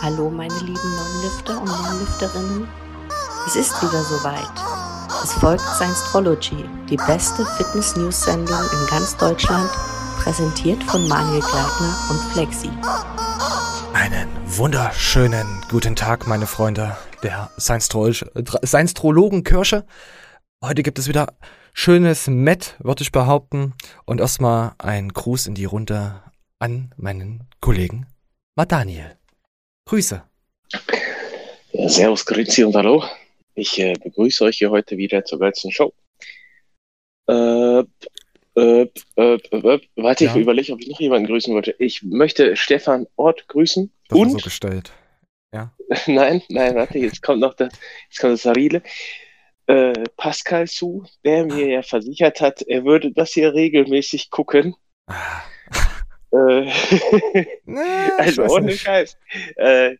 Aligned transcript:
Hallo 0.00 0.30
meine 0.30 0.54
lieben 0.60 0.94
Non-Lifter 0.96 1.60
und 1.60 1.66
Non-Lifterinnen. 1.66 2.68
Es 3.46 3.56
ist 3.56 3.82
wieder 3.82 4.04
soweit. 4.04 4.48
Es 5.24 5.32
folgt 5.32 5.60
Science-Trology, 5.60 6.64
die 6.88 6.96
beste 6.96 7.44
Fitness-News-Sendung 7.44 8.60
in 8.72 8.86
ganz 8.88 9.16
Deutschland, 9.16 9.68
präsentiert 10.18 10.84
von 10.84 11.08
Manuel 11.08 11.40
Gleitner 11.40 11.96
und 12.10 12.20
Flexi. 12.32 12.70
Einen 13.92 14.28
wunderschönen 14.46 15.62
guten 15.68 15.96
Tag, 15.96 16.28
meine 16.28 16.46
Freunde 16.46 16.96
der 17.24 17.50
Science-Trologen 17.58 19.42
Kirsche. 19.42 19.84
Heute 20.62 20.84
gibt 20.84 21.00
es 21.00 21.08
wieder 21.08 21.34
schönes 21.72 22.28
Met, 22.28 22.76
würde 22.78 23.02
ich 23.02 23.10
behaupten. 23.10 23.74
Und 24.04 24.20
erstmal 24.20 24.74
ein 24.78 25.08
Gruß 25.08 25.48
in 25.48 25.56
die 25.56 25.64
Runde 25.64 26.22
an 26.60 26.94
meinen 26.96 27.48
Kollegen 27.60 28.06
Daniel. 28.66 29.17
Grüße. 29.88 30.22
Ja, 31.72 31.88
servus, 31.88 32.26
Grüezi 32.26 32.62
und 32.62 32.76
Hallo. 32.76 33.02
Ich 33.54 33.78
äh, 33.78 33.94
begrüße 33.94 34.44
euch 34.44 34.58
hier 34.58 34.70
heute 34.70 34.98
wieder 34.98 35.24
zur 35.24 35.38
geilsten 35.38 35.72
Show. 35.72 35.94
Äh, 37.26 37.78
äh, 38.54 38.82
äh, 38.82 39.80
warte, 39.96 40.24
ja. 40.26 40.34
ich 40.34 40.42
überlege, 40.42 40.74
ob 40.74 40.82
ich 40.82 40.88
noch 40.88 41.00
jemanden 41.00 41.26
grüßen 41.26 41.54
wollte. 41.54 41.74
Ich 41.78 42.02
möchte 42.02 42.54
Stefan 42.54 43.06
Ort 43.16 43.48
grüßen. 43.48 43.90
Das 44.10 44.18
und 44.18 44.30
so 44.32 44.36
gestellt. 44.36 44.92
Ja. 45.54 45.72
nein, 46.06 46.42
nein, 46.50 46.74
warte, 46.74 46.98
jetzt 46.98 47.22
kommt 47.22 47.40
noch 47.40 47.54
das, 47.54 47.72
jetzt 48.10 48.18
kommt 48.20 48.34
das 48.34 48.42
Sarile. 48.42 48.82
Äh, 49.68 49.94
Pascal 50.18 50.68
zu, 50.68 51.06
der 51.24 51.46
mir 51.46 51.66
ja 51.66 51.80
versichert 51.80 52.42
hat, 52.42 52.60
er 52.60 52.84
würde 52.84 53.10
das 53.10 53.32
hier 53.32 53.54
regelmäßig 53.54 54.28
gucken. 54.28 54.76
Ah. 55.06 55.40
Äh, 56.32 56.70
nee, 57.64 57.80
also 58.18 58.44
ohne. 58.44 58.72
Scheiß. 58.72 59.16
Äh, 59.56 59.96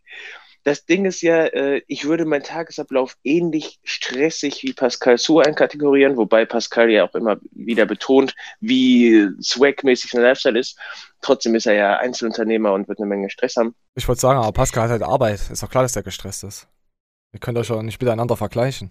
das 0.64 0.84
Ding 0.84 1.06
ist 1.06 1.22
ja, 1.22 1.46
äh, 1.46 1.82
ich 1.86 2.04
würde 2.04 2.26
meinen 2.26 2.42
Tagesablauf 2.42 3.16
ähnlich 3.24 3.78
stressig 3.84 4.62
wie 4.62 4.74
Pascal 4.74 5.16
Su 5.16 5.40
einkategorieren, 5.40 6.16
wobei 6.18 6.44
Pascal 6.44 6.90
ja 6.90 7.08
auch 7.08 7.14
immer 7.14 7.38
wieder 7.52 7.86
betont, 7.86 8.34
wie 8.60 9.28
swagmäßig 9.40 10.10
sein 10.10 10.22
Lifestyle 10.22 10.58
ist. 10.58 10.78
Trotzdem 11.22 11.54
ist 11.54 11.66
er 11.66 11.74
ja 11.74 11.96
Einzelunternehmer 11.96 12.72
und 12.72 12.86
wird 12.86 12.98
eine 12.98 13.08
Menge 13.08 13.30
Stress 13.30 13.56
haben. 13.56 13.74
Ich 13.94 14.06
wollte 14.08 14.20
sagen, 14.20 14.40
aber 14.40 14.52
Pascal 14.52 14.84
hat 14.84 14.90
halt 14.90 15.02
Arbeit. 15.02 15.40
Ist 15.50 15.62
doch 15.62 15.70
klar, 15.70 15.84
dass 15.84 15.96
er 15.96 16.02
gestresst 16.02 16.44
ist. 16.44 16.68
Ihr 17.32 17.40
könnt 17.40 17.56
euch 17.56 17.70
auch 17.70 17.82
nicht 17.82 18.00
miteinander 18.00 18.36
vergleichen. 18.36 18.90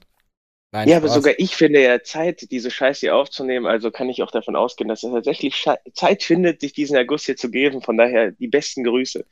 Nein, 0.71 0.89
ja, 0.89 0.97
Spaß. 0.97 1.11
aber 1.11 1.21
sogar 1.21 1.33
ich 1.37 1.55
finde 1.55 1.81
ja 1.81 2.03
Zeit, 2.03 2.51
diese 2.51 2.69
Scheiße 2.69 3.01
hier 3.01 3.15
aufzunehmen. 3.15 3.65
Also 3.65 3.89
kann 3.89 4.09
ich 4.09 4.21
auch 4.21 4.31
davon 4.31 4.55
ausgehen, 4.55 4.89
dass 4.89 5.03
er 5.03 5.11
tatsächlich 5.11 5.65
Zeit 5.93 6.23
findet, 6.23 6.59
sich 6.59 6.73
diesen 6.73 6.97
August 6.97 7.25
hier 7.25 7.37
zu 7.37 7.49
geben. 7.49 7.81
Von 7.81 7.97
daher 7.97 8.31
die 8.31 8.47
besten 8.47 8.83
Grüße. 8.83 9.25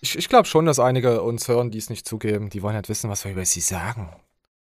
Ich, 0.00 0.18
ich 0.18 0.28
glaube 0.28 0.48
schon, 0.48 0.66
dass 0.66 0.80
einige 0.80 1.22
uns 1.22 1.46
hören, 1.46 1.70
die 1.70 1.78
es 1.78 1.88
nicht 1.88 2.06
zugeben. 2.06 2.50
Die 2.50 2.62
wollen 2.62 2.74
halt 2.74 2.88
wissen, 2.88 3.08
was 3.08 3.24
wir 3.24 3.32
über 3.32 3.44
sie 3.44 3.60
sagen. 3.60 4.10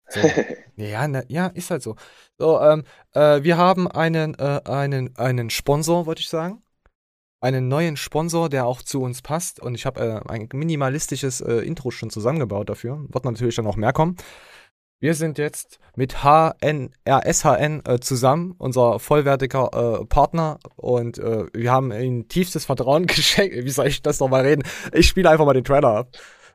So. 0.09 0.21
ja, 0.77 1.07
ne, 1.07 1.25
ja, 1.29 1.47
ist 1.47 1.71
halt 1.71 1.83
so. 1.83 1.95
So, 2.37 2.61
ähm, 2.61 2.85
äh, 3.15 3.43
wir 3.45 3.57
haben 3.57 3.89
einen, 3.89 4.35
äh, 4.35 4.61
einen, 4.65 5.17
einen 5.17 5.51
Sponsor, 5.51 6.07
wollte 6.07 6.21
ich 6.21 6.29
sagen. 6.29 6.63
Einen 7.41 7.69
neuen 7.69 7.97
Sponsor, 7.97 8.49
der 8.49 8.67
auch 8.67 8.83
zu 8.83 9.03
uns 9.03 9.23
passt. 9.23 9.61
Und 9.61 9.77
ich 9.77 9.87
habe 9.87 10.01
äh, 10.01 10.31
ein 10.31 10.49
minimalistisches 10.53 11.41
äh, 11.41 11.59
Intro 11.59 11.93
schon 11.93 12.11
zusammengebaut 12.11 12.69
dafür. 12.69 13.05
Wird 13.09 13.25
natürlich 13.25 13.55
dann 13.55 13.67
auch 13.67 13.77
mehr 13.77 13.93
kommen. 13.93 14.17
Wir 15.03 15.15
sind 15.17 15.37
jetzt 15.37 15.81
mit 15.97 16.23
HN, 16.23 16.91
RSHN 17.09 17.83
äh, 17.85 17.99
zusammen, 17.99 18.55
unser 18.59 19.01
vollwertiger 19.01 20.01
äh, 20.01 20.05
Partner. 20.05 20.61
Und 20.77 21.19
äh, 21.19 21.47
wir 21.53 21.73
haben 21.73 21.91
ihnen 21.91 22.29
tiefstes 22.29 22.67
Vertrauen 22.67 23.07
geschenkt. 23.09 23.57
Wie 23.57 23.71
soll 23.71 23.89
ich 23.89 24.01
das 24.01 24.21
nochmal 24.21 24.43
reden? 24.43 24.63
Ich 24.93 25.09
spiele 25.09 25.29
einfach 25.29 25.45
mal 25.45 25.55
den 25.55 25.65
Trailer 25.65 26.07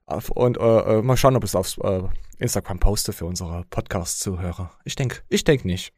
ab. 0.06 0.30
Und 0.30 0.56
äh, 0.56 0.62
äh, 0.62 1.02
mal 1.02 1.18
schauen, 1.18 1.36
ob 1.36 1.44
ich 1.44 1.50
es 1.50 1.56
auf 1.56 1.78
äh, 1.84 2.04
Instagram 2.38 2.80
poste 2.80 3.12
für 3.12 3.26
unsere 3.26 3.66
Podcast-Zuhörer. 3.70 4.72
Ich 4.86 4.96
denke, 4.96 5.24
ich 5.28 5.44
denke 5.44 5.68
nicht. 5.68 5.92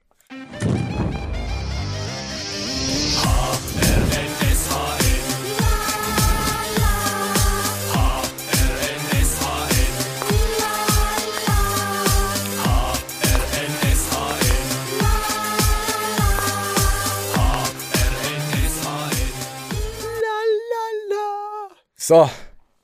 So, 22.09 22.28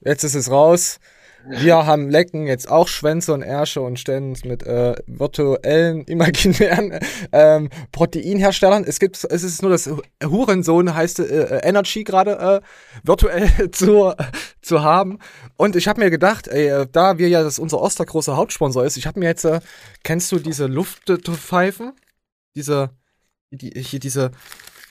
jetzt 0.02 0.24
ist 0.24 0.36
es 0.36 0.52
raus. 0.52 1.00
Wir 1.50 1.78
haben 1.88 2.12
Lecken 2.12 2.46
jetzt 2.46 2.70
auch 2.70 2.88
Schwänze 2.88 3.34
und 3.34 3.42
Ärsche 3.42 3.82
und 3.82 4.00
stellen 4.00 4.30
uns 4.30 4.46
mit 4.46 4.62
äh, 4.62 4.94
virtuellen, 5.08 6.04
imaginären 6.04 7.00
ähm, 7.32 7.72
Proteinherstellern. 7.92 8.84
Es 8.84 9.00
gibt, 9.00 9.24
es 9.24 9.42
ist 9.42 9.64
nur 9.64 9.72
das 9.72 9.90
Hurensohn 10.24 10.94
heißt 10.94 11.22
äh, 11.22 11.58
Energy 11.64 12.04
gerade 12.04 12.38
äh, 12.38 12.62
virtuell 13.02 13.72
zu, 13.72 14.14
zu 14.62 14.84
haben. 14.84 15.18
Und 15.58 15.76
ich 15.76 15.88
habe 15.88 16.02
mir 16.02 16.12
gedacht, 16.12 16.48
ey, 16.48 16.86
da 16.92 17.18
wir 17.18 17.28
ja 17.28 17.42
das 17.42 17.58
unser 17.58 17.82
Oster 17.82 18.06
großer 18.06 18.38
Hauptsponsor 18.38 18.86
ist, 18.86 18.96
ich 18.96 19.08
habe 19.08 19.20
mir 19.20 19.26
jetzt, 19.26 19.44
äh, 19.44 19.60
kennst 20.04 20.32
du 20.34 20.38
diese 20.38 20.68
Luftpfeifen? 20.68 21.94
Diese, 22.54 22.92
die, 23.50 23.72
hier 23.82 24.00
diese, 24.00 24.30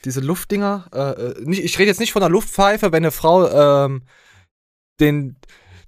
diese 0.05 0.19
Luftdinger? 0.19 0.87
Äh, 0.93 1.23
äh, 1.23 1.35
nicht, 1.45 1.63
ich 1.63 1.79
rede 1.79 1.87
jetzt 1.87 2.01
nicht 2.01 2.13
von 2.13 2.23
einer 2.25 2.33
Luftpfeife, 2.33 2.91
wenn 2.91 3.05
eine 3.05 3.13
Frau 3.13 3.85
ähm, 3.85 4.03
den, 5.01 5.37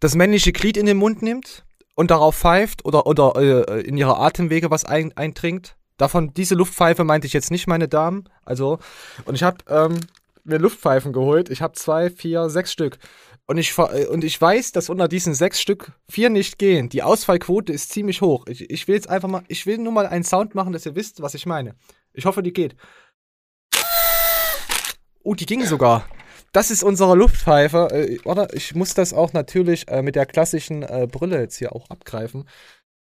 das 0.00 0.14
männliche 0.14 0.52
Glied 0.52 0.76
in 0.76 0.86
den 0.86 0.96
Mund 0.96 1.22
nimmt 1.22 1.64
und 1.94 2.10
darauf 2.10 2.36
pfeift 2.36 2.84
oder, 2.84 3.06
oder 3.06 3.34
äh, 3.36 3.80
in 3.80 3.96
ihre 3.96 4.18
Atemwege 4.18 4.70
was 4.70 4.84
ein, 4.84 5.16
eintrinkt. 5.16 5.76
Davon, 5.96 6.34
diese 6.34 6.54
Luftpfeife 6.54 7.04
meinte 7.04 7.26
ich 7.26 7.32
jetzt 7.32 7.50
nicht, 7.50 7.66
meine 7.66 7.88
Damen. 7.88 8.28
Also, 8.44 8.78
und 9.24 9.34
ich 9.34 9.42
habe 9.42 9.58
ähm, 9.68 9.98
mir 10.44 10.58
Luftpfeifen 10.58 11.12
geholt. 11.12 11.48
Ich 11.48 11.62
habe 11.62 11.72
zwei, 11.72 12.10
vier, 12.10 12.50
sechs 12.50 12.70
Stück. 12.72 12.98
Und 13.46 13.58
ich, 13.58 13.78
und 13.78 14.24
ich 14.24 14.40
weiß, 14.40 14.72
dass 14.72 14.90
unter 14.90 15.08
diesen 15.08 15.32
sechs 15.32 15.60
Stück 15.60 15.92
vier 16.08 16.30
nicht 16.30 16.58
gehen. 16.58 16.88
Die 16.88 17.02
Ausfallquote 17.02 17.72
ist 17.72 17.92
ziemlich 17.92 18.20
hoch. 18.20 18.44
Ich, 18.48 18.68
ich 18.68 18.88
will 18.88 18.96
jetzt 18.96 19.08
einfach 19.08 19.28
mal, 19.28 19.44
ich 19.48 19.66
will 19.66 19.78
nur 19.78 19.92
mal 19.92 20.06
einen 20.06 20.24
Sound 20.24 20.54
machen, 20.54 20.72
dass 20.72 20.84
ihr 20.84 20.96
wisst, 20.96 21.22
was 21.22 21.34
ich 21.34 21.46
meine. 21.46 21.76
Ich 22.12 22.26
hoffe, 22.26 22.42
die 22.42 22.52
geht. 22.52 22.76
Oh, 25.22 25.34
die 25.34 25.46
ging 25.46 25.64
sogar 25.64 26.06
das 26.56 26.70
ist 26.70 26.82
unsere 26.82 27.14
Luftpfeife. 27.14 27.90
Äh, 27.92 28.18
warte, 28.24 28.56
ich 28.56 28.74
muss 28.74 28.94
das 28.94 29.12
auch 29.12 29.34
natürlich 29.34 29.88
äh, 29.88 30.00
mit 30.00 30.16
der 30.16 30.24
klassischen 30.24 30.82
äh, 30.82 31.06
Brille 31.06 31.38
jetzt 31.38 31.58
hier 31.58 31.76
auch 31.76 31.90
abgreifen, 31.90 32.48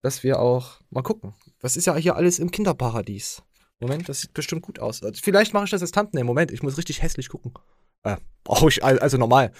dass 0.02 0.24
wir 0.24 0.40
auch 0.40 0.80
mal 0.90 1.04
gucken. 1.04 1.36
Das 1.60 1.78
ist 1.78 1.86
ja 1.86 1.96
hier 1.96 2.16
alles 2.16 2.40
im 2.40 2.50
Kinderparadies. 2.50 3.44
Moment, 3.80 4.10
das 4.10 4.22
sieht 4.22 4.34
bestimmt 4.34 4.64
gut 4.64 4.80
aus. 4.80 5.04
Also, 5.04 5.22
vielleicht 5.22 5.54
mache 5.54 5.66
ich 5.66 5.70
das 5.70 5.82
als 5.84 5.92
Thumbnail. 5.92 6.24
Moment, 6.24 6.50
ich 6.50 6.64
muss 6.64 6.80
richtig 6.80 7.04
hässlich 7.04 7.30
gucken. 7.30 7.54
Äh, 8.02 8.18
brauche 8.44 8.70
ich 8.70 8.84
also 8.84 9.18
normal. 9.18 9.52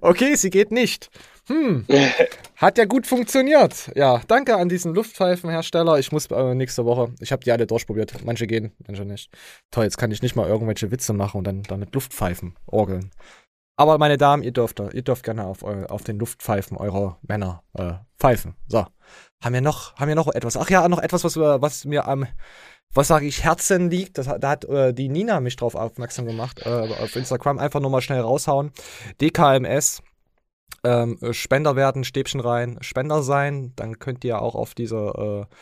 Okay, 0.00 0.36
sie 0.36 0.50
geht 0.50 0.70
nicht. 0.70 1.10
Hm. 1.52 1.84
Hat 2.56 2.78
ja 2.78 2.86
gut 2.86 3.06
funktioniert. 3.06 3.90
Ja, 3.94 4.22
danke 4.26 4.56
an 4.56 4.70
diesen 4.70 4.94
Luftpfeifenhersteller. 4.94 5.98
Ich 5.98 6.10
muss 6.10 6.26
äh, 6.26 6.54
nächste 6.54 6.86
Woche, 6.86 7.12
ich 7.20 7.30
habe 7.30 7.44
die 7.44 7.52
alle 7.52 7.66
durchprobiert. 7.66 8.24
Manche 8.24 8.46
gehen, 8.46 8.72
manche 8.86 9.04
nicht. 9.04 9.30
Toll, 9.70 9.84
jetzt 9.84 9.98
kann 9.98 10.10
ich 10.10 10.22
nicht 10.22 10.34
mal 10.34 10.48
irgendwelche 10.48 10.90
Witze 10.90 11.12
machen 11.12 11.38
und 11.38 11.44
dann 11.44 11.62
damit 11.64 11.94
Luftpfeifen 11.94 12.56
orgeln. 12.66 13.10
Aber 13.76 13.98
meine 13.98 14.16
Damen, 14.16 14.42
ihr 14.42 14.52
dürft, 14.52 14.80
ihr 14.80 15.02
dürft 15.02 15.24
gerne 15.24 15.44
auf, 15.44 15.62
auf 15.62 16.04
den 16.04 16.18
Luftpfeifen 16.18 16.76
eurer 16.76 17.18
Männer 17.22 17.62
äh, 17.74 17.94
pfeifen. 18.18 18.54
So. 18.68 18.86
Haben 19.42 19.54
wir 19.54 19.60
noch, 19.60 19.96
haben 19.96 20.08
wir 20.08 20.14
noch 20.14 20.28
etwas? 20.28 20.56
Ach 20.56 20.70
ja, 20.70 20.88
noch 20.88 21.00
etwas, 21.00 21.24
was, 21.24 21.36
was 21.36 21.84
mir 21.84 22.06
am, 22.06 22.26
was 22.94 23.08
sage 23.08 23.26
ich, 23.26 23.44
Herzen 23.44 23.90
liegt. 23.90 24.16
Das, 24.18 24.26
da 24.26 24.50
hat 24.50 24.64
äh, 24.66 24.94
die 24.94 25.08
Nina 25.08 25.40
mich 25.40 25.56
drauf 25.56 25.74
aufmerksam 25.74 26.26
gemacht. 26.26 26.64
Äh, 26.64 26.94
auf 27.02 27.16
Instagram 27.16 27.58
einfach 27.58 27.80
nur 27.80 27.90
mal 27.90 28.00
schnell 28.00 28.20
raushauen. 28.20 28.72
DKMS 29.20 30.02
ähm, 30.84 31.18
Spender 31.32 31.76
werden, 31.76 32.04
Stäbchen 32.04 32.40
rein, 32.40 32.78
Spender 32.80 33.22
sein. 33.22 33.72
Dann 33.76 33.98
könnt 33.98 34.24
ihr 34.24 34.40
auch 34.40 34.54
auf 34.54 34.74
diese, 34.74 34.96
äh, 34.96 35.54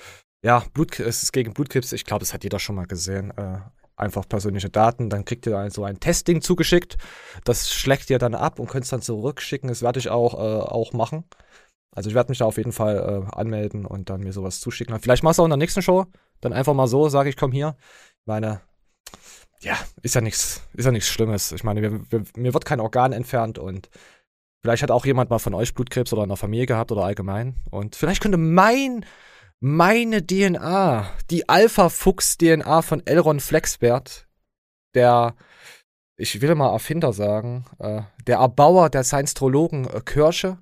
ja, 0.47 0.65
Blut, 0.73 0.99
es 1.01 1.23
ist 1.23 1.33
gegen 1.33 1.53
Blutkrebs, 1.53 1.93
ich 1.93 2.05
glaube, 2.05 2.21
das 2.21 2.33
hat 2.33 2.45
jeder 2.45 2.59
schon 2.59 2.77
mal 2.77 2.87
gesehen. 2.87 3.31
Äh, 3.37 3.59
einfach 3.97 4.27
persönliche 4.29 4.71
Daten, 4.71 5.11
dann 5.11 5.25
kriegt 5.25 5.47
ihr 5.47 5.59
also 5.59 5.85
ein 5.85 6.01
Testing 6.01 6.41
zugeschickt. 6.41 6.97
Das 7.45 7.71
schlägt 7.73 8.09
ihr 8.11 8.19
dann 8.19 8.35
ab 8.35 8.59
und 8.59 8.69
könnt 8.69 8.85
es 8.85 8.91
dann 8.91 9.03
zurückschicken. 9.03 9.69
Das 9.69 9.83
werde 9.83 9.99
ich 9.99 10.09
auch, 10.09 10.35
äh, 10.35 10.63
auch 10.63 10.93
machen. 10.93 11.25
Also 11.93 12.09
ich 12.09 12.15
werde 12.15 12.31
mich 12.31 12.39
da 12.39 12.47
auf 12.47 12.57
jeden 12.57 12.73
Fall 12.73 12.97
äh, 12.97 13.37
anmelden 13.37 13.85
und 13.85 14.11
dann 14.11 14.21
mir 14.21 14.33
sowas 14.33 14.61
zuschicken. 14.61 14.99
Vielleicht 15.01 15.23
machst 15.23 15.39
du 15.39 15.43
auch 15.43 15.47
in 15.47 15.51
der 15.51 15.59
nächsten 15.59 15.83
Show. 15.83 16.07
Dann 16.41 16.53
einfach 16.53 16.75
mal 16.75 16.87
so, 16.87 17.09
sage 17.09 17.29
ich, 17.29 17.37
komm 17.37 17.53
hier. 17.53 17.77
Meine, 18.25 18.63
ja, 19.61 19.77
ist 20.03 20.15
ja 20.15 20.21
nichts, 20.21 20.63
ist 20.73 20.87
ja 20.87 20.93
nichts 20.93 21.09
Schlimmes. 21.09 21.53
Ich 21.53 21.65
meine, 21.65 21.83
wir, 21.83 22.11
wir, 22.11 22.25
mir 22.37 22.55
wird 22.55 22.65
kein 22.65 22.81
Organ 22.81 23.13
entfernt 23.13 23.59
und 23.59 23.91
Vielleicht 24.63 24.83
hat 24.83 24.91
auch 24.91 25.07
jemand 25.07 25.31
mal 25.31 25.39
von 25.39 25.55
euch 25.55 25.75
Blutkrebs 25.75 26.13
oder 26.13 26.23
in 26.23 26.29
der 26.29 26.37
Familie 26.37 26.67
gehabt 26.67 26.93
oder 26.93 27.05
allgemein. 27.05 27.57
Und 27.71 27.97
vielleicht 27.97 28.23
könnte 28.23 28.37
mein, 28.39 29.07
meine 29.61 30.27
DNA, 30.27 31.11
die 31.31 31.49
Alpha-Fuchs-DNA 31.49 32.83
von 32.83 33.07
Elron 33.07 33.41
Flexbert, 33.41 34.27
der 34.95 35.35
ich 36.21 36.43
will 36.43 36.55
mal 36.55 36.73
Erfinder 36.73 37.13
sagen, 37.15 37.65
äh, 37.79 38.03
der 38.27 38.39
Erbauer 38.39 38.91
der 38.91 39.05
Science-Trologen 39.05 39.89
äh, 39.89 40.01
Kirche, 40.05 40.59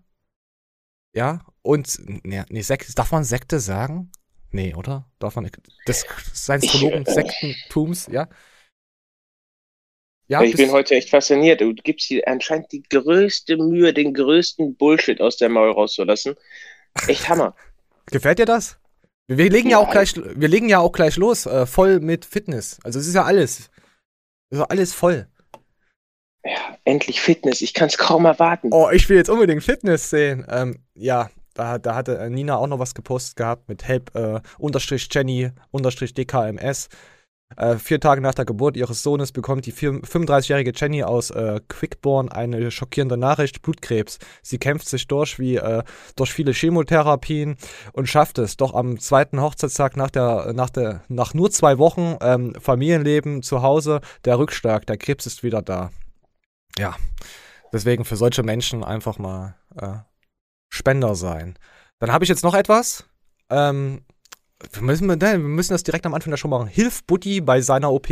ja, 1.15 1.41
und, 1.63 1.99
nee, 2.25 2.45
nee, 2.49 2.63
Sekte, 2.63 2.95
darf 2.95 3.11
man 3.11 3.25
Sekte 3.25 3.59
sagen? 3.59 4.13
Nee, 4.51 4.75
oder? 4.75 5.11
Darf 5.19 5.35
man 5.35 5.51
des 5.87 6.07
Science-Trologen-Sektentums, 6.35 8.07
ja? 8.07 8.29
Ja, 10.29 10.43
ich 10.43 10.57
bin 10.57 10.71
heute 10.71 10.95
echt 10.95 11.09
fasziniert. 11.09 11.63
Du 11.63 11.73
gibst 11.75 12.11
dir 12.11 12.23
anscheinend 12.29 12.71
die 12.71 12.83
größte 12.83 13.57
Mühe, 13.57 13.95
den 13.95 14.13
größten 14.13 14.77
Bullshit 14.77 15.21
aus 15.23 15.39
der 15.39 15.49
Maul 15.49 15.71
rauszulassen. 15.71 16.37
Echt 17.07 17.29
Hammer. 17.29 17.55
Gefällt 18.07 18.39
dir 18.39 18.45
das? 18.45 18.79
Wir 19.27 19.51
legen 19.51 19.71
ja, 19.71 19.79
ja 19.79 19.85
auch 19.85 19.91
gleich, 19.91 20.15
wir 20.17 20.49
legen 20.49 20.69
ja 20.69 20.81
auch 20.81 20.93
gleich 20.93 21.17
los, 21.17 21.47
äh, 21.47 21.67
voll 21.67 22.01
mit 22.01 22.25
Fitness. 22.25 22.79
Also 22.85 22.99
es 22.99 23.07
ist 23.07 23.15
ja 23.15 23.25
alles. 23.25 23.71
Es 24.51 24.59
ist 24.59 24.65
alles 24.71 24.95
voll. 24.95 25.29
Ja, 26.45 26.79
endlich 26.85 27.21
Fitness. 27.21 27.61
Ich 27.63 27.75
kann 27.75 27.89
es 27.89 27.99
kaum 27.99 28.25
erwarten. 28.25 28.69
Oh, 28.73 28.91
ich 28.91 29.09
will 29.09 29.17
jetzt 29.17 29.31
unbedingt 29.31 29.63
Fitness 29.63 30.11
sehen. 30.11 30.47
Ähm, 30.51 30.83
ja, 30.95 31.31
da, 31.55 31.79
da 31.79 31.95
hatte 31.95 32.29
Nina 32.31 32.57
auch 32.57 32.67
noch 32.67 32.79
was 32.79 32.95
gepostet 32.95 33.37
gehabt 33.37 33.69
mit 33.69 33.87
Help 33.87 34.15
äh, 34.15 34.41
unterstrich 34.59 35.09
Jenny 35.11 35.51
unterstrich 35.71 36.15
DKMS. 36.15 36.89
Äh, 37.57 37.77
vier 37.77 37.99
Tage 37.99 38.21
nach 38.21 38.35
der 38.35 38.45
Geburt 38.45 38.77
ihres 38.77 39.03
Sohnes 39.03 39.33
bekommt 39.33 39.65
die 39.65 39.73
35-jährige 39.73 40.73
Jenny 40.75 41.03
aus 41.03 41.31
äh, 41.31 41.61
Quickborn 41.69 42.29
eine 42.29 42.71
schockierende 42.71 43.17
Nachricht: 43.17 43.63
Blutkrebs. 43.63 44.19
Sie 44.43 44.59
kämpft 44.59 44.89
sich 44.89 45.07
durch 45.07 45.39
wie 45.39 45.57
äh, 45.57 45.83
durch 46.15 46.33
viele 46.33 46.53
Chemotherapien 46.53 47.57
und 47.93 48.09
schafft 48.09 48.39
es. 48.39 48.57
Doch 48.59 48.75
am 48.75 49.01
zweiten 49.01 49.41
Hochzeitstag 49.41 49.97
nach 49.97 50.11
der 50.11 50.53
nach 50.53 50.71
der 50.71 51.03
nach 51.09 51.33
nur 51.33 51.51
zwei 51.51 51.79
Wochen 51.79 52.17
ähm, 52.21 52.55
Familienleben 52.61 53.43
zu 53.43 53.63
Hause 53.63 54.03
der 54.25 54.39
Rückschlag. 54.39 54.87
Der 54.87 54.99
Krebs 54.99 55.27
ist 55.27 55.43
wieder 55.43 55.63
da. 55.63 55.91
Ja, 56.79 56.97
deswegen 57.73 58.05
für 58.05 58.17
solche 58.17 58.43
Menschen 58.43 58.85
einfach 58.85 59.19
mal 59.19 59.57
äh, 59.77 59.95
Spender 60.69 61.15
sein. 61.15 61.59
Dann 61.99 62.13
habe 62.13 62.25
ich 62.25 62.29
jetzt 62.29 62.45
noch 62.45 62.55
etwas. 62.55 63.07
Ähm, 63.51 64.05
wir 64.73 64.83
müssen, 64.83 65.09
wir 65.09 65.39
müssen 65.39 65.73
das 65.73 65.85
direkt 65.85 66.07
am 66.07 66.15
Anfang 66.15 66.37
schon 66.37 66.51
machen. 66.51 66.69
Hilf 66.69 67.05
Buddy 67.05 67.41
bei 67.41 67.61
seiner 67.61 67.93
OP. 67.93 68.09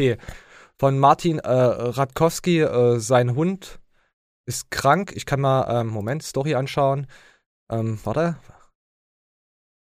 Von 0.79 0.99
Martin 0.99 1.39
äh, 1.39 1.51
Radkowski, 1.51 2.61
äh, 2.61 2.99
sein 2.99 3.35
Hund 3.35 3.81
ist 4.47 4.71
krank. 4.71 5.13
Ich 5.15 5.27
kann 5.27 5.41
mal, 5.41 5.81
ähm, 5.81 5.89
Moment, 5.89 6.23
Story 6.23 6.55
anschauen. 6.55 7.07
Ähm, 7.71 7.99
warte. 8.05 8.37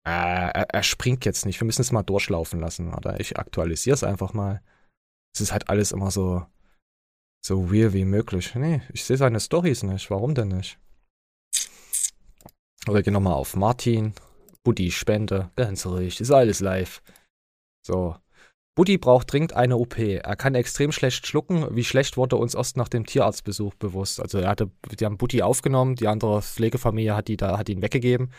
Äh, 0.07 0.11
er, 0.11 0.71
er, 0.71 0.83
springt 0.83 1.25
jetzt 1.25 1.47
nicht. 1.47 1.61
Wir 1.61 1.65
müssen 1.65 1.83
es 1.83 1.93
mal 1.93 2.03
durchlaufen 2.03 2.61
lassen. 2.61 2.93
Warte, 2.93 3.17
ich 3.19 3.39
aktualisiere 3.39 3.95
es 3.95 4.05
einfach 4.05 4.35
mal. 4.35 4.63
Es 5.35 5.41
ist 5.41 5.53
halt 5.53 5.69
alles 5.69 5.91
immer 5.91 6.11
so, 6.11 6.47
so 7.45 7.65
real 7.65 7.93
wie 7.93 8.05
möglich. 8.05 8.55
Nee, 8.55 8.83
ich 8.93 9.05
sehe 9.05 9.17
seine 9.17 9.41
Stories 9.41 9.83
nicht. 9.83 10.11
Warum 10.11 10.35
denn 10.35 10.49
nicht? 10.49 10.79
Oder 12.87 13.03
gehen 13.03 13.15
nochmal 13.15 13.35
auf 13.35 13.57
Martin 13.57 14.15
Buddy, 14.67 14.91
Spende, 14.91 15.53
ganz 15.55 15.87
ruhig, 15.87 16.21
ist 16.21 16.33
alles 16.33 16.59
live. 16.59 17.01
So. 17.87 18.17
Buddy 18.75 18.99
braucht 18.99 19.33
dringend 19.33 19.53
eine 19.53 19.77
OP. 19.77 19.97
Er 19.97 20.35
kann 20.35 20.57
extrem 20.57 20.91
schlecht 20.91 21.25
schlucken. 21.25 21.69
Wie 21.77 21.85
schlecht 21.85 22.17
wurde 22.17 22.35
uns 22.35 22.55
erst 22.55 22.77
nach 22.77 22.89
dem 22.89 23.07
Tierarztbesuch 23.07 23.75
bewusst. 23.75 24.21
Also 24.21 24.39
er 24.39 24.49
hatte, 24.49 24.73
die 24.99 25.05
haben 25.05 25.19
Buddy 25.19 25.41
aufgenommen, 25.43 25.95
die 25.95 26.09
andere 26.09 26.43
Pflegefamilie 26.43 27.15
hat, 27.15 27.29
die 27.29 27.37
da, 27.37 27.59
hat 27.59 27.69
ihn 27.69 27.81
weggegeben. 27.81 28.33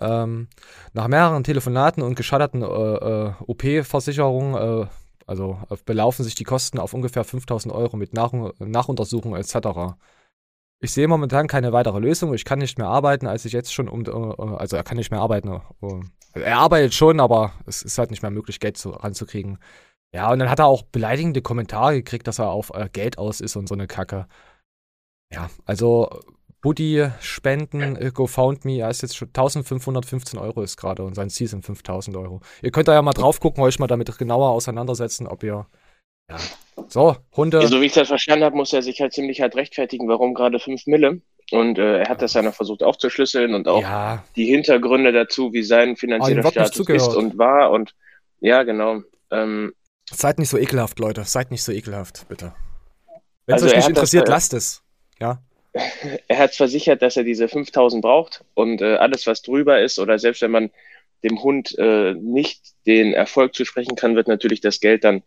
Ähm, 0.00 0.48
nach 0.92 1.06
mehreren 1.06 1.44
Telefonaten 1.44 2.02
und 2.02 2.16
gescheiterten 2.16 2.62
äh, 2.62 2.66
äh, 2.66 3.32
OP-Versicherungen, 3.46 4.54
äh, 4.56 4.86
also 5.24 5.60
belaufen 5.84 6.24
sich 6.24 6.34
die 6.34 6.42
Kosten 6.42 6.80
auf 6.80 6.94
ungefähr 6.94 7.22
5000 7.22 7.72
Euro 7.72 7.96
mit 7.96 8.12
Nach 8.12 8.32
Nachuntersuchungen 8.58 9.40
etc. 9.40 9.94
Ich 10.84 10.92
sehe 10.92 11.08
momentan 11.08 11.46
keine 11.46 11.72
weitere 11.72 11.98
Lösung. 11.98 12.34
Ich 12.34 12.44
kann 12.44 12.58
nicht 12.58 12.76
mehr 12.76 12.88
arbeiten, 12.88 13.26
als 13.26 13.46
ich 13.46 13.54
jetzt 13.54 13.72
schon 13.72 13.88
um. 13.88 14.04
Äh, 14.04 14.54
also 14.56 14.76
er 14.76 14.84
kann 14.84 14.98
nicht 14.98 15.10
mehr 15.10 15.20
arbeiten. 15.20 15.48
Uh, 15.80 16.02
er 16.34 16.58
arbeitet 16.58 16.92
schon, 16.92 17.20
aber 17.20 17.54
es 17.64 17.82
ist 17.82 17.96
halt 17.96 18.10
nicht 18.10 18.20
mehr 18.20 18.30
möglich, 18.30 18.60
Geld 18.60 18.76
zu, 18.76 18.90
ranzukriegen. 18.90 19.56
Ja, 20.14 20.30
und 20.30 20.40
dann 20.40 20.50
hat 20.50 20.58
er 20.58 20.66
auch 20.66 20.82
beleidigende 20.82 21.40
Kommentare 21.40 21.94
gekriegt, 21.94 22.26
dass 22.26 22.38
er 22.38 22.50
auf 22.50 22.70
äh, 22.74 22.90
Geld 22.92 23.16
aus 23.16 23.40
ist 23.40 23.56
und 23.56 23.66
so 23.66 23.74
eine 23.74 23.86
Kacke. 23.86 24.26
Ja, 25.32 25.48
also 25.64 26.10
Buddy 26.60 27.08
Spenden, 27.18 27.96
äh, 27.96 28.10
GoFoundMe, 28.12 28.80
er 28.80 28.90
ist 28.90 29.00
jetzt 29.00 29.16
schon 29.16 29.28
1515 29.28 30.38
Euro 30.38 30.60
ist 30.60 30.76
gerade 30.76 31.02
und 31.02 31.14
sein 31.14 31.30
Ziel 31.30 31.48
sind 31.48 31.64
5000 31.64 32.14
Euro. 32.14 32.42
Ihr 32.60 32.72
könnt 32.72 32.88
da 32.88 32.92
ja 32.92 33.00
mal 33.00 33.14
drauf 33.14 33.40
gucken, 33.40 33.64
euch 33.64 33.78
mal 33.78 33.86
damit 33.86 34.18
genauer 34.18 34.50
auseinandersetzen, 34.50 35.26
ob 35.26 35.42
ihr 35.44 35.66
ja. 36.30 36.36
So, 36.88 37.16
Hunde. 37.36 37.60
Ja, 37.60 37.68
so 37.68 37.80
wie 37.80 37.86
ich 37.86 37.92
das 37.92 38.08
verstanden 38.08 38.44
habe, 38.44 38.56
muss 38.56 38.72
er 38.72 38.82
sich 38.82 39.00
halt 39.00 39.12
ziemlich 39.12 39.40
halt 39.40 39.56
rechtfertigen, 39.56 40.08
warum 40.08 40.34
gerade 40.34 40.58
5 40.58 40.86
Mille. 40.86 41.20
Und 41.50 41.78
äh, 41.78 41.98
er 41.98 42.08
hat 42.08 42.22
das 42.22 42.34
ja 42.34 42.42
noch 42.42 42.54
versucht 42.54 42.82
aufzuschlüsseln 42.82 43.54
und 43.54 43.68
auch 43.68 43.82
ja. 43.82 44.24
die 44.34 44.46
Hintergründe 44.46 45.12
dazu, 45.12 45.52
wie 45.52 45.62
sein 45.62 45.96
finanzieller 45.96 46.48
Status 46.50 46.88
ist 46.88 47.14
und 47.16 47.38
war. 47.38 47.70
Und 47.70 47.94
ja, 48.40 48.62
genau. 48.62 49.02
Ähm, 49.30 49.72
Seid 50.10 50.38
nicht 50.38 50.48
so 50.48 50.58
ekelhaft, 50.58 50.98
Leute. 50.98 51.24
Seid 51.24 51.50
nicht 51.50 51.62
so 51.62 51.72
ekelhaft, 51.72 52.26
bitte. 52.28 52.54
Wenn 53.46 53.56
es 53.56 53.62
also 53.62 53.74
euch 53.74 53.76
nicht 53.76 53.88
interessiert, 53.88 54.24
das, 54.24 54.30
äh, 54.30 54.32
lasst 54.32 54.54
es. 54.54 54.82
Ja. 55.20 55.42
er 56.28 56.38
hat 56.38 56.54
versichert, 56.54 57.02
dass 57.02 57.16
er 57.16 57.24
diese 57.24 57.48
5000 57.48 58.02
braucht 58.02 58.44
und 58.54 58.80
äh, 58.80 58.96
alles, 58.96 59.26
was 59.26 59.42
drüber 59.42 59.80
ist, 59.80 59.98
oder 59.98 60.18
selbst 60.18 60.42
wenn 60.42 60.50
man 60.50 60.70
dem 61.24 61.42
Hund 61.42 61.76
äh, 61.78 62.14
nicht 62.14 62.60
den 62.86 63.12
Erfolg 63.12 63.54
zu 63.54 63.64
sprechen 63.64 63.96
kann, 63.96 64.14
wird 64.14 64.28
natürlich 64.28 64.60
das 64.60 64.80
Geld 64.80 65.04
dann 65.04 65.22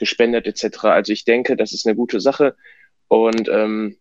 gespendet 0.00 0.46
etc. 0.46 0.84
Also 0.84 1.12
ich 1.12 1.24
denke, 1.24 1.56
das 1.56 1.72
ist 1.72 1.86
eine 1.86 1.94
gute 1.94 2.20
Sache. 2.20 2.56
Und 3.06 3.48
ähm, 3.48 3.96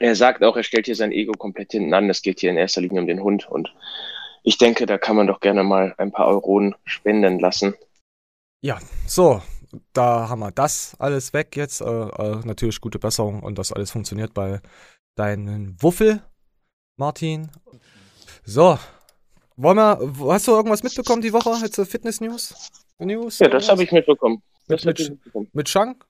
er 0.00 0.16
sagt 0.16 0.42
auch, 0.42 0.56
er 0.56 0.62
stellt 0.62 0.86
hier 0.86 0.96
sein 0.96 1.12
Ego 1.12 1.32
komplett 1.32 1.72
hinten 1.72 1.92
an. 1.92 2.08
Es 2.08 2.22
geht 2.22 2.40
hier 2.40 2.50
in 2.50 2.56
erster 2.56 2.80
Linie 2.80 3.00
um 3.00 3.06
den 3.06 3.22
Hund. 3.22 3.48
Und 3.50 3.74
ich 4.42 4.56
denke, 4.58 4.86
da 4.86 4.96
kann 4.96 5.16
man 5.16 5.26
doch 5.26 5.40
gerne 5.40 5.64
mal 5.64 5.94
ein 5.98 6.12
paar 6.12 6.26
Euronen 6.26 6.74
spenden 6.84 7.38
lassen. 7.38 7.74
Ja, 8.62 8.78
so, 9.06 9.42
da 9.92 10.28
haben 10.28 10.40
wir 10.40 10.50
das 10.50 10.96
alles 10.98 11.32
weg 11.32 11.56
jetzt. 11.56 11.80
Äh, 11.80 11.84
äh, 11.84 12.40
natürlich 12.44 12.80
gute 12.80 12.98
Besserung 12.98 13.42
und 13.42 13.58
das 13.58 13.72
alles 13.72 13.90
funktioniert 13.90 14.34
bei 14.34 14.60
deinen 15.16 15.80
Wuffel, 15.82 16.22
Martin. 16.96 17.50
So, 18.44 18.78
wollen 19.56 19.76
wir, 19.76 20.32
hast 20.32 20.48
du 20.48 20.52
irgendwas 20.52 20.82
mitbekommen 20.82 21.22
die 21.22 21.32
Woche? 21.32 21.50
Jetzt 21.62 21.80
Fitness 21.90 22.20
News? 22.20 22.70
News? 22.98 23.38
Ja, 23.38 23.48
das 23.48 23.68
habe 23.68 23.82
ich 23.82 23.92
mitbekommen. 23.92 24.42
Mit, 24.68 24.84
mit, 24.84 25.18
mit 25.52 25.66
Chang? 25.66 26.04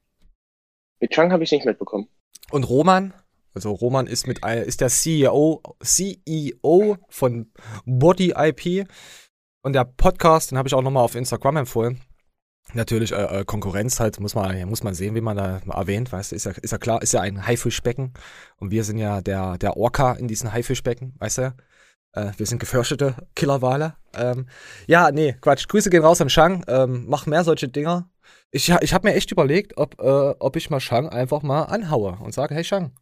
Mit 1.00 1.10
Chang 1.12 1.32
habe 1.32 1.44
ich 1.44 1.52
nicht 1.52 1.64
mitbekommen. 1.64 2.08
Und 2.50 2.68
Roman? 2.68 3.14
Also 3.54 3.72
Roman 3.72 4.06
ist 4.06 4.26
mit 4.26 4.44
ist 4.44 4.80
der 4.80 4.88
CEO, 4.88 5.62
CEO 5.82 6.96
von 7.08 7.52
Body 7.84 8.34
IP. 8.36 8.88
Und 9.62 9.72
der 9.72 9.84
Podcast, 9.84 10.50
den 10.50 10.58
habe 10.58 10.68
ich 10.68 10.74
auch 10.74 10.82
nochmal 10.82 11.04
auf 11.04 11.14
Instagram 11.14 11.56
empfohlen. 11.58 12.00
Natürlich 12.74 13.12
äh, 13.12 13.40
äh, 13.40 13.44
Konkurrenz 13.44 13.98
halt, 13.98 14.20
muss 14.20 14.34
man, 14.34 14.68
muss 14.68 14.82
man 14.82 14.94
sehen, 14.94 15.14
wie 15.14 15.20
man 15.20 15.36
da 15.36 15.60
erwähnt, 15.72 16.12
weißt 16.12 16.32
du, 16.32 16.36
ist 16.36 16.44
ja, 16.44 16.52
ist 16.52 16.70
ja 16.70 16.78
klar, 16.78 17.00
ist 17.00 17.12
ja 17.12 17.20
ein 17.20 17.46
Haifischbecken. 17.46 18.12
Und 18.58 18.70
wir 18.70 18.84
sind 18.84 18.98
ja 18.98 19.20
der, 19.22 19.56
der 19.56 19.76
Orca 19.76 20.12
in 20.12 20.28
diesen 20.28 20.52
Haifischbecken, 20.52 21.14
weißt 21.18 21.38
du? 21.38 21.54
Äh, 22.12 22.32
wir 22.36 22.46
sind 22.46 22.58
gefürchtete 22.58 23.14
Killerwale. 23.34 23.94
Ähm, 24.14 24.46
ja, 24.86 25.10
nee, 25.10 25.34
Quatsch. 25.40 25.66
Grüße 25.68 25.90
gehen 25.90 26.04
raus 26.04 26.20
an 26.20 26.30
Shang. 26.30 26.64
Ähm, 26.68 27.06
mach 27.08 27.26
mehr 27.26 27.44
solche 27.44 27.68
Dinger. 27.68 28.10
Ich, 28.50 28.68
ich 28.68 28.94
habe 28.94 29.08
mir 29.08 29.14
echt 29.14 29.30
überlegt, 29.30 29.76
ob, 29.76 30.00
äh, 30.00 30.34
ob 30.38 30.56
ich 30.56 30.70
mal 30.70 30.80
Shang 30.80 31.08
einfach 31.08 31.42
mal 31.42 31.64
anhaue 31.64 32.18
und 32.20 32.32
sage, 32.32 32.54
hey 32.54 32.64
Shang, 32.64 32.92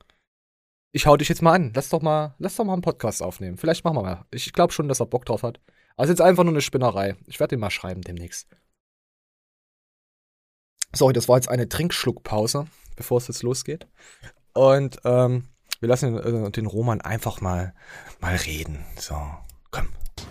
ich 0.93 1.07
hau 1.07 1.17
dich 1.17 1.29
jetzt 1.29 1.43
mal 1.43 1.53
an. 1.53 1.73
Lass 1.75 1.91
doch 1.91 2.03
mal, 2.03 2.35
lass 2.39 2.57
doch 2.57 2.65
mal 2.65 2.73
einen 2.73 2.83
Podcast 2.83 3.23
aufnehmen. 3.23 3.59
Vielleicht 3.59 3.85
machen 3.85 3.97
wir 3.97 4.03
mal. 4.03 4.25
Ich 4.31 4.53
glaube 4.53 4.73
schon, 4.73 4.89
dass 4.89 5.01
er 5.01 5.07
Bock 5.07 5.25
drauf 5.27 5.43
hat. 5.43 5.61
Also 5.97 6.13
jetzt 6.13 6.21
einfach 6.21 6.43
nur 6.43 6.53
eine 6.53 6.63
Spinnerei. 6.63 7.17
Ich 7.27 7.39
werde 7.39 7.55
ihn 7.55 7.61
mal 7.61 7.71
schreiben 7.71 8.03
demnächst. 8.03 8.49
Sorry, 10.95 11.13
das 11.13 11.29
war 11.29 11.37
jetzt 11.37 11.49
eine 11.49 11.69
Trinkschluckpause, 11.69 12.67
bevor 12.97 13.19
es 13.19 13.29
jetzt 13.29 13.43
losgeht. 13.43 13.87
Und 14.55 14.99
ähm, 15.05 15.45
wir 15.81 15.89
lassen 15.89 16.15
den, 16.17 16.47
äh, 16.47 16.51
den 16.51 16.67
Roman 16.67 17.01
einfach 17.03 17.41
mal, 17.41 17.75
mal 18.21 18.35
reden. 18.35 18.85
So, 18.99 19.17
komm. 19.71 19.89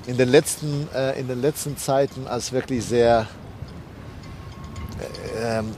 In 0.08 0.18
den 0.18 0.30
letzten, 0.30 0.88
äh, 0.94 1.20
in 1.20 1.28
den 1.28 1.42
letzten 1.42 1.78
Zeiten 1.78 2.28
als 2.28 2.52
wirklich 2.52 2.84
sehr 2.84 3.28
ähm, 5.38 5.76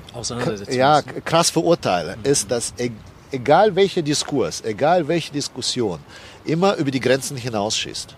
ja, 0.69 1.01
krass 1.01 1.49
verurteile, 1.49 2.17
ist, 2.23 2.49
dass 2.51 2.73
e-, 2.77 2.91
egal 3.31 3.75
welcher 3.75 4.01
Diskurs, 4.01 4.63
egal 4.63 5.07
welche 5.07 5.31
Diskussion, 5.31 5.99
immer 6.45 6.75
über 6.75 6.91
die 6.91 6.99
Grenzen 6.99 7.37
hinausschießt. 7.37 8.15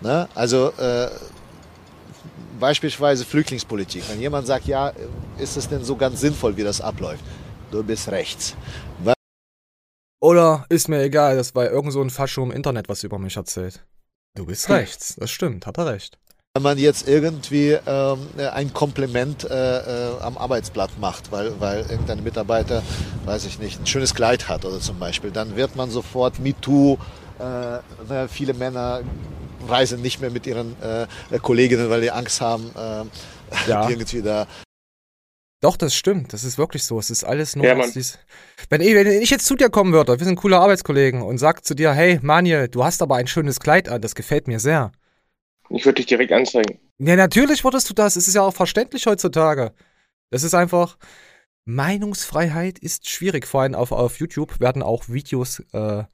Ne? 0.00 0.28
Also 0.34 0.72
äh, 0.78 1.10
beispielsweise 2.58 3.24
Flüchtlingspolitik. 3.24 4.04
Wenn 4.08 4.20
jemand 4.20 4.46
sagt, 4.46 4.66
ja, 4.66 4.92
ist 5.38 5.56
es 5.56 5.68
denn 5.68 5.84
so 5.84 5.96
ganz 5.96 6.20
sinnvoll, 6.20 6.56
wie 6.56 6.64
das 6.64 6.80
abläuft? 6.80 7.24
Du 7.70 7.82
bist 7.82 8.08
rechts. 8.08 8.56
Weil 9.02 9.14
Oder 10.20 10.64
ist 10.68 10.88
mir 10.88 11.02
egal, 11.02 11.36
das 11.36 11.54
war 11.54 11.70
irgend 11.70 11.92
so 11.92 12.00
ein 12.00 12.10
Fascho 12.10 12.42
im 12.42 12.52
Internet 12.52 12.88
was 12.88 13.04
über 13.04 13.18
mich 13.18 13.36
erzählt. 13.36 13.84
Du 14.34 14.46
bist 14.46 14.68
rechts, 14.68 15.16
das 15.16 15.30
stimmt, 15.30 15.66
hat 15.66 15.78
er 15.78 15.86
recht 15.86 16.18
wenn 16.58 16.62
man 16.64 16.78
jetzt 16.78 17.06
irgendwie 17.06 17.78
ähm, 17.86 18.18
ein 18.52 18.74
Kompliment 18.74 19.48
äh, 19.48 19.78
äh, 19.78 20.20
am 20.20 20.36
Arbeitsblatt 20.36 20.90
macht, 20.98 21.30
weil, 21.30 21.52
weil 21.60 21.82
irgendein 21.88 22.24
Mitarbeiter, 22.24 22.82
weiß 23.26 23.44
ich 23.44 23.60
nicht, 23.60 23.78
ein 23.78 23.86
schönes 23.86 24.12
Kleid 24.12 24.48
hat 24.48 24.64
oder 24.64 24.80
zum 24.80 24.98
Beispiel, 24.98 25.30
dann 25.30 25.54
wird 25.54 25.76
man 25.76 25.88
sofort 25.88 26.40
MeToo, 26.40 26.98
äh, 27.38 28.26
viele 28.26 28.54
Männer 28.54 29.02
reisen 29.68 30.02
nicht 30.02 30.20
mehr 30.20 30.30
mit 30.30 30.48
ihren 30.48 30.74
äh, 30.82 31.38
Kolleginnen, 31.38 31.90
weil 31.90 32.00
die 32.00 32.10
Angst 32.10 32.40
haben, 32.40 32.72
äh, 32.74 33.70
ja. 33.70 33.88
irgendwie 33.88 34.22
da 34.22 34.48
doch, 35.60 35.76
das 35.76 35.92
stimmt. 35.92 36.32
Das 36.32 36.44
ist 36.44 36.56
wirklich 36.56 36.84
so. 36.84 37.00
Es 37.00 37.10
ist 37.10 37.24
alles 37.24 37.56
nur. 37.56 37.66
Ja, 37.66 37.74
dies... 37.74 38.16
wenn, 38.68 38.80
ich, 38.80 38.94
wenn 38.94 39.08
ich 39.08 39.30
jetzt 39.30 39.44
zu 39.44 39.56
dir 39.56 39.70
kommen 39.70 39.92
würde, 39.92 40.16
wir 40.16 40.24
sind 40.24 40.36
coole 40.36 40.56
Arbeitskollegen 40.56 41.20
und 41.20 41.38
sag 41.38 41.64
zu 41.64 41.74
dir, 41.74 41.92
hey, 41.92 42.20
Manje, 42.22 42.68
du 42.68 42.84
hast 42.84 43.02
aber 43.02 43.16
ein 43.16 43.26
schönes 43.26 43.58
Kleid 43.58 43.88
an, 43.88 44.00
das 44.00 44.14
gefällt 44.14 44.46
mir 44.46 44.60
sehr. 44.60 44.92
Ich 45.70 45.84
würde 45.84 45.96
dich 45.96 46.06
direkt 46.06 46.32
anzeigen. 46.32 46.78
Ja, 46.98 47.16
natürlich 47.16 47.64
würdest 47.64 47.88
du 47.90 47.94
das. 47.94 48.16
Es 48.16 48.28
ist 48.28 48.34
ja 48.34 48.42
auch 48.42 48.54
verständlich 48.54 49.06
heutzutage. 49.06 49.72
Das 50.30 50.42
ist 50.42 50.54
einfach. 50.54 50.96
Meinungsfreiheit 51.64 52.78
ist 52.78 53.08
schwierig. 53.08 53.46
Vor 53.46 53.60
allem 53.60 53.74
auf, 53.74 53.92
auf 53.92 54.18
YouTube 54.18 54.58
werden 54.58 54.82
auch 54.82 55.08
Videos 55.08 55.60
äh, 55.74 56.04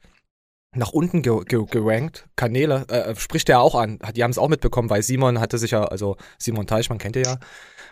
nach 0.74 0.92
unten 0.92 1.22
ge 1.22 1.44
ge 1.44 1.64
gerankt. 1.70 2.28
Kanäle 2.36 2.86
äh, 2.88 3.14
spricht 3.16 3.48
er 3.48 3.60
auch 3.60 3.76
an. 3.76 4.00
Die 4.14 4.24
haben 4.24 4.32
es 4.32 4.38
auch 4.38 4.48
mitbekommen, 4.48 4.90
weil 4.90 5.02
Simon 5.02 5.40
hatte 5.40 5.58
sich 5.58 5.70
ja, 5.70 5.84
also 5.84 6.16
Simon 6.38 6.66
Teichmann 6.66 6.98
kennt 6.98 7.14
ihr 7.14 7.22
ja, 7.22 7.38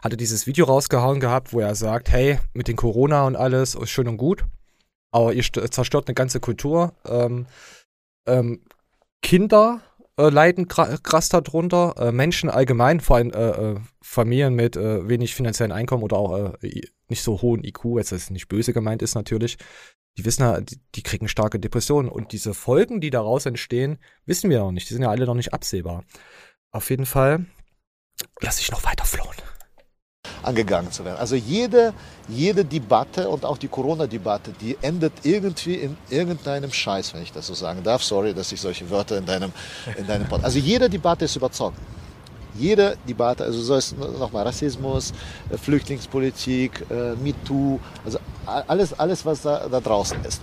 hatte 0.03 0.17
dieses 0.17 0.47
Video 0.49 0.67
rausgehauen 0.67 1.21
gehabt, 1.21 1.53
wo 1.53 1.61
er 1.61 1.75
sagt, 1.77 2.11
hey, 2.11 2.39
mit 2.53 2.69
den 2.69 2.77
Corona 2.77 3.27
und 3.27 3.37
alles 3.37 3.77
ist 3.77 3.91
schön 3.91 4.09
und 4.09 4.17
gut, 4.17 4.45
aber 5.13 5.33
ihr 5.33 5.45
zerstört 5.45 6.09
eine 6.09 6.15
ganze 6.15 6.41
Kultur. 6.41 6.95
Ähm, 7.07 7.47
ähm, 8.27 8.63
Kinder 9.23 9.81
äh, 10.23 10.31
leiden 10.31 10.69
krass 10.69 11.29
darunter, 11.29 11.95
äh, 11.99 12.13
Menschen 12.13 12.51
allgemein, 12.51 13.01
vor 13.01 13.17
allem 13.17 13.31
äh, 13.31 13.51
äh 13.51 13.81
Familien 14.05 14.55
mit 14.55 14.77
äh, 14.77 15.09
wenig 15.09 15.35
finanziellen 15.35 15.73
Einkommen 15.73 16.03
oder 16.03 16.17
auch 16.17 16.55
äh, 16.63 16.83
nicht 17.09 17.23
so 17.23 17.41
hohen 17.41 17.65
IQ, 17.65 17.85
jetzt 17.97 18.13
ist 18.13 18.31
nicht 18.31 18.49
böse 18.49 18.73
gemeint 18.73 19.01
ist 19.01 19.15
natürlich, 19.15 19.57
die 20.19 20.25
wissen 20.25 20.67
die, 20.67 20.81
die 20.95 21.03
kriegen 21.03 21.29
starke 21.29 21.59
Depressionen 21.59 22.11
und 22.11 22.33
diese 22.33 22.53
Folgen, 22.53 23.01
die 23.01 23.11
daraus 23.11 23.47
entstehen, 23.47 23.99
wissen 24.27 24.51
wir 24.51 24.59
noch 24.59 24.73
nicht, 24.73 24.91
die 24.91 24.95
sind 24.95 25.03
ja 25.03 25.11
alle 25.11 25.25
noch 25.25 25.35
nicht 25.35 25.55
absehbar. 25.55 26.05
Auf 26.73 26.91
jeden 26.91 27.07
Fall 27.07 27.47
lass 28.41 28.61
ich 28.61 28.71
noch 28.71 28.85
weiter 28.85 29.05
flohen 29.05 29.37
angegangen 30.43 30.91
zu 30.91 31.05
werden. 31.05 31.19
Also 31.19 31.37
jede, 31.37 31.93
jede 32.29 32.65
Debatte 32.65 33.29
und 33.29 33.45
auch 33.45 33.59
die 33.59 33.69
Corona-Debatte, 33.69 34.53
die 34.61 34.77
endet 34.83 35.13
irgendwie 35.23 35.75
in 35.75 35.97
irgendeinem 36.11 36.73
Scheiß, 36.73 37.15
wenn 37.15 37.23
ich 37.23 37.33
das 37.33 37.47
so 37.47 37.55
sagen 37.55 37.83
darf. 37.83 38.03
Sorry, 38.03 38.35
dass 38.35 38.53
ich 38.53 38.61
solche 38.61 38.89
Wörter 38.91 39.19
in 39.19 39.27
deinem, 39.27 39.53
in 39.97 40.07
deinem 40.07 40.27
Pod. 40.29 40.45
Also 40.45 40.59
jede 40.59 40.89
Debatte 40.89 41.25
ist 41.25 41.37
überzeugt. 41.37 41.79
Jede 42.55 42.99
Debatte, 43.09 43.45
also 43.45 43.63
so 43.63 43.77
ist 43.77 43.97
nochmal 43.99 44.45
Rassismus, 44.45 45.13
äh, 45.51 45.57
Flüchtlingspolitik, 45.57 46.85
äh, 46.91 47.15
MeToo, 47.15 47.81
also 48.05 48.19
alles, 48.45 48.93
alles 48.99 49.25
was 49.25 49.43
da, 49.43 49.69
da 49.69 49.81
draußen 49.81 50.23
ist. 50.25 50.43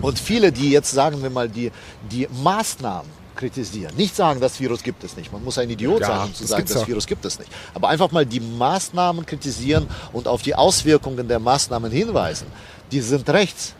Und 0.00 0.18
viele, 0.18 0.52
die 0.52 0.70
jetzt 0.70 0.92
sagen 0.92 1.20
wir 1.22 1.30
mal 1.30 1.48
die, 1.48 1.72
die 2.10 2.28
Maßnahmen 2.42 3.19
kritisieren. 3.34 3.94
Nicht 3.96 4.14
sagen, 4.14 4.40
das 4.40 4.60
Virus 4.60 4.82
gibt 4.82 5.04
es 5.04 5.16
nicht. 5.16 5.32
Man 5.32 5.42
muss 5.44 5.58
ein 5.58 5.70
Idiot 5.70 6.00
ja, 6.00 6.06
sein, 6.06 6.20
um 6.26 6.34
zu 6.34 6.42
das 6.42 6.50
sagen, 6.50 6.66
das 6.66 6.86
Virus 6.86 7.06
gibt 7.06 7.24
es 7.24 7.38
nicht. 7.38 7.50
Aber 7.74 7.88
einfach 7.88 8.10
mal 8.12 8.26
die 8.26 8.40
Maßnahmen 8.40 9.26
kritisieren 9.26 9.88
und 10.12 10.28
auf 10.28 10.42
die 10.42 10.54
Auswirkungen 10.54 11.28
der 11.28 11.38
Maßnahmen 11.38 11.90
hinweisen. 11.90 12.46
Die 12.92 13.00
sind 13.00 13.28
rechts. 13.30 13.74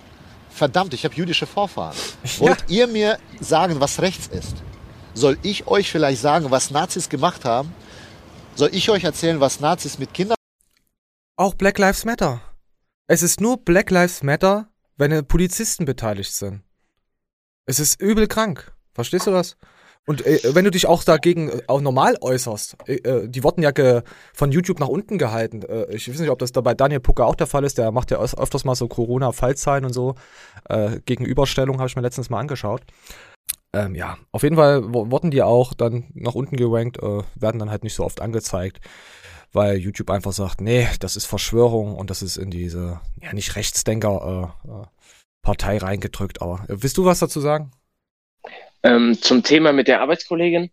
Verdammt, 0.51 0.95
ich 0.95 1.05
habe 1.05 1.15
jüdische 1.15 1.47
Vorfahren. 1.47 1.97
Wollt 2.39 2.65
ihr 2.69 2.87
mir 2.87 3.19
sagen, 3.41 3.81
was 3.81 4.01
rechts 4.01 4.27
ist? 4.27 4.57
Soll 5.15 5.39
ich 5.43 5.67
euch 5.67 5.91
vielleicht 5.91 6.21
sagen, 6.21 6.51
was 6.51 6.71
Nazis 6.71 7.09
gemacht 7.09 7.45
haben? 7.45 7.73
Soll 8.55 8.71
ich 8.73 8.91
euch 8.91 9.05
erzählen, 9.05 9.41
was 9.41 9.61
Nazis 9.61 9.99
mit 9.99 10.13
Kindern... 10.13 10.37
Auch 11.37 11.55
Black 11.55 11.79
Lives 11.79 12.05
Matter. 12.05 12.43
Es 13.07 13.23
ist 13.23 13.41
nur 13.41 13.57
Black 13.57 13.91
Lives 13.91 14.23
Matter, 14.23 14.69
wenn 14.97 15.27
Polizisten 15.27 15.85
beteiligt 15.85 16.35
sind. 16.35 16.63
Es 17.67 17.79
ist 17.79 18.01
übel 18.01 18.27
krank. 18.27 18.73
Verstehst 19.01 19.27
du 19.27 19.31
das? 19.31 19.57
Und 20.07 20.27
äh, 20.27 20.41
wenn 20.55 20.65
du 20.65 20.71
dich 20.71 20.87
auch 20.87 21.05
dagegen 21.05 21.49
äh, 21.49 21.63
auch 21.67 21.81
normal 21.81 22.17
äußerst, 22.21 22.77
äh, 22.87 22.97
äh 22.97 23.29
die 23.29 23.43
wurden 23.45 23.63
ja 23.63 23.73
von 24.35 24.53
YouTube 24.53 24.79
nach 24.79 24.89
unten 24.89 25.19
gehalten. 25.19 25.63
Äh, 25.63 25.95
ich 25.95 26.09
weiß 26.09 26.19
nicht, 26.19 26.31
ob 26.31 26.39
das 26.39 26.53
da 26.53 26.61
bei 26.61 26.75
Daniel 26.75 27.01
Pucker 27.01 27.27
auch 27.27 27.35
der 27.35 27.47
Fall 27.47 27.65
ist. 27.65 27.79
Der 27.79 27.93
macht 27.93 28.11
ja 28.11 28.19
öfters 28.19 28.65
mal 28.65 28.75
so 28.75 28.89
Corona-Fallzahlen 28.89 29.85
und 29.85 29.93
so. 29.93 30.15
Gegenüberstellung 31.07 31.79
habe 31.79 31.89
ich 31.89 31.97
mir 31.97 32.03
letztens 32.03 32.31
mal 32.31 32.39
angeschaut. 32.39 32.83
Ähm, 33.73 33.95
ja, 33.95 34.19
auf 34.33 34.43
jeden 34.43 34.57
Fall 34.57 34.93
wurden 34.93 35.31
die 35.31 35.43
auch 35.43 35.75
dann 35.75 36.11
nach 36.15 36.35
unten 36.35 36.57
gerankt, 36.57 36.99
werden 37.01 37.59
dann 37.59 37.71
halt 37.71 37.83
nicht 37.83 37.95
so 37.95 38.05
oft 38.05 38.21
angezeigt, 38.21 38.81
weil 39.53 39.79
YouTube 39.79 40.11
einfach 40.11 40.33
sagt, 40.33 40.61
nee, 40.61 40.87
das 41.01 41.17
ist 41.17 41.27
Verschwörung 41.27 41.97
und 41.97 42.11
das 42.11 42.23
ist 42.23 42.37
in 42.37 42.51
diese, 42.51 43.01
ja 43.21 43.33
nicht 43.33 43.57
Rechtsdenker 43.57 44.55
Partei 45.43 45.79
reingedrückt. 45.79 46.43
Aber 46.43 46.65
willst 46.69 46.99
du 46.99 47.05
was 47.05 47.21
dazu 47.21 47.41
sagen? 47.41 47.73
Ähm, 48.83 49.21
zum 49.21 49.43
Thema 49.43 49.73
mit 49.73 49.89
der 49.89 50.01
Arbeitskollegin. 50.01 50.71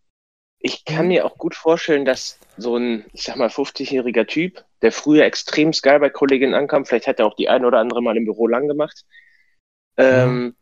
Ich 0.60 0.86
kann 0.86 1.04
mhm. 1.04 1.08
mir 1.10 1.26
auch 1.26 1.38
gut 1.38 1.56
vorstellen, 1.56 2.06
dass 2.06 2.40
so 2.58 2.78
ein, 2.78 3.06
ich 3.14 3.24
sag 3.24 3.36
mal, 3.36 3.50
50-jähriger 3.50 4.26
Typ, 4.26 4.64
der 4.82 4.92
früher 4.92 5.26
extrem 5.26 5.72
geil 5.72 6.00
bei 6.00 6.10
Kolleginnen 6.10 6.56
ankam, 6.56 6.86
vielleicht 6.86 7.08
hat 7.08 7.20
er 7.20 7.26
auch 7.26 7.36
die 7.36 7.50
ein 7.50 7.66
oder 7.66 7.80
andere 7.80 8.02
mal 8.02 8.18
im 8.18 8.26
Büro 8.26 8.48
lang 8.48 8.68
gemacht, 8.68 9.06
ähm, 9.98 10.56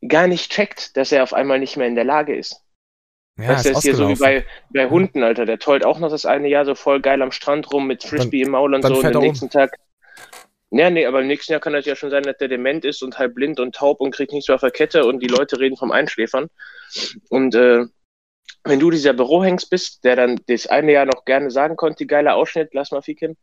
mhm. 0.00 0.08
gar 0.08 0.26
nicht 0.26 0.52
checkt, 0.52 0.96
dass 0.96 1.10
er 1.10 1.22
auf 1.22 1.32
einmal 1.32 1.58
nicht 1.58 1.76
mehr 1.76 1.88
in 1.88 1.94
der 1.94 2.04
Lage 2.04 2.36
ist. 2.36 2.60
Ja, 3.36 3.48
weißt, 3.48 3.66
ist, 3.66 3.78
ist 3.78 3.82
hier 3.82 3.96
so 3.96 4.08
wie 4.08 4.14
bei, 4.14 4.46
bei 4.70 4.88
Hunden, 4.88 5.24
Alter. 5.24 5.44
Der 5.44 5.58
tollt 5.58 5.84
auch 5.84 5.98
noch 5.98 6.10
das 6.10 6.24
eine 6.24 6.48
Jahr 6.48 6.64
so 6.64 6.76
voll 6.76 7.00
geil 7.00 7.20
am 7.20 7.32
Strand 7.32 7.72
rum 7.72 7.88
mit 7.88 8.04
Frisbee 8.04 8.42
dann, 8.42 8.46
im 8.46 8.52
Maul 8.52 8.74
und 8.74 8.82
so 8.82 8.94
und 8.94 9.16
am 9.16 9.22
nächsten 9.22 9.46
um. 9.46 9.50
Tag 9.50 9.76
ja, 10.70 10.90
nee, 10.90 11.06
aber 11.06 11.20
im 11.20 11.28
nächsten 11.28 11.52
Jahr 11.52 11.60
kann 11.60 11.72
das 11.72 11.86
ja 11.86 11.94
schon 11.94 12.10
sein, 12.10 12.24
dass 12.24 12.38
der 12.38 12.48
dement 12.48 12.84
ist 12.84 13.02
und 13.02 13.18
halb 13.18 13.34
blind 13.34 13.60
und 13.60 13.74
taub 13.74 14.00
und 14.00 14.14
kriegt 14.14 14.32
nichts 14.32 14.48
mehr 14.48 14.56
auf 14.56 14.60
der 14.60 14.70
Kette 14.70 15.04
und 15.04 15.20
die 15.20 15.28
Leute 15.28 15.60
reden 15.60 15.76
vom 15.76 15.92
Einschläfern. 15.92 16.48
Und 17.28 17.54
äh, 17.54 17.84
wenn 18.64 18.80
du 18.80 18.90
dieser 18.90 19.12
Bürohengst 19.12 19.70
bist, 19.70 20.04
der 20.04 20.16
dann 20.16 20.40
das 20.46 20.66
eine 20.66 20.92
Jahr 20.92 21.06
noch 21.06 21.24
gerne 21.24 21.50
sagen 21.50 21.76
konnte, 21.76 22.06
geiler 22.06 22.34
Ausschnitt, 22.34 22.70
lass 22.72 22.90
mal 22.90 23.02
ficken, 23.02 23.36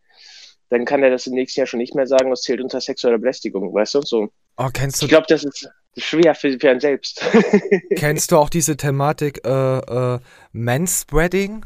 dann 0.70 0.86
kann 0.86 1.04
er 1.04 1.10
das 1.10 1.28
im 1.28 1.34
nächsten 1.34 1.60
Jahr 1.60 1.68
schon 1.68 1.80
nicht 1.80 1.96
mehr 1.96 2.08
sagen, 2.08 2.30
das 2.30 2.42
zählt 2.42 2.62
unter 2.62 2.80
sexuelle 2.80 3.20
Belästigung, 3.20 3.74
weißt 3.74 3.96
du? 3.96 4.02
So. 4.02 4.30
Oh, 4.58 4.70
kennst 4.74 5.02
du 5.02 5.06
ich 5.06 5.10
glaube, 5.10 5.28
das 5.28 5.44
ist 5.44 5.70
schwer 5.98 6.34
für, 6.34 6.58
für 6.60 6.70
einen 6.70 6.80
selbst. 6.80 7.22
kennst 7.96 8.32
du 8.32 8.38
auch 8.38 8.50
diese 8.50 8.78
Thematik 8.78 9.46
äh, 9.46 9.78
äh, 9.78 10.20
Manspreading? 10.54 11.66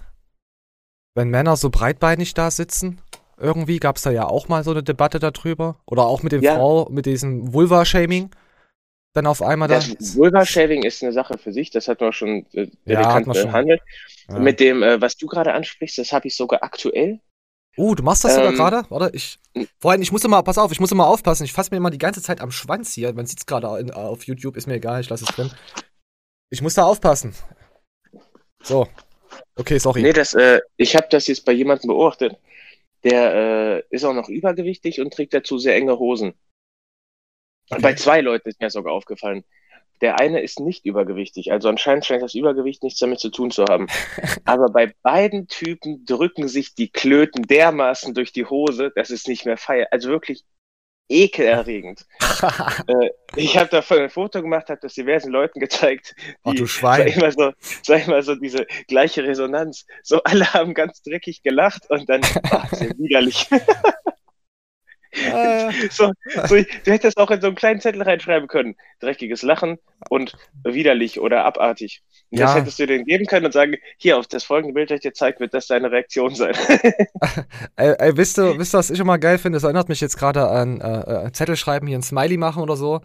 Wenn 1.13 1.29
Männer 1.29 1.55
so 1.55 1.69
breitbeinig 1.69 2.33
da 2.33 2.51
sitzen? 2.51 2.99
Irgendwie 3.37 3.79
gab 3.79 3.97
es 3.97 4.03
da 4.03 4.11
ja 4.11 4.27
auch 4.27 4.47
mal 4.47 4.63
so 4.63 4.71
eine 4.71 4.83
Debatte 4.83 5.19
darüber. 5.19 5.79
Oder 5.85 6.03
auch 6.03 6.23
mit 6.23 6.31
dem 6.31 6.41
ja. 6.41 6.55
Frau, 6.55 6.87
mit 6.89 7.05
diesem 7.05 7.53
Vulva-Shaming. 7.53 8.31
Dann 9.13 9.27
auf 9.27 9.41
einmal 9.41 9.67
da. 9.67 9.81
Vulva-Shaming 9.81 10.83
ist 10.83 11.01
eine 11.01 11.13
Sache 11.13 11.37
für 11.37 11.53
sich, 11.53 11.71
das 11.71 11.87
hat 11.87 12.01
man 12.01 12.11
schon 12.11 12.45
äh, 12.53 12.67
ja, 12.85 12.99
bekannt 12.99 13.33
behandelt. 13.33 13.81
Ja. 14.27 14.39
Mit 14.39 14.59
dem, 14.59 14.83
äh, 14.83 14.99
was 14.99 15.15
du 15.15 15.27
gerade 15.27 15.53
ansprichst, 15.53 15.97
das 15.97 16.11
habe 16.11 16.27
ich 16.27 16.35
sogar 16.35 16.63
aktuell. 16.63 17.19
Uh, 17.77 17.93
du 17.93 18.03
machst 18.03 18.23
das 18.23 18.37
ähm, 18.37 18.43
sogar 18.43 18.53
gerade? 18.53 18.89
Warte, 18.89 19.15
ich. 19.15 19.37
Vor 19.79 19.91
allem, 19.91 20.01
ich 20.01 20.11
muss 20.11 20.23
immer, 20.23 20.43
pass 20.43 20.57
auf, 20.57 20.71
ich 20.71 20.79
muss 20.79 20.91
immer 20.91 21.07
aufpassen. 21.07 21.43
Ich 21.43 21.53
fasse 21.53 21.71
mir 21.71 21.77
immer 21.77 21.91
die 21.91 21.97
ganze 21.97 22.21
Zeit 22.21 22.41
am 22.41 22.51
Schwanz 22.51 22.93
hier. 22.93 23.13
Man 23.13 23.25
sieht 23.25 23.39
es 23.39 23.45
gerade 23.45 23.69
auf 23.69 24.23
YouTube, 24.23 24.57
ist 24.57 24.67
mir 24.67 24.75
egal, 24.75 25.01
ich 25.01 25.09
lasse 25.09 25.25
es 25.27 25.35
drin. 25.35 25.51
Ich 26.49 26.61
muss 26.61 26.73
da 26.73 26.83
aufpassen. 26.83 27.33
So. 28.63 28.87
Okay, 29.55 29.77
sorry. 29.77 30.01
Nee, 30.01 30.13
das, 30.13 30.33
äh, 30.33 30.59
ich 30.77 30.95
habe 30.95 31.07
das 31.09 31.27
jetzt 31.27 31.45
bei 31.45 31.51
jemandem 31.51 31.89
beobachtet 31.89 32.37
der 33.05 33.35
äh, 33.35 33.83
ist 33.95 34.03
auch 34.03 34.13
noch 34.13 34.29
übergewichtig 34.29 34.99
und 34.99 35.13
trägt 35.13 35.33
dazu 35.33 35.57
sehr 35.57 35.75
enge 35.75 35.99
Hosen. 35.99 36.33
Okay. 37.69 37.81
Bei 37.81 37.93
zwei 37.93 38.21
Leuten 38.21 38.49
ist 38.49 38.59
mir 38.59 38.69
sogar 38.69 38.93
aufgefallen. 38.93 39.43
Der 40.01 40.19
eine 40.19 40.41
ist 40.41 40.59
nicht 40.59 40.85
übergewichtig, 40.85 41.53
also 41.53 41.69
anscheinend 41.69 42.05
scheint 42.05 42.21
das 42.21 42.35
Übergewicht 42.35 42.83
nichts 42.83 42.99
damit 42.99 43.19
zu 43.19 43.29
tun 43.29 43.49
zu 43.49 43.63
haben. 43.63 43.87
Aber 44.45 44.69
bei 44.69 44.93
beiden 45.03 45.47
Typen 45.47 46.05
drücken 46.05 46.49
sich 46.49 46.75
die 46.75 46.89
Klöten 46.89 47.43
dermaßen 47.43 48.13
durch 48.13 48.33
die 48.33 48.45
Hose, 48.45 48.91
dass 48.93 49.09
es 49.09 49.27
nicht 49.27 49.45
mehr 49.45 49.57
feiert. 49.57 49.93
Also 49.93 50.09
wirklich 50.09 50.43
ekelerregend. 51.09 52.05
äh, 52.87 53.09
ich 53.35 53.57
habe 53.57 53.69
davon 53.69 53.99
ein 53.99 54.09
Foto 54.09 54.41
gemacht, 54.41 54.69
habe 54.69 54.79
das 54.81 54.93
diversen 54.93 55.31
Leuten 55.31 55.59
gezeigt. 55.59 56.15
Die, 56.17 56.33
oh, 56.43 56.53
du 56.53 56.67
Schwein. 56.67 57.07
Sag 57.07 57.17
immer, 57.17 57.31
so, 57.31 57.51
sag 57.83 58.07
immer 58.07 58.21
so 58.23 58.35
diese 58.35 58.65
gleiche 58.87 59.23
Resonanz. 59.23 59.85
So 60.03 60.21
alle 60.23 60.53
haben 60.53 60.73
ganz 60.73 61.01
dreckig 61.01 61.43
gelacht 61.43 61.89
und 61.89 62.09
dann, 62.09 62.21
ach, 62.43 62.71
sehr 62.73 62.91
widerlich. 62.97 63.47
Ah. 65.33 65.71
so, 65.89 66.11
so, 66.47 66.55
du 66.55 66.91
hättest 66.91 67.17
auch 67.17 67.31
in 67.31 67.41
so 67.41 67.47
einen 67.47 67.55
kleinen 67.55 67.79
Zettel 67.79 68.01
reinschreiben 68.01 68.47
können. 68.47 68.75
Dreckiges 68.99 69.41
Lachen 69.41 69.77
und 70.09 70.35
widerlich 70.63 71.19
oder 71.19 71.45
abartig. 71.45 72.03
Und 72.31 72.39
ja. 72.39 72.47
Das 72.47 72.55
hättest 72.55 72.79
du 72.79 72.87
denen 72.87 73.05
geben 73.05 73.25
können 73.25 73.45
und 73.45 73.51
sagen, 73.51 73.75
hier, 73.97 74.17
auf 74.17 74.27
das 74.27 74.43
folgende 74.43 74.73
Bild, 74.73 74.91
das 74.91 74.97
ich 74.97 75.01
dir 75.01 75.13
zeigt, 75.13 75.39
wird 75.39 75.53
das 75.53 75.67
deine 75.67 75.91
Reaktion 75.91 76.35
sein. 76.35 76.53
ey, 77.75 77.93
ey, 77.97 78.17
wisst 78.17 78.37
ihr, 78.37 78.57
wisst 78.57 78.75
ihr, 78.75 78.79
was 78.79 78.89
ich 78.89 78.99
immer 78.99 79.17
geil 79.17 79.37
finde? 79.37 79.57
Das 79.57 79.63
erinnert 79.63 79.89
mich 79.89 80.01
jetzt 80.01 80.17
gerade 80.17 80.47
an 80.47 80.81
äh, 80.81 81.27
äh, 81.27 81.31
Zettel 81.31 81.55
schreiben, 81.55 81.87
hier 81.87 81.97
ein 81.97 82.03
Smiley 82.03 82.37
machen 82.37 82.61
oder 82.61 82.75
so. 82.75 83.01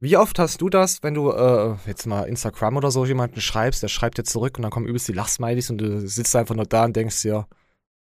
Wie 0.00 0.16
oft 0.16 0.38
hast 0.38 0.60
du 0.60 0.68
das, 0.68 1.02
wenn 1.02 1.14
du 1.14 1.30
äh, 1.30 1.76
jetzt 1.86 2.06
mal 2.06 2.24
Instagram 2.24 2.76
oder 2.76 2.90
so 2.90 3.06
jemanden 3.06 3.40
schreibst, 3.40 3.82
der 3.82 3.88
schreibt 3.88 4.18
dir 4.18 4.24
zurück 4.24 4.58
und 4.58 4.62
dann 4.62 4.70
kommen 4.70 4.86
übelst 4.86 5.08
die 5.08 5.12
Lachsmilies 5.12 5.70
und 5.70 5.78
du 5.78 6.06
sitzt 6.06 6.36
einfach 6.36 6.54
nur 6.54 6.66
da 6.66 6.84
und 6.84 6.94
denkst 6.94 7.22
dir 7.22 7.46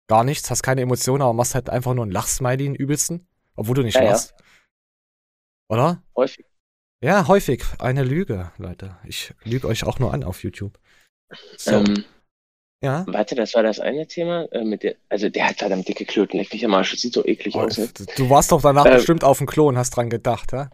gar 0.08 0.24
nichts, 0.24 0.50
hast 0.50 0.64
keine 0.64 0.82
Emotionen, 0.82 1.22
aber 1.22 1.34
machst 1.34 1.56
halt 1.56 1.70
einfach 1.70 1.94
nur 1.94 2.04
einen 2.04 2.12
Lachsmiley, 2.12 2.66
einen 2.66 2.76
übelsten, 2.76 3.28
obwohl 3.56 3.76
du 3.76 3.84
nicht 3.84 3.96
ja, 3.96 4.04
lachst. 4.04 4.34
Ja. 4.38 4.46
Oder? 5.70 6.04
Häufig. 6.16 6.46
Ja, 7.04 7.28
häufig. 7.28 7.64
Eine 7.80 8.04
Lüge, 8.04 8.52
Leute. 8.58 8.98
Ich 9.06 9.34
lüge 9.44 9.68
euch 9.68 9.84
auch 9.84 10.00
nur 10.00 10.14
an 10.14 10.24
auf 10.24 10.44
YouTube. 10.44 10.80
So. 11.58 11.72
Ähm, 11.72 12.06
ja. 12.84 13.06
Warte, 13.08 13.36
das 13.36 13.54
war 13.54 13.64
das 13.64 13.80
eine 13.80 14.08
Thema. 14.08 14.46
Äh, 14.52 14.64
mit 14.64 14.84
der, 14.84 14.96
also 15.10 15.30
der 15.30 15.48
hat 15.48 15.58
verdammt 15.58 15.88
dicke 15.88 16.06
Klöten, 16.06 16.38
leck 16.38 16.52
mich 16.54 16.66
am 16.66 16.74
Arsch. 16.74 16.92
Das 16.92 17.02
sieht 17.02 17.14
so 17.14 17.26
eklig 17.26 17.56
oh, 17.56 17.62
aus. 17.62 17.78
Ne? 17.78 17.90
Du 18.18 18.30
warst 18.30 18.52
doch 18.52 18.62
danach 18.62 18.86
äh, 18.86 18.96
bestimmt 18.96 19.24
auf 19.24 19.38
dem 19.38 19.48
Klo 19.48 19.68
und 19.68 19.78
hast 19.78 19.92
dran 19.92 20.10
gedacht, 20.10 20.52
ja? 20.52 20.70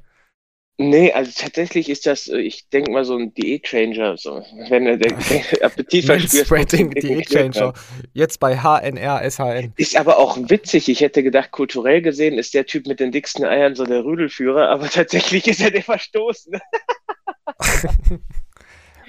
Nee, 0.81 1.11
also 1.11 1.29
tatsächlich 1.35 1.89
ist 1.89 2.05
das, 2.05 2.29
äh, 2.29 2.37
ich 2.37 2.69
denke 2.69 2.89
mal, 2.89 3.03
so 3.03 3.17
ein 3.17 3.33
Diät-Changer. 3.33 4.15
So. 4.15 4.41
Wenn 4.69 4.85
du 4.85 4.97
den 4.97 5.13
Appetit 5.61 6.05
verspürst. 6.05 6.45
Spreading 6.45 6.91
Diät-Changer. 6.91 7.73
Jetzt 8.13 8.39
bei 8.39 8.55
HNR, 8.55 9.29
SHN. 9.29 9.73
Ist 9.75 9.97
aber 9.97 10.17
auch 10.17 10.37
witzig. 10.49 10.87
Ich 10.87 11.01
hätte 11.01 11.21
gedacht, 11.21 11.51
kulturell 11.51 12.01
gesehen 12.01 12.37
ist 12.37 12.53
der 12.53 12.65
Typ 12.65 12.87
mit 12.87 13.01
den 13.01 13.11
dicksten 13.11 13.43
Eiern 13.43 13.75
so 13.75 13.83
der 13.83 14.05
Rüdelführer, 14.05 14.69
aber 14.69 14.89
tatsächlich 14.89 15.49
ist 15.49 15.59
er 15.59 15.71
der 15.71 15.83
Verstoßene. 15.83 16.61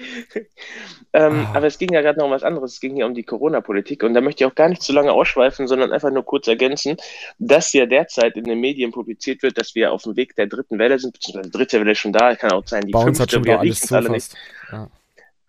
ähm, 1.13 1.47
ah. 1.47 1.55
Aber 1.55 1.67
es 1.67 1.77
ging 1.77 1.93
ja 1.93 2.01
gerade 2.01 2.19
noch 2.19 2.25
um 2.25 2.31
was 2.31 2.43
anderes. 2.43 2.73
Es 2.73 2.79
ging 2.79 2.95
hier 2.95 3.05
um 3.05 3.13
die 3.13 3.23
Corona-Politik. 3.23 4.03
Und 4.03 4.13
da 4.13 4.21
möchte 4.21 4.43
ich 4.43 4.49
auch 4.49 4.55
gar 4.55 4.69
nicht 4.69 4.81
zu 4.81 4.93
lange 4.93 5.11
ausschweifen, 5.11 5.67
sondern 5.67 5.91
einfach 5.91 6.11
nur 6.11 6.23
kurz 6.23 6.47
ergänzen, 6.47 6.97
dass 7.39 7.73
ja 7.73 7.85
derzeit 7.85 8.37
in 8.37 8.45
den 8.45 8.59
Medien 8.59 8.91
publiziert 8.91 9.43
wird, 9.43 9.57
dass 9.57 9.75
wir 9.75 9.91
auf 9.91 10.03
dem 10.03 10.15
Weg 10.15 10.35
der 10.35 10.47
dritten 10.47 10.79
Welle 10.79 10.99
sind, 10.99 11.13
beziehungsweise 11.13 11.49
die 11.49 11.57
dritte 11.57 11.79
Welle 11.79 11.95
schon 11.95 12.13
da, 12.13 12.35
kann 12.35 12.51
auch 12.51 12.67
sein, 12.67 12.83
die 12.83 12.91
Bei 12.91 13.03
fünfte, 13.03 13.23
hat 13.23 13.31
schon 13.31 13.45
wir 13.45 13.61
riechen 13.61 13.95
alle 13.95 14.09
nicht. 14.09 14.33
Ja. 14.71 14.89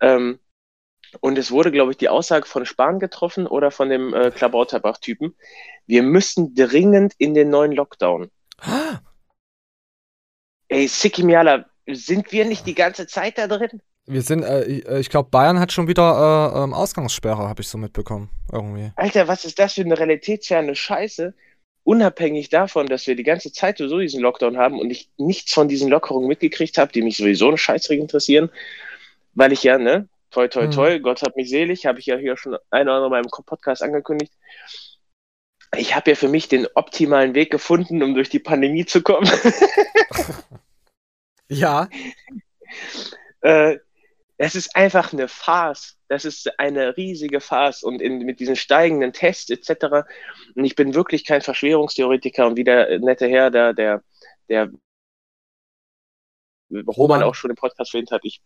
Ähm, 0.01 0.39
und 1.21 1.37
es 1.37 1.51
wurde, 1.51 1.71
glaube 1.71 1.91
ich, 1.91 1.97
die 1.97 2.09
Aussage 2.09 2.47
von 2.47 2.65
Spahn 2.65 2.99
getroffen 2.99 3.47
oder 3.47 3.71
von 3.71 3.89
dem 3.89 4.13
äh, 4.13 4.31
Klabauterbach-Typen. 4.31 5.35
Wir 5.85 6.03
müssen 6.03 6.55
dringend 6.55 7.13
in 7.17 7.33
den 7.33 7.49
neuen 7.49 7.71
Lockdown. 7.71 8.31
Ah. 8.59 8.99
Ey, 10.69 10.87
Sikimiala, 10.87 11.65
sind 11.87 12.31
wir 12.31 12.45
nicht 12.45 12.65
die 12.65 12.73
ganze 12.73 13.05
Zeit 13.05 13.37
da 13.37 13.47
drin? 13.47 13.81
Wir 14.05 14.21
sind, 14.21 14.43
äh, 14.43 14.63
äh 14.63 14.99
ich 14.99 15.09
glaube, 15.09 15.29
Bayern 15.29 15.59
hat 15.59 15.71
schon 15.71 15.87
wieder 15.87 16.53
äh, 16.53 16.63
ähm, 16.63 16.73
Ausgangssperre, 16.73 17.47
habe 17.47 17.61
ich 17.61 17.67
so 17.67 17.77
mitbekommen. 17.77 18.29
Irgendwie. 18.51 18.91
Alter, 18.95 19.27
was 19.27 19.45
ist 19.45 19.59
das 19.59 19.73
für 19.73 19.81
eine 19.81 19.97
realitätsferne 19.97 20.75
Scheiße? 20.75 21.33
Unabhängig 21.85 22.49
davon, 22.49 22.87
dass 22.87 23.07
wir 23.07 23.15
die 23.15 23.23
ganze 23.23 23.51
Zeit 23.51 23.77
so 23.77 23.99
diesen 23.99 24.21
Lockdown 24.21 24.57
haben 24.57 24.79
und 24.79 24.89
ich 24.89 25.09
nichts 25.17 25.53
von 25.53 25.67
diesen 25.67 25.89
Lockerungen 25.89 26.27
mitgekriegt 26.27 26.77
habe, 26.77 26.91
die 26.91 27.01
mich 27.01 27.17
sowieso 27.17 27.47
eine 27.47 27.57
Scheißdreck 27.57 27.99
interessieren, 27.99 28.49
weil 29.33 29.51
ich 29.51 29.63
ja, 29.63 29.77
ne, 29.77 30.07
toi, 30.31 30.47
toi, 30.47 30.67
toi, 30.67 30.97
mhm. 30.97 31.03
Gott 31.03 31.21
hat 31.21 31.35
mich 31.35 31.49
selig, 31.49 31.85
habe 31.85 31.99
ich 31.99 32.05
ja 32.05 32.17
hier 32.17 32.37
schon 32.37 32.57
ein 32.69 32.87
oder 32.87 32.95
andere 32.95 33.05
in 33.05 33.11
meinem 33.11 33.45
Podcast 33.45 33.83
angekündigt. 33.83 34.33
Ich 35.75 35.95
habe 35.95 36.11
ja 36.11 36.15
für 36.15 36.27
mich 36.27 36.47
den 36.47 36.67
optimalen 36.75 37.35
Weg 37.35 37.51
gefunden, 37.51 38.03
um 38.03 38.13
durch 38.13 38.29
die 38.29 38.39
Pandemie 38.39 38.85
zu 38.85 39.01
kommen. 39.01 39.29
ja. 41.49 41.89
äh, 43.41 43.77
es 44.43 44.55
ist 44.55 44.75
einfach 44.75 45.13
eine 45.13 45.29
Farce. 45.29 45.97
Das 46.09 46.25
ist 46.25 46.59
eine 46.59 46.97
riesige 46.97 47.39
Farce 47.39 47.81
und 47.81 48.01
in, 48.01 48.19
mit 48.19 48.41
diesen 48.41 48.57
steigenden 48.57 49.13
Tests 49.13 49.49
etc. 49.49 50.05
Und 50.53 50.65
ich 50.65 50.75
bin 50.75 50.93
wirklich 50.93 51.23
kein 51.23 51.41
Verschwörungstheoretiker 51.41 52.45
und 52.47 52.57
wie 52.57 52.65
der 52.65 52.99
nette 52.99 53.27
Herr, 53.27 53.49
der, 53.51 53.73
der, 53.73 54.03
der 54.49 54.69
Roman 56.87 57.23
auch 57.23 57.35
schon 57.35 57.51
im 57.51 57.55
Podcast 57.55 57.93
erwähnt 57.93 58.11
hat, 58.11 58.19
ich, 58.25 58.41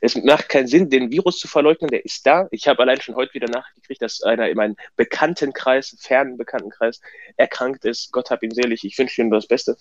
es 0.00 0.14
macht 0.14 0.48
keinen 0.48 0.68
Sinn, 0.68 0.90
den 0.90 1.10
Virus 1.10 1.40
zu 1.40 1.48
verleugnen, 1.48 1.90
der 1.90 2.04
ist 2.04 2.24
da. 2.24 2.46
Ich 2.52 2.68
habe 2.68 2.80
allein 2.80 3.00
schon 3.00 3.16
heute 3.16 3.34
wieder 3.34 3.48
nachgekriegt, 3.48 4.00
dass 4.00 4.22
einer 4.22 4.48
in 4.48 4.56
meinem 4.56 4.76
Bekanntenkreis, 4.94 5.96
fernen 5.98 6.36
Bekanntenkreis, 6.36 7.00
erkrankt 7.36 7.84
ist. 7.84 8.12
Gott 8.12 8.30
hab 8.30 8.44
ihn 8.44 8.54
selig, 8.54 8.84
ich 8.84 8.96
wünsche 8.96 9.20
ihm 9.20 9.30
das 9.30 9.48
Beste. 9.48 9.76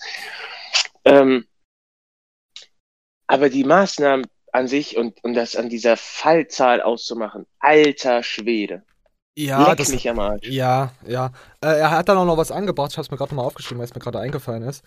Ähm, 1.06 1.46
aber 3.28 3.50
die 3.50 3.64
Maßnahmen, 3.64 4.26
an 4.52 4.68
sich 4.68 4.98
und, 4.98 5.24
und 5.24 5.34
das 5.34 5.56
an 5.56 5.70
dieser 5.70 5.98
Fallzahl 5.98 6.82
auszumachen. 6.82 7.46
Alter 7.60 8.24
Schwede. 8.24 8.84
Ja, 9.36 9.70
Leck 9.70 9.78
das, 9.78 9.90
mich 9.90 10.10
am 10.10 10.20
Arsch. 10.20 10.48
ja, 10.48 10.92
ja. 11.08 11.32
Äh, 11.62 11.80
er 11.80 11.92
hat 11.92 12.10
dann 12.10 12.18
auch 12.18 12.26
noch 12.26 12.38
was 12.38 12.52
angebracht, 12.52 12.92
ich 12.92 12.98
habe 12.98 13.06
es 13.06 13.12
mir 13.12 13.18
gerade 13.18 13.34
nochmal 13.34 13.46
aufgeschrieben, 13.46 13.80
weil 13.80 13.86
es 13.86 13.96
mir 13.96 14.02
gerade 14.02 14.20
eingefallen 14.20 14.64
ist. 14.64 14.84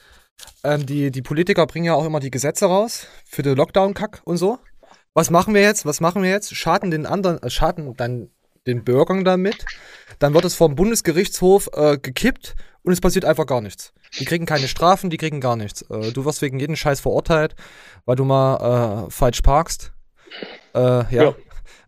Ähm, 0.63 0.85
die, 0.85 1.11
die 1.11 1.23
Politiker 1.23 1.67
bringen 1.67 1.87
ja 1.87 1.95
auch 1.95 2.05
immer 2.05 2.21
die 2.21 2.31
Gesetze 2.31 2.67
raus 2.67 3.07
für 3.25 3.43
den 3.43 3.57
Lockdown-Kack 3.57 4.21
und 4.25 4.37
so. 4.37 4.59
Was 5.15 5.31
machen 5.31 5.55
wir 5.55 5.63
jetzt? 5.63 5.87
Was 5.87 6.01
machen 6.01 6.23
wir 6.23 6.31
jetzt? 6.31 6.55
Schaden 6.55 6.91
den 6.91 7.07
anderen, 7.07 7.43
äh, 7.43 7.49
schaden 7.49 7.97
dann 7.97 8.31
den 8.67 8.85
Bürgern 8.85 9.25
damit. 9.25 9.65
Dann 10.19 10.35
wird 10.35 10.45
es 10.45 10.55
vom 10.55 10.75
Bundesgerichtshof 10.75 11.71
äh, 11.73 11.99
gekippt 11.99 12.55
und 12.85 12.93
es 12.93 13.01
passiert 13.01 13.25
einfach 13.25 13.47
gar 13.47 13.61
nichts. 13.61 13.93
Die 14.19 14.25
kriegen 14.25 14.47
keine 14.47 14.69
Strafen, 14.69 15.11
die 15.11 15.17
kriegen 15.17 15.41
gar 15.41 15.57
nichts. 15.57 15.83
Äh, 15.83 16.13
du 16.13 16.25
wirst 16.25 16.43
wegen 16.43 16.61
jedem 16.61 16.77
Scheiß 16.77 17.01
verurteilt, 17.01 17.57
weil 18.05 18.17
du 18.17 18.25
mal 18.25 19.07
äh, 19.07 19.11
falsch 19.11 19.41
parkst. 19.41 19.93
Äh, 20.75 20.79
ja. 20.79 21.07
ja. 21.11 21.35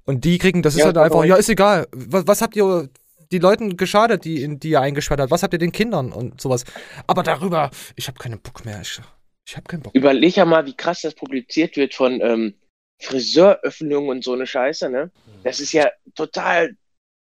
Und 0.05 0.25
die 0.25 0.39
kriegen, 0.39 0.63
das 0.63 0.75
ist 0.75 0.81
ja, 0.81 0.87
halt 0.87 0.99
einfach, 0.99 1.25
ja, 1.25 1.37
ist 1.37 1.49
egal. 1.49 1.87
Was, 1.93 2.27
was 2.27 2.41
habt 2.41 2.57
ihr 2.57 2.89
die 3.31 3.39
Leuten 3.39 3.77
geschadet, 3.77 4.25
die, 4.25 4.59
die 4.59 4.71
ihr 4.71 4.81
eingesperrt 4.81 5.21
habt? 5.21 5.31
Was 5.31 5.43
habt 5.43 5.53
ihr 5.53 5.59
den 5.59 5.73
Kindern 5.73 6.13
und 6.13 6.41
sowas? 6.41 6.65
Aber 7.07 7.23
darüber, 7.23 7.71
ich 7.97 8.09
habe 8.09 8.19
keinen 8.19 8.41
Bock 8.41 8.65
mehr. 8.65 8.81
Ich, 8.81 9.01
ich 9.47 9.57
habe 9.57 9.67
keinen 9.67 9.83
Bock. 9.83 9.95
Überleg 9.95 10.37
ja 10.37 10.45
mal, 10.45 10.65
wie 10.65 10.77
krass 10.77 11.03
das 11.03 11.15
publiziert 11.15 11.77
wird 11.77 11.95
von 11.95 12.21
ähm, 12.21 12.55
Friseuröffnungen 13.03 14.09
und 14.09 14.25
so 14.25 14.33
eine 14.33 14.47
Scheiße, 14.47 14.89
ne? 14.89 15.11
Das 15.45 15.61
ist 15.61 15.73
ja 15.73 15.91
total 16.15 16.77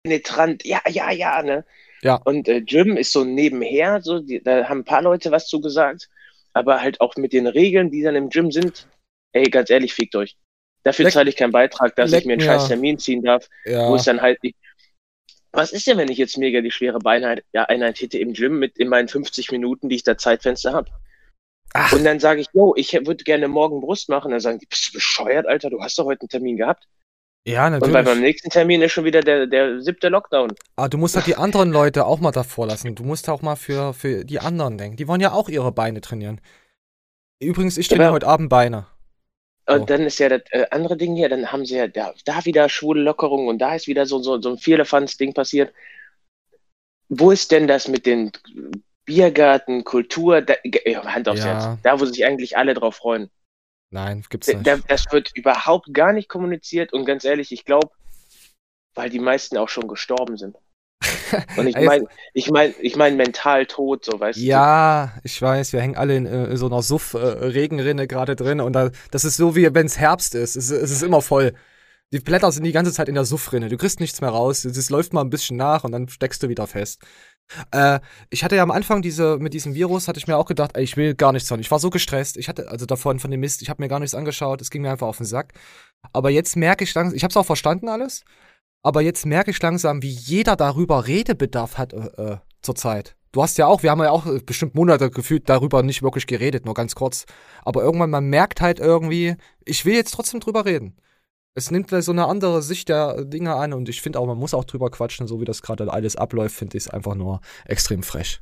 penetrant. 0.04 0.66
Ja, 0.66 0.82
ja, 0.90 1.12
ja, 1.12 1.42
ne? 1.42 1.66
Ja. 2.02 2.16
Und 2.26 2.48
äh, 2.48 2.62
Gym 2.62 2.98
ist 2.98 3.12
so 3.12 3.24
nebenher, 3.24 4.02
so, 4.02 4.20
die, 4.20 4.42
da 4.42 4.68
haben 4.68 4.80
ein 4.80 4.86
paar 4.86 5.02
Leute 5.02 5.32
was 5.32 5.48
zu 5.48 5.62
gesagt, 5.62 6.10
aber 6.54 6.82
halt 6.82 7.00
auch 7.02 7.16
mit 7.16 7.34
den 7.34 7.48
Regeln, 7.48 7.92
die 7.92 8.02
dann 8.02 8.16
im 8.16 8.30
Gym 8.30 8.52
sind, 8.52 8.88
ey, 9.34 9.44
ganz 9.46 9.70
ehrlich, 9.70 9.94
fickt 9.94 10.16
euch. 10.16 10.38
Dafür 10.84 11.06
Leck, 11.06 11.14
zahle 11.14 11.30
ich 11.30 11.36
keinen 11.36 11.52
Beitrag, 11.52 11.96
dass 11.96 12.12
ich 12.12 12.26
mir 12.26 12.34
einen 12.34 12.42
scheiß 12.42 12.68
Termin 12.68 12.98
ziehen 12.98 13.22
darf, 13.22 13.48
ja. 13.66 13.88
wo 13.88 13.96
es 13.96 14.04
dann 14.04 14.22
halt 14.22 14.42
nicht. 14.44 14.58
Was 15.52 15.74
ist 15.74 15.86
denn, 15.86 15.98
wenn 15.98 16.10
ich 16.10 16.18
jetzt 16.18 16.38
mega 16.38 16.62
die 16.62 16.72
schwere 16.72 17.00
Beinheit, 17.00 17.44
ja, 17.54 17.66
Einheit 17.66 18.00
hätte 18.00 18.18
im 18.18 18.34
Gym 18.34 18.58
mit 18.58 18.78
in 18.78 18.88
meinen 18.88 19.10
50 19.10 19.52
Minuten, 19.52 19.90
die 19.90 19.98
ich 19.98 20.04
da 20.04 20.18
Zeitfenster 20.18 20.74
habe? 20.74 20.90
Und 21.92 22.04
dann 22.04 22.20
sage 22.20 22.42
ich, 22.42 22.48
yo, 22.54 22.74
ich 22.76 22.94
würde 22.94 23.24
gerne 23.24 23.48
morgen 23.48 23.82
Brust 23.82 24.10
machen. 24.10 24.32
Dann 24.32 24.40
sagen 24.40 24.60
die, 24.60 24.66
bist 24.66 24.90
du 24.90 24.94
bescheuert, 24.94 25.48
Alter? 25.48 25.70
Du 25.70 25.82
hast 25.82 25.98
doch 25.98 26.06
heute 26.06 26.22
einen 26.22 26.30
Termin 26.30 26.58
gehabt. 26.58 26.88
Ja, 27.48 27.70
natürlich. 27.70 27.96
Und 27.96 28.06
beim 28.06 28.22
nächsten 28.22 28.50
Termin 28.50 28.82
ist 28.82 28.92
schon 28.92 29.04
wieder 29.04 29.22
der, 29.22 29.48
der 29.48 29.82
siebte 29.82 30.10
Lockdown. 30.10 30.54
Aber 30.76 30.90
du 30.90 30.98
musst 30.98 31.16
halt 31.16 31.26
die 31.26 31.36
anderen 31.36 31.72
Leute 31.72 32.06
auch 32.06 32.20
mal 32.20 32.32
davor 32.32 32.68
lassen. 32.68 32.94
Du 32.94 33.04
musst 33.04 33.28
auch 33.30 33.42
mal 33.42 33.56
für, 33.56 33.94
für 33.94 34.24
die 34.26 34.40
anderen 34.40 34.78
denken. 34.78 34.98
Die 34.98 35.08
wollen 35.08 35.22
ja 35.22 35.32
auch 35.32 35.50
ihre 35.50 35.72
Beine 35.72 36.02
trainieren. 36.02 36.40
Übrigens, 37.40 37.78
ich 37.78 37.88
trainiere 37.88 38.10
ja. 38.10 38.14
heute 38.14 38.28
Abend 38.28 38.50
Beine. 38.50 38.86
Und 39.68 39.82
oh. 39.82 39.86
dann 39.86 40.02
ist 40.02 40.20
ja 40.20 40.30
das 40.30 40.42
äh, 40.52 40.66
andere 40.70 40.98
Ding 40.98 41.16
hier, 41.16 41.30
dann 41.30 41.52
haben 41.52 41.66
sie 41.66 41.78
ja 41.78 41.88
da, 41.88 42.14
da 42.26 42.46
wieder 42.46 42.68
schwule 42.70 43.02
Lockerungen 43.02 43.48
und 43.48 43.60
da 43.60 43.76
ist 43.76 43.88
wieder 43.88 44.06
so, 44.06 44.20
so, 44.22 44.40
so 44.42 44.52
ein 44.52 44.58
Vierlefanz-Ding 44.58 45.34
passiert. 45.34 45.74
Wo 47.10 47.32
ist 47.32 47.52
denn 47.52 47.68
das 47.68 47.88
mit 47.88 48.06
den 48.06 48.32
Biergarten, 49.06 49.84
Kultur, 49.84 50.42
da, 50.42 50.54
Hand 51.06 51.28
aufs 51.28 51.44
ja. 51.44 51.46
Herz, 51.46 51.80
da 51.84 52.00
wo 52.00 52.06
sich 52.06 52.26
eigentlich 52.26 52.58
alle 52.58 52.74
drauf 52.74 52.96
freuen? 52.96 53.30
Nein, 53.92 54.24
gibt's 54.30 54.48
nicht. 54.48 54.66
das 54.66 55.12
wird 55.12 55.32
überhaupt 55.36 55.94
gar 55.94 56.14
nicht 56.14 56.30
kommuniziert 56.30 56.94
und 56.94 57.06
ganz 57.06 57.26
ehrlich, 57.26 57.52
ich 57.52 57.66
glaube, 57.66 57.90
weil 58.96 59.10
die 59.10 59.20
meisten 59.20 59.58
auch 59.58 59.70
schon 59.70 59.88
gestorben 59.88 60.38
sind. 60.38 60.56
Und 61.58 61.68
ich 61.68 61.76
meine, 61.76 62.06
ich 62.34 62.52
meine, 62.52 62.74
ich 62.80 62.96
meine 62.96 63.16
mental 63.16 63.66
tot, 63.66 64.06
so 64.06 64.20
weißt 64.20 64.38
ja, 64.38 64.44
du. 64.44 65.12
Ja, 65.12 65.22
ich 65.24 65.42
weiß, 65.42 65.74
wir 65.74 65.82
hängen 65.82 65.96
alle 65.96 66.16
in, 66.16 66.26
in 66.28 66.58
so 66.58 66.68
einer 66.68 66.84
Suff-Regenrinne 66.84 68.06
gerade 68.06 68.36
drin 68.36 68.60
und 68.60 68.74
da, 68.74 68.92
das 69.10 69.26
ist 69.26 69.38
so 69.38 69.56
wie 69.56 69.74
wenn 69.74 69.88
es 69.88 69.98
Herbst 69.98 70.36
ist. 70.36 70.56
Es, 70.56 70.70
es, 70.70 70.92
ist 70.92 71.02
immer 71.02 71.22
voll. 71.22 71.54
Die 72.14 72.20
Blätter 72.20 72.52
sind 72.52 72.66
die 72.66 72.72
ganze 72.72 72.92
Zeit 72.92 73.10
in 73.10 73.16
der 73.16 73.26
Suffrinne. 73.26 73.70
Du 73.70 73.78
kriegst 73.78 74.00
nichts 74.00 74.22
mehr 74.22 74.30
raus. 74.30 74.64
Es 74.64 74.90
läuft 74.92 75.14
mal 75.14 75.22
ein 75.22 75.32
bisschen 75.32 75.58
nach 75.58 75.84
und 75.84 75.94
dann 75.94 76.08
steckst 76.08 76.44
du 76.44 76.50
wieder 76.50 76.68
fest. 76.68 77.02
Äh, 77.72 78.00
ich 78.30 78.44
hatte 78.44 78.56
ja 78.56 78.64
am 78.64 78.72
Anfang 78.72 79.02
diese, 79.02 79.38
mit 79.38 79.54
diesem 79.54 79.74
Virus, 79.74 80.08
hatte 80.08 80.20
ich 80.20 80.28
mir 80.28 80.38
auch 80.38 80.46
gedacht, 80.46 80.72
ey, 80.76 80.84
ich 80.84 80.98
will 80.98 81.16
gar 81.16 81.32
nichts 81.32 81.50
hören. 81.50 81.60
Ich 81.60 81.72
war 81.72 81.80
so 81.80 81.90
gestresst. 81.90 82.38
Ich 82.38 82.50
hatte, 82.50 82.70
also 82.70 82.86
davon, 82.86 83.20
von 83.20 83.32
dem 83.32 83.40
Mist, 83.40 83.62
ich 83.62 83.70
habe 83.70 83.82
mir 83.82 83.90
gar 83.90 84.00
nichts 84.00 84.16
angeschaut. 84.16 84.62
Es 84.62 84.70
ging 84.70 84.82
mir 84.82 84.92
einfach 84.92 85.08
auf 85.08 85.18
den 85.18 85.26
Sack. 85.26 85.54
Aber 86.14 86.30
jetzt 86.30 86.56
merke 86.56 86.84
ich 86.84 86.94
langsam, 86.94 87.16
ich 87.16 87.24
habe 87.24 87.32
es 87.32 87.38
auch 87.38 87.46
verstanden 87.46 87.90
alles, 87.90 88.24
aber 88.84 89.02
jetzt 89.02 89.26
merke 89.26 89.52
ich 89.52 89.62
langsam, 89.62 90.02
wie 90.02 90.10
jeder 90.10 90.56
darüber 90.56 91.08
Redebedarf 91.08 91.78
hat 91.78 91.94
äh, 91.94 91.98
äh, 91.98 92.38
zurzeit. 92.62 93.16
Du 93.32 93.42
hast 93.42 93.58
ja 93.58 93.68
auch, 93.68 93.84
wir 93.84 93.92
haben 93.92 94.02
ja 94.02 94.12
auch 94.12 94.26
äh, 94.26 94.40
bestimmt 94.40 94.76
Monate 94.76 95.10
gefühlt 95.10 95.48
darüber 95.48 95.84
nicht 95.84 96.04
wirklich 96.04 96.28
geredet, 96.28 96.66
nur 96.66 96.74
ganz 96.74 96.96
kurz. 96.96 97.26
Aber 97.64 97.84
irgendwann, 97.84 98.10
man 98.10 98.26
merkt 98.26 98.62
halt 98.62 98.80
irgendwie, 98.80 99.36
ich 99.66 99.86
will 99.86 99.94
jetzt 99.94 100.14
trotzdem 100.14 100.40
drüber 100.40 100.66
reden 100.66 100.96
es 101.54 101.72
nimmt 101.72 101.90
so 101.90 102.12
eine 102.12 102.28
andere 102.28 102.62
Sicht 102.62 102.90
der 102.90 103.26
Dinge 103.26 103.56
an 103.56 103.74
und 103.74 103.90
ich 103.90 104.02
finde 104.02 104.20
auch, 104.20 104.26
man 104.26 104.38
muss 104.38 104.54
auch 104.54 104.64
drüber 104.64 104.90
quatschen, 104.90 105.28
so 105.28 105.42
wie 105.42 105.46
das 105.46 105.62
gerade 105.62 105.92
alles 105.92 106.16
abläuft, 106.16 106.56
finde 106.56 106.78
ich 106.78 106.86
es 106.86 106.90
einfach 106.90 107.16
nur 107.16 107.42
extrem 107.66 108.04
frech. 108.04 108.40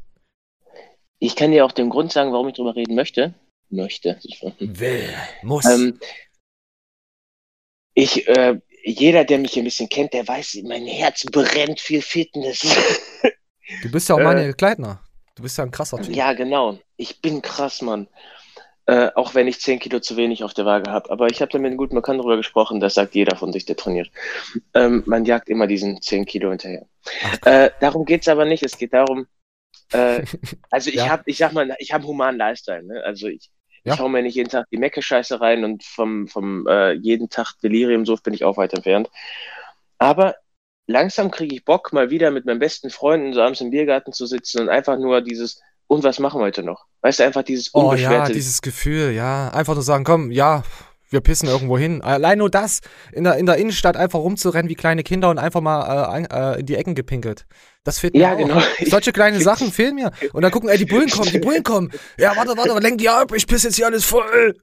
Ich 1.19 1.35
kann 1.35 1.51
dir 1.51 1.65
auch 1.65 1.71
den 1.71 1.89
Grund 1.89 2.11
sagen, 2.11 2.31
warum 2.31 2.47
ich 2.47 2.55
drüber 2.55 2.75
reden 2.75 2.95
möchte. 2.95 3.33
möchte. 3.69 4.19
Will, 4.59 5.13
muss. 5.43 5.65
Ähm, 5.65 5.99
ich, 7.93 8.27
äh, 8.27 8.59
jeder, 8.83 9.25
der 9.25 9.39
mich 9.39 9.57
ein 9.57 9.65
bisschen 9.65 9.89
kennt, 9.89 10.13
der 10.13 10.27
weiß, 10.27 10.59
mein 10.63 10.85
Herz 10.85 11.25
brennt 11.25 11.79
für 11.79 12.01
Fitness. 12.01 12.65
Du 13.83 13.91
bist 13.91 14.09
ja 14.09 14.15
auch 14.15 14.19
äh, 14.19 14.53
Kleidner. 14.53 15.01
Du 15.35 15.43
bist 15.43 15.57
ja 15.57 15.63
ein 15.63 15.71
krasser 15.71 16.01
Typ. 16.01 16.15
Ja, 16.15 16.33
genau. 16.33 16.79
Ich 16.97 17.21
bin 17.21 17.41
krass, 17.41 17.81
Mann. 17.81 18.07
Äh, 18.89 19.11
auch 19.13 19.35
wenn 19.35 19.47
ich 19.47 19.61
10 19.61 19.77
Kilo 19.77 19.99
zu 19.99 20.17
wenig 20.17 20.43
auf 20.43 20.55
der 20.55 20.65
Waage 20.65 20.89
habe. 20.89 21.11
Aber 21.11 21.27
ich 21.27 21.41
habe 21.41 21.51
da 21.51 21.59
mit 21.59 21.67
einem 21.67 21.77
guten 21.77 21.93
Bekannten 21.93 22.23
drüber 22.23 22.37
gesprochen, 22.37 22.79
das 22.79 22.95
sagt 22.95 23.13
jeder 23.13 23.35
von 23.35 23.53
sich, 23.53 23.65
der 23.65 23.75
trainiert. 23.75 24.09
Ähm, 24.73 25.03
man 25.05 25.25
jagt 25.25 25.47
immer 25.47 25.67
diesen 25.67 26.01
10 26.01 26.25
Kilo 26.25 26.49
hinterher. 26.49 26.87
Äh, 27.45 27.69
darum 27.81 28.03
geht 28.03 28.21
es 28.21 28.27
aber 28.27 28.45
nicht. 28.45 28.63
Es 28.63 28.79
geht 28.79 28.93
darum, 28.93 29.27
äh, 29.91 30.23
also 30.71 30.89
ich 30.89 30.95
ja. 30.95 31.09
habe, 31.09 31.21
ich 31.27 31.37
sag 31.37 31.53
mal, 31.53 31.75
ich 31.77 31.93
habe 31.93 32.01
einen 32.01 32.07
humanen 32.07 32.39
Lifestyle. 32.39 32.81
Ne? 32.81 33.03
Also 33.05 33.27
ich, 33.27 33.51
ja. 33.83 33.93
ich 33.93 33.99
hau 33.99 34.09
mir 34.09 34.23
nicht 34.23 34.33
jeden 34.33 34.49
Tag 34.49 34.65
die 34.71 34.77
Mecke-Scheiße 34.77 35.39
rein 35.39 35.63
und 35.63 35.83
vom, 35.83 36.27
vom 36.27 36.65
äh, 36.65 36.93
jeden 36.93 37.29
Tag 37.29 37.59
Delirium, 37.61 38.07
so 38.07 38.15
bin 38.15 38.33
ich 38.33 38.43
auch 38.43 38.57
weit 38.57 38.73
entfernt. 38.73 39.11
Aber 39.99 40.33
langsam 40.87 41.29
kriege 41.29 41.53
ich 41.53 41.63
Bock, 41.63 41.93
mal 41.93 42.09
wieder 42.09 42.31
mit 42.31 42.45
meinen 42.45 42.57
besten 42.57 42.89
Freunden 42.89 43.33
so 43.33 43.41
abends 43.43 43.61
im 43.61 43.69
Biergarten 43.69 44.13
zu 44.13 44.25
sitzen 44.25 44.61
und 44.61 44.69
einfach 44.69 44.97
nur 44.97 45.21
dieses, 45.21 45.61
und 45.89 46.03
was 46.03 46.19
machen 46.19 46.39
wir 46.39 46.45
heute 46.45 46.61
noch? 46.61 46.85
Weißt 47.01 47.19
du, 47.19 47.23
einfach 47.23 47.41
dieses 47.41 47.69
unbeschwerte... 47.69 48.15
Oh 48.15 48.27
ja, 48.27 48.29
dieses 48.29 48.61
Gefühl, 48.61 49.11
ja. 49.11 49.49
Einfach 49.49 49.73
nur 49.73 49.81
sagen, 49.83 50.03
komm, 50.03 50.31
ja, 50.31 50.63
wir 51.09 51.21
pissen 51.21 51.47
irgendwo 51.47 51.77
hin. 51.77 52.01
Allein 52.01 52.37
nur 52.37 52.49
das, 52.49 52.81
in 53.11 53.23
der, 53.23 53.37
in 53.37 53.45
der 53.45 53.57
Innenstadt 53.57 53.97
einfach 53.97 54.19
rumzurennen 54.19 54.69
wie 54.69 54.75
kleine 54.75 55.03
Kinder 55.03 55.29
und 55.29 55.37
einfach 55.37 55.61
mal 55.61 56.15
äh, 56.15 56.55
äh, 56.55 56.59
in 56.59 56.65
die 56.65 56.75
Ecken 56.75 56.95
gepinkelt. 56.95 57.45
Das 57.83 57.99
fehlt 57.99 58.13
mir 58.13 58.19
ja, 58.19 58.33
auch. 58.33 58.37
genau. 58.37 58.61
Solche 58.85 59.11
kleine 59.11 59.39
Sachen 59.41 59.71
fehlen 59.71 59.95
mir. 59.95 60.11
Und 60.33 60.41
dann 60.41 60.51
gucken, 60.51 60.69
ey, 60.69 60.77
die 60.77 60.85
Bullen 60.85 61.09
kommen, 61.09 61.31
die 61.31 61.39
Bullen 61.39 61.63
kommen. 61.63 61.91
Ja, 62.17 62.35
warte, 62.35 62.55
warte, 62.57 62.77
lenk 62.79 62.99
die 62.99 63.09
ab, 63.09 63.33
ich 63.35 63.47
piss 63.47 63.63
jetzt 63.63 63.75
hier 63.75 63.87
alles 63.87 64.05
voll. 64.05 64.55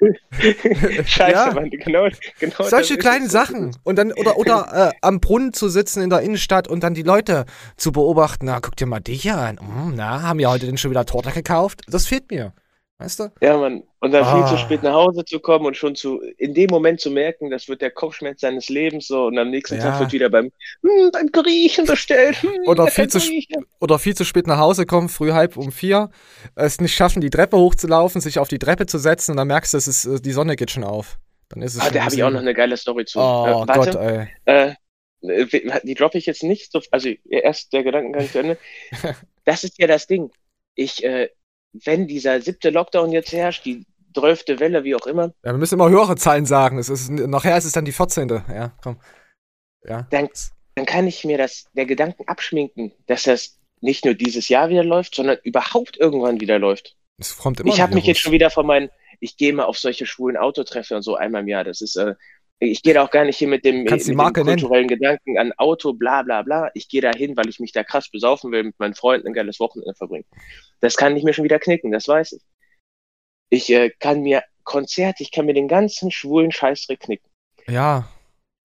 Scheiße, 1.06 1.32
ja. 1.32 1.52
Mann, 1.52 1.70
genau, 1.70 2.08
genau 2.38 2.64
Solche 2.64 2.96
kleinen 2.96 3.28
Sachen. 3.28 3.76
Und 3.84 3.96
dann, 3.96 4.12
oder, 4.12 4.36
oder 4.36 4.90
äh, 4.90 4.96
am 5.00 5.20
Brunnen 5.20 5.52
zu 5.52 5.68
sitzen 5.68 6.02
in 6.02 6.10
der 6.10 6.20
Innenstadt 6.20 6.66
und 6.66 6.82
dann 6.82 6.94
die 6.94 7.02
Leute 7.02 7.44
zu 7.76 7.92
beobachten. 7.92 8.46
Na, 8.46 8.60
guck 8.60 8.76
dir 8.76 8.86
mal 8.86 9.00
dich 9.00 9.22
hier 9.22 9.38
an. 9.38 9.58
Hm, 9.60 9.94
na, 9.94 10.22
haben 10.22 10.40
ja 10.40 10.50
heute 10.50 10.66
denn 10.66 10.78
schon 10.78 10.90
wieder 10.90 11.06
Torte 11.06 11.30
gekauft? 11.30 11.82
Das 11.86 12.06
fehlt 12.06 12.30
mir. 12.30 12.52
Weißt 13.02 13.18
du? 13.18 13.32
Ja, 13.40 13.56
Mann. 13.56 13.82
Und 13.98 14.12
dann 14.12 14.22
ah. 14.22 14.36
viel 14.36 14.46
zu 14.46 14.54
ah. 14.54 14.58
spät 14.58 14.82
nach 14.82 14.92
Hause 14.92 15.24
zu 15.24 15.40
kommen 15.40 15.66
und 15.66 15.76
schon 15.76 15.96
zu, 15.96 16.20
in 16.38 16.54
dem 16.54 16.68
Moment 16.70 17.00
zu 17.00 17.10
merken, 17.10 17.50
das 17.50 17.68
wird 17.68 17.82
der 17.82 17.90
Kopfschmerz 17.90 18.40
seines 18.40 18.68
Lebens 18.68 19.08
so 19.08 19.26
und 19.26 19.38
am 19.38 19.50
nächsten 19.50 19.76
ja. 19.76 19.82
Tag 19.82 20.00
wird 20.00 20.12
wieder 20.12 20.30
beim, 20.30 20.52
hm, 20.82 21.10
beim 21.12 21.32
Griechen 21.32 21.84
bestellt. 21.86 22.36
Hm, 22.42 22.50
oder, 22.66 22.86
viel 22.86 23.08
zu, 23.08 23.18
oder 23.80 23.98
viel 23.98 24.14
zu 24.14 24.24
spät 24.24 24.46
nach 24.46 24.58
Hause 24.58 24.86
kommen, 24.86 25.08
früh 25.08 25.32
halb 25.32 25.56
um 25.56 25.72
vier, 25.72 26.10
es 26.54 26.80
nicht 26.80 26.94
schaffen, 26.94 27.20
die 27.20 27.30
Treppe 27.30 27.56
hochzulaufen, 27.56 28.20
sich 28.20 28.38
auf 28.38 28.48
die 28.48 28.58
Treppe 28.58 28.86
zu 28.86 28.98
setzen 28.98 29.32
und 29.32 29.36
dann 29.38 29.48
merkst 29.48 29.74
du, 29.74 29.78
es 29.78 29.88
ist, 29.88 30.24
die 30.24 30.32
Sonne 30.32 30.54
geht 30.54 30.70
schon 30.70 30.84
auf. 30.84 31.18
Dann 31.48 31.62
ist 31.62 31.74
es 31.74 31.80
ah, 31.80 31.90
da 31.90 32.04
habe 32.04 32.14
ich 32.14 32.22
auch 32.22 32.30
noch 32.30 32.40
eine 32.40 32.54
geile 32.54 32.76
Story 32.76 33.04
zu. 33.04 33.18
Oh 33.18 33.66
äh, 33.68 33.72
Gott, 33.72 33.94
ey. 33.96 34.28
Äh, 34.44 34.74
die 35.84 35.94
droppe 35.94 36.18
ich 36.18 36.26
jetzt 36.26 36.42
nicht 36.42 36.72
so, 36.72 36.80
also 36.90 37.08
erst 37.28 37.72
der 37.72 37.84
Gedankengang 37.84 38.28
zu 38.28 38.38
Ende. 38.38 38.58
das 39.44 39.64
ist 39.64 39.78
ja 39.78 39.86
das 39.86 40.06
Ding. 40.06 40.30
Ich, 40.74 41.04
äh, 41.04 41.28
wenn 41.72 42.06
dieser 42.06 42.40
siebte 42.40 42.70
Lockdown 42.70 43.12
jetzt 43.12 43.32
herrscht, 43.32 43.64
die 43.64 43.86
zwölfte 44.14 44.60
Welle, 44.60 44.84
wie 44.84 44.94
auch 44.94 45.06
immer. 45.06 45.32
Ja, 45.44 45.52
wir 45.52 45.58
müssen 45.58 45.74
immer 45.74 45.88
höhere 45.88 46.16
Zahlen 46.16 46.46
sagen. 46.46 46.78
Es 46.78 46.88
ist, 46.88 47.10
nachher 47.10 47.56
ist 47.56 47.64
es 47.64 47.72
dann 47.72 47.84
die 47.84 47.92
14. 47.92 48.28
Ja, 48.28 48.72
komm. 48.82 49.00
Ja. 49.84 50.06
Dann, 50.10 50.28
dann 50.74 50.86
kann 50.86 51.06
ich 51.06 51.24
mir 51.24 51.38
das, 51.38 51.64
der 51.72 51.86
Gedanken 51.86 52.24
abschminken, 52.26 52.92
dass 53.06 53.24
das 53.24 53.58
nicht 53.80 54.04
nur 54.04 54.14
dieses 54.14 54.48
Jahr 54.48 54.68
wieder 54.68 54.84
läuft, 54.84 55.14
sondern 55.14 55.38
überhaupt 55.42 55.96
irgendwann 55.96 56.40
wieder 56.40 56.58
läuft. 56.58 56.96
Es 57.18 57.36
kommt 57.36 57.60
immer 57.60 57.72
ich 57.72 57.80
habe 57.80 57.94
mich 57.94 58.04
jetzt 58.04 58.20
schon 58.20 58.32
wieder 58.32 58.50
von 58.50 58.66
meinen, 58.66 58.90
ich 59.20 59.36
gehe 59.36 59.52
mal 59.52 59.64
auf 59.64 59.78
solche 59.78 60.06
schwulen 60.06 60.36
Autotreffe 60.36 60.96
und 60.96 61.02
so 61.02 61.16
einmal 61.16 61.42
im 61.42 61.48
Jahr. 61.48 61.64
Das 61.64 61.80
ist, 61.80 61.96
äh, 61.96 62.14
ich 62.64 62.82
gehe 62.82 62.94
da 62.94 63.02
auch 63.02 63.10
gar 63.10 63.24
nicht 63.24 63.38
hin 63.38 63.50
mit 63.50 63.64
dem, 63.64 63.82
mit 63.82 64.06
dem 64.06 64.16
kulturellen 64.16 64.86
Gedanken 64.86 65.36
an 65.36 65.52
Auto, 65.56 65.92
bla 65.94 66.22
bla 66.22 66.42
bla. 66.42 66.70
Ich 66.74 66.88
gehe 66.88 67.00
da 67.00 67.10
hin, 67.10 67.36
weil 67.36 67.48
ich 67.48 67.58
mich 67.58 67.72
da 67.72 67.82
krass 67.82 68.08
besaufen 68.08 68.52
will, 68.52 68.62
mit 68.62 68.78
meinen 68.78 68.94
Freunden 68.94 69.26
ein 69.26 69.32
geiles 69.32 69.58
Wochenende 69.58 69.94
verbringen. 69.94 70.26
Das 70.80 70.96
kann 70.96 71.16
ich 71.16 71.24
mir 71.24 71.32
schon 71.32 71.44
wieder 71.44 71.58
knicken, 71.58 71.90
das 71.90 72.06
weiß 72.06 72.32
ich. 72.32 72.42
Ich 73.50 73.70
äh, 73.70 73.90
kann 73.90 74.22
mir 74.22 74.44
Konzert, 74.62 75.20
ich 75.20 75.32
kann 75.32 75.46
mir 75.46 75.54
den 75.54 75.66
ganzen 75.66 76.12
schwulen 76.12 76.52
Scheißdreck 76.52 77.00
knicken. 77.00 77.28
Ja. 77.66 78.08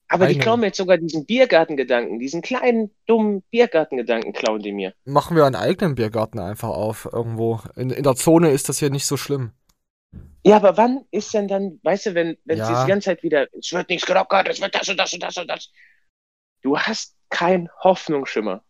Aber 0.09 0.25
eine. 0.25 0.35
die 0.35 0.39
klauen 0.39 0.59
mir 0.59 0.67
jetzt 0.67 0.77
sogar 0.77 0.97
diesen 0.99 1.25
Biergartengedanken, 1.25 2.19
diesen 2.19 2.43
kleinen, 2.43 2.91
dummen 3.07 3.41
Biergartengedanken 3.49 4.31
klauen 4.31 4.61
die 4.61 4.73
mir. 4.73 4.93
Machen 5.05 5.35
wir 5.35 5.45
einen 5.45 5.55
eigenen 5.55 5.95
Biergarten 5.95 6.39
einfach 6.39 6.69
auf 6.69 7.09
irgendwo. 7.11 7.61
In, 7.75 7.89
in 7.89 8.03
der 8.03 8.15
Zone 8.15 8.51
ist 8.51 8.69
das 8.69 8.77
hier 8.77 8.91
nicht 8.91 9.07
so 9.07 9.17
schlimm. 9.17 9.53
Ja, 10.45 10.55
aber 10.55 10.77
wann 10.77 11.05
ist 11.11 11.33
denn 11.33 11.47
dann, 11.47 11.79
weißt 11.83 12.07
du, 12.07 12.15
wenn, 12.15 12.37
wenn 12.45 12.57
ja. 12.57 12.83
die 12.83 12.87
ganze 12.87 13.05
Zeit 13.05 13.23
wieder, 13.23 13.47
es 13.53 13.71
wird 13.73 13.89
nichts 13.89 14.05
gelockert, 14.05 14.47
es 14.47 14.61
wird 14.61 14.73
das 14.73 14.87
und 14.87 14.97
das 14.97 15.13
und 15.13 15.21
das 15.21 15.37
und 15.37 15.47
das. 15.47 15.71
Du 16.61 16.77
hast 16.77 17.17
keinen 17.29 17.69
Hoffnungsschimmer. 17.83 18.63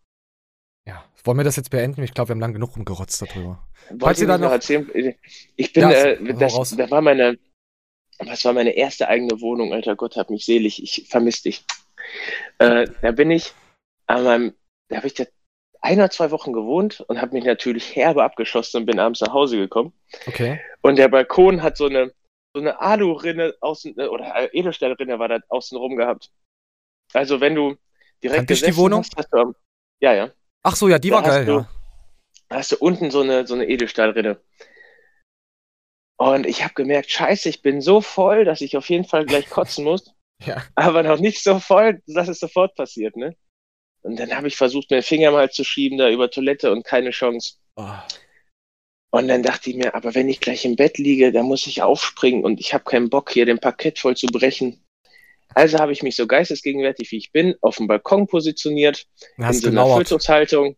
Ja, 0.88 1.04
wollen 1.24 1.38
wir 1.38 1.44
das 1.44 1.56
jetzt 1.56 1.70
beenden? 1.70 2.02
Ich 2.04 2.14
glaube, 2.14 2.30
wir 2.30 2.32
haben 2.34 2.40
lang 2.40 2.54
genug 2.54 2.76
rumgerotzt 2.76 3.22
darüber. 3.22 3.68
Falls 4.00 4.20
ihr 4.22 4.28
da 4.28 4.38
noch 4.38 4.52
erzählen, 4.52 4.90
ich 5.56 5.74
bin, 5.74 5.84
ja, 5.84 5.92
äh, 5.92 6.34
das, 6.34 6.76
da 6.76 6.90
war 6.90 7.02
meine, 7.02 7.38
das 8.18 8.44
war 8.46 8.54
meine 8.54 8.72
erste 8.72 9.08
eigene 9.08 9.40
Wohnung, 9.42 9.74
alter 9.74 9.96
Gott, 9.96 10.16
hab 10.16 10.30
mich 10.30 10.46
selig, 10.46 10.82
ich 10.82 11.08
vermisse 11.08 11.44
dich. 11.44 11.66
Äh, 12.58 12.88
da 13.02 13.12
bin 13.12 13.30
ich 13.30 13.54
an 14.08 14.24
meinem, 14.24 14.54
da 14.88 14.98
habe 14.98 15.08
ich 15.08 15.14
da 15.14 15.26
ein 15.88 16.00
oder 16.00 16.10
zwei 16.10 16.32
Wochen 16.32 16.52
gewohnt 16.52 17.00
und 17.08 17.22
habe 17.22 17.34
mich 17.34 17.46
natürlich 17.46 17.96
herbe 17.96 18.24
abgeschossen 18.24 18.82
und 18.82 18.86
bin 18.86 19.00
abends 19.00 19.22
nach 19.22 19.34
Hause 19.34 19.58
gekommen. 19.58 19.94
Okay. 20.28 20.60
Und 20.82 20.98
der 20.98 21.08
Balkon 21.08 21.64
hat 21.64 21.78
so 21.78 21.86
eine, 21.86 22.12
so 22.54 22.62
eine 22.62 22.82
Alu-Rinne 22.82 23.56
außen, 23.62 23.98
äh, 23.98 24.08
oder 24.08 24.54
Edelstahlrinne 24.54 25.18
war 25.18 25.30
da 25.30 25.40
außen 25.48 25.78
rum 25.78 25.96
gehabt. 25.96 26.30
Also 27.14 27.40
wenn 27.40 27.56
du 27.56 27.78
direkt 28.22 28.50
Kannte 28.50 28.66
die 28.66 28.76
Wohnung? 28.76 29.00
Hast, 29.00 29.16
hast 29.16 29.30
du, 29.32 29.54
ja, 30.02 30.14
ja. 30.14 30.32
Ach 30.64 30.76
so, 30.76 30.90
ja, 30.90 31.00
die 31.00 31.12
war 31.12 31.24
geil, 31.24 31.46
du, 31.46 31.52
ja. 31.60 31.70
Hast 32.50 32.74
du 32.74 32.78
unten 32.78 33.10
so 33.10 33.22
eine, 33.22 33.48
so 33.48 33.54
eine 33.54 33.68
Edelstahlrinne. 33.68 34.42
Und 36.18 36.46
ich 36.46 36.64
habe 36.64 36.74
gemerkt, 36.74 37.12
scheiße, 37.12 37.48
ich 37.48 37.62
bin 37.62 37.80
so 37.80 38.02
voll, 38.02 38.44
dass 38.44 38.60
ich 38.60 38.76
auf 38.76 38.90
jeden 38.90 39.06
Fall 39.06 39.26
gleich 39.26 39.50
kotzen 39.50 39.86
muss. 39.86 40.14
ja. 40.46 40.62
Aber 40.76 41.04
noch 41.04 41.20
nicht 41.20 41.42
so 41.42 41.60
voll, 41.60 42.02
dass 42.08 42.28
es 42.28 42.40
sofort 42.40 42.76
passiert, 42.76 43.16
ne? 43.16 43.38
Und 44.02 44.20
dann 44.20 44.36
habe 44.36 44.48
ich 44.48 44.56
versucht, 44.56 44.90
mir 44.90 44.98
den 44.98 45.04
Finger 45.04 45.32
mal 45.32 45.50
zu 45.50 45.64
schieben 45.64 45.98
da 45.98 46.10
über 46.10 46.30
Toilette 46.30 46.72
und 46.72 46.86
keine 46.86 47.12
Chance. 47.12 47.56
Oh. 47.76 47.86
Und 49.10 49.28
dann 49.28 49.44
dachte 49.44 49.70
ich 49.70 49.76
mir, 49.76 49.96
aber 49.96 50.16
wenn 50.16 50.30
ich 50.30 50.40
gleich 50.40 50.66
im 50.66 50.76
Bett 50.76 50.98
liege, 50.98 51.32
dann 51.32 51.46
muss 51.46 51.66
ich 51.68 51.82
aufspringen 51.82 52.44
und 52.44 52.60
ich 52.60 52.74
habe 52.74 52.84
keinen 52.84 53.10
Bock, 53.10 53.32
hier 53.32 53.46
den 53.46 53.60
Parkett 53.60 54.00
voll 54.00 54.16
zu 54.16 54.28
brechen. 54.28 54.84
Also 55.56 55.80
habe 55.80 55.94
ich 55.94 56.04
mich 56.04 56.16
so 56.16 56.28
geistesgegenwärtig, 56.28 57.12
wie 57.12 57.18
ich 57.18 57.32
bin, 57.32 57.56
auf 57.62 57.78
dem 57.78 57.88
Balkon 57.88 58.28
positioniert, 58.28 59.06
in 59.38 59.54
so 59.54 59.70
einer 59.70 59.88
Fötushaltung 59.88 60.76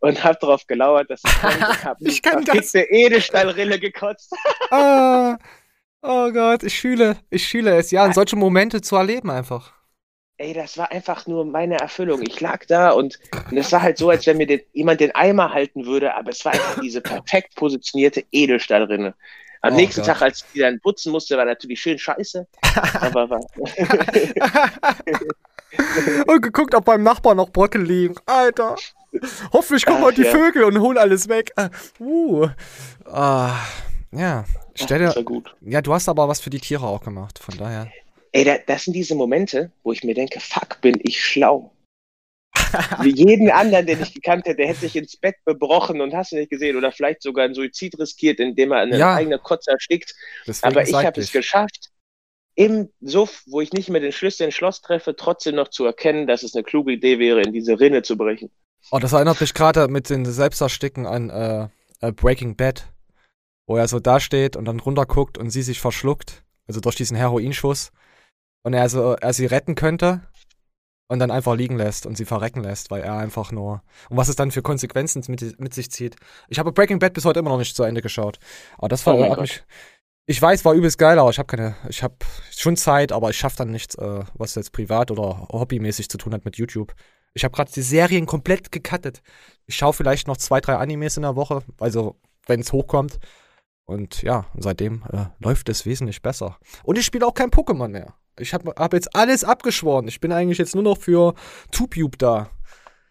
und 0.00 0.24
habe 0.24 0.38
darauf 0.40 0.66
gelauert, 0.66 1.10
dass 1.10 1.22
ich 1.24 1.42
habe 1.42 1.96
ich 2.08 2.22
kann 2.22 2.44
das. 2.44 2.74
Edelstahlrille 2.74 3.78
gekotzt. 3.78 4.32
oh, 4.70 5.34
oh 6.02 6.32
Gott, 6.32 6.62
ich 6.62 6.80
fühle, 6.80 7.18
ich 7.30 7.46
fühle 7.46 7.76
es. 7.76 7.90
Ja, 7.90 8.06
in 8.06 8.12
solche 8.12 8.36
Momente 8.36 8.80
zu 8.80 8.96
erleben 8.96 9.30
einfach 9.30 9.77
ey, 10.38 10.54
das 10.54 10.78
war 10.78 10.90
einfach 10.90 11.26
nur 11.26 11.44
meine 11.44 11.78
Erfüllung. 11.78 12.22
Ich 12.22 12.40
lag 12.40 12.64
da 12.66 12.92
und, 12.92 13.18
und 13.50 13.56
es 13.56 13.70
war 13.72 13.82
halt 13.82 13.98
so, 13.98 14.08
als 14.08 14.26
wenn 14.26 14.38
mir 14.38 14.46
den, 14.46 14.60
jemand 14.72 15.00
den 15.00 15.14
Eimer 15.14 15.52
halten 15.52 15.84
würde, 15.84 16.14
aber 16.14 16.30
es 16.30 16.44
war 16.44 16.52
einfach 16.52 16.80
diese 16.80 17.00
perfekt 17.00 17.56
positionierte 17.56 18.24
Edelstahlrinne. 18.32 19.14
Am 19.60 19.74
oh 19.74 19.76
nächsten 19.76 20.02
Gott. 20.02 20.10
Tag, 20.10 20.22
als 20.22 20.38
ich 20.38 20.44
die 20.54 20.60
dann 20.60 20.78
putzen 20.80 21.10
musste, 21.10 21.36
war 21.36 21.44
natürlich 21.44 21.80
schön 21.80 21.98
scheiße. 21.98 22.46
aber 23.00 23.28
war. 23.28 23.40
und 26.28 26.42
geguckt, 26.42 26.74
ob 26.74 26.84
beim 26.84 27.02
Nachbarn 27.02 27.36
noch 27.36 27.50
Bröckel 27.50 27.82
liegen. 27.82 28.14
Alter. 28.24 28.76
Hoffentlich 29.52 29.84
kommen 29.84 30.02
heute 30.02 30.22
die 30.22 30.28
ja. 30.28 30.32
Vögel 30.32 30.64
und 30.64 30.78
holen 30.78 30.98
alles 30.98 31.28
weg. 31.28 31.52
Uh. 31.98 32.46
Uh. 33.06 33.48
Ja. 34.12 34.44
Stell 34.74 35.00
dir. 35.00 35.12
Ja, 35.62 35.82
du 35.82 35.92
hast 35.92 36.08
aber 36.08 36.28
was 36.28 36.40
für 36.40 36.50
die 36.50 36.60
Tiere 36.60 36.86
auch 36.86 37.02
gemacht, 37.02 37.40
von 37.40 37.56
daher. 37.56 37.88
Ey, 38.38 38.44
da, 38.44 38.56
das 38.56 38.84
sind 38.84 38.92
diese 38.92 39.16
Momente, 39.16 39.72
wo 39.82 39.90
ich 39.90 40.04
mir 40.04 40.14
denke, 40.14 40.38
fuck, 40.38 40.80
bin 40.80 40.96
ich 41.02 41.20
schlau. 41.20 41.72
Wie 43.02 43.10
jeden 43.10 43.50
anderen, 43.50 43.84
den 43.84 44.00
ich 44.00 44.14
gekannt 44.14 44.46
hätte, 44.46 44.62
hätte 44.64 44.78
sich 44.78 44.94
ins 44.94 45.16
Bett 45.16 45.34
bebrochen 45.44 46.00
und 46.00 46.14
hast 46.14 46.30
du 46.30 46.36
nicht 46.36 46.48
gesehen 46.48 46.76
oder 46.76 46.92
vielleicht 46.92 47.20
sogar 47.20 47.46
einen 47.46 47.54
Suizid 47.54 47.98
riskiert, 47.98 48.38
indem 48.38 48.70
er 48.70 48.78
eine 48.78 48.96
ja. 48.96 49.16
eigene 49.16 49.40
Kotze 49.40 49.72
erstickt. 49.72 50.14
Deswegen 50.46 50.72
Aber 50.72 50.88
ich 50.88 50.94
habe 50.94 51.20
es 51.20 51.32
geschafft, 51.32 51.90
im 52.54 52.90
Suff, 53.00 53.42
wo 53.46 53.60
ich 53.60 53.72
nicht 53.72 53.88
mehr 53.88 54.00
den 54.00 54.12
Schlüssel 54.12 54.44
ins 54.44 54.54
Schloss 54.54 54.82
treffe, 54.82 55.16
trotzdem 55.16 55.56
noch 55.56 55.66
zu 55.66 55.84
erkennen, 55.84 56.28
dass 56.28 56.44
es 56.44 56.54
eine 56.54 56.62
kluge 56.62 56.92
Idee 56.92 57.18
wäre, 57.18 57.42
in 57.42 57.52
diese 57.52 57.80
Rinne 57.80 58.02
zu 58.02 58.16
brechen. 58.16 58.52
Oh, 58.92 59.00
das 59.00 59.14
erinnert 59.14 59.40
mich 59.40 59.52
gerade 59.52 59.88
mit 59.88 60.10
den 60.10 60.24
Selbstersticken 60.24 61.06
an 61.06 61.28
äh, 61.30 61.68
äh, 62.06 62.12
Breaking 62.12 62.54
Bad, 62.54 62.86
wo 63.66 63.76
er 63.76 63.88
so 63.88 63.98
dasteht 63.98 64.54
und 64.54 64.64
dann 64.64 64.78
runterguckt 64.78 65.38
und 65.38 65.50
sie 65.50 65.62
sich 65.62 65.80
verschluckt, 65.80 66.44
also 66.68 66.78
durch 66.78 66.94
diesen 66.94 67.16
Heroinschuss 67.16 67.90
und 68.68 68.74
er, 68.74 68.88
so, 68.90 69.14
er 69.14 69.32
sie 69.32 69.46
retten 69.46 69.74
könnte. 69.74 70.20
und 71.08 71.20
dann 71.20 71.30
einfach 71.30 71.56
liegen 71.56 71.78
lässt 71.78 72.04
und 72.04 72.18
sie 72.18 72.26
verrecken 72.26 72.62
lässt, 72.62 72.90
weil 72.90 73.02
er 73.02 73.16
einfach 73.16 73.50
nur. 73.50 73.82
Und 74.10 74.18
was 74.18 74.28
es 74.28 74.36
dann 74.36 74.50
für 74.50 74.60
Konsequenzen 74.60 75.24
mit, 75.28 75.58
mit 75.58 75.72
sich 75.72 75.90
zieht. 75.90 76.16
Ich 76.48 76.58
habe 76.58 76.70
Breaking 76.70 76.98
Bad 76.98 77.14
bis 77.14 77.24
heute 77.24 77.40
immer 77.40 77.48
noch 77.48 77.58
nicht 77.58 77.74
zu 77.74 77.82
Ende 77.82 78.02
geschaut. 78.02 78.38
Aber 78.76 78.88
das 78.88 79.06
war 79.06 79.16
oh 79.16 79.30
hat 79.30 79.40
mich. 79.40 79.64
Ich 80.26 80.42
weiß, 80.42 80.66
war 80.66 80.74
übelst 80.74 80.98
geil, 80.98 81.18
aber 81.18 81.30
ich 81.30 81.38
habe 81.38 81.46
keine. 81.46 81.76
Ich 81.88 82.02
habe 82.02 82.16
schon 82.50 82.76
Zeit, 82.76 83.10
aber 83.12 83.30
ich 83.30 83.38
schaffe 83.38 83.56
dann 83.56 83.70
nichts, 83.70 83.94
äh, 83.94 84.24
was 84.34 84.54
jetzt 84.54 84.72
privat 84.72 85.10
oder 85.10 85.48
hobbymäßig 85.50 86.10
zu 86.10 86.18
tun 86.18 86.34
hat 86.34 86.44
mit 86.44 86.58
YouTube. 86.58 86.94
Ich 87.32 87.44
habe 87.44 87.54
gerade 87.56 87.72
die 87.72 87.80
Serien 87.80 88.26
komplett 88.26 88.70
gecuttet. 88.70 89.22
Ich 89.64 89.76
schaue 89.76 89.94
vielleicht 89.94 90.28
noch 90.28 90.36
zwei, 90.36 90.60
drei 90.60 90.76
Animes 90.76 91.16
in 91.16 91.22
der 91.22 91.36
Woche, 91.36 91.62
also 91.80 92.16
wenn 92.46 92.60
es 92.60 92.72
hochkommt. 92.72 93.18
Und 93.88 94.20
ja, 94.20 94.44
seitdem 94.54 95.02
äh, 95.10 95.24
läuft 95.38 95.70
es 95.70 95.86
wesentlich 95.86 96.20
besser. 96.20 96.58
Und 96.84 96.98
ich 96.98 97.06
spiele 97.06 97.26
auch 97.26 97.32
kein 97.32 97.50
Pokémon 97.50 97.88
mehr. 97.88 98.12
Ich 98.38 98.52
habe 98.52 98.74
hab 98.76 98.92
jetzt 98.92 99.16
alles 99.16 99.44
abgeschworen. 99.44 100.06
Ich 100.08 100.20
bin 100.20 100.30
eigentlich 100.30 100.58
jetzt 100.58 100.74
nur 100.74 100.84
noch 100.84 100.98
für 100.98 101.34
Tubube 101.72 102.18
da. 102.18 102.50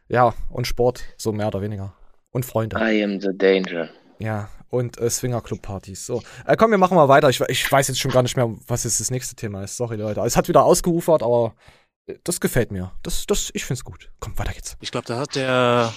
Ja, 0.07 0.35
und 0.51 0.67
Sport, 0.67 1.03
so 1.17 1.31
mehr 1.31 1.47
oder 1.47 1.61
weniger. 1.61 1.95
Und 2.29 2.45
Freunde. 2.45 2.77
I 2.77 3.03
am 3.03 3.19
the 3.19 3.35
danger. 3.35 3.89
Ja, 4.19 4.49
und 4.69 4.99
äh, 4.99 5.09
Swingerclub-Partys. 5.09 6.05
So, 6.05 6.21
äh, 6.45 6.55
komm, 6.55 6.69
wir 6.69 6.77
machen 6.77 6.95
mal 6.95 7.07
weiter. 7.07 7.29
Ich, 7.29 7.41
ich 7.41 7.71
weiß 7.71 7.87
jetzt 7.87 7.99
schon 7.99 8.11
gar 8.11 8.21
nicht 8.21 8.37
mehr, 8.37 8.47
was 8.67 8.83
jetzt 8.83 8.99
das 8.99 9.09
nächste 9.09 9.35
Thema 9.35 9.63
ist. 9.63 9.77
Sorry, 9.77 9.95
Leute. 9.95 10.21
Es 10.21 10.37
hat 10.37 10.47
wieder 10.47 10.63
ausgeufert, 10.63 11.23
aber 11.23 11.55
äh, 12.05 12.19
das 12.23 12.39
gefällt 12.39 12.71
mir. 12.71 12.91
Das, 13.01 13.25
das, 13.25 13.49
ich 13.55 13.65
find's 13.65 13.83
gut. 13.83 14.11
Komm, 14.19 14.37
weiter 14.37 14.53
geht's. 14.53 14.77
Ich 14.79 14.91
glaube, 14.91 15.07
da 15.07 15.17
hat 15.17 15.35
der 15.35 15.91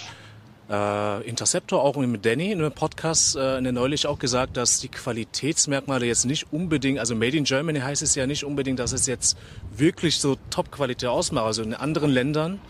äh, 0.70 1.28
Interceptor 1.28 1.82
auch 1.82 1.96
mit 1.96 2.24
Danny 2.24 2.52
in 2.52 2.60
einem 2.60 2.72
Podcast 2.72 3.36
äh, 3.36 3.60
neulich 3.60 4.06
auch 4.06 4.18
gesagt, 4.18 4.56
dass 4.56 4.80
die 4.80 4.88
Qualitätsmerkmale 4.88 6.06
jetzt 6.06 6.24
nicht 6.24 6.52
unbedingt, 6.52 6.98
also 6.98 7.14
Made 7.14 7.36
in 7.36 7.44
Germany 7.44 7.80
heißt 7.80 8.02
es 8.02 8.14
ja 8.14 8.26
nicht 8.26 8.44
unbedingt, 8.44 8.78
dass 8.78 8.92
es 8.92 9.06
jetzt 9.06 9.36
wirklich 9.76 10.18
so 10.18 10.36
Top-Qualität 10.50 11.08
ausmacht. 11.08 11.46
Also 11.46 11.62
in 11.62 11.74
anderen 11.74 12.10
Ländern 12.10 12.60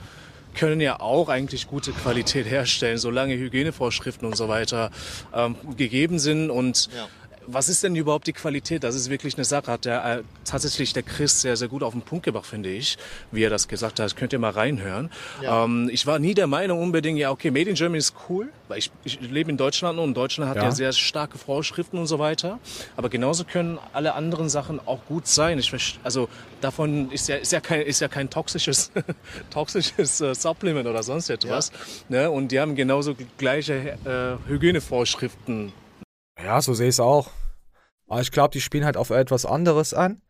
können 0.54 0.80
ja 0.80 0.98
auch 0.98 1.28
eigentlich 1.28 1.68
gute 1.68 1.92
Qualität 1.92 2.46
herstellen, 2.46 2.98
solange 2.98 3.34
Hygienevorschriften 3.36 4.26
und 4.26 4.36
so 4.36 4.48
weiter 4.48 4.90
ähm, 5.34 5.54
gegeben 5.76 6.18
sind 6.18 6.50
und 6.50 6.88
ja 6.94 7.06
was 7.46 7.68
ist 7.68 7.82
denn 7.82 7.96
überhaupt 7.96 8.26
die 8.26 8.32
Qualität? 8.32 8.84
Das 8.84 8.94
ist 8.94 9.10
wirklich 9.10 9.34
eine 9.36 9.44
Sache. 9.44 9.70
Hat 9.70 9.84
der, 9.84 10.04
äh, 10.04 10.22
tatsächlich 10.44 10.92
der 10.92 11.02
Chris 11.02 11.40
sehr, 11.40 11.56
sehr 11.56 11.68
gut 11.68 11.82
auf 11.82 11.92
den 11.92 12.02
Punkt 12.02 12.24
gebracht, 12.24 12.46
finde 12.46 12.70
ich, 12.70 12.98
wie 13.30 13.42
er 13.42 13.50
das 13.50 13.68
gesagt 13.68 13.98
hat. 13.98 14.06
Das 14.06 14.16
könnt 14.16 14.32
ihr 14.32 14.38
mal 14.38 14.50
reinhören. 14.50 15.10
Ja. 15.42 15.64
Ähm, 15.64 15.88
ich 15.92 16.06
war 16.06 16.18
nie 16.18 16.34
der 16.34 16.46
Meinung 16.46 16.80
unbedingt, 16.80 17.18
ja, 17.18 17.30
okay, 17.30 17.50
Made 17.50 17.70
in 17.70 17.76
Germany 17.76 17.98
ist 17.98 18.14
cool, 18.28 18.50
weil 18.68 18.78
ich, 18.78 18.90
ich 19.04 19.20
lebe 19.20 19.50
in 19.50 19.56
Deutschland 19.56 19.98
und 19.98 20.14
Deutschland 20.14 20.50
hat 20.50 20.56
ja. 20.56 20.64
ja. 20.64 20.70
sehr 20.70 20.92
starke 20.92 21.38
Vorschriften 21.38 21.98
und 21.98 22.06
so 22.06 22.18
weiter. 22.18 22.58
Aber 22.96 23.08
genauso 23.08 23.44
können 23.44 23.78
alle 23.92 24.14
anderen 24.14 24.48
Sachen 24.48 24.80
auch 24.86 25.04
gut 25.06 25.26
sein. 25.26 25.58
Ich, 25.58 25.72
also 26.02 26.28
davon 26.60 27.10
ist 27.10 27.28
ja, 27.28 27.36
ist 27.36 27.52
ja 27.52 27.60
kein, 27.60 27.82
ist 27.82 28.00
ja 28.00 28.08
kein 28.08 28.30
toxisches, 28.30 28.92
toxisches 29.50 30.20
äh, 30.20 30.34
Supplement 30.34 30.86
oder 30.86 31.02
sonst 31.02 31.30
etwas. 31.30 31.70
Ja. 32.08 32.22
Ne? 32.22 32.30
Und 32.30 32.48
die 32.52 32.60
haben 32.60 32.74
genauso 32.74 33.16
gleiche 33.38 33.96
äh, 34.04 34.48
Hygienevorschriften 34.48 35.72
ja, 36.44 36.60
so 36.60 36.74
sehe 36.74 36.88
ich 36.88 36.94
es 36.94 37.00
auch. 37.00 37.30
Aber 38.08 38.20
ich 38.20 38.32
glaube, 38.32 38.50
die 38.50 38.60
spielen 38.60 38.84
halt 38.84 38.96
auf 38.96 39.10
etwas 39.10 39.46
anderes 39.46 39.94
an. 39.94 40.22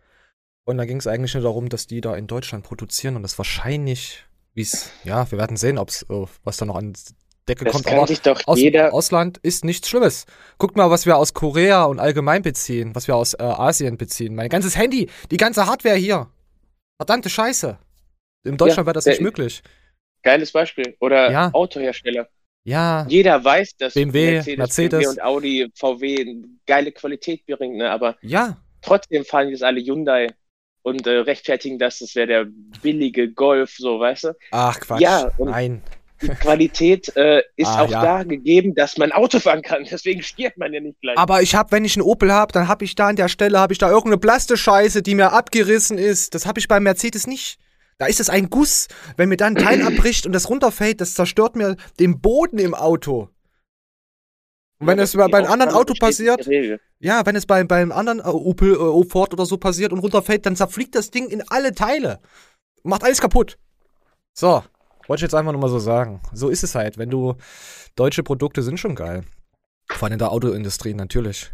Und 0.65 0.79
da 0.79 0.85
ging 0.85 0.99
es 0.99 1.07
eigentlich 1.07 1.35
nur 1.35 1.43
darum, 1.43 1.69
dass 1.69 1.87
die 1.87 2.01
da 2.01 2.15
in 2.15 2.27
Deutschland 2.27 2.65
produzieren 2.65 3.17
und 3.17 3.23
das 3.23 3.39
wahrscheinlich, 3.39 4.25
wie 4.55 4.63
es, 4.63 4.91
ja, 5.05 5.31
wir 5.31 5.39
werden 5.39 5.57
sehen, 5.57 5.79
ob's, 5.79 6.07
oh, 6.09 6.29
was 6.45 6.59
da 6.59 6.67
noch 6.67 6.77
an 6.77 6.93
Decke 7.49 7.65
das 7.65 7.73
kommt. 7.73 7.87
Kann 7.87 8.07
sich 8.07 8.21
doch 8.21 8.41
aus, 8.47 8.59
jeder 8.59 8.93
Ausland 8.93 9.39
ist 9.39 9.65
nichts 9.65 9.89
Schlimmes. 9.89 10.27
Guckt 10.59 10.77
mal, 10.77 10.91
was 10.91 11.07
wir 11.07 11.17
aus 11.17 11.35
Korea 11.35 11.85
und 11.85 11.99
allgemein 11.99 12.43
beziehen, 12.43 12.95
was 12.95 13.09
wir 13.09 13.17
aus 13.17 13.35
äh, 13.35 13.43
Asien 13.43 13.97
beziehen. 13.97 14.35
Mein 14.35 14.49
ganzes 14.49 14.77
Handy, 14.77 15.09
die 15.31 15.37
ganze 15.37 15.67
Hardware 15.67 15.97
hier. 15.97 16.29
Verdammte 16.99 17.31
Scheiße. 17.31 17.79
In 18.45 18.57
Deutschland 18.57 18.79
ja, 18.79 18.87
wäre 18.87 18.95
das 18.95 19.07
nicht 19.07 19.21
möglich. 19.21 19.63
Geiles 20.23 20.53
Beispiel. 20.53 20.97
Oder 21.01 21.31
ja. 21.31 21.51
Autohersteller. 21.53 22.29
Ja. 22.65 23.07
Jeder 23.09 23.43
weiß, 23.43 23.77
dass 23.79 23.95
BMW, 23.95 24.33
Mercedes, 24.33 24.59
Mercedes. 24.59 24.99
BMW 24.99 25.09
und 25.09 25.23
Audi, 25.23 25.73
VW 25.75 26.37
geile 26.67 26.93
Qualität 26.93 27.47
bringen, 27.47 27.79
ne? 27.79 27.91
aber 27.91 28.17
ja. 28.23 28.59
trotzdem 28.83 29.25
fahren 29.25 29.49
jetzt 29.49 29.63
alle 29.63 29.81
Hyundai 29.81 30.29
und 30.83 31.07
äh, 31.07 31.11
rechtfertigen 31.11 31.79
das, 31.79 31.99
das 31.99 32.15
wäre 32.15 32.27
der 32.27 32.47
billige 32.83 33.33
Golf, 33.33 33.77
so, 33.77 33.99
weißt 34.01 34.25
du? 34.25 34.37
Ach 34.51 34.79
Quatsch, 34.79 35.01
ja, 35.01 35.31
nein. 35.39 35.83
Die 36.23 36.29
Qualität 36.29 37.17
äh, 37.17 37.43
ist 37.57 37.69
ah, 37.69 37.83
auch 37.83 37.91
ja. 37.91 38.03
da 38.03 38.23
gegeben, 38.25 38.75
dass 38.75 38.99
man 38.99 39.11
Auto 39.11 39.39
fahren 39.39 39.63
kann. 39.63 39.85
Deswegen 39.91 40.23
stirbt 40.23 40.59
man 40.59 40.73
ja 40.73 40.81
nicht 40.81 41.01
gleich. 41.01 41.17
Aber 41.17 41.41
ich 41.41 41.55
habe, 41.55 41.73
wenn 41.73 41.85
ich 41.87 41.97
einen 41.97 42.07
Opel 42.07 42.31
habe, 42.31 42.53
dann 42.53 42.69
habe 42.69 42.85
ich 42.85 42.95
da 42.95 43.09
an 43.09 43.17
der 43.17 43.29
Stelle, 43.29 43.59
habe 43.59 43.73
ich 43.73 43.79
da 43.79 43.89
irgendeine 43.89 44.19
Plastescheiße, 44.19 45.03
die 45.03 45.15
mir 45.15 45.33
abgerissen 45.33 45.97
ist. 45.97 46.35
Das 46.35 46.45
habe 46.45 46.61
ich 46.61 46.69
beim 46.69 46.83
Mercedes 46.83 47.27
nicht. 47.27 47.59
Da 48.01 48.07
ist 48.07 48.19
es 48.19 48.31
ein 48.31 48.49
Guss. 48.49 48.89
Wenn 49.19 49.29
mir 49.29 49.37
dann 49.37 49.59
ein 49.59 49.63
Teil 49.63 49.83
abbricht 49.87 50.25
und 50.25 50.33
das 50.33 50.49
runterfällt, 50.49 51.03
das 51.03 51.13
zerstört 51.13 51.55
mir 51.55 51.77
den 52.01 52.21
Boden 52.21 52.59
im 52.59 52.75
Auto. 52.75 53.29
Und 54.79 54.87
wenn 54.87 54.97
ja, 54.97 55.05
es 55.05 55.13
bei, 55.13 55.29
bei 55.29 55.39
einem 55.39 55.53
anderen 55.53 55.75
Auto 55.75 55.93
passiert, 55.93 56.49
ja, 56.99 57.27
wenn 57.27 57.37
es 57.37 57.45
bei, 57.45 57.63
bei 57.65 57.83
einem 57.83 57.93
anderen 57.93 58.21
äh, 58.21 58.23
Opel, 58.23 58.73
äh, 58.73 59.05
Ford 59.05 59.35
oder 59.35 59.45
so 59.45 59.59
passiert 59.59 59.93
und 59.93 59.99
runterfällt, 59.99 60.47
dann 60.47 60.57
zerfliegt 60.57 60.95
das 60.95 61.11
Ding 61.11 61.29
in 61.29 61.43
alle 61.51 61.75
Teile. 61.75 62.21
Macht 62.85 63.05
alles 63.05 63.21
kaputt. 63.21 63.59
So, 64.33 64.65
wollte 65.07 65.21
ich 65.21 65.23
jetzt 65.23 65.35
einfach 65.35 65.53
nur 65.53 65.61
mal 65.61 65.69
so 65.69 65.79
sagen. 65.79 66.23
So 66.33 66.49
ist 66.49 66.63
es 66.63 66.75
halt. 66.75 66.97
Wenn 66.97 67.11
du, 67.11 67.35
deutsche 67.97 68.23
Produkte 68.23 68.63
sind 68.63 68.81
schon 68.81 68.95
geil. 68.95 69.25
Vor 69.91 70.07
allem 70.07 70.15
in 70.15 70.19
der 70.21 70.33
Autoindustrie, 70.33 70.95
natürlich. 70.95 71.53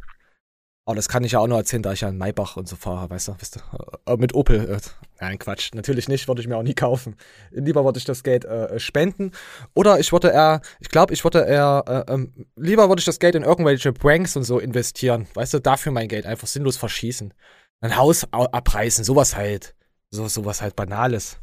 Aber 0.89 0.95
das 0.95 1.09
kann 1.09 1.25
ich 1.25 1.33
ja 1.33 1.41
auch 1.41 1.49
nur 1.49 1.59
erzählen, 1.59 1.83
da 1.83 1.93
ich 1.93 2.03
ja 2.03 2.09
in 2.09 2.17
Maybach 2.17 2.57
und 2.57 2.69
so 2.69 2.77
fahre, 2.77 3.11
weißt 3.11 3.27
du, 3.27 3.33
weißt 3.33 3.57
du 3.57 4.13
äh, 4.13 4.17
mit 4.19 4.37
Opel. 4.37 4.71
Äh, 4.71 4.81
nein, 5.21 5.37
Quatsch, 5.37 5.75
natürlich 5.75 6.07
nicht, 6.07 6.29
würde 6.29 6.41
ich 6.41 6.47
mir 6.47 6.57
auch 6.57 6.63
nie 6.63 6.75
kaufen. 6.75 7.17
Lieber 7.51 7.85
würde 7.85 7.99
ich 7.99 8.05
das 8.05 8.23
Geld 8.23 8.45
äh, 8.45 8.79
spenden. 8.79 9.33
Oder 9.75 9.99
ich 9.99 10.13
würde 10.13 10.29
eher, 10.29 10.61
ich 10.79 10.89
glaube, 10.89 11.13
ich 11.13 11.25
würde 11.25 11.45
eher, 11.45 12.07
äh, 12.09 12.13
ähm, 12.13 12.47
lieber 12.55 12.89
würde 12.89 13.01
ich 13.01 13.05
das 13.05 13.19
Geld 13.19 13.35
in 13.35 13.43
irgendwelche 13.43 13.93
Pranks 13.93 14.37
und 14.37 14.45
so 14.45 14.61
investieren. 14.61 15.27
Weißt 15.35 15.55
du, 15.55 15.59
dafür 15.59 15.91
mein 15.91 16.07
Geld 16.07 16.25
einfach 16.25 16.47
sinnlos 16.47 16.77
verschießen. 16.77 17.35
Ein 17.81 17.97
Haus 17.97 18.25
abreißen, 18.31 19.05
sowas 19.05 19.35
halt. 19.35 19.75
So, 20.13 20.29
sowas 20.29 20.63
halt 20.63 20.77
Banales. 20.77 21.39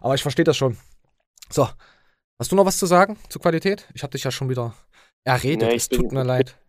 Aber 0.00 0.16
ich 0.16 0.22
verstehe 0.22 0.44
das 0.44 0.56
schon. 0.56 0.76
So, 1.48 1.68
hast 2.40 2.50
du 2.50 2.56
noch 2.56 2.66
was 2.66 2.76
zu 2.76 2.86
sagen 2.86 3.18
zur 3.28 3.40
Qualität? 3.40 3.86
Ich 3.94 4.02
habe 4.02 4.10
dich 4.10 4.24
ja 4.24 4.32
schon 4.32 4.48
wieder 4.48 4.74
erredet, 5.22 5.72
es 5.72 5.88
tut 5.88 6.10
mir 6.10 6.24
leid 6.24 6.59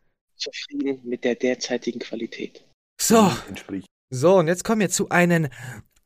zufrieden 0.42 1.00
mit 1.04 1.24
der 1.24 1.36
derzeitigen 1.36 2.00
Qualität. 2.00 2.66
So. 3.00 3.32
So, 4.10 4.38
und 4.38 4.48
jetzt 4.48 4.64
kommen 4.66 4.82
wir 4.82 4.90
zu 4.90 5.10
einem 5.10 5.48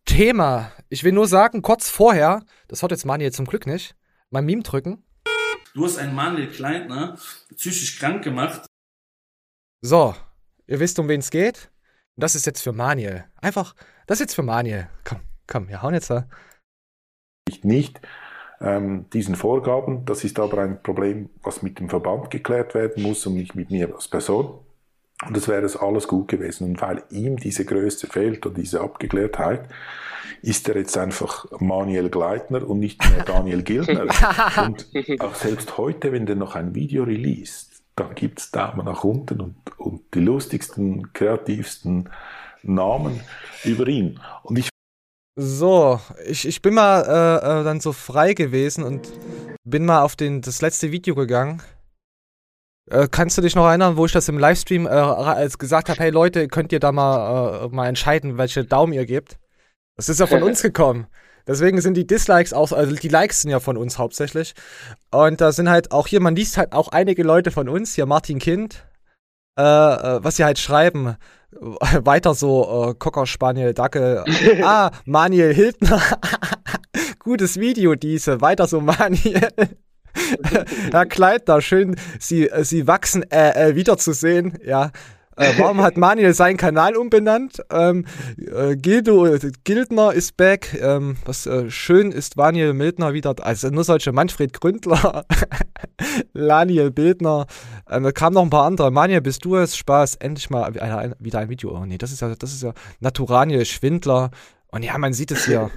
Thema. 0.05 0.71
Ich 0.89 1.03
will 1.03 1.11
nur 1.11 1.27
sagen, 1.27 1.61
kurz 1.61 1.89
vorher, 1.89 2.45
das 2.67 2.83
hat 2.83 2.91
jetzt 2.91 3.05
Manuel 3.05 3.31
zum 3.31 3.45
Glück 3.45 3.65
nicht, 3.65 3.95
mein 4.29 4.45
Meme 4.45 4.61
drücken. 4.61 5.03
Du 5.73 5.85
hast 5.85 5.97
einen 5.97 6.13
Manuel 6.13 6.47
Kleintner 6.47 7.17
psychisch 7.55 7.97
krank 7.99 8.23
gemacht. 8.23 8.65
So, 9.81 10.15
ihr 10.67 10.79
wisst, 10.79 10.99
um 10.99 11.09
wen 11.09 11.19
es 11.19 11.31
geht. 11.31 11.71
Und 12.15 12.21
das 12.23 12.35
ist 12.35 12.45
jetzt 12.45 12.61
für 12.61 12.71
Manuel. 12.71 13.25
Einfach, 13.41 13.75
das 14.07 14.17
ist 14.17 14.27
jetzt 14.27 14.35
für 14.35 14.43
Manuel. 14.43 14.89
Komm, 15.03 15.21
komm, 15.47 15.67
wir 15.67 15.81
hauen 15.81 15.95
jetzt 15.95 16.09
da. 16.09 16.29
Nicht, 17.49 17.65
nicht 17.65 17.99
ähm, 18.61 19.05
diesen 19.13 19.35
Vorgaben. 19.35 20.05
Das 20.05 20.23
ist 20.23 20.39
aber 20.39 20.59
ein 20.59 20.81
Problem, 20.81 21.29
was 21.43 21.61
mit 21.61 21.79
dem 21.79 21.89
Verband 21.89 22.31
geklärt 22.31 22.73
werden 22.73 23.03
muss 23.03 23.25
und 23.25 23.35
nicht 23.35 23.55
mit 23.55 23.71
mir 23.71 23.93
als 23.93 24.07
Person. 24.07 24.59
Und 25.25 25.35
das 25.35 25.47
wäre 25.47 25.63
es 25.63 25.77
alles 25.77 26.07
gut 26.07 26.27
gewesen. 26.27 26.69
Und 26.69 26.81
weil 26.81 27.03
ihm 27.09 27.37
diese 27.37 27.65
Größe 27.65 28.07
fehlt 28.07 28.45
und 28.45 28.57
diese 28.57 28.81
Abgeklärtheit, 28.81 29.69
ist 30.41 30.69
er 30.69 30.77
jetzt 30.77 30.97
einfach 30.97 31.45
Manuel 31.59 32.09
Gleitner 32.09 32.67
und 32.67 32.79
nicht 32.79 33.01
mehr 33.09 33.23
Daniel 33.25 33.63
Gildner. 33.63 34.05
und 34.63 34.87
auch 35.19 35.35
selbst 35.35 35.77
heute, 35.77 36.11
wenn 36.11 36.25
der 36.25 36.35
noch 36.35 36.55
ein 36.55 36.75
Video 36.75 37.03
released, 37.03 37.81
dann 37.95 38.13
gibt 38.13 38.39
es 38.39 38.51
Daumen 38.51 38.85
nach 38.85 39.03
unten 39.03 39.41
und, 39.41 39.55
und 39.77 40.01
die 40.13 40.19
lustigsten, 40.19 41.13
kreativsten 41.13 42.09
Namen 42.61 43.21
über 43.63 43.87
ihn. 43.87 44.19
Und 44.43 44.59
ich 44.59 44.69
so, 45.35 45.99
ich, 46.25 46.47
ich 46.47 46.61
bin 46.61 46.73
mal 46.73 47.01
äh, 47.01 47.61
äh, 47.61 47.63
dann 47.63 47.81
so 47.81 47.91
frei 47.91 48.33
gewesen 48.33 48.83
und 48.83 49.11
bin 49.63 49.85
mal 49.85 50.01
auf 50.01 50.15
den, 50.15 50.41
das 50.41 50.61
letzte 50.61 50.91
Video 50.91 51.15
gegangen. 51.15 51.61
Äh, 52.89 53.07
kannst 53.09 53.37
du 53.37 53.41
dich 53.41 53.55
noch 53.55 53.65
erinnern, 53.65 53.97
wo 53.97 54.05
ich 54.05 54.11
das 54.11 54.29
im 54.29 54.37
Livestream 54.37 54.87
äh, 54.87 55.49
gesagt 55.57 55.89
habe, 55.89 55.99
hey 55.99 56.11
Leute, 56.11 56.47
könnt 56.47 56.71
ihr 56.71 56.79
da 56.79 56.91
mal, 56.91 57.65
äh, 57.65 57.67
mal 57.69 57.87
entscheiden, 57.87 58.37
welche 58.37 58.63
Daumen 58.63 58.93
ihr 58.93 59.05
gebt? 59.05 59.37
Das 59.97 60.07
ist 60.07 60.19
ja 60.19 60.27
von 60.27 60.43
uns 60.43 60.61
gekommen. 60.61 61.07
Deswegen 61.47 61.79
sind 61.81 61.95
die 61.95 62.07
Dislikes 62.07 62.53
auch, 62.53 62.71
also 62.71 62.95
die 62.95 63.07
Likes 63.07 63.41
sind 63.41 63.51
ja 63.51 63.59
von 63.59 63.77
uns 63.77 63.97
hauptsächlich. 63.97 64.55
Und 65.11 65.41
da 65.41 65.51
sind 65.51 65.69
halt 65.69 65.91
auch 65.91 66.07
hier, 66.07 66.21
man 66.21 66.35
liest 66.35 66.57
halt 66.57 66.73
auch 66.73 66.87
einige 66.89 67.23
Leute 67.23 67.51
von 67.51 67.69
uns, 67.69 67.93
hier 67.95 68.05
Martin 68.05 68.39
Kind, 68.39 68.85
äh, 69.57 69.61
äh 69.61 70.23
was 70.23 70.37
sie 70.37 70.43
halt 70.43 70.59
schreiben. 70.59 71.15
weiter 72.03 72.33
so 72.33 72.89
äh, 72.89 72.93
Cocker 72.95 73.25
Spaniel 73.25 73.73
Dackel. 73.73 74.23
ah, 74.63 74.91
Manuel 75.05 75.53
Hildner. 75.53 76.01
Gutes 77.19 77.59
Video 77.59 77.95
diese. 77.95 78.41
Weiter 78.41 78.67
so 78.67 78.81
Manuel. 78.81 79.49
Herr 80.91 81.05
Kleidner, 81.05 81.61
schön, 81.61 81.97
Sie, 82.19 82.49
Sie 82.61 82.87
wachsen 82.87 83.29
äh, 83.31 83.69
äh, 83.69 83.75
wiederzusehen. 83.75 84.57
Ja, 84.63 84.91
Äh, 85.37 85.53
warum 85.57 85.81
hat 85.81 85.97
Manuel 85.97 86.33
seinen 86.33 86.57
Kanal 86.57 86.95
umbenannt? 86.95 87.61
Ähm, 87.69 88.05
äh, 88.37 88.75
Gildo 88.75 89.27
Gildner 89.63 90.13
ist 90.13 90.37
back. 90.37 90.77
Ähm, 90.81 91.17
was 91.25 91.45
äh, 91.45 91.69
schön 91.69 92.11
ist, 92.11 92.37
Daniel 92.37 92.73
Mildner 92.73 93.13
wieder. 93.13 93.35
Also 93.41 93.69
nur 93.69 93.83
solche 93.83 94.13
Manfred 94.13 94.53
Gründler, 94.53 95.25
Laniel 96.33 96.91
Bildner. 96.91 97.47
Ähm, 97.89 98.03
da 98.03 98.11
kamen 98.11 98.35
noch 98.35 98.43
ein 98.43 98.49
paar 98.49 98.65
andere. 98.65 98.91
Manuel, 98.91 99.21
bist 99.21 99.43
du 99.43 99.57
es? 99.57 99.75
Spaß. 99.75 100.15
Endlich 100.15 100.49
mal 100.49 100.73
wieder 101.19 101.39
ein 101.39 101.49
Video. 101.49 101.77
Oh 101.77 101.85
nee, 101.85 101.97
das 101.97 102.11
ist 102.11 102.21
ja, 102.21 102.33
das 102.35 102.53
ist 102.53 102.63
ja 102.63 102.73
Naturaniel 102.99 103.65
Schwindler. 103.65 104.31
Und 104.67 104.83
ja, 104.83 104.97
man 104.97 105.13
sieht 105.13 105.31
es 105.31 105.45
hier. 105.45 105.69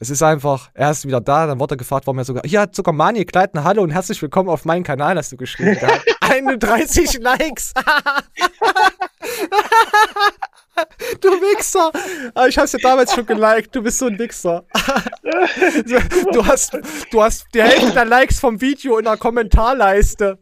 Es 0.00 0.10
ist 0.10 0.22
einfach, 0.22 0.70
er 0.74 0.92
ist 0.92 1.04
wieder 1.06 1.20
da, 1.20 1.48
dann 1.48 1.58
wurde 1.58 1.74
er 1.74 1.78
gefragt, 1.78 2.06
warum 2.06 2.18
er 2.18 2.24
sogar, 2.24 2.44
hier 2.46 2.60
hat 2.60 2.72
sogar 2.72 2.94
Mani 2.94 3.24
Kleidner, 3.24 3.64
hallo 3.64 3.82
und 3.82 3.90
herzlich 3.90 4.22
willkommen 4.22 4.48
auf 4.48 4.64
meinen 4.64 4.84
Kanal, 4.84 5.16
hast 5.16 5.32
du 5.32 5.36
geschrieben. 5.36 5.76
31 6.20 7.14
Likes. 7.20 7.74
du 11.20 11.28
Wichser. 11.28 11.90
Ah, 12.34 12.46
ich 12.46 12.56
hab's 12.56 12.70
ja 12.72 12.78
damals 12.80 13.12
schon 13.12 13.26
geliked, 13.26 13.74
du 13.74 13.82
bist 13.82 13.98
so 13.98 14.06
ein 14.06 14.16
Wichser. 14.20 14.64
du 16.32 16.46
hast, 16.46 16.78
du 17.10 17.20
hast 17.20 17.46
die 17.52 17.62
Hälfte 17.62 17.92
der 17.92 18.04
Likes 18.04 18.38
vom 18.38 18.60
Video 18.60 18.98
in 18.98 19.04
der 19.04 19.16
Kommentarleiste. 19.16 20.38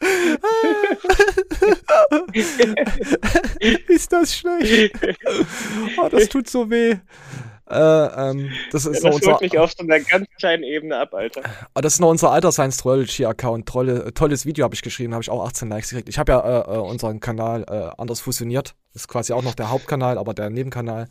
ist 3.88 4.12
das 4.12 4.34
schlecht? 4.34 4.94
Oh, 5.98 6.08
das 6.08 6.28
tut 6.28 6.48
so 6.48 6.70
weh. 6.70 6.96
Äh, 7.70 7.76
ähm, 7.76 8.50
das 8.72 8.86
ist 8.86 9.04
ja, 9.04 9.10
das 9.10 9.26
holt 9.26 9.42
mich 9.42 9.58
auf 9.58 9.72
so 9.72 9.82
einer 9.82 10.00
ganz 10.00 10.26
kleinen 10.38 10.62
Ebene 10.62 10.98
ab, 10.98 11.12
Alter. 11.12 11.42
Ah, 11.74 11.82
das 11.82 11.94
ist 11.94 12.00
noch 12.00 12.08
unser 12.08 12.30
Alter 12.30 12.50
Science 12.50 12.78
Trollology 12.78 13.26
Account. 13.26 13.66
Trolle, 13.66 14.14
tolles 14.14 14.46
Video 14.46 14.64
habe 14.64 14.74
ich 14.74 14.80
geschrieben, 14.80 15.12
habe 15.12 15.22
ich 15.22 15.28
auch 15.28 15.46
18 15.46 15.68
Likes 15.68 15.90
gekriegt. 15.90 16.08
Ich 16.08 16.18
habe 16.18 16.32
ja 16.32 16.40
äh, 16.40 16.76
äh, 16.76 16.78
unseren 16.78 17.20
Kanal 17.20 17.66
äh, 17.68 17.90
anders 18.00 18.20
fusioniert. 18.20 18.74
Das 18.94 19.02
ist 19.02 19.08
quasi 19.08 19.34
auch 19.34 19.42
noch 19.42 19.54
der 19.54 19.70
Hauptkanal, 19.70 20.16
aber 20.16 20.32
der 20.32 20.48
Nebenkanal. 20.48 21.08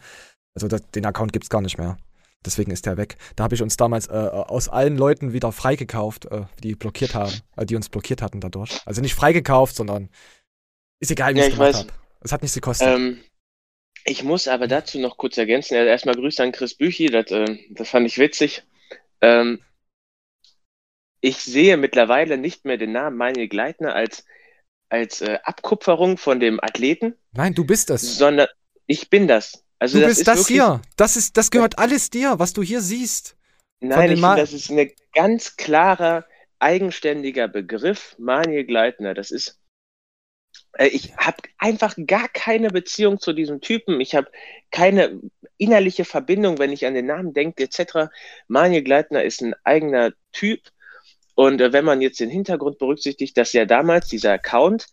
Also 0.55 0.67
das, 0.67 0.81
den 0.89 1.05
Account 1.05 1.31
gibt 1.31 1.45
es 1.45 1.49
gar 1.49 1.61
nicht 1.61 1.77
mehr. 1.77 1.97
Deswegen 2.45 2.71
ist 2.71 2.85
der 2.85 2.97
weg. 2.97 3.17
Da 3.35 3.43
habe 3.43 3.55
ich 3.55 3.61
uns 3.61 3.77
damals 3.77 4.07
äh, 4.07 4.11
aus 4.11 4.69
allen 4.69 4.97
Leuten 4.97 5.33
wieder 5.33 5.51
freigekauft, 5.51 6.25
äh, 6.25 6.43
die 6.63 6.75
blockiert 6.75 7.13
haben, 7.15 7.33
äh, 7.55 7.65
die 7.65 7.75
uns 7.75 7.89
blockiert 7.89 8.21
hatten 8.21 8.39
dadurch. 8.39 8.79
Also 8.85 9.01
nicht 9.01 9.15
freigekauft, 9.15 9.75
sondern 9.75 10.09
ist 10.99 11.11
egal, 11.11 11.35
wie 11.35 11.39
ja, 11.39 11.45
ich 11.45 11.53
es 11.53 11.59
gemacht 11.59 11.75
habe. 11.75 11.87
Es 12.21 12.31
hat 12.31 12.41
nichts 12.41 12.55
gekostet. 12.55 12.87
Ähm, 12.87 13.19
ich 14.05 14.23
muss 14.23 14.47
aber 14.47 14.67
dazu 14.67 14.99
noch 14.99 15.17
kurz 15.17 15.37
ergänzen. 15.37 15.75
erstmal 15.75 16.15
Grüße 16.15 16.41
an 16.41 16.51
Chris 16.51 16.75
Büchi, 16.75 17.07
das, 17.07 17.29
äh, 17.31 17.57
das 17.71 17.89
fand 17.89 18.07
ich 18.07 18.17
witzig. 18.17 18.63
Ähm, 19.21 19.59
ich 21.19 21.37
sehe 21.37 21.77
mittlerweile 21.77 22.37
nicht 22.37 22.65
mehr 22.65 22.77
den 22.77 22.91
Namen 22.91 23.17
Manuel 23.17 23.47
Gleitner 23.47 23.93
als, 23.93 24.25
als 24.89 25.21
äh, 25.21 25.39
Abkupferung 25.43 26.17
von 26.17 26.39
dem 26.39 26.63
Athleten. 26.63 27.15
Nein, 27.33 27.53
du 27.53 27.65
bist 27.65 27.89
das. 27.89 28.17
Sondern 28.17 28.47
ich 28.85 29.09
bin 29.09 29.27
das. 29.27 29.63
Also 29.79 29.99
du 29.99 30.05
das 30.05 30.17
bist 30.17 30.27
das 30.27 30.47
hier. 30.47 30.81
Das, 30.95 31.15
ist, 31.15 31.37
das 31.37 31.51
gehört 31.51 31.77
alles 31.77 32.09
dir, 32.09 32.39
was 32.39 32.53
du 32.53 32.63
hier 32.63 32.81
siehst. 32.81 33.35
Nein, 33.79 34.11
ich 34.11 34.19
finde, 34.19 34.37
das 34.37 34.53
ist 34.53 34.71
ein 34.71 34.91
ganz 35.13 35.55
klarer, 35.55 36.25
eigenständiger 36.59 37.47
Begriff, 37.47 38.15
Manuel 38.17 38.65
Gleitner. 38.65 39.13
Das 39.13 39.29
ist, 39.29 39.59
äh, 40.73 40.87
ich 40.87 41.15
habe 41.17 41.37
einfach 41.59 41.95
gar 42.07 42.27
keine 42.29 42.69
Beziehung 42.69 43.19
zu 43.19 43.33
diesem 43.33 43.61
Typen. 43.61 44.01
Ich 44.01 44.15
habe 44.15 44.31
keine 44.71 45.21
innerliche 45.57 46.05
Verbindung, 46.05 46.57
wenn 46.57 46.71
ich 46.71 46.85
an 46.85 46.95
den 46.95 47.05
Namen 47.05 47.33
denke, 47.33 47.63
etc. 47.63 48.09
Manuel 48.47 48.81
Gleitner 48.81 49.23
ist 49.23 49.41
ein 49.41 49.53
eigener 49.63 50.13
Typ. 50.31 50.61
Und 51.35 51.61
äh, 51.61 51.71
wenn 51.71 51.85
man 51.85 52.01
jetzt 52.01 52.19
den 52.19 52.31
Hintergrund 52.31 52.79
berücksichtigt, 52.79 53.37
dass 53.37 53.53
ja 53.53 53.65
damals 53.65 54.07
dieser 54.07 54.33
Account 54.33 54.87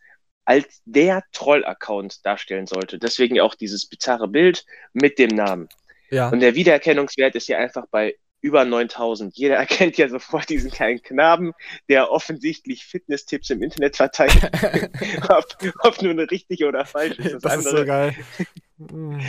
als 0.44 0.82
der 0.84 1.22
Troll-Account 1.32 2.24
darstellen 2.24 2.66
sollte. 2.66 2.98
Deswegen 2.98 3.40
auch 3.40 3.54
dieses 3.54 3.86
bizarre 3.86 4.28
Bild 4.28 4.64
mit 4.92 5.18
dem 5.18 5.30
Namen. 5.30 5.68
Ja. 6.10 6.28
Und 6.28 6.40
der 6.40 6.54
Wiedererkennungswert 6.54 7.34
ist 7.34 7.48
ja 7.48 7.58
einfach 7.58 7.86
bei 7.90 8.16
über 8.40 8.66
9000. 8.66 9.36
Jeder 9.36 9.56
erkennt 9.64 9.96
ja 9.96 10.08
sofort 10.08 10.48
diesen 10.50 10.70
kleinen 10.70 11.02
Knaben, 11.02 11.52
der 11.88 12.10
offensichtlich 12.10 12.84
Fitness-Tipps 12.84 13.50
im 13.50 13.62
Internet 13.62 13.96
verteilt. 13.96 14.38
ob, 15.28 15.46
ob 15.80 16.02
nur 16.02 16.12
eine 16.12 16.30
richtige 16.30 16.68
oder 16.68 16.84
falsch 16.84 17.18
ist. 17.18 17.32
Das, 17.32 17.42
das 17.42 17.64
ist 17.64 17.70
so 17.70 17.84
geil. 17.84 18.14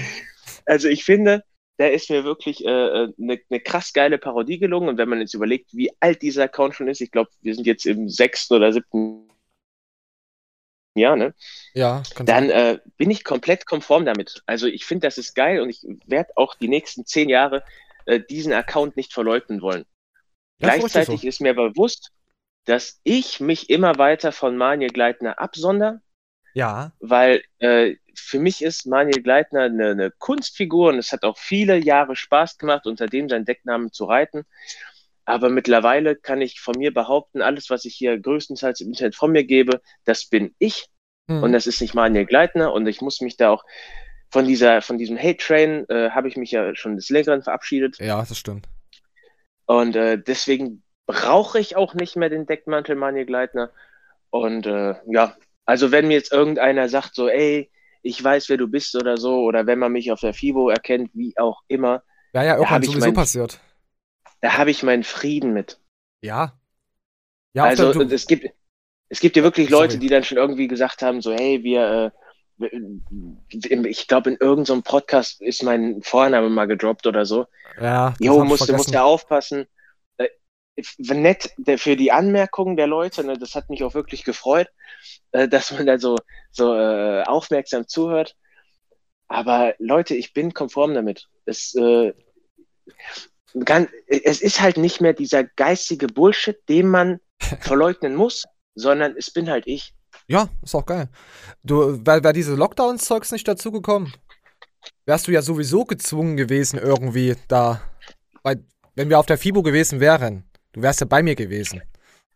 also 0.65 0.89
ich 0.89 1.05
finde, 1.05 1.43
da 1.77 1.87
ist 1.87 2.09
mir 2.09 2.23
wirklich 2.23 2.65
eine 2.67 3.03
äh, 3.03 3.13
ne, 3.17 3.39
ne 3.49 3.59
krass 3.59 3.93
geile 3.93 4.17
Parodie 4.17 4.59
gelungen. 4.59 4.89
Und 4.89 4.97
wenn 4.97 5.09
man 5.09 5.19
jetzt 5.19 5.33
überlegt, 5.33 5.73
wie 5.73 5.91
alt 6.01 6.21
dieser 6.21 6.43
Account 6.43 6.75
schon 6.75 6.87
ist, 6.87 7.01
ich 7.01 7.11
glaube, 7.11 7.29
wir 7.41 7.55
sind 7.55 7.67
jetzt 7.67 7.85
im 7.85 8.09
sechsten 8.09 8.53
oder 8.53 8.73
siebten 8.73 9.29
Jahr, 10.99 11.15
ne? 11.15 11.33
Ja, 11.73 12.03
dann 12.23 12.49
äh, 12.49 12.79
bin 12.97 13.11
ich 13.11 13.23
komplett 13.23 13.65
konform 13.65 14.05
damit. 14.05 14.41
Also 14.45 14.67
ich 14.67 14.85
finde, 14.85 15.07
das 15.07 15.17
ist 15.17 15.35
geil 15.35 15.61
und 15.61 15.69
ich 15.69 15.85
werde 16.05 16.31
auch 16.35 16.55
die 16.55 16.67
nächsten 16.67 17.05
zehn 17.05 17.29
Jahre 17.29 17.63
äh, 18.05 18.19
diesen 18.19 18.53
Account 18.53 18.97
nicht 18.97 19.13
verleugnen 19.13 19.61
wollen. 19.61 19.85
Ja, 20.59 20.75
Gleichzeitig 20.75 21.21
so. 21.21 21.27
ist 21.27 21.41
mir 21.41 21.53
bewusst, 21.53 22.11
dass 22.65 22.99
ich 23.03 23.39
mich 23.39 23.69
immer 23.69 23.97
weiter 23.97 24.31
von 24.31 24.57
Manuel 24.57 24.89
Gleitner 24.89 25.39
absonder. 25.39 26.01
Ja. 26.53 26.93
Weil 26.99 27.43
äh, 27.59 27.95
für 28.15 28.39
mich 28.39 28.61
ist 28.61 28.87
Manuel 28.87 29.21
Gleitner 29.21 29.63
eine, 29.63 29.89
eine 29.89 30.11
Kunstfigur 30.11 30.89
und 30.89 30.99
es 30.99 31.11
hat 31.11 31.23
auch 31.23 31.37
viele 31.37 31.77
Jahre 31.77 32.15
Spaß 32.15 32.57
gemacht, 32.57 32.87
unter 32.87 33.07
dem 33.07 33.27
seinen 33.27 33.45
Decknamen 33.45 33.91
zu 33.91 34.05
reiten. 34.05 34.45
Aber 35.25 35.49
mittlerweile 35.49 36.15
kann 36.15 36.41
ich 36.41 36.61
von 36.61 36.75
mir 36.77 36.93
behaupten, 36.93 37.41
alles, 37.41 37.69
was 37.71 37.85
ich 37.85 37.95
hier 37.95 38.19
größtenteils 38.19 38.81
im 38.81 38.89
Internet 38.89 39.15
von 39.15 39.31
mir 39.31 39.43
gebe, 39.43 39.81
das 40.05 40.27
bin 40.27 40.53
ich. 40.59 40.87
Hm. 41.27 41.41
Und 41.41 41.51
das 41.51 41.65
ist 41.65 41.81
nicht 41.81 41.95
Manuel 41.95 42.25
Gleitner. 42.25 42.71
Und 42.71 42.87
ich 42.87 43.01
muss 43.01 43.21
mich 43.21 43.35
da 43.35 43.49
auch 43.49 43.63
von 44.29 44.45
dieser, 44.45 44.81
von 44.83 44.99
diesem 44.99 45.17
Hate-Train, 45.17 45.85
äh, 45.89 46.11
habe 46.11 46.27
ich 46.27 46.37
mich 46.37 46.51
ja 46.51 46.75
schon 46.75 46.95
des 46.95 47.09
Längeren 47.09 47.41
verabschiedet. 47.41 47.97
Ja, 47.99 48.23
das 48.23 48.37
stimmt. 48.37 48.67
Und 49.65 49.95
äh, 49.95 50.19
deswegen 50.21 50.83
brauche 51.07 51.59
ich 51.59 51.75
auch 51.75 51.95
nicht 51.95 52.15
mehr 52.15 52.29
den 52.29 52.45
Deckmantel 52.45 52.95
Manuel 52.95 53.25
Gleitner. 53.25 53.71
Und 54.29 54.67
äh, 54.67 54.93
ja, 55.07 55.35
also 55.65 55.91
wenn 55.91 56.07
mir 56.07 56.15
jetzt 56.15 56.31
irgendeiner 56.31 56.87
sagt, 56.87 57.15
so, 57.15 57.29
ey, 57.29 57.71
ich 58.03 58.23
weiß, 58.23 58.49
wer 58.49 58.57
du 58.57 58.67
bist 58.67 58.95
oder 58.95 59.17
so, 59.17 59.39
oder 59.39 59.65
wenn 59.65 59.79
man 59.79 59.91
mich 59.91 60.11
auf 60.11 60.19
der 60.19 60.35
FIBO 60.35 60.69
erkennt, 60.69 61.09
wie 61.13 61.33
auch 61.37 61.63
immer. 61.67 62.03
Ja, 62.33 62.43
ja, 62.43 62.55
irgendwann 62.57 62.83
sowieso 62.83 63.07
mein, 63.07 63.13
passiert 63.15 63.59
da 64.41 64.57
habe 64.57 64.71
ich 64.71 64.83
meinen 64.83 65.03
Frieden 65.03 65.53
mit. 65.53 65.79
Ja. 66.21 66.53
ja 67.53 67.63
also 67.63 67.93
du, 67.93 68.01
es 68.13 68.27
gibt 68.27 68.49
es 69.09 69.19
gibt 69.19 69.35
ja 69.35 69.43
wirklich 69.43 69.69
Leute, 69.69 69.93
sorry. 69.93 69.99
die 69.99 70.09
dann 70.09 70.23
schon 70.23 70.37
irgendwie 70.37 70.67
gesagt 70.67 71.01
haben, 71.01 71.21
so 71.21 71.31
hey, 71.31 71.63
wir 71.63 72.11
äh, 72.13 72.19
ich 72.57 74.07
glaube, 74.07 74.31
in 74.31 74.37
irgendeinem 74.39 74.83
Podcast 74.83 75.41
ist 75.41 75.63
mein 75.63 76.01
Vorname 76.01 76.49
mal 76.49 76.67
gedroppt 76.67 77.05
oder 77.05 77.25
so. 77.25 77.47
Ja. 77.79 78.13
Jo, 78.19 78.43
musst, 78.45 78.69
du 78.69 78.73
musst 78.73 78.91
ja 78.91 79.03
aufpassen. 79.03 79.65
Äh, 80.17 80.29
nett 80.97 81.51
für 81.77 81.97
die 81.97 82.11
Anmerkungen 82.11 82.77
der 82.77 82.87
Leute, 82.87 83.23
ne, 83.25 83.37
das 83.37 83.55
hat 83.55 83.69
mich 83.69 83.83
auch 83.83 83.93
wirklich 83.93 84.23
gefreut, 84.23 84.69
äh, 85.31 85.47
dass 85.47 85.71
man 85.71 85.85
da 85.85 85.97
so, 85.97 86.15
so 86.51 86.73
äh, 86.75 87.23
aufmerksam 87.23 87.87
zuhört. 87.87 88.35
Aber 89.27 89.73
Leute, 89.79 90.15
ich 90.15 90.33
bin 90.33 90.53
konform 90.53 90.93
damit. 90.93 91.27
Es, 91.45 91.75
äh, 91.75 92.13
ganz, 93.63 93.89
es 94.07 94.41
ist 94.41 94.61
halt 94.61 94.77
nicht 94.77 95.01
mehr 95.01 95.13
dieser 95.13 95.43
geistige 95.43 96.07
Bullshit, 96.07 96.57
den 96.67 96.89
man 96.89 97.19
verleugnen 97.61 98.15
muss, 98.15 98.43
sondern 98.75 99.15
es 99.17 99.31
bin 99.31 99.49
halt 99.49 99.67
ich. 99.67 99.93
Ja, 100.27 100.49
ist 100.63 100.75
auch 100.75 100.85
geil. 100.85 101.09
Du, 101.63 102.05
wäre 102.05 102.23
wär 102.23 102.33
diese 102.33 102.55
Lockdown-Zeugs 102.55 103.31
nicht 103.31 103.47
dazugekommen, 103.47 104.13
wärst 105.05 105.27
du 105.27 105.31
ja 105.31 105.41
sowieso 105.41 105.85
gezwungen 105.85 106.37
gewesen, 106.37 106.79
irgendwie 106.79 107.35
da. 107.47 107.81
Weil, 108.43 108.65
wenn 108.95 109.09
wir 109.09 109.19
auf 109.19 109.25
der 109.25 109.37
FIBO 109.37 109.61
gewesen 109.61 109.99
wären, 109.99 110.43
du 110.73 110.81
wärst 110.81 111.01
ja 111.01 111.07
bei 111.07 111.21
mir 111.21 111.35
gewesen. 111.35 111.81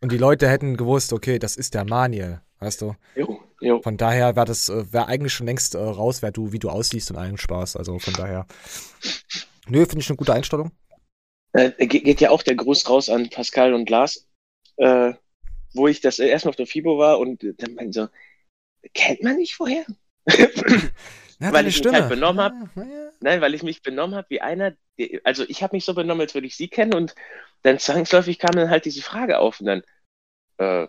Und 0.02 0.12
die 0.12 0.18
Leute 0.18 0.48
hätten 0.48 0.78
gewusst, 0.78 1.12
okay, 1.12 1.40
das 1.40 1.58
ist 1.58 1.74
der 1.74 1.84
Maniel, 1.84 2.42
weißt 2.60 2.82
du? 2.82 2.96
Jo, 3.16 3.42
jo. 3.60 3.82
Von 3.82 3.98
daher 3.98 4.36
wäre 4.36 4.46
das, 4.46 4.70
äh, 4.70 4.94
wäre 4.94 5.08
eigentlich 5.08 5.34
schon 5.34 5.48
längst 5.48 5.76
äh, 5.76 5.80
raus, 5.80 6.22
wer 6.22 6.32
du, 6.32 6.52
wie 6.52 6.60
du 6.60 6.70
aussiehst 6.70 7.12
und 7.12 7.18
allen 7.18 7.38
Spaß. 7.38 7.76
Also 7.76 8.00
von 8.00 8.14
daher. 8.14 8.46
Nö, 9.68 9.80
finde 9.86 10.00
ich 10.00 10.10
eine 10.10 10.18
gute 10.18 10.34
Einstellung. 10.34 10.72
Äh, 11.54 11.72
geht 11.88 12.22
ja 12.22 12.30
auch 12.30 12.44
der 12.44 12.56
Gruß 12.56 12.90
raus 12.90 13.10
an 13.10 13.30
Pascal 13.30 13.74
und 13.74 13.90
Lars, 13.90 14.28
äh, 14.78 15.14
wo 15.74 15.88
ich 15.88 16.02
das 16.02 16.20
erstmal 16.20 16.52
auf 16.52 16.56
der 16.56 16.68
FIBO 16.68 16.98
war 16.98 17.20
und 17.20 17.44
dann 17.44 17.74
meinte 17.74 18.02
so, 18.02 18.90
kennt 18.94 19.24
man 19.24 19.38
nicht 19.38 19.56
vorher? 19.56 19.86
Weil 21.40 21.68
ich 21.68 21.78
Stimme. 21.78 21.94
mich 21.94 22.02
halt 22.02 22.10
benommen 22.10 22.42
habe. 22.42 22.70
Ja, 22.76 22.84
ja. 22.84 23.12
Nein, 23.22 23.42
weil 23.42 23.54
ich 23.54 23.64
mich 23.64 23.82
benommen 23.82 24.16
habe 24.16 24.30
wie 24.30 24.42
einer, 24.42 24.76
also 25.24 25.44
ich 25.48 25.64
habe 25.64 25.76
mich 25.76 25.86
so 25.86 25.94
benommen, 25.94 26.22
als 26.22 26.34
würde 26.34 26.48
ich 26.48 26.56
sie 26.56 26.68
kennen 26.68 26.94
und 26.94 27.16
dann 27.64 27.80
zwangsläufig 27.80 28.40
kam 28.40 28.56
dann 28.56 28.70
halt 28.70 28.86
diese 28.86 29.02
Frage 29.02 29.40
auf 29.40 29.60
und 29.60 29.66
dann, 29.66 29.84
äh, 30.58 30.88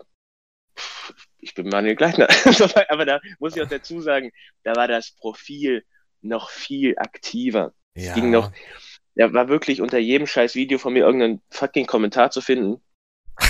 ich 1.39 1.53
bin 1.55 1.69
Manuel 1.69 1.95
Gleitner. 1.95 2.27
Aber 2.89 3.05
da 3.05 3.19
muss 3.39 3.55
ich 3.55 3.61
auch 3.61 3.67
dazu 3.67 4.01
sagen, 4.01 4.31
da 4.63 4.75
war 4.75 4.87
das 4.87 5.11
Profil 5.11 5.85
noch 6.21 6.49
viel 6.49 6.97
aktiver. 6.97 7.73
Ja. 7.95 8.09
Es 8.09 8.13
ging 8.13 8.29
noch, 8.29 8.51
da 9.15 9.33
war 9.33 9.47
wirklich 9.49 9.81
unter 9.81 9.97
jedem 9.97 10.27
scheiß 10.27 10.55
Video 10.55 10.77
von 10.77 10.93
mir 10.93 11.05
irgendein 11.05 11.41
fucking 11.49 11.85
Kommentar 11.85 12.31
zu 12.31 12.41
finden. 12.41 12.81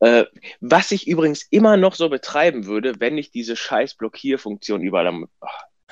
Äh, 0.00 0.26
was 0.60 0.90
ich 0.90 1.08
übrigens 1.08 1.46
immer 1.48 1.78
noch 1.78 1.94
so 1.94 2.10
betreiben 2.10 2.66
würde, 2.66 3.00
wenn 3.00 3.14
nicht 3.14 3.32
diese 3.32 3.56
scheiß 3.56 3.94
Blockierfunktion 3.94 4.82
überall 4.82 5.06
am. 5.06 5.26
Oh. 5.40 5.46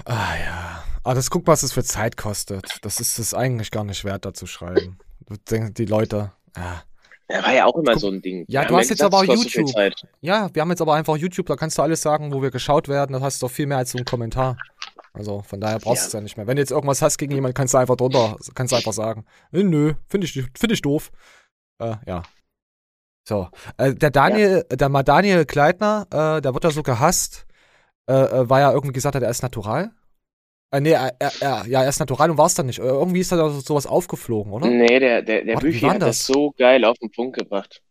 Ah 0.04 0.36
ja. 0.44 0.84
Ah, 1.04 1.14
das 1.14 1.30
guck, 1.30 1.46
was 1.46 1.62
es 1.62 1.72
für 1.72 1.84
Zeit 1.84 2.16
kostet. 2.16 2.66
Das 2.82 3.00
ist 3.00 3.18
es 3.18 3.32
eigentlich 3.32 3.70
gar 3.70 3.84
nicht 3.84 4.04
wert, 4.04 4.24
da 4.24 4.34
zu 4.34 4.46
schreiben. 4.46 4.98
Die 5.48 5.84
Leute. 5.86 6.32
Ja. 6.56 6.82
Ja, 7.30 7.42
war 7.42 7.54
ja 7.54 7.64
auch 7.64 7.76
immer 7.76 7.92
guck, 7.92 8.00
so 8.00 8.10
ein 8.10 8.20
Ding. 8.20 8.44
Ja, 8.48 8.62
wir 8.62 8.68
du 8.68 8.76
hast 8.76 8.90
jetzt 8.90 8.98
gesagt, 8.98 9.14
aber 9.14 9.22
auch 9.22 9.34
YouTube. 9.36 9.70
Ja, 10.20 10.50
wir 10.52 10.60
haben 10.60 10.70
jetzt 10.70 10.82
aber 10.82 10.94
einfach 10.94 11.16
YouTube, 11.16 11.46
da 11.46 11.56
kannst 11.56 11.78
du 11.78 11.82
alles 11.82 12.02
sagen, 12.02 12.32
wo 12.34 12.42
wir 12.42 12.50
geschaut 12.50 12.88
werden. 12.88 13.14
Das 13.14 13.22
hast 13.22 13.42
du 13.42 13.46
doch 13.46 13.52
viel 13.52 13.66
mehr 13.66 13.78
als 13.78 13.92
so 13.92 13.98
einen 13.98 14.04
Kommentar. 14.04 14.58
Also 15.14 15.42
von 15.42 15.60
daher 15.60 15.78
brauchst 15.78 16.02
du 16.02 16.06
es 16.08 16.12
ja 16.12 16.20
nicht 16.20 16.36
mehr. 16.36 16.46
Wenn 16.46 16.56
du 16.56 16.62
jetzt 16.62 16.72
irgendwas 16.72 17.00
hast 17.00 17.18
gegen 17.18 17.32
jemanden, 17.32 17.54
kannst 17.54 17.72
du 17.72 17.78
einfach 17.78 17.96
drunter, 17.96 18.36
kannst 18.54 18.72
du 18.72 18.76
einfach 18.76 18.92
sagen, 18.92 19.24
äh, 19.52 19.62
nö, 19.62 19.94
finde 20.08 20.26
ich, 20.26 20.32
find 20.32 20.72
ich 20.72 20.82
doof. 20.82 21.12
Äh, 21.80 21.94
ja. 22.06 22.24
So. 23.26 23.48
Äh, 23.78 23.94
der 23.94 24.10
Daniel, 24.10 24.66
ja. 24.68 24.76
der 24.76 24.88
mal 24.88 25.04
Daniel 25.04 25.46
Kleitner, 25.46 26.06
äh, 26.10 26.42
der 26.42 26.52
wird 26.52 26.64
ja 26.64 26.70
so 26.70 26.82
gehasst, 26.82 27.46
äh, 28.10 28.12
äh, 28.12 28.50
weil 28.50 28.62
er 28.62 28.72
irgendwie 28.72 28.92
gesagt 28.92 29.14
hat, 29.14 29.22
er 29.22 29.30
ist 29.30 29.42
natural. 29.42 29.92
Äh, 30.72 30.80
nee, 30.80 30.90
er, 30.90 31.14
er, 31.20 31.32
er, 31.40 31.66
ja, 31.68 31.82
er 31.84 31.88
ist 31.88 32.00
natural 32.00 32.30
und 32.32 32.38
war 32.38 32.46
es 32.46 32.54
dann 32.54 32.66
nicht. 32.66 32.80
Irgendwie 32.80 33.20
ist 33.20 33.30
da 33.30 33.48
sowas 33.48 33.86
aufgeflogen, 33.86 34.52
oder? 34.52 34.66
Nee, 34.66 34.98
der, 34.98 35.22
der, 35.22 35.44
der 35.44 35.56
Büchi 35.56 35.86
hat 35.86 36.02
das? 36.02 36.18
das 36.18 36.26
so 36.26 36.50
geil 36.58 36.84
auf 36.84 36.98
den 36.98 37.12
Punkt 37.12 37.38
gebracht. 37.38 37.82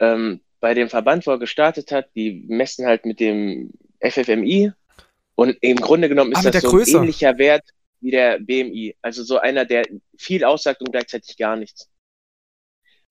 Ähm, 0.00 0.40
bei 0.58 0.74
dem 0.74 0.88
Verband, 0.88 1.26
wo 1.26 1.30
er 1.30 1.38
gestartet 1.38 1.92
hat, 1.92 2.08
die 2.16 2.44
messen 2.48 2.86
halt 2.86 3.06
mit 3.06 3.20
dem 3.20 3.72
FFMI 4.00 4.72
und 5.40 5.56
im 5.62 5.78
Grunde 5.78 6.10
genommen 6.10 6.32
ist 6.32 6.46
ah, 6.46 6.50
das 6.50 6.62
so 6.62 6.76
ein 6.76 6.86
ähnlicher 6.86 7.38
Wert 7.38 7.64
wie 8.00 8.10
der 8.10 8.38
BMI. 8.40 8.94
Also 9.00 9.22
so 9.22 9.38
einer, 9.38 9.64
der 9.64 9.86
viel 10.18 10.44
aussagt 10.44 10.82
und 10.82 10.92
gleichzeitig 10.92 11.38
gar 11.38 11.56
nichts. 11.56 11.88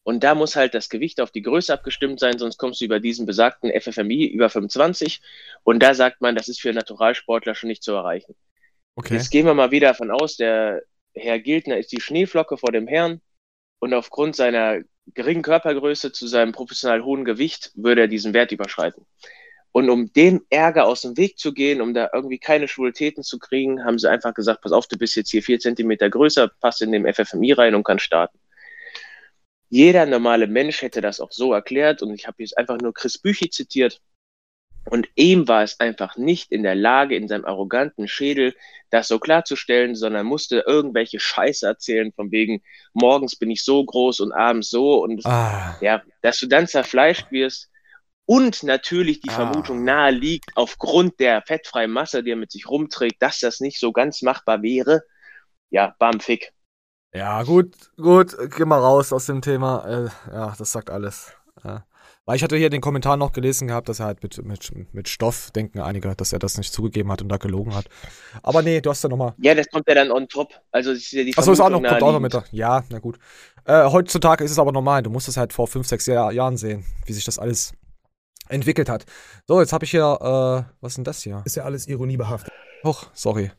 Und 0.03 0.23
da 0.23 0.35
muss 0.35 0.55
halt 0.55 0.75
das 0.75 0.89
Gewicht 0.89 1.21
auf 1.21 1.31
die 1.31 1.41
Größe 1.41 1.73
abgestimmt 1.73 2.19
sein, 2.19 2.37
sonst 2.37 2.59
kommst 2.59 2.81
du 2.81 2.85
über 2.85 2.99
diesen 2.99 3.25
besagten 3.25 3.71
FFMI 3.71 4.27
über 4.27 4.51
25. 4.51 5.21
Und 5.63 5.81
da 5.81 5.95
sagt 5.95 6.21
man, 6.21 6.35
das 6.35 6.49
ist 6.49 6.61
für 6.61 6.71
Naturalsportler 6.71 7.55
schon 7.55 7.69
nicht 7.69 7.81
zu 7.81 7.93
erreichen. 7.93 8.35
Okay. 8.93 9.15
Jetzt 9.15 9.31
gehen 9.31 9.47
wir 9.47 9.55
mal 9.55 9.71
wieder 9.71 9.87
davon 9.87 10.11
aus, 10.11 10.37
der 10.37 10.83
Herr 11.15 11.39
Gildner 11.39 11.79
ist 11.79 11.91
die 11.91 11.99
Schneeflocke 11.99 12.57
vor 12.57 12.71
dem 12.71 12.87
Herrn 12.87 13.21
und 13.79 13.95
aufgrund 13.95 14.35
seiner 14.35 14.81
geringen 15.15 15.41
Körpergröße 15.41 16.11
zu 16.11 16.27
seinem 16.27 16.51
professionell 16.51 17.01
hohen 17.01 17.25
Gewicht 17.25 17.71
würde 17.73 18.01
er 18.01 18.07
diesen 18.07 18.35
Wert 18.35 18.51
überschreiten. 18.51 19.07
Und 19.71 19.89
um 19.89 20.11
dem 20.13 20.41
Ärger 20.49 20.87
aus 20.87 21.01
dem 21.01 21.15
Weg 21.15 21.37
zu 21.37 21.53
gehen, 21.53 21.81
um 21.81 21.93
da 21.93 22.09
irgendwie 22.13 22.39
keine 22.39 22.67
Schwulitäten 22.67 23.23
zu 23.23 23.37
kriegen, 23.37 23.85
haben 23.85 23.99
sie 23.99 24.09
einfach 24.09 24.33
gesagt, 24.33 24.61
pass 24.61 24.71
auf, 24.71 24.87
du 24.87 24.97
bist 24.97 25.15
jetzt 25.15 25.29
hier 25.29 25.43
vier 25.43 25.59
Zentimeter 25.59 26.09
größer, 26.09 26.49
passt 26.59 26.81
in 26.81 26.91
dem 26.91 27.05
FFMI 27.05 27.53
rein 27.53 27.75
und 27.75 27.83
kannst 27.83 28.05
starten. 28.05 28.39
Jeder 29.69 30.07
normale 30.07 30.47
Mensch 30.47 30.81
hätte 30.81 31.01
das 31.01 31.19
auch 31.19 31.31
so 31.31 31.53
erklärt 31.53 32.01
und 32.01 32.13
ich 32.13 32.25
habe 32.25 32.37
jetzt 32.39 32.57
einfach 32.57 32.79
nur 32.79 32.93
Chris 32.93 33.19
Büchi 33.19 33.51
zitiert. 33.51 34.01
Und 34.85 35.07
ihm 35.13 35.47
war 35.47 35.61
es 35.61 35.79
einfach 35.79 36.17
nicht 36.17 36.51
in 36.51 36.63
der 36.63 36.73
Lage, 36.73 37.15
in 37.15 37.27
seinem 37.27 37.45
arroganten 37.45 38.07
Schädel 38.07 38.55
das 38.89 39.07
so 39.07 39.19
klarzustellen, 39.19 39.93
sondern 39.93 40.25
musste 40.25 40.63
irgendwelche 40.65 41.19
Scheiße 41.19 41.67
erzählen, 41.67 42.11
von 42.11 42.31
wegen, 42.31 42.63
morgens 42.93 43.35
bin 43.35 43.51
ich 43.51 43.63
so 43.63 43.85
groß 43.85 44.21
und 44.21 44.31
abends 44.31 44.71
so. 44.71 45.03
Und 45.03 45.23
ah. 45.27 45.77
ja, 45.81 46.01
dass 46.23 46.39
du 46.39 46.47
dann 46.47 46.65
zerfleischt 46.65 47.31
wirst 47.31 47.69
und 48.29 48.61
natürlich 48.61 49.21
die 49.21 49.29
ah. 49.29 49.33
Vermutung 49.33 49.83
nahe 49.83 50.11
liegt, 50.11 50.51
aufgrund 50.53 51.19
der 51.19 51.41
fettfreien 51.41 51.89
Masse, 51.89 52.21
die 52.21 52.29
er 52.29 52.35
mit 52.35 52.51
sich 52.51 52.69
rumträgt, 52.69 53.19
dass 53.23 53.39
das 53.39 53.59
nicht 53.59 53.79
so 53.79 53.91
ganz 53.91 54.21
machbar 54.21 54.61
wäre. 54.61 55.01
Ja, 55.71 55.95
bam, 55.97 56.19
fick. 56.19 56.53
Ja, 57.11 57.41
gut, 57.41 57.73
gut, 57.97 58.37
geh 58.55 58.65
mal 58.65 58.77
raus 58.77 59.11
aus 59.13 59.25
dem 59.25 59.41
Thema. 59.41 59.83
Äh, 59.87 60.31
ja, 60.31 60.53
das 60.55 60.71
sagt 60.71 60.91
alles. 60.91 61.33
Ja. 61.63 61.87
Weil 62.25 62.35
ich 62.35 62.43
hatte 62.43 62.55
hier 62.55 62.69
den 62.69 62.81
Kommentar 62.81 63.17
noch 63.17 63.31
gelesen 63.31 63.67
gehabt, 63.67 63.89
dass 63.89 63.99
er 63.99 64.05
halt 64.05 64.21
mit, 64.21 64.37
mit, 64.45 64.93
mit 64.93 65.09
Stoff 65.09 65.49
denken 65.49 65.79
einige, 65.79 66.15
dass 66.15 66.31
er 66.31 66.37
das 66.37 66.59
nicht 66.59 66.71
zugegeben 66.71 67.11
hat 67.11 67.23
und 67.23 67.29
da 67.29 67.37
gelogen 67.37 67.73
hat. 67.73 67.85
Aber 68.43 68.61
nee, 68.61 68.79
du 68.79 68.91
hast 68.91 69.03
ja 69.03 69.09
nochmal. 69.09 69.33
Ja, 69.39 69.55
das 69.55 69.67
kommt 69.71 69.87
ja 69.87 69.95
dann 69.95 70.11
on 70.11 70.27
top. 70.27 70.53
Also 70.71 70.91
das 70.91 70.99
ist 70.99 71.11
ja 71.13 71.23
die 71.23 71.35
Achso, 71.35 71.51
ist 71.51 71.61
auch 71.61 71.71
noch, 71.71 71.81
kommt 71.81 72.03
auch 72.03 72.11
noch 72.11 72.19
mit. 72.19 72.39
Ja, 72.51 72.83
na 72.91 72.99
gut. 72.99 73.17
Äh, 73.65 73.85
heutzutage 73.85 74.43
ist 74.43 74.51
es 74.51 74.59
aber 74.59 74.71
normal. 74.71 75.01
Du 75.01 75.09
musst 75.09 75.27
es 75.27 75.35
halt 75.35 75.51
vor 75.51 75.67
fünf, 75.67 75.87
sechs 75.87 76.05
Jahr, 76.05 76.31
Jahren 76.31 76.57
sehen, 76.57 76.85
wie 77.07 77.13
sich 77.13 77.25
das 77.25 77.39
alles 77.39 77.73
entwickelt 78.49 78.89
hat. 78.89 79.05
So, 79.47 79.59
jetzt 79.61 79.73
habe 79.73 79.85
ich 79.85 79.91
hier, 79.91 80.03
äh, 80.03 80.75
was 80.81 80.91
ist 80.91 80.97
denn 80.97 81.03
das 81.03 81.23
hier? 81.23 81.41
Ist 81.45 81.55
ja 81.55 81.63
alles 81.63 81.87
ironiebehaftet. 81.87 82.53
Hoch, 82.83 83.07
sorry. 83.13 83.51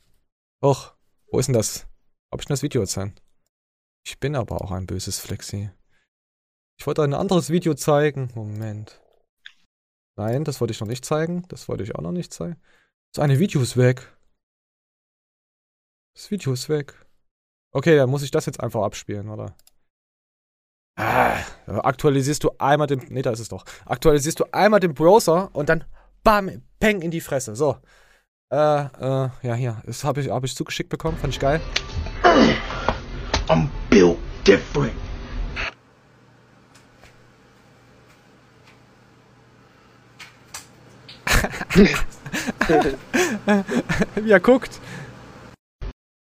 Hoch, 0.65 0.93
wo 1.31 1.39
ist 1.39 1.47
denn 1.47 1.55
das? 1.55 1.87
Ob 2.31 2.41
ich 2.41 2.47
denn 2.47 2.55
das 2.55 2.63
Video 2.63 2.81
erzählen? 2.83 3.19
Ich 4.07 4.19
bin 4.19 4.37
aber 4.37 4.61
auch 4.61 4.71
ein 4.71 4.87
böses 4.87 5.19
Flexi. 5.19 5.71
Ich 6.79 6.87
wollte 6.87 7.03
ein 7.03 7.15
anderes 7.15 7.51
Video 7.51 7.75
zeigen. 7.75 8.31
Moment. 8.35 9.01
Nein, 10.17 10.45
das 10.45 10.61
wollte 10.61 10.73
ich 10.73 10.81
noch 10.81 10.89
nicht 10.89 11.05
zeigen. 11.05 11.47
Das 11.49 11.69
wollte 11.69 11.83
ich 11.83 11.95
auch 11.95 12.03
noch 12.03 12.13
nicht 12.13 12.33
zeigen. 12.33 12.61
Das 13.13 13.23
eine 13.23 13.39
Video 13.39 13.61
ist 13.61 13.77
weg. 13.77 14.17
Das 16.15 16.31
Video 16.31 16.53
ist 16.53 16.69
weg. 16.69 16.95
Okay, 17.73 17.97
dann 17.97 18.11
muss 18.11 18.23
ich 18.23 18.31
das 18.31 18.47
jetzt 18.47 18.61
einfach 18.61 18.83
abspielen, 18.83 19.29
oder? 19.29 19.57
Ah, 21.01 21.39
aktualisierst 21.67 22.45
du 22.45 22.51
einmal 22.59 22.87
den. 22.87 23.01
Nee, 23.09 23.23
da 23.23 23.31
ist 23.31 23.41
es 23.41 23.49
doch. 23.49 23.65
Aktualisierst 23.87 24.39
du 24.39 24.45
einmal 24.53 24.81
den 24.81 24.93
Browser 24.93 25.49
und 25.55 25.71
dann 25.71 25.85
bam, 26.23 26.63
peng 26.79 27.01
in 27.01 27.11
die 27.11 27.23
Fresse. 27.23 27.57
So. 27.57 27.79
Äh, 28.53 28.57
äh, 28.57 29.31
ja, 29.43 29.55
hier. 29.55 29.81
Das 29.87 30.05
habe 30.05 30.21
ich, 30.21 30.29
hab 30.29 30.45
ich 30.45 30.55
zugeschickt 30.55 30.91
bekommen. 30.91 31.17
Fand 31.17 31.33
ich 31.33 31.41
geil. 31.41 31.59
I'm 33.49 33.69
built 33.89 34.19
different. 34.47 34.93
Wie 44.17 44.31
er 44.31 44.41
guckt. 44.41 44.79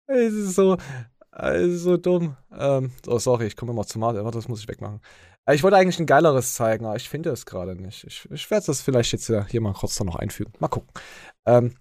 Es 0.07 0.33
ist 0.33 0.55
so, 0.55 0.77
es 1.33 1.75
ist 1.75 1.83
so 1.83 1.97
dumm. 1.97 2.37
Ähm, 2.57 2.93
oh, 3.07 3.19
sorry, 3.19 3.47
ich 3.47 3.57
komme 3.57 3.73
immer 3.73 3.87
zu. 3.87 4.01
Warte, 4.01 4.23
das 4.31 4.49
muss 4.49 4.61
ich 4.61 4.69
wegmachen. 4.69 5.01
Äh, 5.47 5.55
ich 5.55 5.63
wollte 5.63 5.77
eigentlich 5.77 5.99
ein 5.99 6.07
geileres 6.07 6.55
zeigen, 6.55 6.85
aber 6.87 6.97
ich 6.97 7.09
finde 7.09 7.31
es 7.31 7.47
gerade 7.47 7.75
nicht. 7.75 8.05
Ich, 8.05 8.29
ich 8.31 8.51
werde 8.51 8.67
das 8.67 8.83
vielleicht 8.83 9.13
jetzt 9.13 9.33
hier 9.49 9.61
mal 9.61 9.73
kurz 9.73 9.99
noch 10.01 10.17
einfügen. 10.17 10.53
Mal 10.59 10.69
gucken. 10.69 10.91
Ähm, 11.47 11.75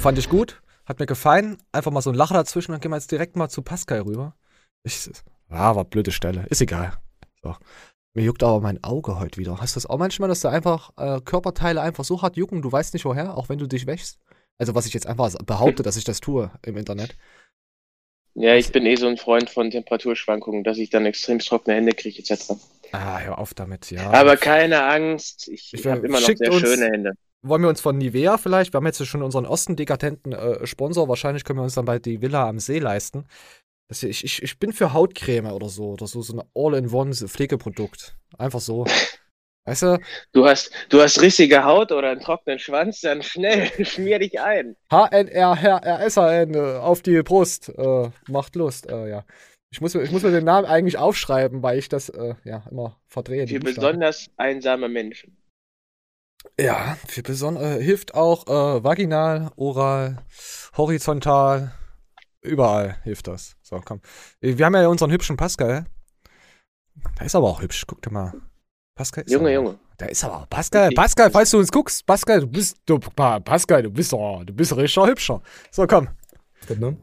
fand 0.00 0.18
ich 0.18 0.28
gut. 0.28 0.62
Hat 0.84 0.98
mir 0.98 1.06
gefallen. 1.06 1.58
Einfach 1.72 1.90
mal 1.90 2.02
so 2.02 2.10
ein 2.10 2.16
Lacher 2.16 2.34
dazwischen. 2.34 2.72
Dann 2.72 2.80
gehen 2.80 2.90
wir 2.90 2.96
jetzt 2.96 3.10
direkt 3.10 3.36
mal 3.36 3.48
zu 3.48 3.62
Pascal 3.62 4.02
rüber. 4.02 4.34
Ich, 4.84 5.10
ah, 5.48 5.76
war 5.76 5.84
blöde 5.84 6.12
Stelle. 6.12 6.46
Ist 6.46 6.60
egal. 6.60 6.92
So. 7.42 7.54
Mir 8.14 8.24
juckt 8.24 8.42
aber 8.42 8.60
mein 8.60 8.82
Auge 8.84 9.18
heute 9.18 9.38
wieder. 9.38 9.58
Hast 9.58 9.74
du 9.74 9.78
das 9.78 9.86
auch 9.86 9.98
manchmal, 9.98 10.28
dass 10.28 10.40
du 10.40 10.48
einfach 10.48 10.90
äh, 10.98 11.20
Körperteile 11.22 11.80
einfach 11.80 12.04
so 12.04 12.20
hart 12.20 12.36
jucken, 12.36 12.60
du 12.60 12.70
weißt 12.70 12.92
nicht 12.92 13.06
woher, 13.06 13.38
auch 13.38 13.48
wenn 13.48 13.58
du 13.58 13.66
dich 13.66 13.86
wäschst? 13.86 14.18
Also 14.58 14.74
was 14.74 14.84
ich 14.84 14.92
jetzt 14.92 15.06
einfach 15.06 15.34
behaupte, 15.46 15.82
dass 15.82 15.96
ich 15.96 16.04
das 16.04 16.20
tue 16.20 16.50
im 16.62 16.76
Internet. 16.76 17.16
Ja, 18.34 18.54
ich 18.54 18.72
bin 18.72 18.86
eh 18.86 18.96
so 18.96 19.06
ein 19.06 19.18
Freund 19.18 19.50
von 19.50 19.70
Temperaturschwankungen, 19.70 20.64
dass 20.64 20.78
ich 20.78 20.90
dann 20.90 21.04
extrem 21.04 21.38
trockene 21.38 21.76
Hände 21.76 21.92
kriege, 21.92 22.18
etc. 22.18 22.52
Ah, 22.92 23.20
hör 23.20 23.38
auf 23.38 23.54
damit, 23.54 23.90
ja. 23.90 24.10
Aber 24.10 24.36
keine 24.36 24.84
Angst, 24.84 25.48
ich, 25.48 25.72
ich 25.72 25.86
habe 25.86 26.06
immer 26.06 26.20
noch 26.20 26.26
sehr 26.26 26.52
uns, 26.52 26.60
schöne 26.60 26.86
Hände. 26.86 27.12
Wollen 27.42 27.62
wir 27.62 27.68
uns 27.68 27.80
von 27.80 27.98
Nivea 27.98 28.38
vielleicht, 28.38 28.72
wir 28.72 28.78
haben 28.78 28.86
jetzt 28.86 29.04
schon 29.06 29.22
unseren 29.22 29.46
Osten-dekadenten 29.46 30.32
äh, 30.32 30.66
Sponsor, 30.66 31.08
wahrscheinlich 31.08 31.44
können 31.44 31.58
wir 31.58 31.64
uns 31.64 31.74
dann 31.74 31.84
bald 31.84 32.06
die 32.06 32.22
Villa 32.22 32.48
am 32.48 32.58
See 32.58 32.78
leisten. 32.78 33.26
Das, 33.88 34.02
ich, 34.02 34.24
ich, 34.24 34.42
ich 34.42 34.58
bin 34.58 34.72
für 34.72 34.94
Hautcreme 34.94 35.52
oder 35.52 35.68
so, 35.68 35.90
oder 35.90 36.06
so, 36.06 36.22
so 36.22 36.34
ein 36.34 36.42
All-in-One-Pflegeprodukt. 36.54 38.16
Einfach 38.38 38.60
so. 38.60 38.86
Weißt 39.64 39.82
du? 39.82 40.00
Du 40.32 40.46
hast, 40.46 40.72
du 40.88 41.00
hast 41.00 41.20
rissige 41.20 41.64
Haut 41.64 41.92
oder 41.92 42.10
einen 42.10 42.20
trockenen 42.20 42.58
Schwanz, 42.58 43.00
dann 43.00 43.22
schnell, 43.22 43.66
schmier 43.84 44.18
dich 44.18 44.40
ein. 44.40 44.76
H-N-R-R-S-A-N 44.90 46.54
äh, 46.54 46.58
auf 46.78 47.02
die 47.02 47.22
Brust. 47.22 47.68
Äh, 47.68 48.10
macht 48.28 48.56
Lust, 48.56 48.90
äh, 48.90 49.08
ja. 49.08 49.24
Ich 49.70 49.80
muss, 49.80 49.94
ich 49.94 50.10
muss 50.10 50.22
mir 50.22 50.32
den 50.32 50.44
Namen 50.44 50.66
eigentlich 50.66 50.98
aufschreiben, 50.98 51.62
weil 51.62 51.78
ich 51.78 51.88
das 51.88 52.08
äh, 52.08 52.34
ja 52.44 52.64
immer 52.70 53.00
verdrehe. 53.06 53.46
Für 53.46 53.60
besonders 53.60 54.30
einsame 54.36 54.88
Menschen. 54.88 55.36
Ja, 56.58 56.98
für 57.06 57.22
besonders 57.22 57.78
äh, 57.78 57.82
hilft 57.82 58.14
auch 58.14 58.46
äh, 58.48 58.84
vaginal, 58.84 59.50
oral, 59.56 60.18
horizontal, 60.76 61.72
Überall 62.42 62.96
hilft 63.04 63.28
das. 63.28 63.56
So, 63.62 63.80
komm. 63.84 64.00
Wir 64.40 64.66
haben 64.66 64.74
ja 64.74 64.88
unseren 64.88 65.12
hübschen 65.12 65.36
Pascal. 65.36 65.86
Der 67.18 67.26
ist 67.26 67.36
aber 67.36 67.48
auch 67.48 67.62
hübsch. 67.62 67.84
Guck 67.86 68.02
dir 68.02 68.10
mal. 68.10 68.32
Pascal 68.94 69.24
ist 69.24 69.32
Junge, 69.32 69.48
aber, 69.48 69.54
Junge. 69.54 69.78
Der 69.98 70.10
ist 70.10 70.24
aber 70.24 70.46
Pascal. 70.48 70.90
Pascal, 70.90 71.30
falls 71.30 71.50
du 71.50 71.58
uns 71.58 71.70
guckst, 71.70 72.04
Pascal, 72.06 72.40
du 72.40 72.46
bist 72.46 72.76
du, 72.86 72.98
Pascal, 72.98 73.82
du 73.82 73.90
bist 73.90 74.12
oh, 74.12 74.42
du 74.44 74.52
bist 74.52 74.76
richtig 74.76 75.06
hübscher. 75.06 75.40
So, 75.70 75.86
komm. 75.86 76.08
Ne? 76.78 76.96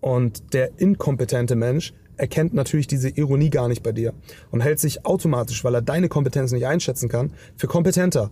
Und 0.00 0.52
der 0.54 0.78
inkompetente 0.78 1.56
Mensch 1.56 1.92
erkennt 2.16 2.54
natürlich 2.54 2.86
diese 2.86 3.08
Ironie 3.10 3.50
gar 3.50 3.68
nicht 3.68 3.82
bei 3.82 3.92
dir 3.92 4.14
und 4.50 4.60
hält 4.60 4.78
sich 4.78 5.04
automatisch, 5.06 5.64
weil 5.64 5.74
er 5.74 5.82
deine 5.82 6.08
Kompetenz 6.08 6.52
nicht 6.52 6.66
einschätzen 6.66 7.08
kann, 7.08 7.32
für 7.56 7.66
kompetenter 7.66 8.30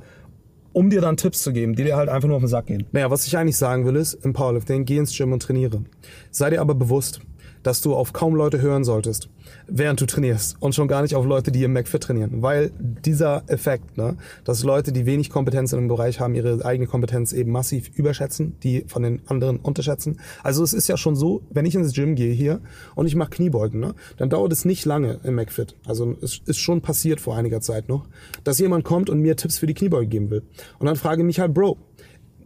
um 0.73 0.91
dir 0.91 1.01
dann 1.01 1.17
Tipps 1.17 1.43
zu 1.43 1.53
geben, 1.53 1.75
die 1.75 1.85
dir 1.85 1.97
halt 1.97 2.09
einfach 2.09 2.29
nur 2.29 2.37
auf 2.37 2.43
den 2.43 2.49
Sack 2.49 2.67
gehen. 2.67 2.87
Naja, 2.93 3.11
was 3.11 3.27
ich 3.27 3.37
eigentlich 3.37 3.57
sagen 3.57 3.85
will 3.87 3.97
ist, 3.97 4.15
im 4.15 4.33
Powerlifting, 4.33 4.85
geh 4.85 4.99
ins 4.99 5.17
Gym 5.17 5.33
und 5.33 5.43
trainiere. 5.43 5.83
Sei 6.31 6.51
dir 6.51 6.61
aber 6.61 6.75
bewusst, 6.75 7.21
dass 7.63 7.81
du 7.81 7.95
auf 7.95 8.13
kaum 8.13 8.35
Leute 8.35 8.61
hören 8.61 8.85
solltest, 8.85 9.29
während 9.67 10.01
du 10.01 10.07
trainierst 10.07 10.57
und 10.61 10.75
schon 10.75 10.89
gar 10.89 11.03
nicht 11.03 11.15
auf 11.15 11.25
Leute, 11.25 11.53
die 11.53 11.65
im 11.65 11.73
McFit 11.73 12.03
trainieren, 12.03 12.43
weil 12.43 12.71
dieser 12.79 13.43
Effekt, 13.49 13.97
ne, 13.97 14.17
dass 14.45 14.63
Leute, 14.63 14.93
die 14.93 15.07
wenig 15.07 15.31
Kompetenz 15.31 15.73
in 15.73 15.79
einem 15.79 15.89
Bereich 15.89 16.21
haben, 16.21 16.35
ihre 16.35 16.65
eigene 16.65 16.87
Kompetenz 16.87 17.33
eben 17.33 17.53
massiv 17.53 17.91
überschätzen, 17.95 18.57
die 18.63 18.85
von 18.87 19.03
den 19.03 19.23
anderen 19.27 19.59
unterschätzen. 19.59 20.21
Also 20.43 20.63
es 20.63 20.73
ist 20.73 20.89
ja 20.89 20.97
schon 20.97 21.17
so, 21.17 21.43
wenn 21.51 21.67
ich 21.67 21.75
ins 21.75 21.93
Gym 21.93 22.15
gehe 22.15 22.33
hier 22.33 22.61
und 22.95 23.07
ich 23.07 23.17
mache 23.17 23.31
Kniebeugen, 23.31 23.81
ne, 23.81 23.95
dann 24.17 24.31
dauert 24.31 24.53
es 24.53 24.65
nicht 24.65 24.85
lange 24.85 25.21
im 25.25 25.35
McFit. 25.35 25.77
Also 25.87 26.17
es 26.23 26.41
ist 26.47 26.59
schon 26.59 26.81
passiert 26.81 27.21
vor 27.21 27.37
einiger 27.37 27.61
Zeit 27.61 27.89
noch, 27.89 28.07
dass 28.45 28.59
jemand 28.59 28.85
kommt 28.85 29.11
und 29.11 29.21
mir 29.21 29.37
Tipps 29.37 29.59
für 29.59 29.67
die 29.67 29.75
Kniebeuge 29.75 30.07
geben 30.07 30.31
will. 30.31 30.43
Und 30.79 30.87
dann 30.87 30.97
frage 30.97 31.23
ich 31.23 31.27
mich 31.27 31.41
halt, 31.41 31.55
Bro, 31.55 31.79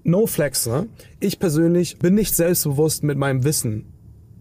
no 0.04 0.26
flex, 0.26 0.66
ne? 0.66 0.88
Ich 1.20 1.38
persönlich 1.38 1.98
bin 1.98 2.14
nicht 2.14 2.34
selbstbewusst 2.34 3.02
mit 3.02 3.18
meinem 3.18 3.44
Wissen 3.44 3.91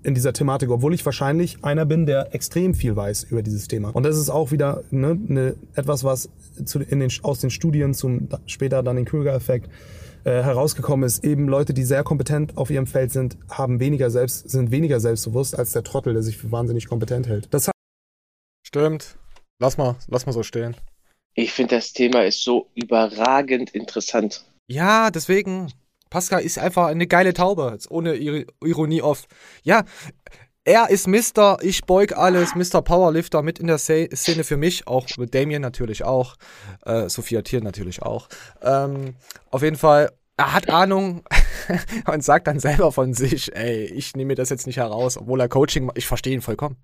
in 0.04 0.14
dieser 0.16 0.34
Thematik, 0.34 0.70
obwohl 0.70 0.93
ich 0.93 1.06
wahrscheinlich 1.06 1.64
einer 1.64 1.86
bin, 1.86 2.06
der 2.06 2.34
extrem 2.34 2.74
viel 2.74 2.95
weiß 2.95 3.24
über 3.24 3.43
dieses 3.43 3.68
Thema. 3.68 3.89
Und 3.89 4.04
das 4.04 4.18
ist 4.18 4.30
auch 4.30 4.52
wieder 4.52 4.84
ne, 4.91 5.16
ne, 5.16 5.56
etwas, 5.76 6.04
was 6.04 6.30
zu, 6.66 6.80
in 6.80 6.99
den, 6.99 7.12
aus 7.24 7.39
den 7.39 7.49
Studien 7.49 7.93
zum 7.93 8.30
später 8.45 8.84
dann 8.84 8.95
den 8.95 9.06
Krüger-Effekt 9.06 9.70
äh, 10.24 10.43
herausgekommen 10.43 11.06
ist. 11.06 11.24
Eben 11.24 11.47
Leute, 11.47 11.74
die 11.74 11.84
sehr 11.84 12.04
kompetent 12.04 12.58
auf 12.58 12.70
ihrem 12.70 12.88
Feld 12.88 13.12
sind, 13.12 13.38
haben 13.49 13.80
weniger 13.80 14.10
selbst, 14.10 14.49
sind 14.49 14.72
weniger 14.72 14.99
selbstbewusst 14.99 15.58
als 15.58 15.72
der 15.72 15.84
Trottel, 15.84 16.14
der 16.14 16.24
sich 16.24 16.38
für 16.38 16.52
wahnsinnig 16.52 16.88
kompetent 16.88 17.28
hält. 17.28 17.47
Das 17.52 17.72
Stimmt. 18.74 19.18
Lass 19.60 19.78
mal, 19.78 19.95
lass 20.08 20.26
mal 20.26 20.32
so 20.32 20.43
stehen. 20.43 20.78
Ich 21.34 21.52
finde, 21.52 21.76
das 21.76 21.91
Thema 21.91 22.24
ist 22.24 22.41
so 22.41 22.70
überragend 22.74 23.72
interessant. 23.72 24.45
Ja, 24.68 25.12
deswegen. 25.12 25.72
Pascal 26.12 26.41
ist 26.41 26.59
einfach 26.59 26.88
eine 26.88 27.07
geile 27.07 27.34
Taube, 27.34 27.76
ohne 27.89 28.16
Ironie 28.16 29.01
oft. 29.01 29.26
Ja, 29.64 29.86
er 30.64 30.91
ist 30.91 31.07
Mr. 31.07 31.57
Ich 31.64 31.86
beug 31.86 32.16
alles, 32.16 32.53
Mr. 32.53 32.84
Powerlifter 32.84 33.41
mit 33.41 33.57
in 33.57 33.66
der 33.66 33.80
Szene 33.80 34.43
für 34.43 34.57
mich, 34.57 34.88
auch 34.88 35.07
mit 35.18 35.34
Damien 35.34 35.62
natürlich 35.62 36.03
auch, 36.03 36.36
äh, 36.86 37.09
Sophia 37.09 37.41
Thier 37.41 37.62
natürlich 37.62 38.03
auch. 38.03 38.28
Ähm, 38.62 39.16
auf 39.49 39.64
jeden 39.64 39.78
Fall, 39.78 40.12
er 40.38 40.53
hat 40.53 40.70
Ahnung 40.70 41.24
und 42.05 42.24
sagt 42.24 42.45
dann 42.45 42.59
selber 42.59 42.91
von 42.91 43.16
sich, 43.16 43.55
ey, 43.55 43.86
ich 43.86 44.16
nehme 44.16 44.28
mir 44.28 44.36
das 44.36 44.49
jetzt 44.49 44.68
nicht 44.68 44.78
heraus, 44.78 45.18
obwohl 45.18 45.39
er 45.39 45.49
Coaching, 45.49 45.89
ich 45.95 46.05
verstehe 46.05 46.34
ihn 46.34 46.41
vollkommen. 46.41 46.76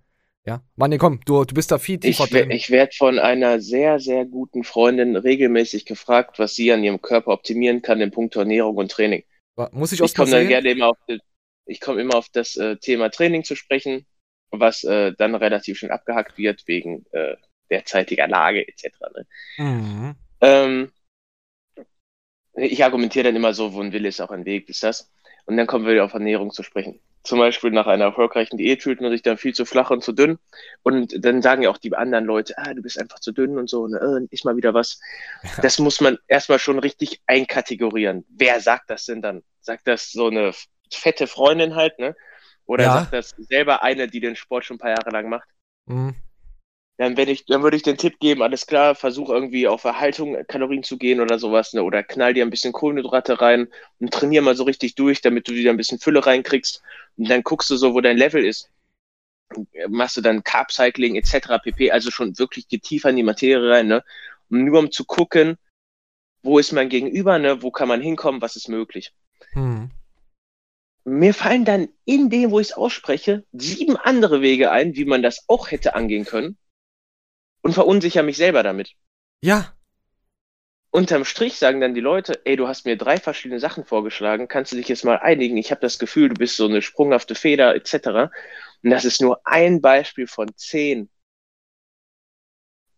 Ja, 0.48 0.62
Mann, 0.78 0.98
komm, 0.98 1.20
du, 1.26 1.44
du 1.44 1.54
bist 1.54 1.72
da 1.72 1.78
viel 1.78 2.00
tiefer 2.00 2.24
Ich, 2.24 2.30
drin. 2.30 2.52
ich 2.52 2.70
werde 2.70 2.94
von 2.98 3.20
einer 3.20 3.60
sehr, 3.60 4.00
sehr 4.00 4.24
guten 4.24 4.64
Freundin 4.64 5.18
regelmäßig 5.18 5.86
gefragt, 5.86 6.40
was 6.40 6.56
sie 6.56 6.72
an 6.72 6.86
ihrem 6.86 7.02
Körper 7.02 7.34
optimieren 7.34 7.82
kann 7.82 8.00
in 8.00 8.12
puncto 8.12 8.40
Ernährung 8.40 8.78
und 8.78 8.90
Training. 8.90 9.26
Muss 9.74 9.92
ich, 9.92 10.00
ich 10.00 10.16
komme 10.16 10.32
dann 10.32 10.48
gerne 10.48 10.72
immer 10.72 10.88
auf, 10.88 10.98
ich 11.66 11.82
komme 11.82 12.00
immer 12.00 12.16
auf 12.16 12.30
das 12.30 12.56
äh, 12.56 12.78
Thema 12.78 13.10
Training 13.10 13.44
zu 13.44 13.56
sprechen, 13.56 14.06
was 14.50 14.86
äh, 14.86 15.12
dann 15.18 15.36
relativ 15.36 15.80
schnell 15.80 15.92
abgehackt 15.92 16.38
wird 16.38 16.66
wegen 16.66 17.06
äh, 17.12 17.36
derzeitiger 17.70 18.30
Lage 18.30 18.66
etc. 18.66 18.86
Ne? 19.16 19.28
Mhm. 19.58 20.16
Ähm, 20.40 20.92
ich 22.56 22.86
argumentiere 22.86 23.26
dann 23.26 23.36
immer 23.36 23.54
so, 23.54 23.74
wo 23.74 23.82
ein 23.82 23.92
Wille 23.92 24.08
ist, 24.08 24.22
auch 24.22 24.32
ein 24.32 24.46
Weg 24.46 24.70
ist 24.70 24.82
das. 24.82 25.12
Und 25.46 25.58
dann 25.58 25.68
kommen 25.68 25.86
wir 25.86 25.92
wieder 25.92 26.06
auf 26.06 26.14
Ernährung 26.14 26.52
zu 26.52 26.64
sprechen 26.64 27.02
zum 27.28 27.40
Beispiel 27.40 27.72
nach 27.72 27.88
einer 27.88 28.06
erfolgreichen 28.06 28.58
Diät 28.58 28.84
fühlt 28.84 29.02
man 29.02 29.12
sich 29.12 29.22
dann 29.22 29.38
viel 29.38 29.54
zu 29.54 29.66
flach 29.66 29.92
und 29.92 30.04
zu 30.04 30.14
dünn. 30.14 30.40
Und 30.82 31.26
dann 31.26 31.42
sagen 31.42 31.62
ja 31.62 31.70
auch 31.70 31.78
die 31.78 31.94
anderen 31.94 32.26
Leute, 32.26 32.58
ah, 32.58 32.74
du 32.74 32.82
bist 32.82 33.00
einfach 33.00 33.20
zu 33.20 33.32
dünn 33.32 33.58
und 33.58 33.70
so, 33.70 33.88
ne, 33.88 33.98
äh, 33.98 34.28
ich 34.32 34.44
mal 34.44 34.56
wieder 34.56 34.74
was. 34.74 35.00
Ja. 35.44 35.62
Das 35.62 35.78
muss 35.80 36.02
man 36.02 36.18
erstmal 36.28 36.60
schon 36.60 36.80
richtig 36.80 37.22
einkategorieren. 37.28 38.26
Wer 38.30 38.62
sagt 38.62 38.90
das 38.90 39.06
denn 39.06 39.22
dann? 39.22 39.44
Sagt 39.60 39.88
das 39.88 40.12
so 40.12 40.28
eine 40.28 40.54
fette 40.92 41.28
Freundin 41.28 41.76
halt, 41.76 42.00
ne? 42.00 42.16
Oder 42.66 42.84
ja. 42.86 42.94
sagt 43.00 43.14
das 43.14 43.30
selber 43.38 43.84
eine, 43.84 44.08
die 44.08 44.20
den 44.20 44.36
Sport 44.36 44.66
schon 44.66 44.76
ein 44.76 44.80
paar 44.80 44.92
Jahre 44.92 45.10
lang 45.12 45.30
macht? 45.30 45.48
Mhm 45.86 46.16
dann, 46.98 47.16
wenn 47.16 47.30
ich, 47.30 47.46
dann 47.46 47.62
würde 47.62 47.78
ich 47.78 47.84
den 47.84 47.98
Tipp 47.98 48.20
geben, 48.20 48.42
alles 48.42 48.66
klar, 48.66 48.96
versuch 48.96 49.30
irgendwie 49.30 49.68
auf 49.68 49.84
Erhaltung 49.84 50.36
Kalorien 50.48 50.84
zu 50.84 50.98
gehen 50.98 51.22
oder 51.22 51.38
sowas, 51.38 51.74
ne? 51.74 51.84
oder 51.84 52.04
knall 52.04 52.34
dir 52.34 52.44
ein 52.44 52.50
bisschen 52.50 52.74
Kohlenhydrate 52.74 53.40
rein 53.40 53.68
und 54.00 54.12
trainier 54.12 54.42
mal 54.42 54.56
so 54.56 54.64
richtig 54.64 54.96
durch, 54.96 55.22
damit 55.22 55.48
du 55.48 55.54
wieder 55.54 55.70
ein 55.70 55.78
bisschen 55.78 56.00
Fülle 56.00 56.26
reinkriegst 56.26 56.82
und 57.18 57.30
dann 57.30 57.44
guckst 57.44 57.70
du 57.70 57.76
so, 57.76 57.94
wo 57.94 58.02
dein 58.02 58.18
Level 58.18 58.46
ist. 58.46 58.70
Machst 59.88 60.18
du 60.18 60.22
dann 60.22 60.44
Carb 60.44 60.72
Cycling 60.72 61.16
etc. 61.16 61.60
pp, 61.64 61.92
also 61.92 62.12
schon 62.12 62.38
wirklich 62.38 62.68
tiefer 62.68 63.10
in 63.10 63.16
die 63.16 63.24
Materie 63.24 63.70
rein, 63.70 63.88
ne? 63.88 64.04
Und 64.50 64.66
nur 64.66 64.80
um 64.80 64.92
zu 64.92 65.06
gucken, 65.06 65.58
wo 66.44 66.60
ist 66.60 66.74
mein 66.74 66.90
Gegenüber, 66.90 67.40
ne? 67.40 67.62
Wo 67.62 67.72
kann 67.72 67.88
man 67.88 68.02
hinkommen, 68.02 68.42
was 68.42 68.56
ist 68.56 68.68
möglich? 68.68 69.14
Hm. 69.54 69.92
Mir 71.06 71.34
fallen 71.34 71.64
dann 71.64 71.88
in 72.04 72.30
dem, 72.30 72.52
wo 72.52 72.60
ich 72.60 72.68
es 72.68 72.74
ausspreche, 72.74 73.46
sieben 73.54 73.96
andere 73.96 74.42
Wege 74.42 74.72
ein, 74.72 74.96
wie 74.96 75.06
man 75.06 75.24
das 75.24 75.46
auch 75.48 75.72
hätte 75.72 75.96
angehen 75.96 76.26
können 76.26 76.58
und 77.62 77.74
verunsichere 77.74 78.24
mich 78.24 78.36
selber 78.36 78.64
damit. 78.64 78.92
Ja. 79.42 79.77
Unterm 80.98 81.26
Strich 81.26 81.60
sagen 81.60 81.80
dann 81.80 81.94
die 81.94 82.02
Leute, 82.02 82.42
ey, 82.44 82.56
du 82.56 82.68
hast 82.68 82.88
mir 82.88 82.98
drei 82.98 83.18
verschiedene 83.18 83.60
Sachen 83.60 83.86
vorgeschlagen, 83.86 84.48
kannst 84.48 84.72
du 84.72 84.78
dich 84.78 84.88
jetzt 84.88 85.06
mal 85.06 85.20
einigen? 85.20 85.56
Ich 85.56 85.70
habe 85.70 85.80
das 85.80 86.00
Gefühl, 86.00 86.30
du 86.30 86.34
bist 86.34 86.56
so 86.56 86.66
eine 86.66 86.82
sprunghafte 86.82 87.36
Feder 87.36 87.76
etc. 87.76 88.32
Und 88.82 88.90
das 88.90 89.06
ist 89.06 89.22
nur 89.22 89.40
ein 89.46 89.80
Beispiel 89.80 90.26
von 90.26 90.50
zehn. 90.56 91.08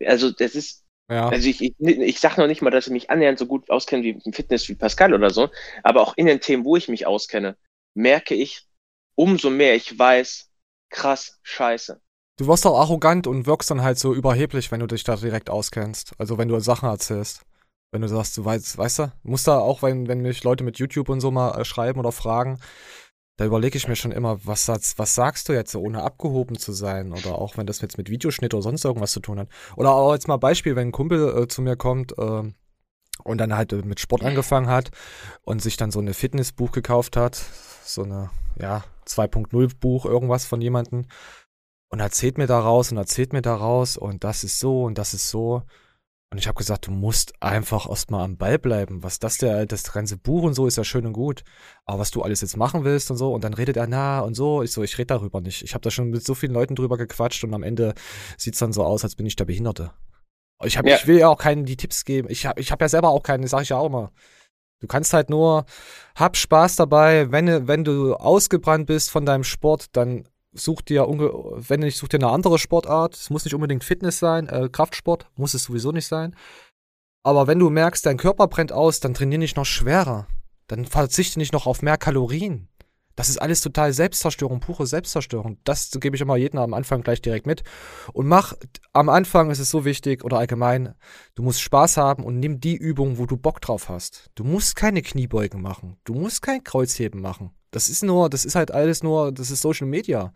Also 0.02 0.32
das 0.32 0.56
ist, 0.56 0.86
ja. 1.12 1.28
also 1.28 1.50
ich, 1.50 1.62
ich, 1.62 1.74
ich 1.78 2.22
sage 2.22 2.39
noch 2.39 2.47
nicht 2.47 2.62
mal, 2.62 2.70
dass 2.70 2.88
ich 2.88 2.93
mich 2.93 3.10
annähernd 3.10 3.38
so 3.38 3.45
gut 3.45 3.70
auskenne 3.70 4.04
wie 4.04 4.18
im 4.24 4.32
Fitness 4.32 4.70
wie 4.70 4.76
Pascal 4.76 5.14
oder 5.14 5.30
so, 5.30 5.50
aber 5.84 6.00
auch 6.00 6.16
in 6.16 6.26
den 6.26 6.39
Themen, 6.39 6.64
wo 6.64 6.78
ich 6.78 6.88
mich 6.88 7.06
auskenne, 7.06 7.58
merke 7.95 8.34
ich, 8.34 8.66
umso 9.16 9.50
mehr 9.50 9.76
ich 9.76 10.00
weiß, 10.00 10.50
krass, 10.89 11.38
scheiße. 11.43 12.00
Du 12.38 12.47
wirst 12.47 12.66
auch 12.66 12.80
arrogant 12.80 13.28
und 13.28 13.45
wirkst 13.45 13.70
dann 13.70 13.82
halt 13.82 14.00
so 14.00 14.14
überheblich, 14.14 14.72
wenn 14.72 14.80
du 14.80 14.88
dich 14.88 15.04
da 15.04 15.18
direkt 15.18 15.50
auskennst. 15.50 16.14
Also 16.18 16.38
wenn 16.38 16.47
du 16.47 16.58
Sachen 16.62 16.88
erzählst. 16.88 17.41
Wenn 17.92 18.02
du 18.02 18.08
sagst, 18.08 18.38
du 18.38 18.46
weißt, 18.46 18.78
weißt 18.78 19.00
du, 19.00 19.12
muss 19.24 19.44
da 19.44 19.58
auch, 19.58 19.82
wenn, 19.82 20.08
wenn 20.08 20.22
mich 20.22 20.44
Leute 20.44 20.64
mit 20.64 20.78
YouTube 20.78 21.10
und 21.10 21.22
so 21.22 21.32
mal 21.32 21.60
äh, 21.60 21.66
schreiben 21.66 22.00
oder 22.00 22.12
fragen, 22.12 22.60
da 23.38 23.46
überlege 23.46 23.78
ich 23.78 23.88
mir 23.88 23.96
schon 23.96 24.12
immer, 24.12 24.46
was, 24.46 24.68
was 24.68 25.16
sagst 25.16 25.48
du 25.48 25.54
jetzt, 25.54 25.74
ohne 25.74 26.04
abgehoben 26.04 26.58
zu 26.58 26.74
sein? 26.74 27.14
Oder 27.14 27.36
auch 27.36 27.56
wenn 27.56 27.66
das 27.66 27.80
jetzt 27.80 27.98
mit 27.98 28.10
Videoschnitt 28.10 28.54
oder 28.54 28.64
sonst 28.64 28.84
irgendwas 28.84 29.14
zu 29.14 29.22
tun 29.22 29.40
hat. 29.40 29.48
Oder 29.78 29.92
auch 29.92 30.14
jetzt 30.14 30.28
mal 30.28 30.38
Beispiel, 30.38 30.76
wenn 30.76 30.90
ein 30.90 30.92
Kumpel 30.92 31.44
äh, 31.44 31.48
zu 31.48 31.62
mir 31.62 31.78
kommt 31.78 32.12
äh, 32.18 32.44
und 33.24 33.38
dann 33.38 33.56
halt 33.56 33.72
äh, 33.72 33.78
mit 33.78 34.02
Sport 34.02 34.26
angefangen 34.26 34.68
hat 34.68 34.92
und 35.44 35.62
sich 35.62 35.78
dann 35.78 35.90
so 35.90 36.00
eine 36.00 36.14
Fitnessbuch 36.14 36.74
gekauft 36.74 37.16
hat, 37.16 37.42
so 37.86 38.04
eine, 38.04 38.30
ja, 38.60 38.84
2.0 39.08 39.72
Buch, 39.80 40.06
irgendwas 40.06 40.46
von 40.46 40.60
jemandem 40.60 41.06
und 41.90 42.00
erzählt 42.00 42.38
mir 42.38 42.48
daraus 42.48 42.92
und 42.92 42.98
erzählt 42.98 43.34
mir 43.34 43.42
daraus 43.42 43.98
und 43.98 44.24
das 44.24 44.44
ist 44.44 44.60
so 44.60 44.84
und 44.84 44.98
das 44.98 45.14
ist 45.14 45.30
so. 45.30 45.64
Und 46.32 46.38
ich 46.38 46.47
habe 46.47 46.57
gesagt, 46.57 46.86
du 46.86 46.91
musst 46.91 47.34
einfach 47.41 47.89
erstmal 47.89 48.23
am 48.23 48.38
Ball 48.38 48.59
bleiben. 48.59 49.01
Was 49.01 49.17
das 49.17 49.39
der, 49.39 49.65
das 49.65 49.91
ganze 49.91 50.15
Buch 50.15 50.43
und 50.43 50.53
so 50.53 50.67
ist 50.67 50.77
ja 50.77 50.84
schön 50.84 51.07
und 51.07 51.13
gut. 51.13 51.43
Aber 51.86 51.99
was 51.99 52.11
du 52.11 52.21
alles 52.21 52.41
jetzt 52.41 52.55
machen 52.55 52.84
willst 52.84 53.09
und 53.09 53.17
so, 53.17 53.34
und 53.34 53.43
dann 53.43 53.55
redet 53.55 53.77
er 53.77 53.88
na 53.88 54.19
und 54.19 54.36
so. 54.36 54.61
Ich 54.61 54.71
so, 54.71 54.84
ich 54.84 54.95
rede 54.99 55.07
darüber 55.07 55.41
nicht. 55.41 55.63
Ich 55.63 55.73
habe 55.73 55.82
da 55.82 55.89
schon 55.89 56.11
mit 56.11 56.23
so 56.23 56.36
vielen 56.36 56.53
Leuten 56.53 56.75
drüber 56.75 56.97
gequatscht 56.97 57.43
und 57.43 57.53
am 57.55 57.63
Ende 57.63 57.95
sieht's 58.38 58.59
dann 58.59 58.73
so 58.73 58.84
aus, 58.84 59.03
als 59.03 59.15
bin 59.15 59.25
ich 59.25 59.38
der 59.38 59.45
Behinderte. 59.45 59.91
Ich, 60.63 60.77
hab, 60.77 60.86
ja. 60.86 60.97
ich 60.97 61.07
will 61.07 61.17
ja 61.17 61.30
auch 61.30 61.38
keinen 61.39 61.65
die 61.65 61.77
Tipps 61.77 62.05
geben. 62.05 62.27
Ich 62.30 62.45
habe 62.45 62.59
ich 62.61 62.71
hab 62.71 62.82
ja 62.82 62.89
selber 62.89 63.09
auch 63.09 63.23
keine, 63.23 63.47
sag 63.47 63.63
ich 63.63 63.69
ja 63.69 63.77
auch 63.77 63.88
immer. 63.88 64.11
Du 64.82 64.88
kannst 64.88 65.13
halt 65.13 65.30
nur, 65.32 65.65
hab 66.15 66.38
Spaß 66.38 66.75
dabei. 66.75 67.32
Wenn, 67.32 67.67
wenn 67.67 67.84
du 67.84 68.13
ausgebrannt 68.13 68.86
bist 68.86 69.09
von 69.09 69.25
deinem 69.25 69.43
Sport, 69.43 69.88
dann 69.93 70.27
such 70.54 70.82
dir, 70.82 71.06
wenn 71.08 71.82
nicht, 71.82 71.97
such 71.97 72.10
dir 72.10 72.18
eine 72.18 72.30
andere 72.30 72.60
Sportart. 72.60 73.16
Es 73.16 73.30
muss 73.30 73.45
nicht 73.45 73.54
unbedingt 73.54 73.84
Fitness 73.84 74.20
sein, 74.20 74.47
äh, 74.47 74.70
Kraftsport 74.72 75.28
muss 75.36 75.54
es 75.54 75.64
sowieso 75.64 75.91
nicht 75.91 76.08
sein. 76.08 76.36
Aber 77.24 77.47
wenn 77.47 77.60
du 77.60 77.70
merkst, 77.70 78.06
dein 78.06 78.18
Körper 78.18 78.47
brennt 78.47 78.72
aus, 78.72 79.00
dann 79.00 79.14
trainier 79.14 79.38
nicht 79.38 79.58
noch 79.58 79.66
schwerer. 79.66 80.28
Dann 80.68 80.86
verzichte 80.86 81.39
nicht 81.39 81.54
noch 81.54 81.68
auf 81.68 81.82
mehr 81.82 81.97
Kalorien. 81.97 82.70
Das 83.20 83.28
ist 83.28 83.41
alles 83.41 83.60
total 83.60 83.91
Selbstzerstörung, 83.91 84.62
pure 84.62 84.88
Selbstzerstörung. 84.88 85.58
Das 85.66 85.91
gebe 85.91 86.16
ich 86.16 86.22
immer 86.22 86.38
jedem 86.38 86.60
am 86.60 86.74
Anfang 86.74 87.02
gleich 87.02 87.22
direkt 87.22 87.45
mit. 87.47 87.64
Und 88.14 88.28
mach, 88.28 88.54
am 88.93 89.10
Anfang 89.10 89.52
ist 89.52 89.60
es 89.60 89.70
so 89.70 89.84
wichtig 89.84 90.24
oder 90.24 90.38
allgemein, 90.38 90.95
du 91.36 91.43
musst 91.43 91.60
Spaß 91.60 91.97
haben 91.97 92.24
und 92.24 92.39
nimm 92.39 92.62
die 92.62 92.78
Übung, 92.78 93.18
wo 93.18 93.26
du 93.26 93.36
Bock 93.36 93.60
drauf 93.60 93.89
hast. 93.89 94.30
Du 94.36 94.45
musst 94.45 94.78
keine 94.78 95.02
Kniebeugen 95.02 95.62
machen. 95.62 95.97
Du 96.06 96.14
musst 96.14 96.41
kein 96.41 96.64
Kreuzheben 96.64 97.20
machen. 97.20 97.52
Das 97.72 97.89
ist 97.89 98.03
nur, 98.03 98.30
das 98.30 98.45
ist 98.45 98.55
halt 98.55 98.72
alles 98.72 99.03
nur, 99.03 99.32
das 99.32 99.51
ist 99.51 99.61
Social 99.61 99.88
Media. 99.88 100.34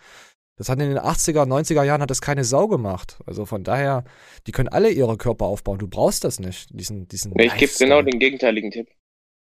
Das 0.55 0.69
hat 0.69 0.79
in 0.79 0.89
den 0.89 0.99
80er, 0.99 1.47
90er 1.47 1.83
Jahren 1.83 2.01
hat 2.01 2.11
das 2.11 2.21
keine 2.21 2.43
Sau 2.43 2.67
gemacht. 2.67 3.17
Also 3.25 3.45
von 3.45 3.63
daher, 3.63 4.03
die 4.45 4.51
können 4.51 4.69
alle 4.69 4.91
ihre 4.91 5.17
Körper 5.17 5.45
aufbauen. 5.45 5.79
Du 5.79 5.87
brauchst 5.87 6.23
das 6.23 6.39
nicht, 6.39 6.69
diesen, 6.71 7.07
diesen. 7.07 7.37
Ich 7.39 7.55
gebe 7.55 7.71
genau 7.79 8.01
den 8.03 8.19
gegenteiligen 8.19 8.69
Tipp. 8.69 8.87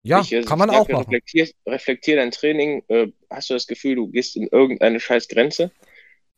Ja, 0.04 0.20
ich, 0.20 0.32
äh, 0.32 0.42
kann 0.42 0.58
man 0.58 0.70
auch 0.70 0.88
machen. 0.88 1.04
Reflektier, 1.04 1.48
reflektier 1.66 2.16
dein 2.16 2.30
Training. 2.30 2.82
Äh, 2.88 3.08
hast 3.30 3.50
du 3.50 3.54
das 3.54 3.66
Gefühl, 3.66 3.96
du 3.96 4.08
gehst 4.08 4.36
in 4.36 4.48
irgendeine 4.48 4.98
scheiß 5.00 5.28
Grenze? 5.28 5.70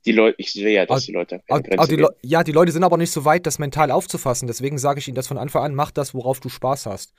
Die 0.05 0.12
Leute, 0.12 0.34
ich 0.38 0.52
sehe 0.52 0.74
ja, 0.74 0.84
dass 0.84 0.90
aber, 0.90 1.00
die 1.00 1.12
Leute 1.12 1.42
keine 1.48 1.62
Grenze 1.62 1.96
die 1.96 2.28
Ja, 2.28 2.44
die 2.44 2.52
Leute 2.52 2.72
sind 2.72 2.84
aber 2.84 2.98
nicht 2.98 3.11
so 3.11 3.24
weit, 3.24 3.46
das 3.46 3.59
mental 3.59 3.90
aufzufassen. 3.90 4.48
Deswegen 4.48 4.76
sage 4.76 4.98
ich 4.98 5.09
ihnen 5.09 5.14
das 5.14 5.28
von 5.28 5.38
Anfang 5.38 5.62
an, 5.62 5.74
mach 5.74 5.92
das, 5.92 6.12
worauf 6.14 6.40
du 6.40 6.50
Spaß 6.50 6.86
hast. 6.86 7.14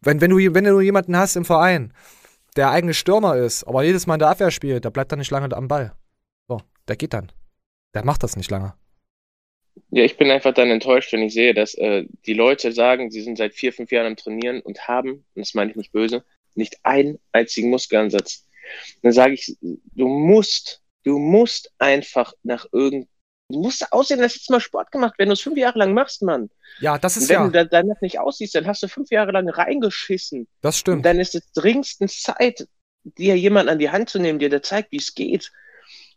Wenn, 0.00 0.20
wenn, 0.20 0.30
du, 0.30 0.36
wenn 0.54 0.64
du 0.64 0.80
jemanden 0.80 1.16
hast 1.16 1.34
im 1.34 1.44
Verein, 1.44 1.92
der 2.56 2.70
eigene 2.70 2.94
Stürmer 2.94 3.36
ist, 3.36 3.64
aber 3.64 3.82
jedes 3.82 4.06
Mal 4.06 4.14
in 4.14 4.20
der 4.20 4.28
Abwehr 4.28 4.50
spielt, 4.50 4.84
da 4.84 4.90
bleibt 4.90 5.12
er 5.12 5.16
nicht 5.16 5.30
lange 5.30 5.54
am 5.54 5.68
Ball. 5.68 5.94
So. 6.48 6.60
der 6.88 6.96
geht 6.96 7.12
dann. 7.12 7.32
Der 7.94 8.04
macht 8.04 8.22
das 8.22 8.36
nicht 8.36 8.50
lange. 8.50 8.74
Ja, 9.90 10.04
ich 10.04 10.16
bin 10.16 10.30
einfach 10.30 10.54
dann 10.54 10.70
enttäuscht, 10.70 11.12
wenn 11.12 11.22
ich 11.22 11.34
sehe, 11.34 11.54
dass 11.54 11.74
äh, 11.74 12.04
die 12.26 12.32
Leute 12.32 12.72
sagen, 12.72 13.10
sie 13.10 13.22
sind 13.22 13.38
seit 13.38 13.54
vier, 13.54 13.72
fünf 13.72 13.90
Jahren 13.90 14.06
am 14.06 14.16
Trainieren 14.16 14.60
und 14.60 14.86
haben, 14.86 15.10
und 15.10 15.24
das 15.34 15.54
meine 15.54 15.70
ich 15.70 15.76
nicht 15.76 15.92
böse, 15.92 16.24
nicht 16.54 16.78
einen 16.84 17.18
einzigen 17.32 17.70
Muskelansatz. 17.70 18.46
Dann 19.02 19.12
sage 19.12 19.34
ich, 19.34 19.56
du 19.60 20.08
musst, 20.08 20.82
du 21.02 21.18
musst 21.18 21.72
einfach 21.78 22.32
nach 22.42 22.66
irgend, 22.72 23.08
du 23.50 23.60
musst 23.60 23.92
aussehen, 23.92 24.20
dass 24.20 24.34
jetzt 24.34 24.50
mal 24.50 24.60
Sport 24.60 24.90
gemacht, 24.92 25.14
wenn 25.18 25.28
du 25.28 25.34
es 25.34 25.40
fünf 25.40 25.56
Jahre 25.56 25.78
lang 25.78 25.92
machst, 25.94 26.22
Mann. 26.22 26.50
Ja, 26.80 26.98
das 26.98 27.16
ist 27.16 27.24
Und 27.24 27.28
wenn 27.28 27.36
ja. 27.36 27.44
du 27.46 27.50
da, 27.52 27.64
danach 27.64 28.00
nicht 28.00 28.18
aussiehst, 28.18 28.54
dann 28.54 28.66
hast 28.66 28.82
du 28.82 28.88
fünf 28.88 29.10
Jahre 29.10 29.32
lang 29.32 29.48
reingeschissen. 29.48 30.48
Das 30.60 30.76
Und 30.76 30.80
stimmt. 30.80 31.06
dann 31.06 31.20
ist 31.20 31.34
es 31.34 31.52
dringendstens 31.52 32.22
Zeit, 32.22 32.66
dir 33.04 33.36
jemand 33.36 33.68
an 33.68 33.78
die 33.78 33.90
Hand 33.90 34.08
zu 34.10 34.18
nehmen, 34.18 34.38
der 34.38 34.48
dir 34.48 34.62
zeigt, 34.62 34.92
wie 34.92 34.96
es 34.96 35.14
geht. 35.14 35.52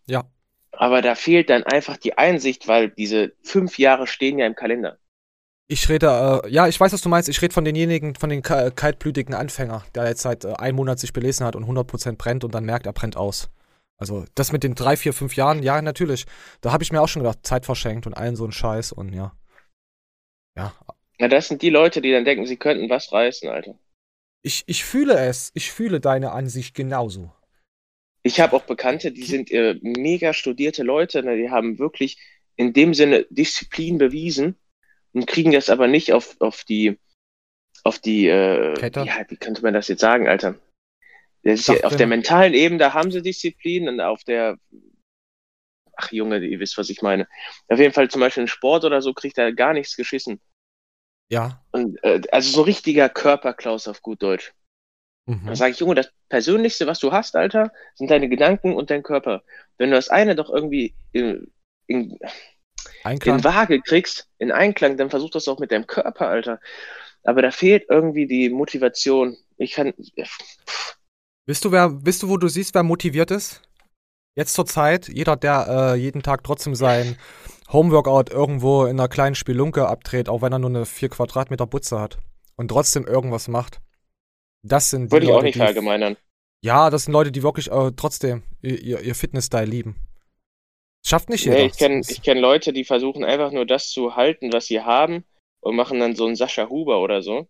Ja. 0.06 0.24
Aber 0.72 1.02
da 1.02 1.16
fehlt 1.16 1.50
dann 1.50 1.64
einfach 1.64 1.98
die 1.98 2.18
Einsicht, 2.18 2.68
weil 2.68 2.90
diese 2.90 3.34
fünf 3.44 3.78
Jahre 3.80 4.08
stehen 4.08 4.38
ja 4.40 4.46
im 4.46 4.56
Kalender. 4.56 4.98
Ich 5.70 5.90
rede, 5.90 6.42
äh, 6.46 6.50
ja, 6.50 6.68
ich 6.68 6.80
weiß, 6.80 6.94
was 6.94 7.02
du 7.02 7.10
meinst. 7.10 7.28
Ich 7.28 7.42
rede 7.42 7.54
von 7.54 7.66
denjenigen, 7.66 8.16
von 8.16 8.30
den 8.30 8.42
ka- 8.42 8.70
kaltblütigen 8.72 9.34
Anfänger, 9.36 9.84
der 9.96 10.08
jetzt 10.08 10.22
seit 10.22 10.46
äh, 10.46 10.54
einem 10.54 10.78
Monat 10.78 11.00
sich 11.00 11.12
belesen 11.12 11.46
hat 11.46 11.56
und 11.58 11.66
100% 11.66 12.16
brennt 12.18 12.44
und 12.46 12.56
dann 12.56 12.64
merkt, 12.64 12.86
er 12.86 12.94
brennt 12.94 13.18
aus. 13.18 13.50
Also 13.98 14.26
das 14.36 14.52
mit 14.52 14.64
den 14.64 14.76
drei, 14.76 14.96
vier, 14.98 15.14
fünf 15.14 15.36
Jahren, 15.36 15.64
ja, 15.64 15.82
natürlich. 15.82 16.26
Da 16.62 16.72
habe 16.72 16.84
ich 16.84 16.92
mir 16.92 17.02
auch 17.02 17.08
schon 17.08 17.24
gedacht, 17.24 17.40
Zeit 17.46 17.66
verschenkt 17.66 18.06
und 18.08 18.14
allen 18.14 18.36
so 18.36 18.46
ein 18.46 18.52
Scheiß 18.52 18.92
und 18.92 19.14
ja. 19.14 19.36
Ja, 20.56 20.74
Na, 21.20 21.28
das 21.28 21.48
sind 21.48 21.62
die 21.62 21.70
Leute, 21.70 22.02
die 22.02 22.12
dann 22.12 22.26
denken, 22.26 22.46
sie 22.48 22.58
könnten 22.58 22.90
was 22.90 23.12
reißen, 23.12 23.50
Alter. 23.50 23.78
ich, 24.42 24.64
ich 24.68 24.84
fühle 24.86 25.16
es. 25.20 25.52
Ich 25.54 25.72
fühle 25.72 26.00
deine 26.00 26.32
Ansicht 26.32 26.76
genauso. 26.76 27.32
Ich 28.24 28.40
habe 28.40 28.56
auch 28.56 28.64
Bekannte, 28.64 29.12
die 29.12 29.24
sind 29.24 29.52
äh, 29.52 29.80
mega 29.82 30.34
studierte 30.34 30.84
Leute, 30.84 31.24
ne, 31.24 31.38
die 31.38 31.50
haben 31.50 31.80
wirklich 31.80 32.18
in 32.56 32.74
dem 32.74 32.94
Sinne 32.94 33.26
Disziplin 33.30 33.98
bewiesen 33.98 34.58
und 35.14 35.28
kriegen 35.28 35.52
das 35.52 35.70
aber 35.70 35.88
nicht 35.88 36.12
auf, 36.14 36.36
auf 36.40 36.64
die, 36.64 36.98
auf 37.84 38.00
die, 38.00 38.28
äh, 38.28 38.74
Kette? 38.76 39.02
ja, 39.02 39.24
wie 39.30 39.38
könnte 39.38 39.62
man 39.62 39.74
das 39.74 39.88
jetzt 39.88 40.02
sagen, 40.02 40.28
Alter? 40.28 40.56
Ja, 41.48 41.84
auf 41.84 41.96
der 41.96 42.08
mentalen 42.08 42.54
Ebene, 42.54 42.80
da 42.80 42.94
haben 42.94 43.12
sie 43.12 43.22
Disziplin 43.22 43.88
und 43.88 44.02
auf 44.02 44.24
der, 44.24 44.58
ach 45.96 46.12
Junge, 46.12 46.40
ihr 46.40 46.60
wisst, 46.60 46.78
was 46.78 46.90
ich 46.90 47.02
meine. 47.02 47.28
Auf 47.70 47.80
jeden 47.80 47.94
Fall 47.94 48.10
zum 48.10 48.22
Beispiel 48.22 48.42
in 48.42 48.48
Sport 48.48 48.84
oder 48.84 49.02
so 49.02 49.14
kriegt 49.14 49.38
er 49.38 49.54
gar 49.54 49.74
nichts 49.74 49.96
geschissen. 49.96 50.42
Ja. 51.30 51.64
Und, 51.72 52.04
äh, 52.04 52.22
also 52.32 52.52
so 52.52 52.62
richtiger 52.64 53.10
Körperklaus 53.10 53.88
auf 53.88 54.02
gut 54.02 54.22
Deutsch. 54.22 54.54
Mhm. 55.26 55.46
Da 55.46 55.56
sage 55.56 55.72
ich, 55.72 55.80
Junge, 55.80 55.96
das 55.96 56.12
Persönlichste, 56.30 56.88
was 56.88 57.00
du 57.00 57.12
hast, 57.12 57.36
Alter, 57.36 57.72
sind 57.96 58.10
deine 58.10 58.30
Gedanken 58.30 58.74
und 58.76 58.90
dein 58.90 59.04
Körper. 59.04 59.44
Wenn 59.78 59.90
du 59.90 59.96
das 59.96 60.10
eine 60.10 60.36
doch 60.36 60.50
irgendwie 60.50 60.96
in, 61.12 61.52
in, 61.88 62.18
in 63.04 63.44
Waage 63.44 63.82
kriegst, 63.82 64.30
in 64.38 64.52
Einklang, 64.52 64.98
dann 64.98 65.10
versuch 65.10 65.30
das 65.30 65.48
auch 65.48 65.60
mit 65.60 65.72
deinem 65.72 65.88
Körper, 65.88 66.28
Alter. 66.28 66.60
Aber 67.24 67.42
da 67.42 67.52
fehlt 67.52 67.86
irgendwie 67.90 68.26
die 68.26 68.50
Motivation. 68.50 69.38
Ich 69.58 69.74
kann, 69.74 69.94
Wisst 71.48 71.64
du, 71.64 71.72
wer, 71.72 72.06
wisst 72.06 72.24
du, 72.24 72.30
wo 72.30 72.38
du 72.38 72.50
siehst, 72.50 72.76
wer 72.76 72.84
motiviert 72.84 73.32
ist? 73.32 73.62
Jetzt 74.36 74.54
zur 74.54 74.66
Zeit, 74.66 75.08
jeder, 75.08 75.38
der 75.38 75.94
äh, 75.94 75.96
jeden 75.96 76.22
Tag 76.22 76.44
trotzdem 76.44 76.76
sein 76.76 77.18
Homeworkout 77.72 78.30
irgendwo 78.30 78.84
in 78.86 79.00
einer 79.00 79.08
kleinen 79.08 79.34
Spielunke 79.34 79.88
abdreht, 79.88 80.28
auch 80.28 80.42
wenn 80.42 80.52
er 80.52 80.60
nur 80.60 80.70
eine 80.70 80.86
4 80.86 81.10
Quadratmeter 81.10 81.66
Butze 81.66 82.00
hat 82.00 82.20
und 82.58 82.68
trotzdem 82.68 83.08
irgendwas 83.08 83.48
macht. 83.48 83.80
Das 84.62 84.90
sind 84.90 85.06
die 85.06 85.12
würde 85.12 85.26
ich 85.26 85.32
auch 85.32 85.36
Leute, 85.36 85.46
nicht 85.46 85.56
die, 85.56 85.60
verallgemeinern. 85.60 86.18
Ja, 86.62 86.90
das 86.90 87.06
sind 87.06 87.14
Leute, 87.14 87.32
die 87.32 87.44
wirklich 87.44 87.72
äh, 87.72 87.92
trotzdem 87.96 88.44
ihr, 88.62 89.00
ihr, 89.00 89.16
Fitness-Style 89.16 89.66
lieben. 89.66 89.96
Schafft 91.06 91.30
nicht 91.30 91.46
jeder. 91.46 91.58
Nee, 91.58 91.68
ich 91.68 91.78
kenne 91.78 92.02
kenn 92.02 92.38
Leute, 92.38 92.74
die 92.74 92.84
versuchen 92.84 93.24
einfach 93.24 93.52
nur 93.52 93.66
das 93.66 93.90
zu 93.90 94.18
halten, 94.18 94.52
was 94.52 94.66
sie 94.66 94.82
haben 94.82 95.24
und 95.62 95.76
machen 95.78 96.00
dann 96.00 96.16
so 96.16 96.26
einen 96.26 96.36
Sascha 96.36 96.68
Huber 96.68 97.00
oder 97.00 97.22
so. 97.22 97.48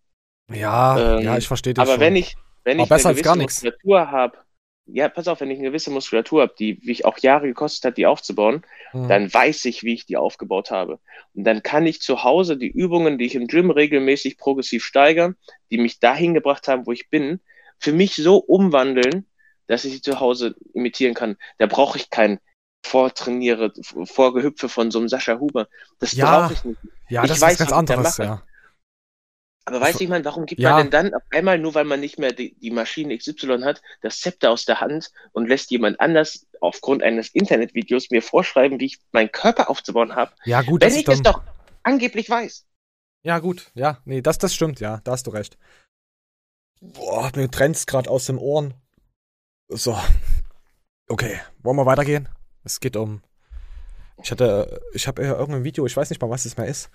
ja, 0.52 1.18
ähm, 1.18 1.24
ja, 1.24 1.36
ich 1.36 1.48
verstehe 1.48 1.74
das 1.74 1.82
Aber 1.82 1.94
schon. 1.94 2.00
wenn 2.00 2.16
ich, 2.16 2.36
wenn 2.68 2.80
ich 2.80 2.94
eine 2.94 3.14
gewisse. 3.14 3.36
Muskulatur 3.36 4.10
habe, 4.10 4.38
ja, 4.86 5.08
pass 5.08 5.28
auf, 5.28 5.40
wenn 5.40 5.50
ich 5.50 5.58
eine 5.58 5.68
gewisse 5.68 5.90
Muskulatur 5.90 6.42
habe, 6.42 6.54
die 6.58 6.80
mich 6.84 7.04
auch 7.04 7.18
Jahre 7.18 7.46
gekostet 7.48 7.84
hat, 7.84 7.98
die 7.98 8.06
aufzubauen, 8.06 8.64
Hm. 8.92 9.08
dann 9.08 9.32
weiß 9.32 9.66
ich, 9.66 9.82
wie 9.82 9.94
ich 9.94 10.06
die 10.06 10.16
aufgebaut 10.16 10.70
habe. 10.70 11.00
Und 11.34 11.44
dann 11.44 11.62
kann 11.62 11.86
ich 11.86 12.00
zu 12.00 12.24
Hause 12.24 12.56
die 12.56 12.68
Übungen, 12.70 13.18
die 13.18 13.26
ich 13.26 13.34
im 13.34 13.46
Gym 13.48 13.70
regelmäßig 13.70 14.38
progressiv 14.38 14.84
steigern, 14.84 15.36
die 15.70 15.78
mich 15.78 16.00
dahin 16.00 16.34
gebracht 16.34 16.68
haben, 16.68 16.86
wo 16.86 16.92
ich 16.92 17.10
bin, 17.10 17.40
für 17.78 17.92
mich 17.92 18.16
so 18.16 18.38
umwandeln, 18.38 19.26
dass 19.66 19.84
ich 19.84 19.92
sie 19.94 20.02
zu 20.02 20.20
Hause 20.20 20.56
imitieren 20.74 21.14
kann. 21.14 21.36
Da 21.58 21.66
brauche 21.66 21.98
ich 21.98 22.10
kein 22.10 22.40
Vortrainiere, 22.84 23.72
Vorgehüpfe 24.04 24.68
von 24.70 24.90
so 24.90 24.98
einem 24.98 25.08
Sascha 25.08 25.38
Huber. 25.38 25.68
Das 25.98 26.14
Ja, 26.14 26.40
brauche 26.40 26.54
ich 26.54 26.64
nicht. 26.64 26.80
ja, 27.08 27.22
ich 27.24 27.28
das 27.28 27.40
weiß, 27.40 27.52
ist 27.54 27.58
ganz 27.58 27.72
anderes, 27.72 28.16
ja. 28.18 28.42
Aber 29.68 29.80
weiß 29.80 30.00
ich, 30.00 30.08
man, 30.08 30.24
warum 30.24 30.46
gibt 30.46 30.60
Ja. 30.60 30.72
man 30.72 30.82
denn 30.82 30.90
dann 30.90 31.14
auf 31.14 31.22
einmal, 31.30 31.58
nur 31.58 31.74
weil 31.74 31.84
man 31.84 32.00
nicht 32.00 32.18
mehr 32.18 32.32
die, 32.32 32.54
die 32.58 32.70
Maschine 32.70 33.16
XY 33.16 33.60
hat, 33.62 33.82
das 34.02 34.20
Zepter 34.20 34.50
aus 34.50 34.64
der 34.64 34.80
Hand 34.80 35.10
und 35.32 35.46
lässt 35.48 35.70
jemand 35.70 36.00
anders 36.00 36.46
aufgrund 36.60 37.02
eines 37.02 37.28
Internetvideos 37.34 38.10
mir 38.10 38.22
vorschreiben, 38.22 38.80
wie 38.80 38.86
ich 38.86 38.98
meinen 39.12 39.30
Körper 39.30 39.70
aufzubauen 39.70 40.14
habe, 40.16 40.32
Ja, 40.44 40.62
gut, 40.62 40.80
wenn 40.80 40.88
das 40.90 40.98
ich 40.98 41.08
es 41.08 41.22
doch 41.22 41.42
angeblich 41.82 42.28
weiß. 42.28 42.66
Ja, 43.24 43.38
gut, 43.38 43.70
ja, 43.74 44.00
nee, 44.04 44.22
das, 44.22 44.38
das 44.38 44.54
stimmt, 44.54 44.80
ja, 44.80 45.00
da 45.04 45.12
hast 45.12 45.26
du 45.26 45.30
recht. 45.30 45.58
Boah, 46.80 47.30
mir 47.34 47.50
trennt's 47.50 47.86
gerade 47.86 48.08
aus 48.08 48.26
den 48.26 48.38
Ohren. 48.38 48.74
So. 49.68 49.98
Okay, 51.08 51.40
wollen 51.62 51.76
wir 51.76 51.86
weitergehen? 51.86 52.28
Es 52.64 52.80
geht 52.80 52.96
um. 52.96 53.22
Ich 54.22 54.30
hatte, 54.30 54.80
ich 54.92 55.06
habe 55.06 55.22
ja 55.24 55.32
irgendein 55.38 55.64
Video, 55.64 55.86
ich 55.86 55.96
weiß 55.96 56.10
nicht 56.10 56.20
mal, 56.20 56.30
was 56.30 56.44
es 56.44 56.56
mehr 56.56 56.66
ist. 56.66 56.90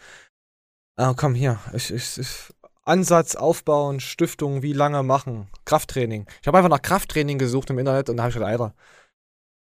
Ah, 0.96 1.14
komm 1.16 1.36
hier. 1.36 1.60
Ich, 1.74 1.92
ich, 1.92 2.18
ich, 2.18 2.54
Ansatz 2.86 3.36
aufbauen, 3.36 4.00
Stiftung, 4.00 4.62
wie 4.62 4.74
lange 4.74 5.04
machen, 5.04 5.48
Krafttraining. 5.66 6.26
Ich 6.42 6.48
habe 6.48 6.58
einfach 6.58 6.70
nach 6.70 6.82
Krafttraining 6.82 7.38
gesucht 7.38 7.70
im 7.70 7.80
Internet 7.80 8.10
und 8.10 8.18
da 8.18 8.24
habe 8.24 8.30
ich 8.30 8.36
gedacht, 8.36 8.52
Alter. 8.52 8.76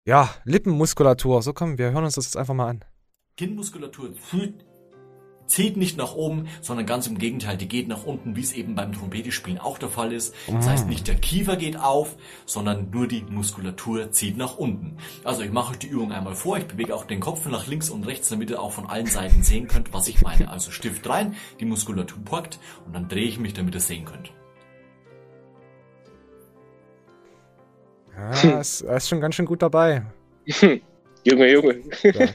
Ja, 0.06 0.34
Lippenmuskulatur. 0.44 1.42
So 1.42 1.52
komm, 1.52 1.78
wir 1.78 1.92
hören 1.92 2.04
uns 2.04 2.14
das 2.14 2.26
jetzt 2.26 2.36
einfach 2.36 2.54
mal 2.54 2.68
an. 2.68 2.84
Kinnmuskulatur 3.36 4.14
zieht, 4.14 4.64
zieht 5.46 5.76
nicht 5.76 5.96
nach 5.96 6.14
oben, 6.14 6.48
sondern 6.60 6.86
ganz 6.86 7.06
im 7.06 7.18
Gegenteil, 7.18 7.56
die 7.56 7.68
geht 7.68 7.88
nach 7.88 8.04
unten, 8.04 8.36
wie 8.36 8.40
es 8.40 8.52
eben 8.52 8.74
beim 8.74 8.92
Trompetispielen 8.92 9.58
auch 9.58 9.78
der 9.78 9.88
Fall 9.88 10.12
ist. 10.12 10.34
Das 10.46 10.68
heißt, 10.68 10.88
nicht 10.88 11.08
der 11.08 11.16
Kiefer 11.16 11.56
geht 11.56 11.78
auf, 11.78 12.16
sondern 12.46 12.90
nur 12.90 13.06
die 13.06 13.22
Muskulatur 13.22 14.10
zieht 14.10 14.36
nach 14.36 14.56
unten. 14.56 14.96
Also 15.22 15.42
ich 15.42 15.52
mache 15.52 15.72
euch 15.72 15.78
die 15.78 15.88
Übung 15.88 16.12
einmal 16.12 16.34
vor, 16.34 16.56
ich 16.56 16.66
bewege 16.66 16.94
auch 16.94 17.04
den 17.04 17.20
Kopf 17.20 17.46
nach 17.46 17.66
links 17.66 17.90
und 17.90 18.04
rechts, 18.04 18.28
damit 18.28 18.50
ihr 18.50 18.60
auch 18.60 18.72
von 18.72 18.86
allen 18.86 19.06
Seiten 19.06 19.42
sehen 19.42 19.68
könnt, 19.68 19.92
was 19.92 20.08
ich 20.08 20.22
meine. 20.22 20.50
Also 20.50 20.70
Stift 20.70 21.08
rein, 21.08 21.34
die 21.60 21.64
Muskulatur 21.64 22.18
packt 22.24 22.58
und 22.86 22.94
dann 22.94 23.08
drehe 23.08 23.26
ich 23.26 23.38
mich, 23.38 23.54
damit 23.54 23.74
ihr 23.74 23.80
sehen 23.80 24.04
könnt. 24.04 24.32
Ja, 28.16 28.30
ist, 28.60 28.82
er 28.82 28.96
ist 28.96 29.08
schon 29.08 29.20
ganz 29.20 29.34
schön 29.34 29.46
gut 29.46 29.62
dabei. 29.62 30.06
Junge, 31.24 31.52
Junge. 31.52 31.82
Ja. 32.02 32.28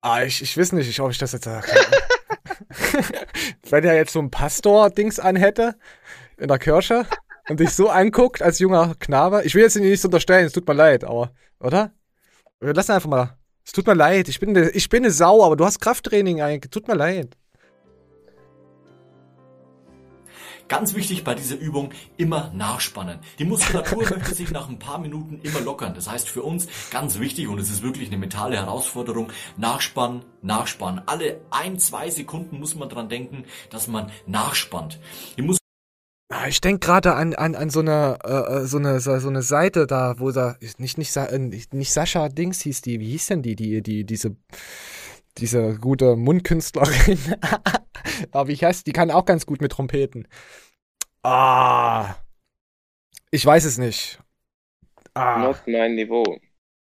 ah, 0.00 0.22
ich, 0.22 0.42
ich 0.42 0.56
weiß 0.56 0.72
nicht, 0.72 0.88
ich, 0.88 1.00
ob 1.00 1.10
ich 1.10 1.18
das 1.18 1.32
jetzt 1.32 1.44
sage. 1.44 1.68
Wenn 3.70 3.84
er 3.84 3.94
jetzt 3.94 4.12
so 4.12 4.20
ein 4.20 4.30
Pastor-Dings 4.30 5.18
anhätte 5.18 5.76
in 6.36 6.48
der 6.48 6.58
Kirche 6.58 7.06
und 7.48 7.60
dich 7.60 7.70
so 7.70 7.88
anguckt 7.88 8.42
als 8.42 8.58
junger 8.58 8.94
Knabe. 8.98 9.42
Ich 9.44 9.54
will 9.54 9.62
jetzt 9.62 9.76
nicht 9.76 10.04
unterstellen, 10.04 10.46
es 10.46 10.52
tut 10.52 10.66
mir 10.66 10.74
leid, 10.74 11.04
aber, 11.04 11.32
oder? 11.58 11.92
Lassen 12.60 12.92
einfach 12.92 13.08
mal. 13.08 13.38
Es 13.64 13.72
tut 13.72 13.86
mir 13.86 13.94
leid, 13.94 14.28
ich 14.28 14.40
bin, 14.40 14.56
ich 14.72 14.88
bin 14.88 15.04
eine 15.04 15.12
Sau, 15.12 15.44
aber 15.44 15.56
du 15.56 15.64
hast 15.64 15.80
Krafttraining 15.80 16.40
eigentlich. 16.40 16.70
Tut 16.70 16.88
mir 16.88 16.94
leid. 16.94 17.36
Ganz 20.70 20.94
wichtig 20.94 21.24
bei 21.24 21.34
dieser 21.34 21.56
Übung, 21.56 21.90
immer 22.16 22.52
nachspannen. 22.54 23.18
Die 23.40 23.44
Muskulatur 23.44 24.04
möchte 24.10 24.32
sich 24.36 24.52
nach 24.52 24.68
ein 24.68 24.78
paar 24.78 24.98
Minuten 25.00 25.40
immer 25.42 25.60
lockern. 25.60 25.94
Das 25.94 26.08
heißt 26.08 26.28
für 26.28 26.42
uns 26.44 26.68
ganz 26.92 27.18
wichtig 27.18 27.48
und 27.48 27.58
es 27.58 27.68
ist 27.70 27.82
wirklich 27.82 28.06
eine 28.06 28.18
mentale 28.18 28.54
Herausforderung, 28.56 29.32
nachspannen, 29.56 30.22
nachspannen. 30.42 31.02
Alle 31.06 31.40
ein, 31.50 31.80
zwei 31.80 32.08
Sekunden 32.08 32.60
muss 32.60 32.76
man 32.76 32.88
dran 32.88 33.08
denken, 33.08 33.46
dass 33.70 33.88
man 33.88 34.12
nachspannt. 34.28 35.00
Ah, 36.32 36.46
Ich 36.46 36.60
denke 36.60 36.86
gerade 36.86 37.14
an, 37.14 37.34
an, 37.34 37.56
an 37.56 37.70
so 37.70 37.80
eine, 37.80 38.18
äh, 38.22 38.58
äh, 38.62 38.66
so 38.66 38.78
eine, 38.78 39.00
so 39.00 39.18
so 39.18 39.28
eine 39.28 39.42
Seite 39.42 39.88
da, 39.88 40.20
wo 40.20 40.30
da, 40.30 40.54
nicht, 40.78 40.98
nicht, 40.98 41.10
Sa- 41.10 41.26
äh, 41.26 41.38
nicht 41.40 41.92
Sascha 41.92 42.28
Dings 42.28 42.60
hieß 42.60 42.82
die, 42.82 43.00
wie 43.00 43.10
hieß 43.10 43.26
denn 43.26 43.42
die, 43.42 43.56
die, 43.56 43.82
die, 43.82 44.04
diese, 44.04 44.36
diese 45.38 45.74
gute 45.78 46.14
Mundkünstlerin. 46.14 47.18
Aber 48.32 48.48
wie 48.48 48.56
heißt 48.56 48.86
die? 48.86 48.92
kann 48.92 49.10
auch 49.10 49.24
ganz 49.24 49.46
gut 49.46 49.60
mit 49.60 49.72
Trompeten. 49.72 50.26
Ah. 51.22 52.14
Ich 53.30 53.44
weiß 53.44 53.64
es 53.64 53.78
nicht. 53.78 54.18
Ah. 55.14 55.38
Not 55.38 55.62
mein 55.66 55.94
Niveau. 55.94 56.38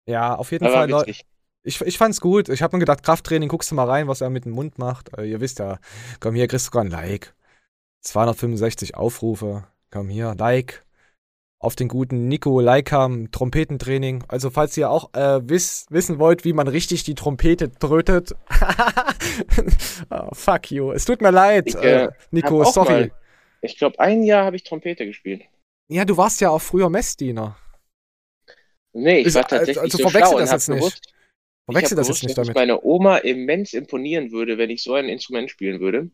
Ja, 0.05 0.35
auf 0.35 0.51
jeden 0.51 0.65
Aber 0.65 0.75
Fall. 0.75 0.89
Witzig. 0.89 1.25
Ich, 1.63 1.81
ich 1.81 1.97
fand's 1.97 2.21
gut. 2.21 2.49
Ich 2.49 2.61
habe 2.61 2.75
mir 2.75 2.79
gedacht, 2.79 3.03
Krafttraining, 3.03 3.49
guckst 3.49 3.69
du 3.71 3.75
mal 3.75 3.89
rein, 3.89 4.07
was 4.07 4.21
er 4.21 4.29
mit 4.29 4.45
dem 4.45 4.53
Mund 4.53 4.77
macht. 4.77 5.15
Äh, 5.17 5.25
ihr 5.25 5.41
wisst 5.41 5.59
ja, 5.59 5.79
komm 6.19 6.35
hier, 6.35 6.47
kriegst 6.47 6.67
du 6.67 6.71
sogar 6.71 6.83
ein 6.83 6.89
Like. 6.89 7.35
265 8.01 8.95
Aufrufe. 8.95 9.67
Komm 9.91 10.09
hier, 10.09 10.35
Like. 10.37 10.85
Auf 11.59 11.75
den 11.75 11.89
guten 11.89 12.27
Nico 12.27 12.61
Leikam 12.61 13.31
Trompetentraining. 13.31 14.23
Also 14.27 14.49
falls 14.49 14.77
ihr 14.77 14.89
auch 14.89 15.13
äh, 15.13 15.47
wiss, 15.47 15.85
wissen 15.89 16.17
wollt, 16.17 16.45
wie 16.45 16.53
man 16.53 16.67
richtig 16.67 17.03
die 17.03 17.15
Trompete 17.15 17.71
trötet. 17.71 18.33
oh, 20.09 20.29
fuck 20.31 20.71
you. 20.71 20.91
Es 20.91 21.05
tut 21.05 21.21
mir 21.21 21.31
leid, 21.31 21.67
ich, 21.67 21.75
äh, 21.75 22.05
äh 22.05 22.09
Nico, 22.31 22.63
sorry. 22.63 22.91
Mal, 22.91 23.11
ich 23.61 23.77
glaube, 23.77 23.99
ein 23.99 24.23
Jahr 24.23 24.45
habe 24.45 24.55
ich 24.55 24.63
Trompete 24.63 25.05
gespielt. 25.05 25.43
Ja, 25.89 26.05
du 26.05 26.15
warst 26.15 26.39
ja 26.39 26.49
auch 26.49 26.61
früher 26.61 26.89
Messdiener. 26.89 27.57
Nee, 28.93 29.19
ich 29.19 29.33
war 29.35 29.43
tatsächlich 29.47 29.79
also, 29.79 29.97
also 29.97 30.03
so 30.03 30.09
schlau 30.09 30.39
das 30.39 30.51
jetzt 30.51 30.69
nicht. 30.69 31.01
Verwechsel 31.65 31.97
das 31.97 32.07
jetzt 32.07 32.23
nicht 32.23 32.37
damit. 32.37 32.49
Dass 32.49 32.55
meine 32.55 32.83
Oma 32.83 33.17
immens 33.17 33.73
imponieren 33.73 34.31
würde, 34.31 34.57
wenn 34.57 34.69
ich 34.69 34.81
so 34.81 34.93
ein 34.93 35.09
Instrument 35.09 35.51
spielen 35.51 35.79
würde. 35.79 36.09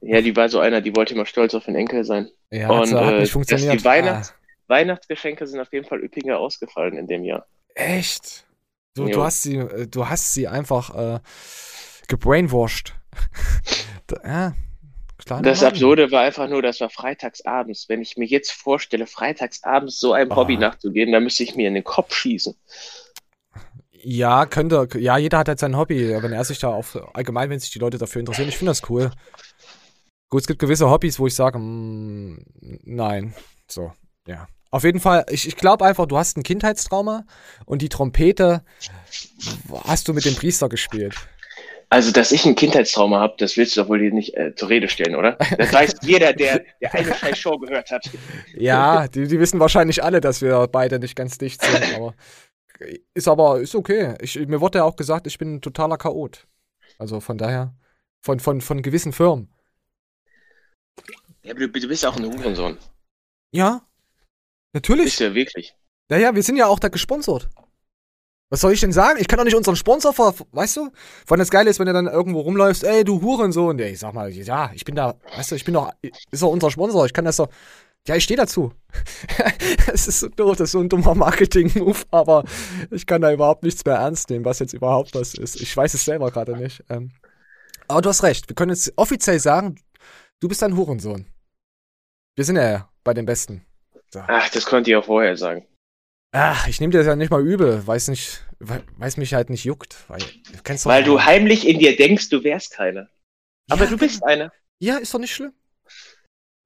Ja, 0.00 0.20
die 0.20 0.36
war 0.36 0.48
so 0.48 0.60
einer, 0.60 0.80
die 0.80 0.94
wollte 0.94 1.14
immer 1.14 1.26
stolz 1.26 1.54
auf 1.54 1.64
den 1.64 1.74
Enkel 1.74 2.04
sein. 2.04 2.28
Ja, 2.50 2.70
und 2.70 2.92
hat 2.92 3.14
äh, 3.14 3.20
nicht 3.20 3.32
funktioniert. 3.32 3.80
die 3.80 3.84
Weihnachts 3.84 4.30
ah. 4.30 4.34
Weihnachtsgeschenke 4.68 5.46
sind 5.46 5.60
auf 5.60 5.72
jeden 5.72 5.86
Fall 5.86 6.00
üppiger 6.00 6.38
ausgefallen 6.38 6.96
in 6.98 7.06
dem 7.06 7.24
Jahr. 7.24 7.46
Echt? 7.74 8.44
Du, 8.94 9.06
du 9.08 9.22
hast 9.22 9.42
sie, 9.42 9.56
äh, 9.56 9.86
du 9.86 10.08
hast 10.08 10.34
sie 10.34 10.46
einfach 10.46 10.94
äh, 10.94 11.20
gebrainwashed. 12.06 12.94
ja, 14.24 14.54
das 15.42 15.62
Absurde 15.62 16.10
war 16.10 16.22
einfach 16.22 16.48
nur, 16.48 16.62
das 16.62 16.80
war 16.80 16.90
freitagsabends. 16.90 17.88
Wenn 17.88 18.00
ich 18.00 18.16
mir 18.16 18.24
jetzt 18.24 18.52
vorstelle, 18.52 19.06
freitagsabends 19.06 19.98
so 19.98 20.12
einem 20.12 20.30
oh. 20.30 20.36
Hobby 20.36 20.56
nachzugehen, 20.56 21.12
dann 21.12 21.24
müsste 21.24 21.42
ich 21.42 21.54
mir 21.54 21.68
in 21.68 21.74
den 21.74 21.84
Kopf 21.84 22.14
schießen. 22.14 22.54
Ja, 23.90 24.46
könnte. 24.46 24.88
Ja, 24.98 25.18
jeder 25.18 25.38
hat 25.38 25.48
halt 25.48 25.58
sein 25.58 25.76
Hobby. 25.76 26.22
Wenn 26.22 26.32
er 26.32 26.44
sich 26.44 26.60
da 26.60 26.68
auf, 26.68 26.98
allgemein, 27.14 27.50
wenn 27.50 27.58
sich 27.58 27.70
die 27.70 27.80
Leute 27.80 27.98
dafür 27.98 28.20
interessieren, 28.20 28.48
ich 28.48 28.56
finde 28.56 28.70
das 28.70 28.88
cool. 28.88 29.10
Gut, 30.30 30.42
es 30.42 30.46
gibt 30.46 30.60
gewisse 30.60 30.90
Hobbys, 30.90 31.18
wo 31.18 31.26
ich 31.26 31.34
sage, 31.34 31.58
mm, 31.58 32.44
nein. 32.84 33.34
So, 33.66 33.92
ja. 34.26 34.46
Auf 34.70 34.84
jeden 34.84 35.00
Fall, 35.00 35.24
ich, 35.30 35.48
ich 35.48 35.56
glaube 35.56 35.86
einfach, 35.86 36.06
du 36.06 36.18
hast 36.18 36.36
ein 36.36 36.42
Kindheitstrauma 36.42 37.24
und 37.64 37.80
die 37.80 37.88
Trompete 37.88 38.62
hast 39.84 40.08
du 40.08 40.12
mit 40.12 40.26
dem 40.26 40.34
Priester 40.34 40.68
gespielt. 40.68 41.14
Also, 41.90 42.12
dass 42.12 42.32
ich 42.32 42.44
ein 42.44 42.54
Kindheitstrauma 42.54 43.18
habe, 43.18 43.36
das 43.38 43.56
willst 43.56 43.74
du 43.74 43.80
doch 43.80 43.88
wohl 43.88 44.10
nicht 44.10 44.36
äh, 44.36 44.54
zur 44.54 44.68
Rede 44.68 44.90
stellen, 44.90 45.16
oder? 45.16 45.38
Das 45.56 45.72
weiß 45.72 45.94
jeder, 46.02 46.34
der, 46.34 46.62
der 46.82 46.94
eine 46.94 47.14
scheiß 47.14 47.38
Show 47.38 47.56
gehört 47.56 47.90
hat. 47.90 48.10
Ja, 48.54 49.08
die, 49.08 49.26
die 49.26 49.40
wissen 49.40 49.58
wahrscheinlich 49.58 50.04
alle, 50.04 50.20
dass 50.20 50.42
wir 50.42 50.68
beide 50.70 50.98
nicht 50.98 51.16
ganz 51.16 51.38
dicht 51.38 51.62
sind, 51.62 51.94
aber 51.96 52.14
ist 53.14 53.26
aber, 53.26 53.60
ist 53.60 53.74
okay. 53.74 54.16
Ich, 54.20 54.36
mir 54.36 54.60
wurde 54.60 54.78
ja 54.78 54.84
auch 54.84 54.96
gesagt, 54.96 55.26
ich 55.26 55.38
bin 55.38 55.54
ein 55.54 55.60
totaler 55.62 55.96
Chaot. 55.96 56.46
Also 56.98 57.20
von 57.20 57.38
daher, 57.38 57.74
von, 58.20 58.38
von, 58.38 58.60
von 58.60 58.82
gewissen 58.82 59.14
Firmen. 59.14 59.48
Ja, 61.42 61.52
aber 61.52 61.60
du, 61.60 61.68
du 61.68 61.88
bist 61.88 62.04
auch 62.04 62.16
ein 62.16 62.24
Hurensohn. 62.24 62.76
Ja, 63.52 63.82
natürlich. 64.72 65.06
Bist 65.06 65.20
du 65.20 65.24
ja 65.24 65.34
wirklich. 65.34 65.74
Ja, 66.10 66.18
ja, 66.18 66.34
wir 66.34 66.42
sind 66.42 66.56
ja 66.56 66.66
auch 66.66 66.78
da 66.78 66.88
gesponsert. 66.88 67.48
Was 68.50 68.62
soll 68.62 68.72
ich 68.72 68.80
denn 68.80 68.92
sagen? 68.92 69.18
Ich 69.20 69.28
kann 69.28 69.36
doch 69.36 69.44
nicht 69.44 69.56
unseren 69.56 69.76
Sponsor 69.76 70.14
ver, 70.14 70.34
weißt 70.52 70.78
du? 70.78 70.90
Vor 71.26 71.34
allem 71.34 71.40
das 71.40 71.50
Geile 71.50 71.68
ist, 71.68 71.78
wenn 71.78 71.86
du 71.86 71.92
dann 71.92 72.06
irgendwo 72.06 72.40
rumläufst, 72.40 72.82
ey, 72.82 73.04
du 73.04 73.20
Hurensohn. 73.20 73.78
Ja, 73.78 73.86
ich 73.86 73.98
sag 73.98 74.14
mal, 74.14 74.30
ja, 74.30 74.70
ich 74.74 74.84
bin 74.84 74.94
da, 74.94 75.16
weißt 75.36 75.50
du, 75.50 75.54
ich 75.54 75.64
bin 75.64 75.74
doch, 75.74 75.92
ist 76.02 76.42
doch 76.42 76.48
unser 76.48 76.70
Sponsor, 76.70 77.04
ich 77.04 77.12
kann 77.12 77.26
das 77.26 77.36
doch, 77.36 77.48
ja, 78.06 78.16
ich 78.16 78.24
stehe 78.24 78.38
dazu. 78.38 78.72
Es 79.92 80.06
ist 80.06 80.20
so 80.20 80.28
doof, 80.28 80.56
das 80.56 80.68
ist 80.68 80.72
so 80.72 80.80
ein 80.80 80.88
dummer 80.88 81.14
Marketing-Move, 81.14 82.04
aber 82.10 82.44
ich 82.90 83.06
kann 83.06 83.22
da 83.22 83.32
überhaupt 83.32 83.62
nichts 83.62 83.84
mehr 83.84 83.96
ernst 83.96 84.30
nehmen, 84.30 84.44
was 84.44 84.58
jetzt 84.58 84.74
überhaupt 84.74 85.14
was 85.14 85.34
ist. 85.34 85.60
Ich 85.60 85.74
weiß 85.74 85.94
es 85.94 86.04
selber 86.04 86.30
gerade 86.30 86.56
nicht. 86.56 86.84
Ähm, 86.88 87.10
aber 87.86 88.02
du 88.02 88.10
hast 88.10 88.22
recht, 88.22 88.48
wir 88.48 88.54
können 88.54 88.70
jetzt 88.70 88.92
offiziell 88.96 89.40
sagen, 89.40 89.76
du 90.40 90.48
bist 90.48 90.62
ein 90.62 90.76
Hurensohn. 90.76 91.26
Wir 92.36 92.44
sind 92.44 92.56
ja 92.56 92.90
bei 93.04 93.14
den 93.14 93.26
Besten. 93.26 93.64
So. 94.10 94.20
Ach, 94.26 94.48
das 94.50 94.64
konnte 94.64 94.90
ich 94.90 94.96
auch 94.96 95.04
vorher 95.04 95.36
sagen. 95.36 95.66
Ach, 96.32 96.68
ich 96.68 96.80
nehme 96.80 96.90
dir 96.90 96.98
das 96.98 97.06
ja 97.06 97.16
nicht 97.16 97.30
mal 97.30 97.46
übel, 97.46 97.86
weiß 97.86 98.08
nicht, 98.08 98.44
weiß 98.60 99.16
mich 99.16 99.34
halt 99.34 99.50
nicht 99.50 99.64
juckt. 99.64 99.96
Weil, 100.08 100.20
du 100.20 100.84
weil 100.84 101.04
du 101.04 101.24
heimlich 101.24 101.66
in 101.66 101.78
dir 101.78 101.96
denkst, 101.96 102.28
du 102.28 102.44
wärst 102.44 102.72
keiner. 102.72 103.08
Aber 103.70 103.84
ja, 103.84 103.90
du 103.90 103.98
bist 103.98 104.22
einer. 104.24 104.52
Ja, 104.78 104.98
ist 104.98 105.12
doch 105.12 105.18
nicht 105.18 105.34
schlimm. 105.34 105.52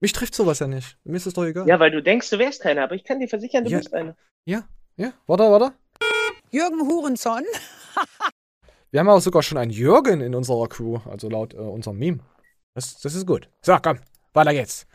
Mich 0.01 0.13
trifft 0.13 0.35
sowas 0.35 0.59
ja 0.59 0.67
nicht. 0.67 0.99
Mir 1.05 1.17
ist 1.17 1.27
es 1.27 1.35
doch 1.35 1.45
egal. 1.45 1.67
Ja, 1.69 1.79
weil 1.79 1.93
du 1.93 2.03
denkst, 2.03 2.29
du 2.31 2.39
wärst 2.39 2.61
keiner, 2.61 2.83
aber 2.83 2.97
ich 2.97 3.05
kann 3.05 3.21
dir 3.21 3.29
versichern, 3.29 3.65
du 3.65 3.71
ja. 3.71 3.79
bist 3.79 3.95
einer. 3.95 4.17
Ja, 4.45 4.67
ja. 4.97 5.13
Warte, 5.27 5.45
warte. 5.45 5.73
Jürgen 6.51 6.81
Hurenson. 6.81 7.45
Wir 8.91 9.01
haben 9.01 9.09
auch 9.09 9.21
sogar 9.21 9.43
schon 9.43 9.59
einen 9.59 9.71
Jürgen 9.71 10.21
in 10.21 10.35
unserer 10.35 10.69
Crew, 10.69 10.99
also 11.09 11.31
laut 11.31 11.55
äh, 11.55 11.59
unserem 11.59 11.99
Meme. 11.99 12.21
Das, 12.75 13.01
das 13.01 13.15
ist 13.15 13.27
gut. 13.27 13.49
So, 13.63 13.77
komm, 13.83 13.99
weiter 14.33 14.53
geht's. 14.53 14.87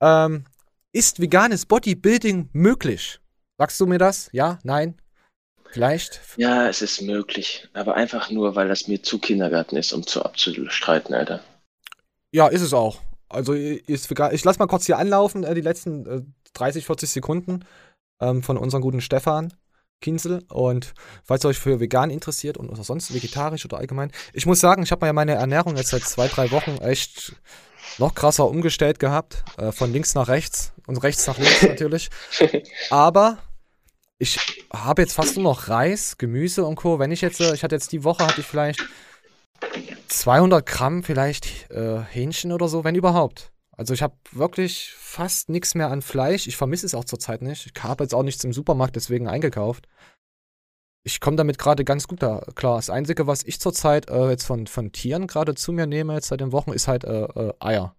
Ähm, 0.00 0.44
ist 0.92 1.20
veganes 1.20 1.66
Bodybuilding 1.66 2.50
möglich? 2.52 3.20
Sagst 3.58 3.80
du 3.80 3.86
mir 3.86 3.98
das? 3.98 4.28
Ja? 4.32 4.58
Nein? 4.62 5.00
Vielleicht? 5.70 6.20
Ja, 6.36 6.68
es 6.68 6.80
ist 6.80 7.02
möglich. 7.02 7.68
Aber 7.74 7.96
einfach 7.96 8.30
nur, 8.30 8.54
weil 8.54 8.68
das 8.68 8.88
mir 8.88 9.02
zu 9.02 9.18
Kindergarten 9.18 9.76
ist, 9.76 9.92
um 9.92 10.06
zu 10.06 10.24
abzustreiten, 10.24 11.14
Alter. 11.14 11.42
Ja, 12.32 12.48
ist 12.48 12.62
es 12.62 12.72
auch. 12.72 13.00
Also 13.28 13.52
ist 13.52 14.08
vegan. 14.08 14.34
Ich 14.34 14.44
lass 14.44 14.58
mal 14.58 14.66
kurz 14.66 14.86
hier 14.86 14.98
anlaufen, 14.98 15.44
äh, 15.44 15.54
die 15.54 15.60
letzten 15.60 16.06
äh, 16.06 16.22
30, 16.54 16.86
40 16.86 17.10
Sekunden 17.10 17.64
ähm, 18.20 18.42
von 18.42 18.56
unserem 18.56 18.82
guten 18.82 19.00
Stefan 19.00 19.52
Kinzel. 20.00 20.44
Und 20.48 20.94
falls 21.24 21.44
ihr 21.44 21.48
euch 21.48 21.58
für 21.58 21.80
vegan 21.80 22.10
interessiert 22.10 22.56
und 22.56 22.68
oder 22.68 22.84
sonst 22.84 23.14
vegetarisch 23.14 23.64
oder 23.64 23.78
allgemein, 23.78 24.12
ich 24.32 24.46
muss 24.46 24.60
sagen, 24.60 24.82
ich 24.82 24.92
habe 24.92 25.06
ja 25.06 25.12
meine 25.12 25.34
Ernährung 25.34 25.76
jetzt 25.76 25.90
seit 25.90 26.02
zwei, 26.02 26.28
drei 26.28 26.50
Wochen 26.50 26.78
echt 26.82 27.34
noch 27.98 28.14
krasser 28.14 28.46
umgestellt 28.48 28.98
gehabt. 28.98 29.44
Äh, 29.58 29.72
von 29.72 29.92
links 29.92 30.14
nach 30.14 30.28
rechts 30.28 30.72
und 30.86 31.02
rechts 31.02 31.26
nach 31.26 31.38
links 31.38 31.62
natürlich. 31.66 32.10
Aber 32.90 33.38
ich 34.18 34.38
habe 34.72 35.02
jetzt 35.02 35.14
fast 35.14 35.36
nur 35.36 35.44
noch 35.44 35.68
Reis, 35.68 36.18
Gemüse 36.18 36.64
und 36.64 36.76
Co. 36.76 36.98
Wenn 36.98 37.12
ich 37.12 37.20
jetzt, 37.20 37.40
äh, 37.40 37.54
ich 37.54 37.62
hatte 37.62 37.74
jetzt 37.74 37.92
die 37.92 38.04
Woche, 38.04 38.26
hatte 38.26 38.40
ich 38.40 38.46
vielleicht 38.46 38.82
200 40.08 40.64
Gramm 40.64 41.02
vielleicht 41.02 41.70
äh, 41.70 42.00
Hähnchen 42.00 42.52
oder 42.52 42.68
so, 42.68 42.84
wenn 42.84 42.94
überhaupt. 42.94 43.52
Also 43.76 43.92
ich 43.92 44.02
habe 44.02 44.16
wirklich 44.32 44.94
fast 44.96 45.48
nichts 45.50 45.74
mehr 45.74 45.90
an 45.90 46.02
Fleisch. 46.02 46.46
Ich 46.46 46.56
vermisse 46.56 46.86
es 46.86 46.94
auch 46.94 47.04
zurzeit 47.04 47.42
nicht. 47.42 47.66
Ich 47.66 47.82
habe 47.82 48.04
jetzt 48.04 48.14
auch 48.14 48.22
nichts 48.22 48.42
im 48.44 48.52
Supermarkt 48.52 48.96
deswegen 48.96 49.28
eingekauft. 49.28 49.86
Ich 51.04 51.20
komme 51.20 51.36
damit 51.36 51.58
gerade 51.58 51.84
ganz 51.84 52.08
gut 52.08 52.22
da 52.22 52.44
klar. 52.54 52.76
Das 52.76 52.90
Einzige, 52.90 53.26
was 53.26 53.44
ich 53.44 53.60
zurzeit 53.60 54.08
äh, 54.08 54.30
jetzt 54.30 54.44
von, 54.44 54.66
von 54.66 54.92
Tieren 54.92 55.26
gerade 55.26 55.54
zu 55.54 55.72
mir 55.72 55.86
nehme, 55.86 56.14
jetzt 56.14 56.28
seit 56.28 56.40
den 56.40 56.52
Wochen, 56.52 56.72
ist 56.72 56.88
halt 56.88 57.04
äh, 57.04 57.24
äh, 57.24 57.52
Eier. 57.60 57.94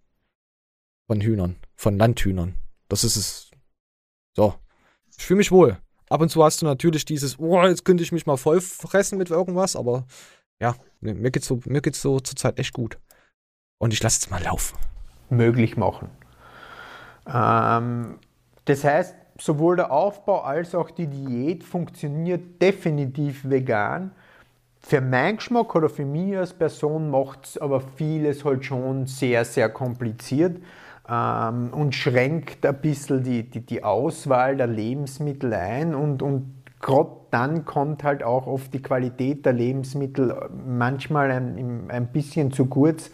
Von 1.06 1.20
Hühnern. 1.20 1.56
Von 1.76 1.96
Landhühnern. 1.96 2.54
Das 2.88 3.04
ist 3.04 3.16
es. 3.16 3.50
So. 4.36 4.54
Ich 5.16 5.24
fühle 5.24 5.38
mich 5.38 5.50
wohl. 5.50 5.78
Ab 6.10 6.20
und 6.20 6.28
zu 6.28 6.42
hast 6.44 6.60
du 6.60 6.66
natürlich 6.66 7.04
dieses, 7.04 7.38
oh, 7.38 7.62
jetzt 7.62 7.84
könnte 7.84 8.02
ich 8.02 8.12
mich 8.12 8.26
mal 8.26 8.36
voll 8.36 8.60
fressen 8.60 9.18
mit 9.18 9.30
irgendwas, 9.30 9.76
aber 9.76 10.06
ja, 10.60 10.74
mir 11.00 11.30
geht's 11.30 11.46
so, 11.46 11.60
mir 11.66 11.80
geht's 11.80 12.02
so 12.02 12.20
zurzeit 12.20 12.58
echt 12.58 12.72
gut. 12.72 12.98
Und 13.78 13.92
ich 13.92 14.02
lasse 14.02 14.20
es 14.20 14.30
mal 14.30 14.42
laufen. 14.42 14.76
Möglich 15.30 15.76
machen. 15.76 16.08
Ähm, 17.32 18.18
das 18.64 18.84
heißt, 18.84 19.14
sowohl 19.38 19.76
der 19.76 19.92
Aufbau 19.92 20.42
als 20.42 20.74
auch 20.74 20.90
die 20.90 21.06
Diät 21.06 21.64
funktioniert 21.64 22.60
definitiv 22.60 23.48
vegan. 23.48 24.10
Für 24.80 25.00
meinen 25.00 25.36
Geschmack 25.36 25.74
oder 25.74 25.88
für 25.88 26.04
mich 26.04 26.36
als 26.36 26.54
Person 26.54 27.10
macht 27.10 27.44
es 27.44 27.58
aber 27.58 27.80
vieles 27.80 28.44
halt 28.44 28.64
schon 28.64 29.06
sehr, 29.06 29.44
sehr 29.44 29.68
kompliziert 29.68 30.58
ähm, 31.08 31.70
und 31.72 31.94
schränkt 31.94 32.64
ein 32.64 32.80
bisschen 32.80 33.22
die, 33.22 33.42
die, 33.48 33.60
die 33.60 33.82
Auswahl 33.82 34.56
der 34.56 34.66
Lebensmittel 34.66 35.52
ein 35.52 35.94
und, 35.94 36.22
und 36.22 36.54
gerade 36.80 37.10
dann 37.30 37.64
kommt 37.64 38.04
halt 38.04 38.22
auch 38.22 38.46
oft 38.46 38.72
die 38.72 38.80
Qualität 38.80 39.44
der 39.44 39.52
Lebensmittel 39.52 40.48
manchmal 40.66 41.30
ein, 41.30 41.90
ein 41.90 42.06
bisschen 42.12 42.52
zu 42.52 42.66
kurz, 42.66 43.10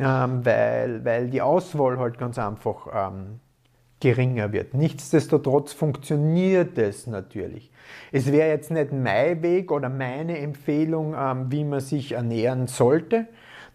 ähm, 0.00 0.44
weil, 0.44 1.04
weil 1.04 1.28
die 1.28 1.42
Auswahl 1.42 1.98
halt 1.98 2.18
ganz 2.18 2.38
einfach 2.38 2.86
ähm, 2.92 3.40
geringer 4.00 4.52
wird. 4.52 4.74
Nichtsdestotrotz 4.74 5.72
funktioniert 5.72 6.78
es 6.78 7.06
natürlich. 7.06 7.70
Es 8.12 8.32
wäre 8.32 8.48
jetzt 8.48 8.70
nicht 8.70 8.92
mein 8.92 9.42
Weg 9.42 9.70
oder 9.70 9.88
meine 9.88 10.38
Empfehlung, 10.38 11.14
ähm, 11.16 11.52
wie 11.52 11.64
man 11.64 11.80
sich 11.80 12.12
ernähren 12.12 12.66
sollte. 12.66 13.28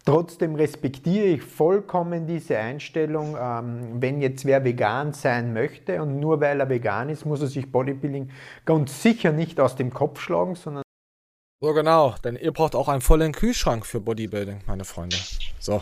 Trotzdem 0.04 0.54
respektiere 0.54 1.26
ich 1.26 1.42
vollkommen 1.42 2.28
diese 2.28 2.60
Einstellung, 2.60 3.36
ähm, 3.40 4.02
wenn 4.02 4.22
jetzt 4.22 4.46
wer 4.46 4.64
vegan 4.64 5.14
sein 5.14 5.52
möchte 5.54 6.02
und 6.02 6.20
nur 6.20 6.42
weil 6.42 6.60
er 6.60 6.70
vegan 6.70 7.10
ist, 7.10 7.26
muss 7.26 7.42
er 7.42 7.48
sich 7.48 7.72
Bodybuilding 7.72 8.30
ganz 8.66 9.02
sicher 9.02 9.32
nicht 9.32 9.60
aus 9.60 9.76
dem 9.76 9.92
Kopf 9.92 10.20
schlagen, 10.20 10.56
sondern. 10.56 10.84
So 11.60 11.74
genau, 11.74 12.14
denn 12.24 12.36
ihr 12.36 12.52
braucht 12.52 12.76
auch 12.76 12.88
einen 12.88 13.02
vollen 13.02 13.32
Kühlschrank 13.32 13.86
für 13.86 14.00
Bodybuilding, 14.00 14.62
meine 14.68 14.86
Freunde. 14.86 15.18
So. 15.60 15.82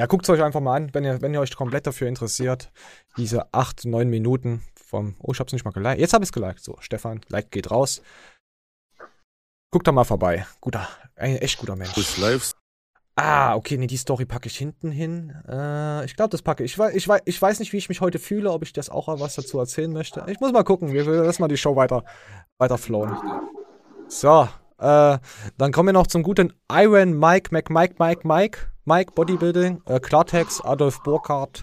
Ja, 0.00 0.06
guckt 0.06 0.24
es 0.24 0.30
euch 0.30 0.42
einfach 0.42 0.62
mal 0.62 0.76
an, 0.76 0.94
wenn 0.94 1.04
ihr, 1.04 1.20
wenn 1.20 1.34
ihr 1.34 1.40
euch 1.40 1.54
komplett 1.54 1.86
dafür 1.86 2.08
interessiert. 2.08 2.72
Diese 3.18 3.52
8, 3.52 3.84
9 3.84 4.08
Minuten 4.08 4.62
vom. 4.74 5.14
Oh, 5.20 5.32
ich 5.32 5.40
hab's 5.40 5.52
nicht 5.52 5.66
mal 5.66 5.72
geliked. 5.72 6.00
Jetzt 6.00 6.14
hab 6.14 6.22
ich's 6.22 6.32
geliked. 6.32 6.60
So, 6.60 6.78
Stefan, 6.80 7.20
Like 7.28 7.50
geht 7.50 7.70
raus. 7.70 8.00
Guckt 9.70 9.86
da 9.86 9.92
mal 9.92 10.04
vorbei. 10.04 10.46
Guter, 10.62 10.88
ein 11.16 11.36
echt 11.36 11.58
guter 11.58 11.76
Mensch. 11.76 11.92
Ah, 13.14 13.54
okay, 13.54 13.76
nee, 13.76 13.88
die 13.88 13.98
Story 13.98 14.24
packe 14.24 14.46
ich 14.46 14.56
hinten 14.56 14.90
hin. 14.90 15.34
Äh, 15.46 16.06
ich 16.06 16.16
glaube, 16.16 16.30
das 16.30 16.40
packe 16.40 16.64
ich. 16.64 16.72
Ich 16.72 16.78
weiß, 16.78 16.94
ich, 16.94 17.06
weiß, 17.06 17.20
ich 17.26 17.42
weiß 17.42 17.60
nicht, 17.60 17.74
wie 17.74 17.76
ich 17.76 17.90
mich 17.90 18.00
heute 18.00 18.18
fühle, 18.18 18.52
ob 18.52 18.62
ich 18.62 18.72
das 18.72 18.88
auch 18.88 19.08
was 19.20 19.34
dazu 19.34 19.58
erzählen 19.58 19.92
möchte. 19.92 20.24
Ich 20.28 20.40
muss 20.40 20.50
mal 20.50 20.64
gucken. 20.64 20.94
Wir 20.94 21.04
lassen 21.04 21.42
mal 21.42 21.48
die 21.48 21.58
Show 21.58 21.76
weiter, 21.76 22.04
weiter 22.56 22.78
flowen. 22.78 23.14
So, 24.08 24.48
äh, 24.78 25.18
dann 25.58 25.72
kommen 25.72 25.88
wir 25.88 25.92
noch 25.92 26.06
zum 26.06 26.22
guten 26.22 26.54
Iron 26.72 27.18
Mike, 27.18 27.50
Mac, 27.52 27.68
Mike, 27.68 27.96
Mike, 27.98 28.26
Mike. 28.26 28.70
Mike, 28.90 29.12
Bodybuilding, 29.14 29.82
äh, 29.86 30.00
Klartext, 30.00 30.64
Adolf 30.64 31.00
Burkhardt. 31.04 31.62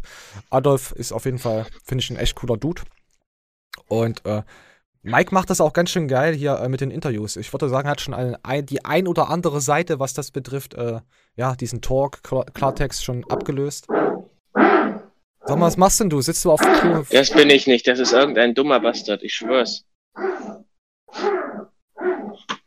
Adolf 0.49 0.93
ist 0.93 1.11
auf 1.11 1.25
jeden 1.25 1.39
Fall, 1.39 1.65
finde 1.83 2.01
ich, 2.01 2.09
ein 2.09 2.15
echt 2.15 2.35
cooler 2.35 2.55
Dude. 2.55 2.83
Und 3.89 4.25
äh, 4.25 4.43
Mike 5.01 5.33
macht 5.33 5.49
das 5.49 5.59
auch 5.59 5.73
ganz 5.73 5.89
schön 5.89 6.07
geil 6.07 6.33
hier 6.33 6.57
äh, 6.57 6.69
mit 6.69 6.79
den 6.79 6.89
Interviews. 6.89 7.35
Ich 7.35 7.51
würde 7.51 7.67
sagen, 7.67 7.85
er 7.85 7.91
hat 7.91 8.01
schon 8.01 8.13
eine, 8.13 8.39
ein, 8.43 8.65
die 8.65 8.85
ein 8.85 9.07
oder 9.07 9.29
andere 9.29 9.59
Seite, 9.59 9.99
was 9.99 10.13
das 10.13 10.31
betrifft, 10.31 10.75
äh, 10.75 11.01
ja, 11.35 11.55
diesen 11.55 11.81
Talk, 11.81 12.23
Klartext 12.53 13.03
schon 13.03 13.29
abgelöst. 13.29 13.87
Sag 13.89 15.57
mal, 15.57 15.67
was 15.67 15.75
machst 15.75 15.99
denn 15.99 16.09
du? 16.09 16.21
Sitzt 16.21 16.45
du 16.45 16.51
auf 16.51 16.61
Klo? 16.61 17.03
Das 17.09 17.31
bin 17.31 17.49
ich 17.49 17.67
nicht. 17.67 17.87
Das 17.87 17.99
ist 17.99 18.13
irgendein 18.13 18.55
dummer 18.55 18.79
Bastard. 18.79 19.21
Ich 19.21 19.35
schwör's. 19.35 19.83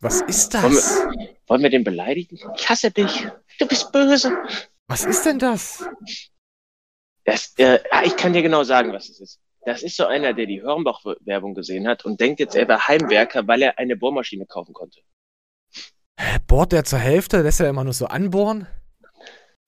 Was 0.01 0.22
ist 0.22 0.55
das? 0.55 0.62
Wollen 0.62 1.18
wir, 1.18 1.28
wollen 1.47 1.62
wir 1.62 1.70
den 1.70 1.85
beleidigen? 1.85 2.39
Ich 2.57 2.68
hasse 2.68 2.91
dich. 2.91 3.26
Du 3.59 3.66
bist 3.66 3.93
böse. 3.93 4.33
Was 4.87 5.05
ist 5.05 5.24
denn 5.24 5.39
das? 5.39 5.85
das 7.24 7.55
äh, 7.59 7.78
ich 8.05 8.16
kann 8.16 8.33
dir 8.33 8.43
genau 8.43 8.64
sagen, 8.64 8.93
was 8.93 9.09
es 9.09 9.20
ist. 9.20 9.41
Das 9.64 9.83
ist 9.83 9.97
so 9.97 10.07
einer, 10.07 10.33
der 10.33 10.47
die 10.47 10.62
Hörnbach-Werbung 10.62 11.55
gesehen 11.55 11.87
hat 11.87 12.05
und 12.05 12.20
denkt 12.20 12.41
jetzt, 12.41 12.55
er 12.55 12.66
wäre 12.66 12.89
Heimwerker, 12.89 13.47
weil 13.47 13.62
er 13.62 13.78
eine 13.78 13.97
Bohrmaschine 13.97 14.47
kaufen 14.47 14.72
konnte. 14.72 15.01
Bohrt 16.47 16.72
der 16.72 16.85
zur 16.85 16.99
Hälfte? 16.99 17.43
Lässt 17.43 17.61
er 17.61 17.68
immer 17.68 17.85
nur 17.85 17.93
so 17.93 18.07
anbohren? 18.07 18.66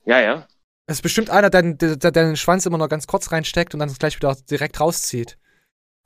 Ja, 0.05 0.21
ja. 0.21 0.47
Das 0.87 0.99
ist 0.99 1.03
bestimmt 1.03 1.31
einer, 1.31 1.51
der, 1.51 1.63
der, 1.75 1.97
der 1.97 2.11
den 2.11 2.37
Schwanz 2.37 2.67
immer 2.67 2.79
noch 2.79 2.89
ganz 2.89 3.07
kurz 3.07 3.33
reinsteckt 3.33 3.75
und 3.75 3.81
dann 3.81 3.93
gleich 3.93 4.17
wieder 4.17 4.35
direkt 4.51 4.81
rauszieht. 4.81 5.39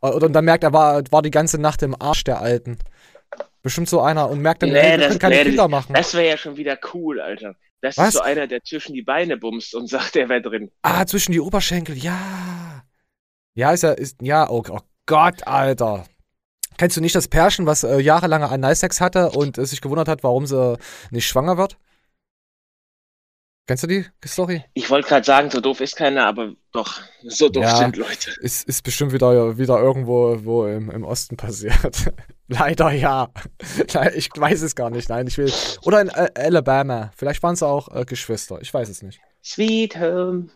Und 0.01 0.33
dann 0.33 0.45
merkt 0.45 0.65
er, 0.65 0.73
war, 0.73 1.03
war 1.11 1.23
die 1.23 1.31
ganze 1.31 1.59
Nacht 1.59 1.83
im 1.83 2.01
Arsch 2.01 2.25
der 2.25 2.41
Alten. 2.41 2.79
Bestimmt 3.67 3.89
so 3.89 4.01
einer 4.01 4.31
und 4.31 4.43
merkt 4.43 4.63
dann, 4.63 4.71
nee, 4.71 4.79
ey, 4.79 4.97
wir 4.97 5.09
können 5.09 5.19
keine 5.19 5.35
nee, 5.35 5.43
Kinder 5.43 5.67
machen. 5.67 5.93
Das 5.93 6.15
wäre 6.15 6.29
ja 6.29 6.37
schon 6.37 6.57
wieder 6.57 6.79
cool, 6.95 7.21
Alter. 7.21 7.57
Das 7.81 7.99
Was? 7.99 8.11
ist 8.11 8.15
so 8.15 8.21
einer, 8.21 8.47
der 8.47 8.63
zwischen 8.63 8.95
die 8.95 9.03
Beine 9.03 9.37
bumst 9.37 9.75
und 9.75 9.89
sagt, 9.91 10.15
er 10.15 10.29
wäre 10.29 10.41
drin. 10.41 10.71
Ah, 10.83 11.05
zwischen 11.05 11.33
die 11.33 11.41
Oberschenkel, 11.41 11.99
ja. 11.99 12.85
Ja, 13.55 13.73
ist 13.73 13.83
ja, 13.83 13.91
ist, 13.91 14.23
ja, 14.23 14.49
oh, 14.49 14.63
oh 14.71 14.79
Gott, 15.07 15.49
Alter. 15.49 16.07
Kennst 16.79 16.97
du 16.97 17.01
nicht 17.01 17.17
das 17.17 17.27
Pärchen, 17.27 17.67
was 17.67 17.83
äh, 17.83 17.99
jahrelang 17.99 18.45
einen 18.45 18.63
Nicex 18.63 19.01
hatte 19.01 19.31
und 19.31 19.59
äh, 19.59 19.67
sich 19.67 19.81
gewundert 19.81 20.07
hat, 20.07 20.23
warum 20.23 20.47
sie 20.47 20.79
nicht 21.11 21.27
schwanger 21.27 21.59
wird? 21.59 21.77
Kennst 23.67 23.83
du 23.83 23.89
die 23.89 24.07
Story? 24.25 24.65
Ich 24.75 24.89
wollte 24.91 25.09
gerade 25.09 25.25
sagen, 25.25 25.51
so 25.51 25.61
doof 25.61 25.81
ist 25.81 25.97
keiner, 25.97 26.25
aber 26.27 26.55
doch, 26.71 27.01
so 27.25 27.49
doof 27.49 27.65
ja, 27.65 27.77
sind 27.77 27.97
Leute. 27.97 28.31
Ist, 28.41 28.69
ist 28.69 28.83
bestimmt 28.83 29.13
wieder, 29.13 29.59
wieder 29.59 29.81
irgendwo 29.81 30.45
wo 30.45 30.67
im, 30.67 30.89
im 30.89 31.03
Osten 31.03 31.37
passiert. 31.37 32.13
Leider 32.49 32.93
ja. 32.93 33.29
Ich 34.15 34.31
weiß 34.37 34.63
es 34.63 34.77
gar 34.77 34.91
nicht. 34.91 35.09
Nein, 35.09 35.27
ich 35.27 35.37
will. 35.37 35.53
Oder 35.83 36.01
in 36.01 36.09
äh, 36.11 36.31
Alabama. 36.37 37.11
Vielleicht 37.17 37.43
waren 37.43 37.55
es 37.55 37.63
auch 37.63 37.93
äh, 37.93 38.05
Geschwister. 38.05 38.61
Ich 38.61 38.73
weiß 38.73 38.89
es 38.89 39.03
nicht. 39.03 39.21
Sweet 39.43 39.99
Home. 39.99 40.49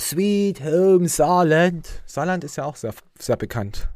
Sweet 0.00 0.62
Home 0.62 1.08
Saarland. 1.08 1.88
Saarland 2.06 2.44
ist 2.44 2.56
ja 2.56 2.64
auch 2.64 2.76
sehr, 2.76 2.94
sehr 3.18 3.36
bekannt. 3.36 3.88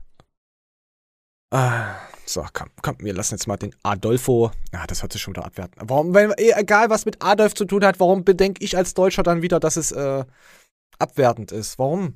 Ah, 1.52 1.94
so, 2.24 2.44
komm, 2.52 2.70
komm, 2.82 2.96
wir 3.00 3.14
lassen 3.14 3.34
jetzt 3.34 3.46
mal 3.46 3.56
den 3.56 3.74
Adolfo. 3.82 4.50
Ja, 4.72 4.86
das 4.86 5.02
hört 5.02 5.12
sich 5.12 5.22
schon 5.22 5.34
wieder 5.34 5.44
abwerten. 5.44 5.82
Warum, 5.84 6.14
wenn, 6.14 6.30
eh, 6.32 6.52
egal 6.56 6.90
was 6.90 7.04
mit 7.04 7.22
Adolf 7.22 7.54
zu 7.54 7.64
tun 7.64 7.84
hat, 7.84 8.00
warum 8.00 8.24
bedenke 8.24 8.64
ich 8.64 8.76
als 8.76 8.94
Deutscher 8.94 9.22
dann 9.22 9.42
wieder, 9.42 9.60
dass 9.60 9.76
es 9.76 9.92
äh, 9.92 10.24
abwertend 10.98 11.52
ist? 11.52 11.78
Warum? 11.78 12.14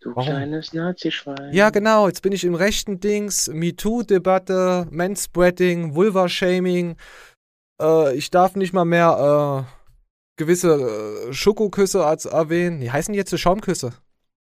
Du 0.00 0.16
Warum? 0.16 0.24
kleines 0.24 0.72
Nazi-Schwein. 0.72 1.52
Ja, 1.52 1.68
genau. 1.68 2.08
Jetzt 2.08 2.22
bin 2.22 2.32
ich 2.32 2.44
im 2.44 2.54
rechten 2.54 3.00
Dings. 3.00 3.48
MeToo-Debatte, 3.48 4.86
Manspreading, 4.90 5.94
Vulva-Shaming. 5.94 6.96
Äh, 7.82 8.16
ich 8.16 8.30
darf 8.30 8.56
nicht 8.56 8.72
mal 8.72 8.86
mehr 8.86 9.66
äh, 9.68 9.80
gewisse 10.38 11.28
äh, 11.28 11.32
Schokoküsse 11.34 12.06
als 12.06 12.24
erwähnen. 12.24 12.80
Wie 12.80 12.90
heißen 12.90 13.12
die 13.12 13.18
jetzt 13.18 13.38
Schaumküsse? 13.38 13.92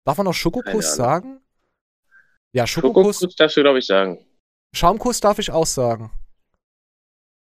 Darf 0.06 0.18
man 0.18 0.26
noch 0.26 0.34
Schokokuss 0.34 0.96
sagen? 0.96 1.42
Ja, 2.54 2.66
Schokokuss. 2.66 3.20
Schokokuss 3.20 3.36
darfst 3.36 3.58
du, 3.58 3.62
glaube 3.62 3.80
ich, 3.80 3.86
sagen. 3.86 4.26
Schaumkuss 4.74 5.20
darf 5.20 5.40
ich 5.40 5.52
auch 5.52 5.66
sagen. 5.66 6.12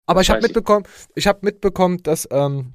Aber 0.07 0.23
ich 0.23 0.31
habe 0.31 0.43
mitbekommen, 0.43 0.87
ich 1.15 1.27
habe 1.27 1.41
mitbekommen, 1.43 2.03
dass 2.03 2.27
ähm, 2.33 2.75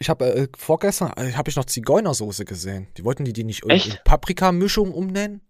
ich 0.00 0.08
habe 0.08 0.24
äh, 0.24 0.48
vorgestern 0.56 1.12
äh, 1.16 1.32
habe 1.32 1.48
ich 1.48 1.56
noch 1.56 1.66
Zigeunersoße 1.66 2.44
gesehen. 2.44 2.88
Die 2.96 3.04
wollten 3.04 3.24
die 3.24 3.32
die 3.32 3.44
nicht 3.44 3.62
irgendwie 3.64 3.96
Paprikamischung 4.04 4.92
umnennen? 4.92 5.40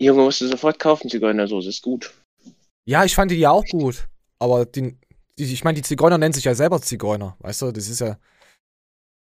Junge, 0.00 0.22
musst 0.22 0.40
du 0.40 0.48
sofort 0.48 0.78
kaufen, 0.80 1.08
Zigeunersoße, 1.08 1.68
ist 1.68 1.82
gut. 1.82 2.12
Ja, 2.84 3.04
ich 3.04 3.14
fand 3.14 3.30
die 3.30 3.36
ja 3.36 3.50
auch 3.50 3.64
gut. 3.66 4.08
Aber 4.40 4.66
die, 4.66 4.98
die 5.38 5.44
ich 5.44 5.62
meine, 5.62 5.76
die 5.76 5.82
Zigeuner 5.82 6.18
nennen 6.18 6.32
sich 6.32 6.44
ja 6.44 6.54
selber 6.54 6.80
Zigeuner. 6.82 7.36
Weißt 7.38 7.62
du, 7.62 7.70
das 7.70 7.88
ist 7.88 8.00
ja. 8.00 8.18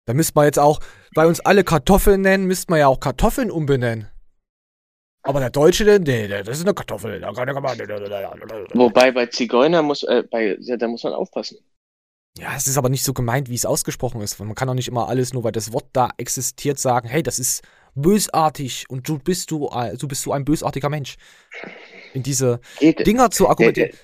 Da 0.07 0.13
müsste 0.13 0.34
man 0.36 0.45
jetzt 0.45 0.59
auch, 0.59 0.80
bei 1.15 1.26
uns 1.26 1.39
alle 1.39 1.63
Kartoffeln 1.63 2.21
nennen, 2.21 2.45
müsste 2.45 2.71
man 2.71 2.80
ja 2.80 2.88
auch 2.88 2.99
Kartoffeln 2.99 3.49
umbenennen. 3.49 4.07
Aber 5.26 5.39
der 5.39 5.49
Deutsche, 5.49 5.84
nee, 5.99 6.28
das 6.28 6.47
ist 6.59 6.61
eine 6.61 6.76
Kartoffel. 6.76 7.19
Wobei 8.73 9.11
bei 9.11 9.26
Zigeuner 9.26 9.82
muss, 9.82 10.03
äh, 10.03 10.23
bei, 10.30 10.55
ja, 10.59 10.78
da 10.78 10.88
muss 10.88 11.03
man 11.03 11.13
aufpassen. 11.13 11.57
Ja, 12.38 12.55
es 12.55 12.67
ist 12.67 12.78
aber 12.78 12.89
nicht 12.89 13.03
so 13.03 13.13
gemeint, 13.13 13.49
wie 13.49 13.55
es 13.55 13.65
ausgesprochen 13.65 14.21
ist. 14.21 14.39
Man 14.39 14.53
kann 14.53 14.69
auch 14.69 14.76
nicht 14.76 14.88
immer 14.88 15.07
alles, 15.07 15.34
nur 15.34 15.43
weil 15.43 15.51
das 15.51 15.73
Wort 15.73 15.88
da 15.93 16.09
existiert, 16.17 16.78
sagen, 16.78 17.07
hey, 17.07 17.23
das 17.23 17.39
ist 17.39 17.63
bösartig 17.95 18.86
und 18.88 19.07
du 19.07 19.17
bist 19.17 19.49
du, 19.49 19.67
äh, 19.73 19.97
du 19.97 20.07
bist 20.07 20.23
du 20.28 20.32
ein 20.32 20.45
bösartiger 20.45 20.89
Mensch. 20.89 21.15
In 22.13 22.21
diese 22.21 22.59
Geht, 22.78 23.07
Dinger 23.07 23.32
zu 23.32 23.49
argumentieren. 23.49 23.97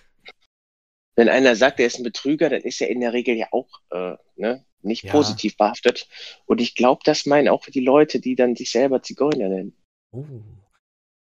Wenn 1.15 1.29
einer 1.29 1.55
sagt, 1.55 1.79
er 1.79 1.85
ist 1.85 1.99
ein 1.99 2.03
Betrüger, 2.03 2.49
dann 2.49 2.61
ist 2.61 2.81
er 2.81 2.89
in 2.89 3.01
der 3.01 3.13
Regel 3.13 3.35
ja 3.35 3.47
auch 3.51 3.67
äh, 3.91 4.15
ne, 4.37 4.65
nicht 4.81 5.03
ja. 5.03 5.11
positiv 5.11 5.55
behaftet. 5.55 6.07
Und 6.45 6.61
ich 6.61 6.73
glaube, 6.73 7.01
das 7.05 7.27
meinen 7.27 7.49
auch 7.49 7.65
die 7.67 7.81
Leute, 7.81 8.19
die 8.19 8.35
dann 8.35 8.55
sich 8.55 8.71
selber 8.71 9.03
Zigeuner 9.03 9.49
nennen. 9.49 9.77
Oh. 10.13 10.25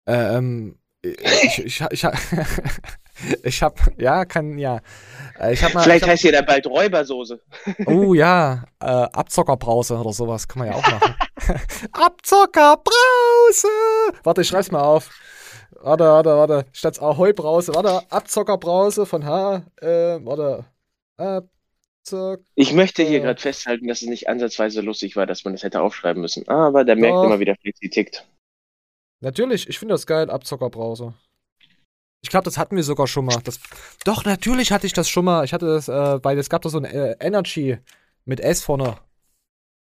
Äh, 0.05 0.37
ähm, 0.37 0.79
ich, 1.01 1.59
ich, 1.59 1.81
ich, 1.91 2.05
ich 3.43 3.61
habe, 3.61 3.75
ja, 3.97 4.25
kann, 4.25 4.57
ja. 4.57 4.81
Äh, 5.39 5.53
ich 5.53 5.63
hab 5.63 5.73
mal, 5.73 5.83
Vielleicht 5.83 5.97
ich 5.97 6.03
hab, 6.03 6.09
heißt 6.11 6.23
ihr 6.25 6.31
da 6.33 6.41
bald 6.41 6.67
Räubersoße. 6.67 7.39
Oh 7.85 8.13
ja, 8.13 8.65
äh, 8.81 8.85
Abzockerbrause 8.85 9.97
oder 9.97 10.11
sowas 10.11 10.47
kann 10.47 10.59
man 10.59 10.67
ja 10.69 10.75
auch 10.75 10.91
machen. 10.91 11.15
Abzockerbrause! 11.93 13.67
Warte, 14.23 14.41
ich 14.41 14.47
schreib's 14.47 14.71
mal 14.71 14.81
auf. 14.81 15.09
Warte, 15.81 16.03
warte, 16.03 16.29
warte. 16.29 16.65
Statt 16.73 17.01
Ahoi-Brause, 17.01 17.73
warte, 17.75 18.01
Abzockerbrause 18.11 19.05
von 19.05 19.25
H, 19.25 19.63
äh, 19.81 20.19
warte. 20.25 20.65
Abzock. 21.17 22.41
Ich 22.55 22.73
möchte 22.73 23.03
hier 23.03 23.19
gerade 23.19 23.39
festhalten, 23.39 23.87
dass 23.87 24.01
es 24.01 24.07
nicht 24.07 24.27
ansatzweise 24.27 24.81
lustig 24.81 25.15
war, 25.15 25.25
dass 25.25 25.43
man 25.43 25.53
das 25.53 25.63
hätte 25.63 25.81
aufschreiben 25.81 26.21
müssen. 26.21 26.47
Aber 26.47 26.83
der 26.83 26.95
merkt 26.95 27.23
immer 27.23 27.39
wieder, 27.39 27.55
wie 27.61 27.73
sie 27.79 27.89
tickt. 27.89 28.25
Natürlich, 29.21 29.67
ich 29.67 29.79
finde 29.79 29.93
das 29.93 30.05
geil, 30.05 30.29
Abzockerbrause. 30.29 31.13
Ich 32.21 32.29
glaube, 32.29 32.45
das 32.45 32.57
hatten 32.57 32.75
wir 32.75 32.83
sogar 32.83 33.07
schon 33.07 33.25
mal. 33.25 33.39
Das, 33.43 33.59
doch, 34.03 34.25
natürlich 34.25 34.71
hatte 34.71 34.87
ich 34.87 34.93
das 34.93 35.09
schon 35.09 35.25
mal. 35.25 35.45
Ich 35.45 35.53
hatte 35.53 35.67
das, 35.67 35.87
äh, 35.87 36.23
weil 36.23 36.37
es 36.37 36.49
gab 36.49 36.61
da 36.61 36.69
so 36.69 36.77
ein 36.77 36.85
äh, 36.85 37.15
Energy 37.19 37.77
mit 38.25 38.39
S 38.39 38.63
vorne. 38.63 38.97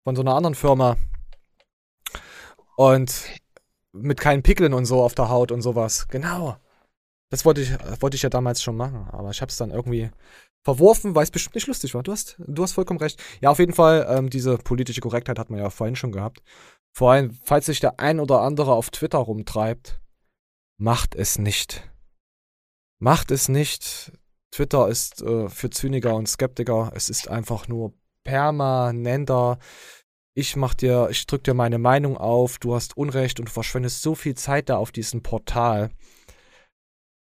Von 0.03 0.15
so 0.15 0.21
einer 0.21 0.35
anderen 0.35 0.55
Firma. 0.55 0.97
Und 2.75 3.23
mit 3.91 4.19
keinen 4.19 4.43
Pickeln 4.43 4.73
und 4.73 4.85
so 4.85 5.01
auf 5.01 5.15
der 5.15 5.29
Haut 5.29 5.51
und 5.51 5.61
sowas. 5.61 6.07
Genau. 6.09 6.57
Das 7.29 7.45
wollte 7.45 7.61
ich, 7.61 7.71
wollte 8.01 8.15
ich 8.15 8.23
ja 8.23 8.29
damals 8.29 8.61
schon 8.61 8.75
machen. 8.75 9.07
Aber 9.11 9.29
ich 9.29 9.41
habe 9.41 9.49
es 9.49 9.57
dann 9.57 9.71
irgendwie 9.71 10.09
verworfen, 10.63 11.13
weil 11.15 11.23
es 11.23 11.31
bestimmt 11.31 11.55
nicht 11.55 11.67
lustig 11.67 11.93
war. 11.93 12.03
Du 12.03 12.11
hast, 12.11 12.35
du 12.39 12.63
hast 12.63 12.73
vollkommen 12.73 12.99
recht. 12.99 13.21
Ja, 13.41 13.51
auf 13.51 13.59
jeden 13.59 13.73
Fall, 13.73 14.07
ähm, 14.09 14.29
diese 14.29 14.57
politische 14.57 15.01
Korrektheit 15.01 15.37
hat 15.37 15.49
man 15.49 15.59
ja 15.59 15.69
vorhin 15.69 15.95
schon 15.95 16.11
gehabt. 16.11 16.41
Vor 16.95 17.11
allem, 17.11 17.31
falls 17.43 17.65
sich 17.65 17.79
der 17.79 17.99
ein 17.99 18.19
oder 18.19 18.41
andere 18.41 18.73
auf 18.73 18.91
Twitter 18.91 19.17
rumtreibt, 19.17 19.99
macht 20.77 21.15
es 21.15 21.39
nicht. 21.39 21.89
Macht 22.99 23.31
es 23.31 23.49
nicht. 23.49 24.11
Twitter 24.51 24.87
ist 24.87 25.21
äh, 25.23 25.49
für 25.49 25.71
Zyniker 25.71 26.15
und 26.15 26.29
Skeptiker. 26.29 26.91
Es 26.93 27.09
ist 27.09 27.27
einfach 27.27 27.67
nur 27.67 27.93
permanenter. 28.23 29.57
Ich 30.35 30.55
mach 30.55 30.75
dir, 30.75 31.09
ich 31.09 31.25
drück 31.25 31.43
dir 31.43 31.53
meine 31.53 31.79
Meinung 31.79 32.17
auf, 32.17 32.59
du 32.59 32.75
hast 32.75 32.95
Unrecht 32.95 33.39
und 33.39 33.49
verschwendest 33.49 34.01
so 34.01 34.15
viel 34.15 34.35
Zeit 34.35 34.69
da 34.69 34.77
auf 34.77 34.91
diesem 34.91 35.21
Portal. 35.21 35.89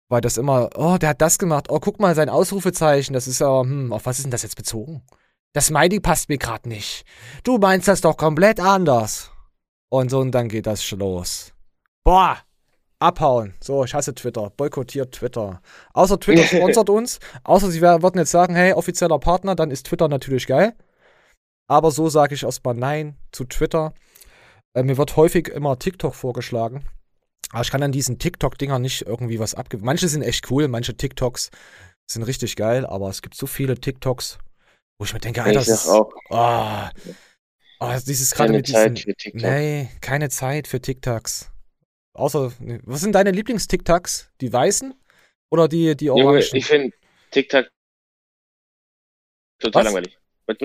Weil 0.10 0.22
das 0.22 0.38
immer, 0.38 0.70
oh, 0.76 0.98
der 0.98 1.10
hat 1.10 1.22
das 1.22 1.40
gemacht, 1.40 1.68
oh, 1.70 1.80
guck 1.80 2.00
mal, 2.00 2.16
sein 2.16 2.30
Ausrufezeichen, 2.30 3.14
das 3.14 3.28
ist 3.28 3.40
ja, 3.40 3.62
hm, 3.62 3.94
auf 3.94 4.06
was 4.06 4.18
ist 4.18 4.24
denn 4.26 4.32
das 4.32 4.44
jetzt 4.44 4.58
bezogen? 4.58 5.04
Das 5.54 5.68
Smiley 5.68 6.00
passt 6.00 6.30
mir 6.30 6.38
gerade 6.38 6.68
nicht. 6.68 7.06
Du 7.44 7.58
meinst 7.58 7.88
das 7.88 8.02
doch 8.02 8.18
komplett 8.18 8.60
anders. 8.60 9.31
Und 9.92 10.10
so, 10.10 10.20
und 10.20 10.32
dann 10.32 10.48
geht 10.48 10.68
das 10.68 10.90
los. 10.92 11.54
Boah, 12.06 12.38
abhauen. 13.00 13.56
So, 13.62 13.84
ich 13.84 13.94
hasse 13.94 14.16
Twitter. 14.16 14.50
Boykottiert 14.50 15.14
Twitter. 15.14 15.62
Außer 15.94 16.18
Twitter 16.18 16.44
sponsert 16.46 16.90
uns. 16.90 17.20
Außer 17.44 17.70
sie 17.70 17.82
würden 17.82 18.18
jetzt 18.18 18.32
sagen, 18.32 18.56
hey, 18.56 18.72
offizieller 18.72 19.20
Partner, 19.20 19.54
dann 19.54 19.70
ist 19.70 19.88
Twitter 19.88 20.08
natürlich 20.08 20.48
geil. 20.48 20.76
Aber 21.68 21.92
so 21.92 22.08
sage 22.08 22.36
ich 22.36 22.44
erstmal 22.44 22.76
Nein 22.76 23.18
zu 23.34 23.44
Twitter. 23.44 23.94
Äh, 24.74 24.84
mir 24.84 24.98
wird 24.98 25.18
häufig 25.18 25.50
immer 25.50 25.78
TikTok 25.78 26.16
vorgeschlagen. 26.16 26.86
Aber 27.52 27.62
ich 27.62 27.72
kann 27.72 27.84
an 27.84 27.92
diesen 27.92 28.18
TikTok-Dingern 28.18 28.82
nicht 28.82 29.02
irgendwie 29.02 29.40
was 29.40 29.56
abgeben. 29.56 29.84
Manche 29.84 30.08
sind 30.08 30.22
echt 30.22 30.50
cool, 30.50 30.70
manche 30.70 30.96
TikToks 30.96 31.50
sind 32.10 32.24
richtig 32.24 32.56
geil, 32.56 32.86
aber 32.86 33.10
es 33.10 33.22
gibt 33.22 33.36
so 33.36 33.46
viele 33.46 33.76
TikToks, 33.76 34.38
wo 34.98 35.06
ich 35.06 35.14
mir 35.14 35.20
denke, 35.20 35.44
Alter, 35.44 35.60
das 35.60 35.68
ist, 35.68 35.90
auch. 35.90 36.14
Oh, 36.30 37.12
oh, 37.82 38.00
dieses 38.06 38.32
gerade 38.32 38.54
mit 38.54 38.68
diesen, 38.68 38.96
Zeit 38.96 39.00
für 39.00 39.16
TikTok. 39.16 39.42
Nee, 39.42 39.90
keine 40.02 40.30
Zeit 40.30 40.68
für 40.68 40.82
TikToks. 40.82 41.52
Außer, 42.14 42.52
was 42.84 43.02
sind 43.02 43.14
deine 43.14 43.32
Lieblings-TikToks? 43.32 44.32
Die 44.42 44.52
weißen 44.52 44.94
oder 45.50 45.68
die, 45.68 45.96
die 45.96 46.10
orangen? 46.10 46.44
ich 46.54 46.66
finde 46.66 46.94
TikTok 47.32 47.68
total 49.60 49.86
was? 49.86 49.94
langweilig. 49.94 50.18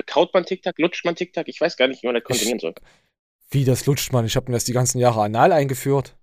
Kaut 0.05 0.33
man 0.33 0.45
TikTok, 0.45 0.77
lutscht 0.79 1.05
man 1.05 1.15
TikTok? 1.15 1.47
Ich 1.47 1.61
weiß 1.61 1.77
gar 1.77 1.87
nicht, 1.87 2.03
wie 2.03 2.07
man 2.07 2.15
das 2.15 2.23
konsumieren 2.23 2.59
soll. 2.59 2.73
Wie, 3.49 3.63
das 3.63 3.85
lutscht 3.85 4.11
man? 4.11 4.25
Ich 4.25 4.35
habe 4.35 4.51
mir 4.51 4.57
das 4.57 4.65
die 4.65 4.73
ganzen 4.73 4.99
Jahre 4.99 5.21
anal 5.21 5.53
eingeführt. 5.53 6.17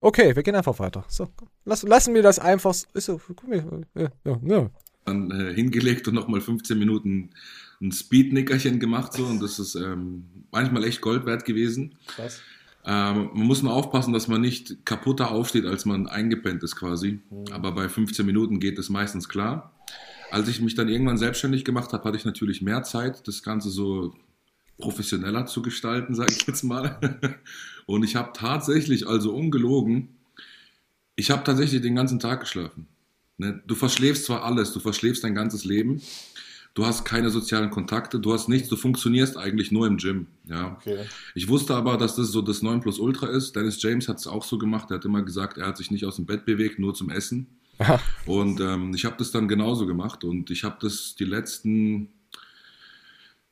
Okay, 0.00 0.34
wir 0.34 0.42
gehen 0.42 0.54
einfach 0.54 0.78
weiter. 0.78 1.04
So, 1.08 1.28
lass, 1.64 1.82
lassen 1.82 2.14
wir 2.14 2.22
das 2.22 2.38
einfach. 2.38 2.70
Ist 2.70 3.06
so, 3.06 3.18
guck 3.18 3.48
mal, 3.48 3.84
ja, 3.94 4.08
ja, 4.24 4.40
ja. 4.44 4.70
Dann 5.06 5.30
äh, 5.30 5.54
hingelegt 5.54 6.06
und 6.08 6.14
nochmal 6.14 6.40
15 6.40 6.78
Minuten 6.78 7.30
ein 7.80 7.92
Speed-Nickerchen 7.92 8.80
gemacht 8.80 9.12
so 9.12 9.24
und 9.24 9.42
das 9.42 9.58
ist 9.58 9.74
ähm, 9.74 10.24
manchmal 10.50 10.84
echt 10.84 11.00
Gold 11.00 11.26
wert 11.26 11.44
gewesen. 11.44 11.94
Krass. 12.06 12.40
Ähm, 12.84 13.30
man 13.34 13.46
muss 13.46 13.62
nur 13.62 13.72
aufpassen, 13.72 14.12
dass 14.12 14.28
man 14.28 14.40
nicht 14.40 14.86
kaputter 14.86 15.32
aufsteht, 15.32 15.66
als 15.66 15.84
man 15.84 16.06
eingepennt 16.06 16.62
ist 16.62 16.76
quasi. 16.76 17.20
Mhm. 17.30 17.52
Aber 17.52 17.72
bei 17.72 17.88
15 17.88 18.24
Minuten 18.24 18.60
geht 18.60 18.78
das 18.78 18.88
meistens 18.88 19.28
klar. 19.28 19.72
Als 20.30 20.48
ich 20.48 20.60
mich 20.60 20.74
dann 20.74 20.88
irgendwann 20.88 21.18
selbstständig 21.18 21.64
gemacht 21.64 21.92
habe, 21.92 22.04
hatte 22.04 22.16
ich 22.16 22.24
natürlich 22.24 22.62
mehr 22.62 22.82
Zeit, 22.84 23.26
das 23.26 23.42
Ganze 23.42 23.70
so 23.70 24.14
professioneller 24.78 25.46
zu 25.46 25.62
gestalten, 25.62 26.14
sage 26.14 26.32
ich 26.32 26.46
jetzt 26.46 26.62
mal. 26.62 26.98
Und 27.86 28.04
ich 28.04 28.16
habe 28.16 28.30
tatsächlich, 28.34 29.06
also 29.06 29.34
ungelogen, 29.34 30.16
ich 31.16 31.30
habe 31.30 31.44
tatsächlich 31.44 31.82
den 31.82 31.94
ganzen 31.94 32.18
Tag 32.18 32.40
geschlafen. 32.40 32.86
Ne? 33.38 33.62
Du 33.66 33.74
verschläfst 33.74 34.24
zwar 34.24 34.44
alles, 34.44 34.72
du 34.72 34.80
verschläfst 34.80 35.24
dein 35.24 35.34
ganzes 35.34 35.64
Leben, 35.64 36.00
du 36.74 36.86
hast 36.86 37.04
keine 37.04 37.30
sozialen 37.30 37.70
Kontakte, 37.70 38.20
du 38.20 38.32
hast 38.32 38.48
nichts, 38.48 38.68
du 38.68 38.76
funktionierst 38.76 39.36
eigentlich 39.36 39.72
nur 39.72 39.86
im 39.86 39.96
Gym. 39.96 40.26
Ja. 40.44 40.76
Okay. 40.76 41.06
Ich 41.34 41.48
wusste 41.48 41.74
aber, 41.74 41.96
dass 41.96 42.16
das 42.16 42.28
so 42.28 42.42
das 42.42 42.62
9 42.62 42.80
Plus 42.80 42.98
Ultra 42.98 43.28
ist. 43.28 43.56
Dennis 43.56 43.82
James 43.82 44.08
hat 44.08 44.18
es 44.18 44.26
auch 44.26 44.44
so 44.44 44.58
gemacht. 44.58 44.90
Er 44.90 44.96
hat 44.96 45.04
immer 45.04 45.22
gesagt, 45.22 45.58
er 45.58 45.66
hat 45.66 45.76
sich 45.76 45.90
nicht 45.90 46.04
aus 46.04 46.16
dem 46.16 46.26
Bett 46.26 46.44
bewegt, 46.44 46.78
nur 46.78 46.94
zum 46.94 47.10
Essen. 47.10 47.46
Und 48.26 48.60
ähm, 48.60 48.94
ich 48.94 49.04
habe 49.04 49.16
das 49.18 49.30
dann 49.30 49.48
genauso 49.48 49.86
gemacht 49.86 50.24
und 50.24 50.50
ich 50.50 50.64
habe 50.64 50.76
das 50.80 51.14
die 51.14 51.24
letzten 51.24 52.08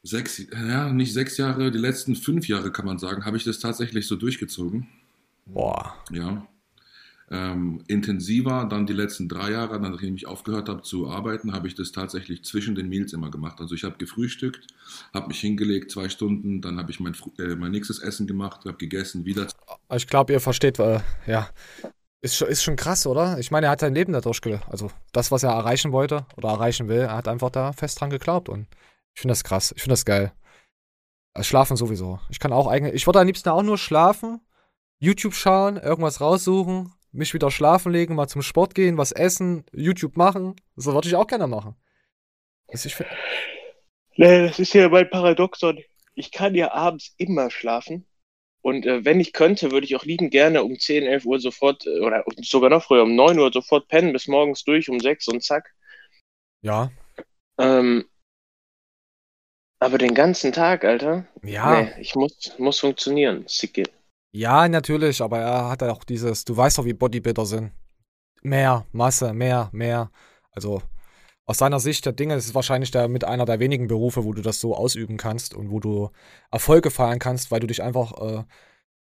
sechs, 0.03 0.39
ja, 0.39 0.93
nicht 0.93 1.13
sechs 1.13 1.37
Jahre, 1.37 1.71
die 1.71 1.79
letzten 1.79 2.15
fünf 2.15 2.49
Jahre 2.49 2.73
kann 2.73 2.87
man 2.87 2.99
sagen, 2.99 3.25
habe 3.25 3.37
ich 3.37 3.45
das 3.45 3.59
tatsächlich 3.59 4.07
so 4.07 4.17
durchgezogen. 4.17 4.89
Boah. 5.47 5.95
Ja. 6.11 6.47
Ähm, 7.31 7.83
intensiver, 7.89 8.67
dann 8.69 8.87
die 8.87 8.93
letzten 8.93 9.29
drei 9.29 9.51
Jahre, 9.53 9.81
nachdem 9.81 10.15
ich 10.15 10.27
aufgehört 10.27 10.69
habe 10.69 10.83
zu 10.83 11.09
arbeiten, 11.09 11.55
habe 11.55 11.67
ich 11.69 11.75
das 11.75 11.91
tatsächlich 11.91 12.45
zwischen 12.45 12.75
den 12.75 12.89
Meals 12.89 13.15
immer 13.15 13.31
gemacht. 13.31 13.61
Also 13.61 13.75
ich 13.75 13.85
habe 13.85 13.97
gefrühstückt, 13.97 14.67
habe 15.15 15.29
mich 15.29 15.41
hingelegt, 15.41 15.91
zwei 15.91 16.09
Stunden, 16.11 16.61
dann 16.61 16.79
habe 16.79 16.91
ich 16.91 17.01
mein, 17.01 17.17
äh, 17.39 17.55
mein 17.55 17.73
nächstes 17.73 17.99
Essen 17.99 18.27
gemacht, 18.27 18.67
habe 18.67 18.77
gegessen, 18.77 19.25
wieder. 19.25 19.47
Ich 19.95 20.07
glaube, 20.07 20.33
ihr 20.35 20.41
versteht, 20.41 20.79
äh, 20.79 21.01
ja. 21.27 21.49
Ist 22.21 22.37
schon, 22.37 22.49
ist 22.49 22.63
schon 22.63 22.77
krass, 22.77 23.07
oder? 23.07 23.39
Ich 23.39 23.51
meine, 23.51 23.67
er 23.67 23.73
hat 23.73 23.81
sein 23.81 23.95
Leben 23.95 24.13
da 24.13 24.21
durchgelebt. 24.21 24.65
Also 24.69 24.91
das, 25.13 25.31
was 25.31 25.43
er 25.43 25.51
erreichen 25.51 25.93
wollte 25.93 26.27
oder 26.37 26.49
erreichen 26.51 26.89
will, 26.89 27.01
er 27.01 27.17
hat 27.17 27.29
einfach 27.29 27.51
da 27.51 27.73
fest 27.73 28.01
dran 28.01 28.11
geglaubt 28.11 28.49
und 28.49 28.67
ich 29.15 29.21
finde 29.21 29.33
das 29.33 29.45
krass. 29.45 29.73
Ich 29.77 29.83
finde 29.83 29.93
das 29.93 30.05
geil. 30.05 30.33
Also 31.35 31.49
schlafen 31.49 31.77
sowieso. 31.77 32.21
Ich 32.31 32.39
kann 32.39 32.53
auch 32.53 32.67
eigentlich. 32.67 32.95
Ich 32.95 33.07
würde 33.07 33.21
am 33.21 33.27
liebsten 33.27 33.49
auch 33.49 33.63
nur 33.63 33.77
schlafen, 33.77 34.41
YouTube 34.99 35.35
schauen, 35.35 35.77
irgendwas 35.77 36.21
raussuchen, 36.21 36.93
mich 37.15 37.33
wieder 37.33 37.51
schlafen 37.51 37.93
legen, 37.93 38.15
mal 38.15 38.29
zum 38.29 38.43
Sport 38.43 38.75
gehen, 38.75 38.99
was 38.99 39.13
essen, 39.13 39.65
YouTube 39.73 40.17
machen. 40.17 40.57
So 40.77 40.93
würde 40.95 41.09
ich 41.09 41.15
auch 41.15 41.27
gerne 41.27 41.47
machen. 41.47 41.77
Das, 42.69 42.85
ich 42.85 42.97
nee, 44.17 44.47
das 44.47 44.59
ist 44.59 44.75
ja 44.75 44.89
mein 44.89 45.09
Paradoxon. 45.09 45.79
Ich 46.15 46.33
kann 46.33 46.55
ja 46.55 46.73
abends 46.73 47.15
immer 47.17 47.51
schlafen. 47.51 48.07
Und 48.63 48.87
äh, 48.87 49.05
wenn 49.05 49.21
ich 49.21 49.33
könnte, 49.33 49.71
würde 49.71 49.85
ich 49.85 49.95
auch 49.95 50.05
lieben 50.05 50.31
gerne 50.31 50.65
um 50.65 50.79
10, 50.79 51.05
11 51.05 51.27
Uhr 51.27 51.39
sofort, 51.39 51.87
äh, 51.87 52.01
oder 52.01 52.25
sogar 52.41 52.71
noch 52.71 52.83
früher, 52.83 53.03
um 53.03 53.15
9 53.15 53.39
Uhr 53.39 53.53
sofort 53.53 53.89
pennen, 53.89 54.13
bis 54.13 54.27
morgens 54.27 54.65
durch, 54.65 54.89
um 54.89 55.01
6 55.01 55.29
und 55.29 55.43
zack. 55.43 55.75
Ja. 56.63 56.91
Ähm, 57.59 58.09
aber 59.79 59.99
den 59.99 60.15
ganzen 60.15 60.53
Tag, 60.53 60.83
Alter? 60.85 61.27
Ja. 61.43 61.83
Nee, 61.83 61.93
ich 62.01 62.15
muss, 62.15 62.59
muss 62.59 62.81
funktionieren. 62.81 63.45
Sicke. 63.47 63.83
Ja, 64.35 64.69
natürlich, 64.69 65.23
aber 65.23 65.39
er 65.39 65.69
hat 65.71 65.85
auch 65.85 66.03
dieses, 66.03 66.45
du 66.45 66.57
weißt 66.57 66.79
doch, 66.79 66.85
wie 66.85 66.93
Bodybuilder 66.93 67.47
sind. 67.47 67.71
Mehr, 68.43 68.85
Masse, 68.91 69.33
mehr, 69.33 69.71
mehr. 69.73 70.11
Also 70.51 70.83
aus 71.47 71.59
seiner 71.59 71.79
Sicht 71.79 72.05
der 72.05 72.15
Dinge 72.15 72.35
ist 72.35 72.47
es 72.47 72.55
wahrscheinlich 72.55 72.91
der, 72.91 73.07
mit 73.07 73.23
einer 73.23 73.45
der 73.45 73.61
wenigen 73.61 73.87
Berufe, 73.87 74.25
wo 74.25 74.33
du 74.33 74.43
das 74.43 74.59
so 74.59 74.75
ausüben 74.75 75.19
kannst 75.19 75.55
und 75.55 75.71
wo 75.71 75.79
du 75.79 76.11
Erfolge 76.51 76.91
feiern 76.91 77.21
kannst, 77.21 77.53
weil 77.53 77.61
du 77.61 77.69
dich 77.69 77.81
einfach 77.81 78.13
äh, 78.21 78.45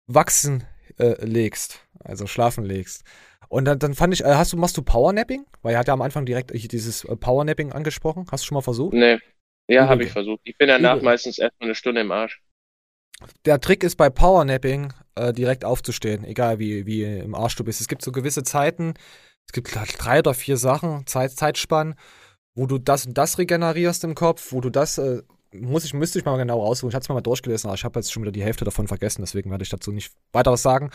wachsen 0.05 0.65
äh, 0.99 1.23
legst, 1.25 1.87
also 2.03 2.27
schlafen 2.27 2.65
legst. 2.65 3.05
Und 3.47 3.63
dann, 3.63 3.79
dann 3.79 3.93
fand 3.93 4.13
ich, 4.13 4.21
äh, 4.21 4.35
hast 4.35 4.51
du, 4.51 4.57
machst 4.57 4.75
du 4.75 4.81
Powernapping? 4.81 5.45
Weil 5.61 5.75
er 5.75 5.79
hat 5.79 5.87
ja 5.87 5.93
am 5.93 6.01
Anfang 6.01 6.25
direkt 6.25 6.51
dieses 6.51 7.05
äh, 7.05 7.15
Powernapping 7.15 7.71
angesprochen. 7.71 8.25
Hast 8.29 8.43
du 8.43 8.47
schon 8.47 8.55
mal 8.55 8.61
versucht? 8.61 8.93
Nee, 8.93 9.19
ja, 9.69 9.87
habe 9.87 10.03
ich 10.03 10.11
versucht. 10.11 10.41
Ich 10.43 10.57
bin 10.57 10.67
danach 10.67 10.95
Übel. 10.95 11.05
meistens 11.05 11.37
erstmal 11.37 11.69
eine 11.69 11.75
Stunde 11.75 12.01
im 12.01 12.11
Arsch. 12.11 12.41
Der 13.45 13.61
Trick 13.61 13.81
ist 13.83 13.95
bei 13.95 14.09
Powernapping 14.09 14.91
äh, 15.15 15.33
direkt 15.33 15.65
aufzustehen, 15.65 16.23
egal 16.23 16.59
wie, 16.59 16.85
wie 16.85 17.03
im 17.03 17.35
Arsch 17.35 17.55
du 17.55 17.63
bist. 17.63 17.81
Es 17.81 17.87
gibt 17.87 18.01
so 18.01 18.11
gewisse 18.11 18.43
Zeiten, 18.43 18.93
es 19.47 19.53
gibt 19.53 19.75
drei 19.99 20.19
oder 20.19 20.33
vier 20.33 20.57
Sachen, 20.57 21.05
Zeit, 21.07 21.31
Zeitspannen, 21.31 21.95
wo 22.55 22.65
du 22.67 22.77
das 22.77 23.05
und 23.05 23.17
das 23.17 23.37
regenerierst 23.37 24.03
im 24.03 24.15
Kopf, 24.15 24.51
wo 24.51 24.61
du 24.61 24.69
das, 24.69 24.97
äh, 24.97 25.21
muss 25.53 25.85
ich, 25.85 25.93
müsste 25.93 26.19
ich 26.19 26.25
mal 26.25 26.37
genau 26.37 26.61
raussuchen. 26.61 26.89
Ich 26.89 26.95
hatte 26.95 27.03
es 27.03 27.09
mal 27.09 27.21
durchgelesen, 27.21 27.69
aber 27.69 27.75
ich 27.75 27.83
habe 27.83 27.99
jetzt 27.99 28.11
schon 28.11 28.23
wieder 28.23 28.31
die 28.31 28.43
Hälfte 28.43 28.65
davon 28.65 28.87
vergessen, 28.87 29.21
deswegen 29.21 29.51
werde 29.51 29.63
ich 29.63 29.69
dazu 29.69 29.91
nicht 29.91 30.13
weiter 30.31 30.51
was 30.51 30.61
sagen. 30.61 30.91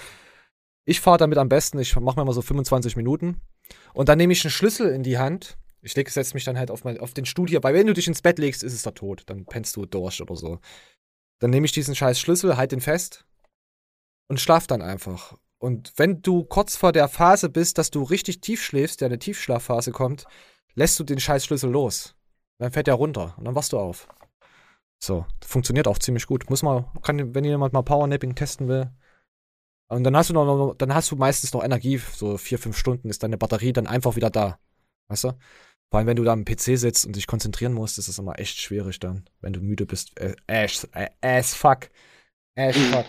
Ich 0.84 1.00
fahre 1.00 1.18
damit 1.18 1.38
am 1.38 1.48
besten, 1.48 1.78
ich 1.78 1.94
mache 1.96 2.18
mir 2.18 2.24
mal 2.24 2.32
so 2.32 2.42
25 2.42 2.96
Minuten 2.96 3.40
und 3.94 4.08
dann 4.08 4.18
nehme 4.18 4.32
ich 4.32 4.44
einen 4.44 4.50
Schlüssel 4.50 4.90
in 4.90 5.02
die 5.02 5.18
Hand 5.18 5.56
ich 5.82 5.94
setze 5.94 6.34
mich 6.34 6.44
dann 6.44 6.58
halt 6.58 6.70
auf, 6.70 6.84
mein, 6.84 7.00
auf 7.00 7.14
den 7.14 7.24
Stuhl 7.24 7.48
hier, 7.48 7.62
weil 7.62 7.74
wenn 7.74 7.86
du 7.86 7.94
dich 7.94 8.06
ins 8.06 8.22
Bett 8.22 8.38
legst, 8.38 8.62
ist 8.62 8.74
es 8.74 8.82
da 8.82 8.90
tot. 8.90 9.22
Dann 9.26 9.46
pennst 9.46 9.76
du 9.76 9.86
durch 9.86 10.20
oder 10.20 10.36
so. 10.36 10.60
Dann 11.38 11.50
nehme 11.50 11.64
ich 11.64 11.72
diesen 11.72 11.94
scheiß 11.94 12.20
Schlüssel, 12.20 12.56
halt 12.56 12.72
den 12.72 12.80
fest 12.80 13.24
und 14.31 14.41
schlaf 14.41 14.68
dann 14.68 14.81
einfach. 14.81 15.37
Und 15.59 15.93
wenn 15.97 16.22
du 16.22 16.45
kurz 16.45 16.76
vor 16.76 16.93
der 16.93 17.09
Phase 17.09 17.51
bist, 17.51 17.78
dass 17.78 17.91
du 17.91 18.05
richtig 18.05 18.41
tief 18.41 18.62
schläfst, 18.62 19.01
der 19.01 19.07
eine 19.07 19.18
Tiefschlafphase 19.18 19.91
kommt, 19.91 20.24
lässt 20.74 20.99
du 21.01 21.05
den 21.05 21.18
scheiß 21.18 21.45
Schlüssel 21.45 21.70
los. 21.70 22.14
Dann 22.59 22.70
fährt 22.70 22.87
er 22.87 22.95
runter 22.95 23.35
und 23.37 23.45
dann 23.45 23.57
wachst 23.57 23.72
du 23.72 23.78
auf. 23.78 24.09
So, 25.03 25.26
funktioniert 25.45 25.89
auch 25.89 25.99
ziemlich 25.99 26.26
gut. 26.26 26.49
Muss 26.49 26.62
man, 26.62 26.87
kann, 27.03 27.35
wenn 27.35 27.43
jemand 27.43 27.72
mal 27.72 27.83
Powernapping 27.83 28.37
testen 28.37 28.68
will. 28.68 28.91
Und 29.89 30.05
dann 30.05 30.16
hast 30.16 30.31
du 30.31 30.35
noch, 30.35 30.76
dann 30.76 30.95
hast 30.95 31.11
du 31.11 31.16
meistens 31.16 31.53
noch 31.53 31.64
Energie, 31.64 31.99
so 31.99 32.39
vier, 32.39 32.61
fünf 32.61 32.78
Stunden 32.78 33.11
ist 33.11 33.24
deine 33.24 33.37
Batterie 33.37 33.72
dann 33.72 33.89
einfach 33.89 34.14
wieder 34.14 34.31
da. 34.31 34.61
Weißt 35.09 35.24
du? 35.24 35.33
Vor 35.91 35.99
allem, 35.99 36.07
wenn 36.07 36.16
du 36.16 36.22
da 36.22 36.33
am 36.33 36.45
PC 36.45 36.78
sitzt 36.78 37.05
und 37.05 37.16
dich 37.16 37.26
konzentrieren 37.26 37.72
musst, 37.72 37.99
ist 37.99 38.09
das 38.09 38.20
immer 38.20 38.39
echt 38.39 38.59
schwierig 38.59 39.01
dann, 39.01 39.28
wenn 39.41 39.53
du 39.53 39.61
müde 39.61 39.87
bist. 39.87 40.16
Äh, 40.20 40.37
ass, 40.47 40.85
äh, 40.93 41.09
ass 41.20 41.55
fuck. 41.55 41.91
Ass 42.55 42.76
fuck. 42.76 43.07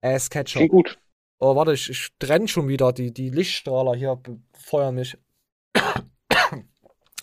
Ass 0.00 0.30
Ketchup. 0.30 0.60
Klingt 0.60 0.72
gut. 0.72 0.98
Oh, 1.38 1.54
warte, 1.54 1.72
ich, 1.72 1.88
ich 1.88 2.08
trenne 2.18 2.48
schon 2.48 2.68
wieder. 2.68 2.92
Die, 2.92 3.12
die 3.12 3.30
Lichtstrahler 3.30 3.94
hier 3.94 4.20
feuern 4.52 4.94
mich. 4.94 5.16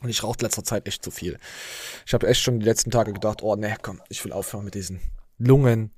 Und 0.01 0.09
ich 0.09 0.23
rauche 0.23 0.37
letzter 0.41 0.63
Zeit 0.63 0.87
echt 0.87 1.03
zu 1.03 1.11
viel. 1.11 1.37
Ich 2.05 2.13
habe 2.13 2.27
echt 2.27 2.41
schon 2.41 2.59
die 2.59 2.65
letzten 2.65 2.91
Tage 2.91 3.13
gedacht, 3.13 3.41
oh 3.41 3.55
ne, 3.55 3.75
komm, 3.81 4.01
ich 4.09 4.23
will 4.23 4.33
aufhören 4.33 4.65
mit 4.65 4.75
diesen 4.75 4.99
Lungen. 5.37 5.91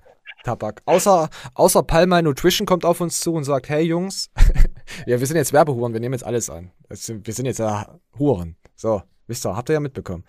Tabak. 0.43 0.81
Außer, 0.85 1.29
außer 1.55 1.83
Palma 1.83 2.21
Nutrition 2.21 2.65
kommt 2.65 2.85
auf 2.85 3.01
uns 3.01 3.19
zu 3.19 3.33
und 3.33 3.43
sagt, 3.43 3.69
hey 3.69 3.83
Jungs, 3.83 4.29
ja, 5.05 5.19
wir 5.19 5.27
sind 5.27 5.35
jetzt 5.35 5.51
Werbehuren, 5.51 5.93
wir 5.93 5.99
nehmen 5.99 6.13
jetzt 6.13 6.23
alles 6.23 6.49
an. 6.49 6.71
Wir 6.87 7.33
sind 7.33 7.45
jetzt 7.45 7.59
ja 7.59 7.99
Huren. 8.17 8.55
So, 8.75 9.01
wisst 9.25 9.45
ihr, 9.45 9.55
habt 9.55 9.69
ihr 9.69 9.73
ja 9.73 9.79
mitbekommen. 9.79 10.23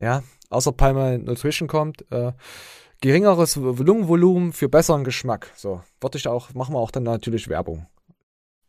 Ja, 0.00 0.22
außer 0.50 0.72
Palma 0.72 1.18
Nutrition 1.18 1.68
kommt, 1.68 2.04
äh, 2.12 2.32
geringeres 3.00 3.56
Lungenvolumen 3.56 4.52
für 4.52 4.68
besseren 4.68 5.04
Geschmack. 5.04 5.50
So, 5.56 5.82
würde 6.00 6.18
ich 6.18 6.28
auch, 6.28 6.52
machen 6.54 6.74
wir 6.74 6.78
auch 6.78 6.90
dann 6.90 7.04
natürlich 7.04 7.48
Werbung. 7.48 7.86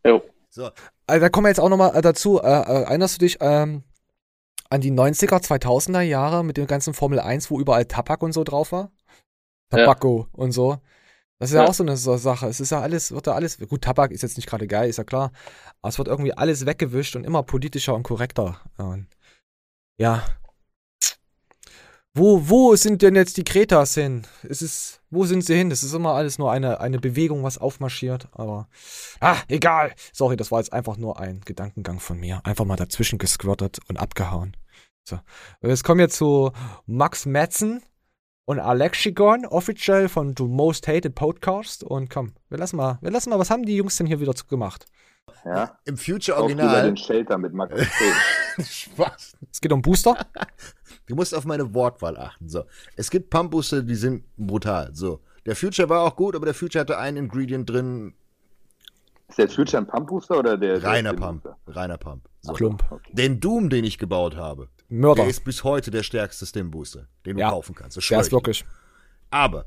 Jo. 0.05 0.21
So. 0.49 0.69
Also, 1.07 1.21
da 1.21 1.29
kommen 1.29 1.45
wir 1.45 1.49
jetzt 1.49 1.59
auch 1.59 1.69
nochmal 1.69 1.95
äh, 1.95 2.01
dazu. 2.01 2.41
Äh, 2.41 2.47
äh, 2.47 2.84
erinnerst 2.84 3.15
du 3.15 3.19
dich 3.25 3.38
ähm, 3.41 3.84
an 4.69 4.82
die 4.82 4.91
90er, 4.91 5.41
2000er 5.41 6.01
Jahre 6.01 6.43
mit 6.43 6.57
dem 6.57 6.67
ganzen 6.67 6.93
Formel 6.93 7.19
1, 7.19 7.51
wo 7.51 7.59
überall 7.59 7.86
Tabak 7.86 8.21
und 8.21 8.34
so 8.34 8.43
drauf 8.43 8.71
war? 8.71 8.91
Tabacco 9.69 10.27
ja. 10.32 10.39
und 10.39 10.51
so. 10.51 10.77
Das 11.39 11.49
ist 11.49 11.55
ja, 11.55 11.63
ja 11.63 11.69
auch 11.69 11.73
so 11.73 11.84
eine 11.84 11.97
Sache. 11.97 12.47
Es 12.47 12.59
ist 12.59 12.71
ja 12.71 12.82
alles, 12.82 13.11
wird 13.11 13.27
da 13.27 13.34
alles, 13.34 13.57
gut, 13.67 13.82
Tabak 13.82 14.11
ist 14.11 14.21
jetzt 14.21 14.38
nicht 14.38 14.47
gerade 14.47 14.67
geil, 14.67 14.89
ist 14.89 14.97
ja 14.97 15.03
klar, 15.03 15.32
aber 15.82 15.89
es 15.89 15.97
wird 15.97 16.07
irgendwie 16.07 16.34
alles 16.34 16.65
weggewischt 16.65 17.15
und 17.15 17.23
immer 17.23 17.43
politischer 17.43 17.95
und 17.95 18.03
korrekter. 18.03 18.61
Und 18.77 19.07
ja. 19.97 20.23
Wo, 22.14 22.49
wo 22.49 22.76
sind 22.76 23.01
denn 23.01 23.16
jetzt 23.16 23.38
die 23.38 23.45
Kretas 23.45 23.93
hin? 23.93 24.28
Es 24.43 24.62
ist, 24.62 25.01
wo 25.12 25.24
sind 25.26 25.45
sie 25.45 25.55
hin? 25.55 25.72
Es 25.72 25.82
ist 25.82 25.93
immer 25.93 26.14
alles 26.14 26.38
nur 26.38 26.51
eine, 26.51 26.82
eine 26.82 26.99
Bewegung, 26.99 27.43
was 27.43 27.57
aufmarschiert, 27.57 28.28
aber, 28.34 28.68
ah, 29.22 29.38
egal. 29.47 29.93
Sorry, 30.12 30.36
das 30.36 30.51
war 30.51 30.59
jetzt 30.59 30.74
einfach 30.74 30.97
nur 30.97 31.22
ein 31.22 31.39
Gedankengang 31.45 32.01
von 32.01 32.20
mir. 32.20 32.41
Einfach 32.43 32.66
mal 32.66 32.76
dazwischen 32.76 33.18
gesquirtet 33.18 33.80
und 33.88 33.97
abgehauen. 33.97 34.57
So. 35.07 35.20
Jetzt 35.62 35.86
kommen 35.86 35.99
wir 35.99 36.09
zu 36.09 36.51
Max 36.86 37.26
Metzen 37.26 37.82
und 38.43 38.59
Alexigon, 38.59 39.45
offiziell 39.45 40.09
von 40.09 40.36
The 40.38 40.43
Most 40.43 40.89
Hated 40.89 41.16
Podcast. 41.16 41.82
Und 41.82 42.09
komm, 42.09 42.34
wir 42.49 42.57
lassen 42.57 42.76
mal, 42.76 42.99
wir 43.01 43.12
lassen 43.12 43.30
mal, 43.30 43.39
was 43.39 43.49
haben 43.49 43.64
die 43.64 43.78
Jungs 43.78 43.95
denn 43.95 44.07
hier 44.07 44.20
wieder 44.20 44.34
gemacht? 44.49 44.86
Ja. 45.45 45.78
Im 45.86 45.97
Future 45.97 46.38
Original. 46.38 46.84
den 46.84 46.97
Shelter 46.97 47.38
mit 47.38 47.53
Max 47.53 47.74
Spaß. 48.63 49.38
Es 49.51 49.61
geht 49.61 49.72
um 49.72 49.82
Booster. 49.82 50.15
Du 51.07 51.15
musst 51.15 51.36
auf 51.36 51.43
meine 51.45 51.74
Wortwahl 51.74 52.15
achten. 52.17 52.47
So. 52.47 52.63
Es 52.95 53.09
gibt 53.09 53.30
Pump-Booster, 53.32 53.82
die 53.82 53.95
sind 53.95 54.24
brutal. 54.38 54.91
So. 54.93 55.19
Der 55.45 55.57
Future 55.57 55.89
war 55.89 56.01
auch 56.03 56.15
gut, 56.15 56.36
aber 56.36 56.45
der 56.45 56.53
Future 56.53 56.80
hatte 56.82 56.97
ein 56.97 57.17
Ingredient 57.17 57.69
drin. 57.69 58.13
Ist 59.28 59.38
der 59.38 59.49
Future 59.49 59.80
ein 59.80 59.88
Pump-Booster 59.88 60.38
oder 60.39 60.57
der? 60.57 60.82
Reiner 60.82 61.13
Pump. 61.13 61.49
Reiner 61.67 61.97
Pump. 61.97 62.30
So. 62.41 62.53
Klump. 62.53 62.86
Okay. 62.89 63.11
Den 63.13 63.41
Doom, 63.41 63.69
den 63.69 63.84
ich 63.84 63.97
gebaut 63.97 64.38
habe, 64.38 64.69
Mörder. 64.88 65.24
der 65.24 65.30
ist 65.32 65.43
bis 65.43 65.65
heute 65.65 65.91
der 65.91 66.03
stärkste 66.03 66.45
Stim-Booster, 66.45 67.07
den 67.26 67.36
du 67.36 67.41
Ja. 67.41 67.49
kaufen 67.49 67.76
kannst. 67.76 67.97
Das 67.97 68.07
Der 68.07 68.19
ist 68.22 68.28
ich 68.28 68.32
wirklich. 68.34 68.63
Aber 69.32 69.65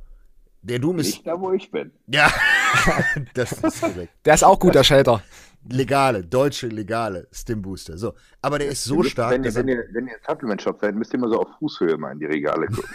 der 0.62 0.78
Doom 0.78 0.98
ist. 1.00 1.06
Nicht 1.08 1.26
da, 1.26 1.38
wo 1.38 1.52
ich 1.52 1.70
bin. 1.70 1.90
Ja, 2.06 2.32
das 3.34 3.52
ist 3.52 3.80
korrekt. 3.80 4.12
Der 4.24 4.34
ist 4.34 4.42
auch 4.44 4.58
gut, 4.58 4.74
der 4.74 4.84
Shelter. 4.84 5.22
Legale, 5.68 6.22
deutsche 6.24 6.66
legale 6.68 7.26
Stim-Booster. 7.32 7.96
So. 7.96 8.14
Aber 8.42 8.58
der 8.58 8.68
ist 8.68 8.84
so 8.84 8.96
müsst- 8.98 9.12
stark, 9.12 9.30
Wenn, 9.32 9.42
ihr- 9.42 9.48
dass 9.48 9.54
wenn, 9.54 9.68
ihr, 9.68 9.84
wenn 9.92 10.06
ihr 10.08 10.16
Supplement-Shop 10.26 10.78
seid, 10.80 10.94
müsst 10.94 11.12
ihr 11.14 11.18
immer 11.18 11.28
so 11.30 11.40
auf 11.40 11.48
Fußhöhe 11.58 11.96
mal 11.96 12.12
in 12.12 12.18
die 12.18 12.26
Regale 12.26 12.66
gucken. 12.66 12.90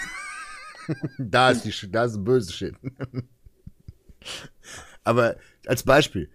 da 1.17 1.49
ist 1.51 1.63
die, 1.63 1.91
da 1.91 2.03
ist 2.05 2.15
ein 2.15 2.23
böses 2.23 2.53
Shit. 2.53 2.75
aber 5.03 5.35
als 5.65 5.83
Beispiel, 5.83 6.29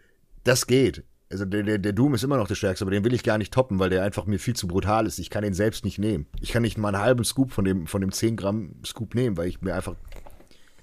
das 0.44 0.66
geht. 0.66 1.04
Also 1.30 1.44
der, 1.46 1.62
der, 1.62 1.78
der 1.78 1.92
Doom 1.92 2.14
ist 2.14 2.22
immer 2.22 2.36
noch 2.36 2.46
der 2.46 2.54
stärkste, 2.54 2.84
aber 2.84 2.92
den 2.92 3.04
will 3.04 3.14
ich 3.14 3.24
gar 3.24 3.38
nicht 3.38 3.52
toppen, 3.52 3.78
weil 3.78 3.90
der 3.90 4.04
einfach 4.04 4.26
mir 4.26 4.38
viel 4.38 4.54
zu 4.54 4.68
brutal 4.68 5.06
ist. 5.06 5.18
Ich 5.18 5.30
kann 5.30 5.42
den 5.42 5.54
selbst 5.54 5.84
nicht 5.84 5.98
nehmen. 5.98 6.26
Ich 6.40 6.52
kann 6.52 6.62
nicht 6.62 6.78
mal 6.78 6.88
einen 6.94 7.02
halben 7.02 7.24
Scoop 7.24 7.50
von 7.52 7.64
dem, 7.64 7.86
von 7.86 8.00
dem 8.00 8.12
10 8.12 8.36
Gramm 8.36 8.74
Scoop 8.84 9.14
nehmen, 9.14 9.36
weil 9.36 9.48
ich 9.48 9.60
mir 9.60 9.74
einfach. 9.74 9.96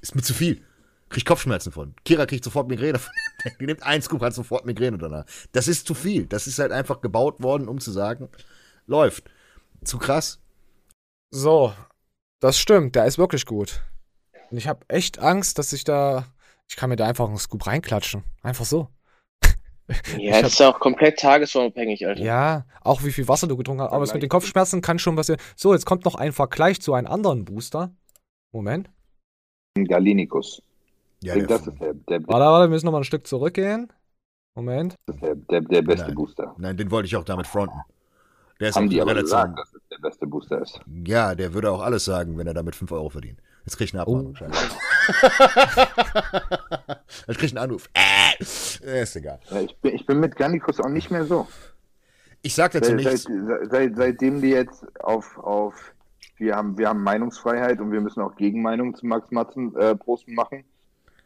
Ist 0.01 0.15
mir 0.15 0.21
zu 0.23 0.33
viel. 0.33 0.61
Krieg 1.11 1.25
Kopfschmerzen 1.25 1.71
von. 1.71 1.93
Kira 2.05 2.25
kriegt 2.25 2.43
sofort 2.43 2.67
Migräne 2.67 2.99
von. 2.99 3.13
Die 3.59 3.65
nimmt 3.65 3.83
einen 3.83 4.01
Scoop, 4.01 4.21
hat 4.21 4.33
sofort 4.33 4.65
Migräne 4.65 4.97
danach. 4.97 5.25
Das 5.51 5.67
ist 5.67 5.85
zu 5.85 5.93
viel. 5.93 6.25
Das 6.25 6.47
ist 6.47 6.59
halt 6.59 6.71
einfach 6.71 7.01
gebaut 7.01 7.41
worden, 7.41 7.67
um 7.67 7.79
zu 7.79 7.91
sagen, 7.91 8.29
läuft. 8.87 9.29
Zu 9.83 9.97
krass. 9.97 10.39
So, 11.31 11.73
das 12.39 12.57
stimmt, 12.57 12.95
der 12.95 13.05
ist 13.05 13.17
wirklich 13.17 13.45
gut. 13.45 13.81
Und 14.49 14.57
ich 14.57 14.67
habe 14.67 14.85
echt 14.89 15.19
Angst, 15.19 15.57
dass 15.57 15.73
ich 15.73 15.83
da. 15.83 16.25
Ich 16.67 16.75
kann 16.75 16.89
mir 16.89 16.95
da 16.95 17.07
einfach 17.07 17.27
einen 17.27 17.37
Scoop 17.37 17.67
reinklatschen. 17.67 18.23
Einfach 18.41 18.65
so. 18.65 18.87
Ja, 19.87 19.97
Ich 20.17 20.41
das 20.41 20.53
ist 20.53 20.61
auch 20.61 20.79
komplett 20.79 21.19
tagesformabhängig, 21.19 22.07
Alter. 22.07 22.21
Ja, 22.21 22.65
auch 22.81 23.03
wie 23.03 23.11
viel 23.11 23.27
Wasser 23.27 23.47
du 23.47 23.57
getrunken 23.57 23.83
hast. 23.83 23.91
Aber 23.91 24.03
es 24.03 24.13
mit 24.13 24.23
den 24.23 24.29
Kopfschmerzen 24.29 24.81
kann 24.81 24.99
schon 24.99 25.15
passieren. 25.15 25.39
So, 25.55 25.73
jetzt 25.73 25.85
kommt 25.85 26.05
noch 26.05 26.15
ein 26.15 26.31
Vergleich 26.31 26.81
zu 26.81 26.93
einem 26.93 27.07
anderen 27.07 27.43
Booster. 27.43 27.93
Moment. 28.53 28.89
Gallinikus. 29.75 30.61
Ja, 31.23 31.33
Ich 31.35 31.39
denke, 31.39 31.47
das 31.47 31.67
ist 31.67 31.79
der, 31.79 31.93
der, 31.93 32.27
Warte, 32.27 32.45
warte, 32.45 32.65
wir 32.65 32.69
müssen 32.69 32.85
noch 32.85 32.91
mal 32.93 32.99
ein 32.99 33.03
Stück 33.03 33.27
zurückgehen. 33.27 33.91
Moment. 34.55 34.95
der, 35.07 35.35
der, 35.35 35.61
der 35.61 35.81
beste 35.81 36.07
Nein. 36.07 36.15
Booster. 36.15 36.55
Nein, 36.57 36.77
den 36.77 36.91
wollte 36.91 37.07
ich 37.07 37.15
auch 37.15 37.23
damit 37.23 37.47
fronten. 37.47 37.79
Der 38.59 38.69
ist 38.69 38.75
Haben 38.75 38.89
die 38.89 39.01
aber 39.01 39.15
gesagt, 39.15 39.57
dass 39.57 39.73
es 39.73 39.81
der 39.89 39.97
beste 39.97 40.27
Booster 40.27 40.61
ist. 40.61 40.79
Ja, 41.05 41.33
der 41.33 41.53
würde 41.53 41.71
auch 41.71 41.81
alles 41.81 42.05
sagen, 42.05 42.37
wenn 42.37 42.47
er 42.47 42.53
damit 42.53 42.75
5 42.75 42.91
Euro 42.91 43.09
verdient. 43.09 43.39
Jetzt 43.65 43.77
krieg 43.77 43.87
ich 43.87 43.93
eine 43.93 44.01
Abmahnung. 44.01 44.35
Oh. 44.39 44.45
Jetzt 47.27 47.37
krieg 47.39 47.43
ich 47.43 47.57
einen 47.57 47.63
Anruf. 47.63 47.89
Äh, 47.93 49.01
ist 49.01 49.15
egal. 49.15 49.39
Ja, 49.49 49.61
ich, 49.61 49.75
bin, 49.77 49.95
ich 49.95 50.05
bin 50.05 50.19
mit 50.19 50.35
Gallinicus 50.35 50.79
auch 50.79 50.89
nicht 50.89 51.11
mehr 51.11 51.25
so. 51.25 51.47
Ich 52.41 52.55
sag 52.55 52.71
dazu 52.71 52.89
Seit, 52.89 52.95
nichts. 52.97 53.23
seit, 53.23 53.71
seit, 53.71 53.95
seitdem 53.95 54.41
die 54.41 54.49
jetzt 54.49 54.83
auf, 55.03 55.37
auf 55.37 55.93
wir 56.37 56.55
haben, 56.55 56.77
wir 56.77 56.89
haben 56.89 57.03
Meinungsfreiheit 57.03 57.79
und 57.79 57.91
wir 57.91 58.01
müssen 58.01 58.21
auch 58.21 58.35
Gegenmeinungen 58.35 58.95
zu 58.95 59.05
Max 59.05 59.29
Matzen 59.31 59.75
äh, 59.75 59.95
Posten 59.95 60.33
machen. 60.33 60.63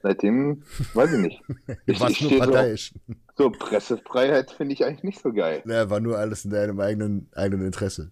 Seitdem, 0.06 0.62
weiß 0.94 1.14
ich 1.14 1.20
nicht. 1.20 1.42
Ich, 1.88 2.00
Warst 2.00 2.14
ich 2.14 2.22
nur 2.22 2.30
stehe 2.30 2.44
so, 2.44 2.52
parteiisch. 2.52 2.94
so 3.38 3.50
Pressefreiheit 3.50 4.52
finde 4.52 4.74
ich 4.74 4.86
eigentlich 4.86 5.04
nicht 5.04 5.20
so 5.20 5.34
geil. 5.34 5.64
Ja, 5.66 5.90
war 5.90 6.00
nur 6.00 6.20
alles 6.20 6.46
in 6.46 6.52
deinem 6.52 6.80
eigenen, 6.80 7.28
eigenen 7.34 7.66
Interesse. 7.66 8.12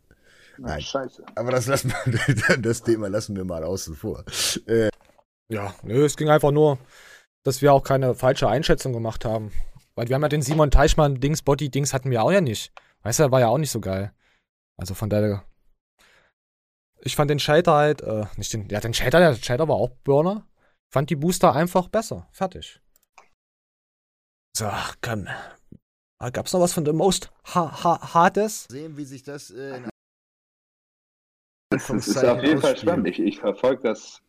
Nein. 0.57 0.81
scheiße. 0.81 1.23
Aber 1.35 1.51
das, 1.51 1.67
lassen 1.67 1.93
wir, 2.05 2.57
das 2.57 2.81
Thema 2.81 3.09
lassen 3.09 3.35
wir 3.35 3.45
mal 3.45 3.63
außen 3.63 3.93
vor. 3.95 4.25
Äh, 4.65 4.89
Ja, 5.49 5.75
nö, 5.83 6.03
es 6.03 6.17
ging 6.17 6.29
einfach 6.29 6.49
nur, 6.49 6.79
dass 7.43 7.61
wir 7.61 7.71
auch 7.71 7.83
keine 7.83 8.15
falsche 8.15 8.47
Einschätzung 8.49 8.91
gemacht 8.91 9.23
haben. 9.23 9.51
Weil 9.93 10.07
wir 10.09 10.15
haben 10.15 10.23
ja 10.23 10.29
den 10.29 10.41
Simon 10.41 10.71
Teichmann 10.71 11.19
Dings, 11.19 11.43
Body 11.43 11.69
Dings 11.69 11.93
hatten 11.93 12.09
wir 12.09 12.23
auch 12.23 12.31
ja 12.31 12.41
nicht. 12.41 12.73
Weißt 13.03 13.19
du, 13.19 13.23
der 13.23 13.31
war 13.31 13.39
ja 13.39 13.49
auch 13.49 13.59
nicht 13.59 13.71
so 13.71 13.81
geil. 13.81 14.13
Also 14.77 14.95
von 14.95 15.11
daher. 15.11 15.43
Ich 17.01 17.15
fand 17.15 17.29
den 17.29 17.37
Shader 17.37 17.73
halt, 17.73 18.01
äh, 18.01 18.25
nicht 18.35 18.51
den, 18.51 18.67
ja, 18.69 18.79
den 18.79 18.95
Shader, 18.95 19.19
der 19.19 19.35
Shader 19.35 19.67
war 19.67 19.75
auch 19.75 19.91
Burner. 20.03 20.47
Fand 20.93 21.09
die 21.09 21.15
Booster 21.15 21.55
einfach 21.55 21.87
besser. 21.87 22.27
Fertig. 22.31 22.79
So, 24.55 24.69
komm. 25.01 25.27
Ah, 26.19 26.29
Gab's 26.29 26.53
noch 26.53 26.59
was 26.59 26.71
von 26.73 26.85
The 26.85 26.93
Most 26.93 27.31
ha 27.45 27.83
ha 27.83 28.13
Hades? 28.13 28.67
sehen, 28.69 28.95
wie 28.95 29.05
sich 29.05 29.23
das 29.23 29.49
äh, 29.49 29.77
in 29.77 29.89
Das 31.71 31.89
ist, 31.89 32.07
ist 32.09 32.23
auf 32.23 32.43
jeden 32.43 32.61
Fall 32.61 32.77
spannend. 32.77 33.07
Ich, 33.07 33.17
ich 33.19 33.39
verfolge 33.39 33.81
das. 33.81 34.21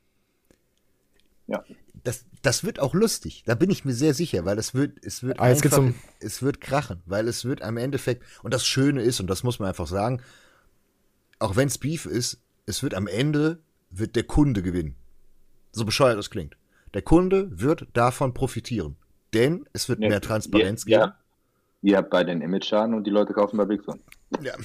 Ja. 1.49 1.63
Das, 2.03 2.25
das 2.41 2.65
wird 2.65 2.81
auch 2.81 2.95
lustig. 2.95 3.43
Da 3.45 3.55
bin 3.55 3.69
ich 3.69 3.85
mir 3.85 3.93
sehr 3.93 4.15
sicher, 4.15 4.47
weil 4.47 4.59
es 4.59 4.73
wird, 4.73 5.05
es 5.05 5.23
wird 5.23 5.41
Ah, 5.41 5.43
einfach, 5.43 5.77
um- 5.77 5.95
es 6.21 6.41
wird 6.41 6.63
krachen, 6.63 7.03
weil 7.05 7.29
es 7.29 7.45
wird 7.45 7.61
am 7.61 7.77
Endeffekt, 7.77 8.25
und 8.43 8.55
das 8.55 8.65
Schöne 8.65 9.03
ist, 9.03 9.21
und 9.21 9.27
das 9.27 9.43
muss 9.43 9.59
man 9.59 9.69
einfach 9.69 9.87
sagen, 9.87 10.23
auch 11.41 11.57
wenn 11.57 11.69
es 11.69 11.77
Beef 11.77 12.07
ist, 12.07 12.41
es 12.65 12.83
wird 12.83 12.95
am 12.95 13.07
Ende, 13.07 13.63
wird 13.91 14.17
der 14.17 14.25
Kunde 14.25 14.63
gewinnen. 14.63 14.97
So 15.75 15.85
bescheuert 15.85 16.19
das 16.19 16.31
klingt. 16.31 16.57
Der 16.95 17.03
Kunde 17.03 17.49
wird 17.51 17.89
davon 17.93 18.33
profitieren. 18.35 18.97
Denn 19.33 19.69
es 19.73 19.89
wird 19.89 20.01
Ja, 20.01 20.09
mehr 20.09 20.21
Transparenz 20.21 20.85
ja, 20.87 20.99
geben. 20.99 21.13
Ja. 21.13 21.19
Ihr 21.83 21.97
habt 21.99 22.11
bei 22.11 22.23
den 22.25 22.41
Image-Schaden 22.41 22.95
und 22.95 23.05
die 23.05 23.11
Leute 23.11 23.33
kaufen 23.35 23.57
bei 23.57 23.65
Big 23.65 23.83
Son. 23.83 24.01
Ja. 24.41 24.55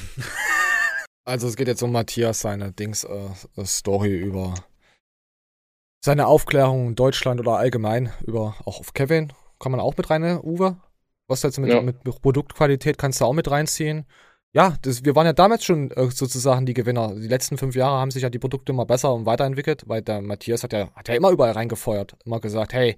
Also 1.25 1.47
es 1.47 1.55
geht 1.55 1.67
jetzt 1.67 1.83
um 1.83 1.91
Matthias, 1.91 2.39
seine 2.39 2.71
Dings, 2.71 3.03
äh, 3.03 3.29
äh, 3.55 3.63
Story 3.65 4.17
über 4.17 4.55
seine 6.03 6.25
Aufklärung 6.25 6.87
in 6.87 6.95
Deutschland 6.95 7.39
oder 7.39 7.57
allgemein 7.57 8.11
über 8.25 8.55
auch 8.65 8.79
auf 8.79 8.93
Kevin. 8.93 9.31
Kann 9.59 9.71
man 9.71 9.79
auch 9.79 9.95
mit 9.95 10.09
rein, 10.09 10.21
ne, 10.21 10.41
Uwe? 10.41 10.77
Was 11.27 11.43
jetzt 11.43 11.59
mit, 11.59 11.69
Ja. 11.69 11.81
mit 11.83 12.01
Produktqualität 12.03 12.97
kannst 12.97 13.21
du 13.21 13.25
auch 13.25 13.33
mit 13.33 13.51
reinziehen. 13.51 14.05
Ja, 14.55 14.75
das, 14.81 15.05
wir 15.05 15.15
waren 15.15 15.27
ja 15.27 15.33
damals 15.33 15.63
schon 15.63 15.91
äh, 15.91 16.09
sozusagen 16.09 16.65
die 16.65 16.73
Gewinner. 16.73 17.13
Die 17.13 17.27
letzten 17.27 17.57
fünf 17.57 17.75
Jahre 17.75 17.97
haben 17.99 18.09
sich 18.09 18.23
ja 18.23 18.29
die 18.31 18.39
Produkte 18.39 18.71
immer 18.71 18.85
besser 18.85 19.13
und 19.13 19.25
weiterentwickelt, 19.27 19.83
weil 19.87 20.01
der 20.01 20.21
Matthias 20.21 20.63
hat 20.63 20.73
ja, 20.73 20.91
hat 20.95 21.07
ja 21.07 21.13
immer 21.13 21.29
überall 21.29 21.51
reingefeuert. 21.51 22.15
Immer 22.25 22.39
gesagt, 22.39 22.73
hey, 22.73 22.97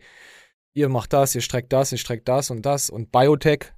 ihr 0.74 0.88
macht 0.88 1.12
das, 1.12 1.36
ihr 1.36 1.41
streckt 1.41 1.74
das, 1.74 1.91
ihr 1.91 1.97
streckt 1.97 2.30
das 2.30 2.52
und 2.52 2.66
das 2.66 2.89
und 2.89 3.12
Biotech 3.12 3.74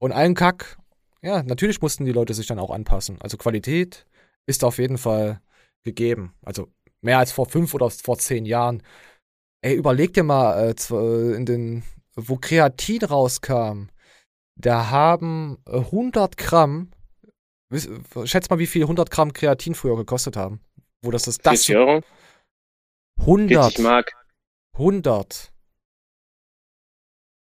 und 0.00 0.10
allen 0.12 0.34
Kack. 0.34 0.78
Ja, 1.22 1.42
natürlich 1.44 1.80
mussten 1.80 2.04
die 2.04 2.12
Leute 2.12 2.34
sich 2.34 2.46
dann 2.48 2.58
auch 2.58 2.70
anpassen. 2.70 3.20
Also 3.20 3.36
Qualität 3.36 4.06
ist 4.46 4.64
auf 4.64 4.78
jeden 4.78 4.98
Fall 4.98 5.40
gegeben. 5.84 6.34
Also 6.42 6.68
mehr 7.02 7.18
als 7.18 7.30
vor 7.30 7.46
fünf 7.46 7.72
oder 7.74 7.88
vor 7.88 8.18
zehn 8.18 8.46
Jahren. 8.46 8.82
Ey, 9.62 9.74
überleg 9.76 10.12
dir 10.12 10.24
mal, 10.24 10.70
äh, 10.70 10.72
zw- 10.72 11.34
in 11.34 11.46
den, 11.46 11.82
wo 12.16 12.36
Kreatin 12.36 13.04
rauskam, 13.04 13.86
da 14.56 14.90
haben 14.90 15.58
äh, 15.68 15.78
100 15.78 16.36
Gramm, 16.36 16.90
wiss- 16.90 16.95
schätz 18.24 18.48
mal, 18.50 18.58
wie 18.58 18.66
viel 18.66 18.82
100 18.82 19.10
Gramm 19.10 19.32
Kreatin 19.32 19.74
früher 19.74 19.96
gekostet 19.96 20.36
haben. 20.36 20.60
Wo 21.02 21.10
das 21.10 21.26
ist, 21.26 21.44
das 21.44 21.64
40 21.64 21.76
Euro? 21.76 22.02
100. 23.20 23.74
40 23.74 23.78
Mark. 23.80 24.12
100. 24.74 25.52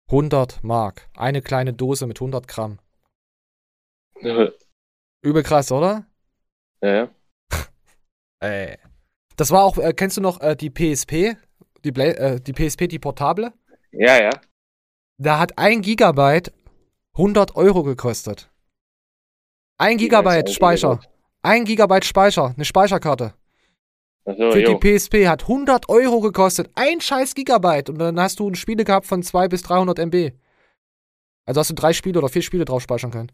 100 0.08 0.62
Mark. 0.62 1.08
Eine 1.16 1.40
kleine 1.40 1.72
Dose 1.72 2.06
mit 2.06 2.18
100 2.18 2.46
Gramm. 2.46 2.78
Ja, 4.20 4.50
Übel 5.22 5.42
krass, 5.42 5.72
oder? 5.72 6.06
ja. 6.82 7.08
Ey. 8.40 8.78
Das 9.36 9.50
war 9.50 9.64
auch, 9.64 9.78
äh, 9.78 9.92
kennst 9.92 10.16
du 10.16 10.20
noch 10.20 10.40
äh, 10.40 10.54
die 10.54 10.70
PSP? 10.70 11.36
Die, 11.84 11.92
Bla 11.92 12.04
äh, 12.04 12.40
die 12.40 12.52
PSP, 12.52 12.86
die 12.86 12.98
portable? 12.98 13.52
Ja, 13.90 14.20
ja. 14.20 14.30
Da 15.18 15.38
hat 15.38 15.58
ein 15.58 15.80
Gigabyte 15.80 16.52
100 17.14 17.56
Euro 17.56 17.82
gekostet. 17.82 18.51
Ein 19.82 19.96
Giga 19.96 20.18
ist 20.18 20.22
Gigabyte 20.22 20.46
ein 20.46 20.52
Speicher. 20.52 20.88
Gigabyte. 20.90 21.10
Ein 21.42 21.64
Gigabyte 21.64 22.04
Speicher, 22.04 22.54
eine 22.54 22.64
Speicherkarte. 22.64 23.34
So, 24.24 24.32
für 24.52 24.60
jo. 24.60 24.78
die 24.78 24.98
PSP 24.98 25.26
hat 25.26 25.42
100 25.42 25.88
Euro 25.88 26.20
gekostet. 26.20 26.70
Ein 26.76 27.00
scheiß 27.00 27.34
Gigabyte. 27.34 27.90
Und 27.90 27.98
dann 27.98 28.20
hast 28.20 28.38
du 28.38 28.54
Spiele 28.54 28.84
gehabt 28.84 29.06
von 29.06 29.24
2 29.24 29.48
bis 29.48 29.62
300 29.62 29.98
MB. 29.98 30.34
Also 31.46 31.58
hast 31.58 31.70
du 31.70 31.74
drei 31.74 31.92
Spiele 31.92 32.20
oder 32.20 32.28
vier 32.28 32.42
Spiele 32.42 32.64
drauf 32.64 32.80
speichern 32.80 33.10
können. 33.10 33.32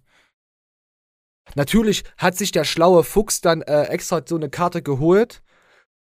Natürlich 1.55 2.05
hat 2.17 2.37
sich 2.37 2.51
der 2.51 2.65
schlaue 2.65 3.05
Fuchs 3.05 3.43
dann 3.43 3.61
äh, 3.61 3.83
extra 3.85 4.23
so 4.27 4.37
eine 4.37 4.49
Karte 4.49 4.81
geholt. 4.81 5.43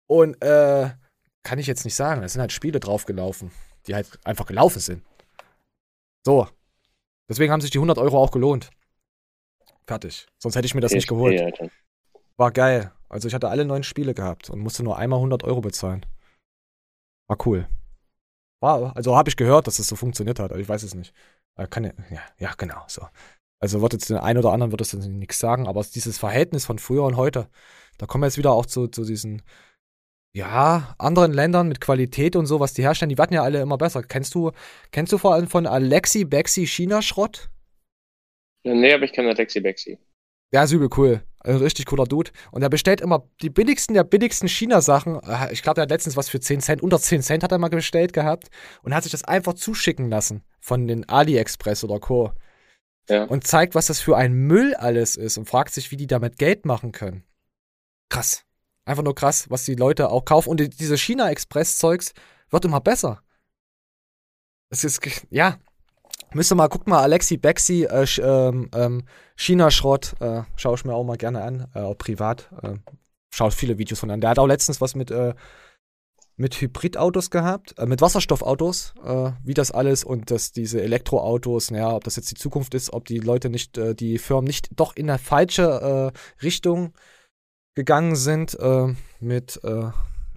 Und 0.08 0.42
äh, 0.42 0.92
kann 1.44 1.60
ich 1.60 1.68
jetzt 1.68 1.84
nicht 1.84 1.96
sagen. 1.96 2.24
Es 2.24 2.32
sind 2.32 2.40
halt 2.40 2.54
Spiele 2.54 2.80
draufgelaufen, 2.80 3.52
die 3.86 3.96
halt 3.96 4.08
einfach 4.24 4.46
gelaufen 4.46 4.80
sind. 4.80 5.04
So. 6.26 6.48
Deswegen 7.28 7.52
haben 7.52 7.60
sich 7.60 7.72
die 7.72 7.80
100 7.80 7.98
Euro 7.98 8.18
auch 8.18 8.32
gelohnt. 8.32 8.70
Fertig. 9.88 10.28
Sonst 10.38 10.56
hätte 10.56 10.66
ich 10.66 10.76
mir 10.76 10.82
das 10.82 10.92
nicht 10.92 11.08
geholt. 11.08 11.42
War 12.36 12.52
geil. 12.52 12.92
Also 13.10 13.28
ich 13.28 13.34
hatte 13.34 13.48
alle 13.48 13.66
neun 13.66 13.84
Spiele 13.84 14.14
gehabt 14.14 14.50
und 14.50 14.60
musste 14.60 14.84
nur 14.84 14.98
einmal 14.98 15.18
100 15.18 15.44
Euro 15.46 15.62
bezahlen. 15.62 16.06
War 17.28 17.38
cool. 17.46 17.68
War, 18.60 18.96
also 18.96 19.16
habe 19.16 19.30
ich 19.30 19.38
gehört, 19.38 19.68
dass 19.68 19.76
es 19.76 19.86
das 19.86 19.88
so 19.88 19.96
funktioniert 19.96 20.40
hat, 20.40 20.52
aber 20.52 20.60
ich 20.60 20.68
weiß 20.68 20.84
es 20.84 20.94
nicht. 20.94 21.14
Äh, 21.56 21.68
kann 21.68 21.86
ja, 21.86 21.94
ja, 22.38 22.54
genau, 22.58 22.84
so. 22.88 23.08
Also 23.60 23.82
wird 23.82 23.94
jetzt 23.94 24.10
den 24.10 24.18
einen 24.18 24.40
oder 24.40 24.52
anderen 24.52 24.72
wird 24.72 24.82
es 24.82 24.94
nichts 24.94 25.40
sagen, 25.40 25.68
aber 25.68 25.84
dieses 25.84 26.18
Verhältnis 26.18 26.66
von 26.66 26.80
früher 26.80 27.04
und 27.04 27.18
heute, 27.18 27.50
da 27.98 28.06
kommen 28.06 28.24
wir 28.24 28.28
jetzt 28.28 28.38
wieder 28.38 28.52
auch 28.52 28.66
zu, 28.66 28.88
zu 28.88 29.04
diesen, 29.04 29.42
ja, 30.34 30.96
anderen 31.00 31.34
Ländern 31.34 31.68
mit 31.68 31.82
Qualität 31.82 32.36
und 32.36 32.46
so, 32.46 32.60
was 32.60 32.74
die 32.74 32.84
herstellen, 32.84 33.10
die 33.10 33.18
werden 33.18 33.34
ja 33.34 33.44
alle 33.44 33.62
immer 33.62 33.78
besser. 33.78 34.04
Kennst 34.04 34.36
du, 34.36 34.52
kennst 34.92 35.14
du 35.14 35.18
vor 35.18 35.34
allem 35.34 35.48
von 35.48 35.66
Alexi 35.66 36.26
Bexi 36.26 36.68
China-Schrott? 36.68 37.50
Nee, 38.74 38.94
aber 38.94 39.04
ich 39.04 39.14
kenne 39.14 39.30
Alexi 39.30 39.60
Bexi. 39.60 39.98
Ja, 40.52 40.64
ist 40.64 40.72
übel 40.72 40.90
cool. 40.98 41.24
Ein 41.40 41.58
richtig 41.58 41.86
cooler 41.86 42.06
Dude. 42.06 42.32
Und 42.52 42.62
er 42.62 42.70
bestellt 42.70 43.02
immer 43.02 43.28
die 43.42 43.50
billigsten 43.50 43.94
der 43.94 44.04
billigsten 44.04 44.48
China-Sachen. 44.48 45.22
Äh, 45.24 45.52
ich 45.52 45.62
glaube, 45.62 45.82
er 45.82 45.84
hat 45.84 45.90
letztens 45.90 46.18
was 46.18 46.30
für 46.30 46.40
10 46.40 46.62
Cent, 46.62 46.82
unter 46.82 47.00
10 47.00 47.22
Cent 47.22 47.44
hat 47.44 47.52
er 47.52 47.58
mal 47.58 47.70
bestellt 47.70 48.14
gehabt 48.14 48.50
und 48.82 48.94
hat 48.94 49.04
sich 49.04 49.12
das 49.12 49.24
einfach 49.24 49.54
zuschicken 49.54 50.10
lassen 50.10 50.44
von 50.60 50.88
den 50.88 51.08
AliExpress 51.08 51.84
oder 51.84 52.00
Co. 52.00 52.32
Ja. 53.10 53.24
Und 53.24 53.48
zeigt, 53.48 53.76
was 53.76 53.88
das 53.88 54.02
für 54.02 54.18
ein 54.18 54.34
Müll 54.34 54.76
alles 54.76 55.16
ist 55.16 55.38
und 55.38 55.48
fragt 55.48 55.74
sich, 55.74 55.92
wie 55.92 55.98
die 55.98 56.08
damit 56.08 56.38
Geld 56.38 56.66
machen 56.66 56.92
können. 56.92 57.24
Krass. 58.10 58.44
Einfach 58.84 59.04
nur 59.04 59.16
krass, 59.16 59.50
was 59.50 59.66
die 59.66 59.76
Leute 59.76 60.10
auch 60.10 60.26
kaufen. 60.26 60.50
Und 60.50 60.80
diese 60.80 60.98
China-Express-Zeugs 60.98 62.14
wird 62.50 62.66
immer 62.66 62.82
besser. 62.82 63.22
Es 64.70 64.84
ist, 64.84 65.02
ja, 65.30 65.60
Müsste 66.34 66.56
mal, 66.56 66.68
guckt 66.68 66.88
mal, 66.88 67.02
Alexi 67.02 67.38
Bexi, 67.38 67.86
äh, 67.86 68.06
ähm, 68.22 68.70
ähm, 68.74 69.04
China-Schrott, 69.36 70.16
äh, 70.20 70.44
schaue 70.56 70.76
ich 70.76 70.86
mir 70.86 70.94
auch 70.94 71.04
mal 71.04 71.18
gerne 71.18 71.42
an, 71.42 71.68
äh, 71.74 71.80
auch 71.80 71.98
privat. 71.98 72.50
Äh, 72.62 72.76
schaue 73.34 73.52
viele 73.52 73.78
Videos 73.78 74.00
von 74.00 74.12
an. 74.12 74.22
Der 74.22 74.32
hat 74.32 74.40
auch 74.40 74.48
letztens 74.48 74.82
was 74.82 74.96
mit, 74.96 75.10
äh, 75.12 75.34
mit 76.36 76.60
Hybridautos 76.60 77.32
gehabt, 77.32 77.78
äh, 77.78 77.86
mit 77.86 78.02
Wasserstoffautos, 78.02 78.94
äh, 79.04 79.32
wie 79.44 79.54
das 79.54 79.72
alles 79.72 80.04
und 80.04 80.30
dass 80.30 80.52
diese 80.52 80.82
Elektroautos, 80.82 81.72
naja, 81.72 81.96
ob 81.96 82.04
das 82.04 82.16
jetzt 82.16 82.30
die 82.32 82.36
Zukunft 82.36 82.74
ist, 82.74 82.94
ob 82.94 83.06
die 83.06 83.20
Leute 83.20 83.50
nicht, 83.50 83.78
äh, 83.78 83.96
die 83.96 84.18
Firmen 84.18 84.46
nicht 84.46 84.70
doch 84.76 84.96
in 84.96 85.10
eine 85.10 85.20
falsche 85.20 86.14
äh, 86.14 86.44
Richtung 86.44 86.94
gegangen 87.76 88.16
sind 88.16 88.58
äh, 88.60 88.94
mit, 89.20 89.60
äh, 89.64 89.92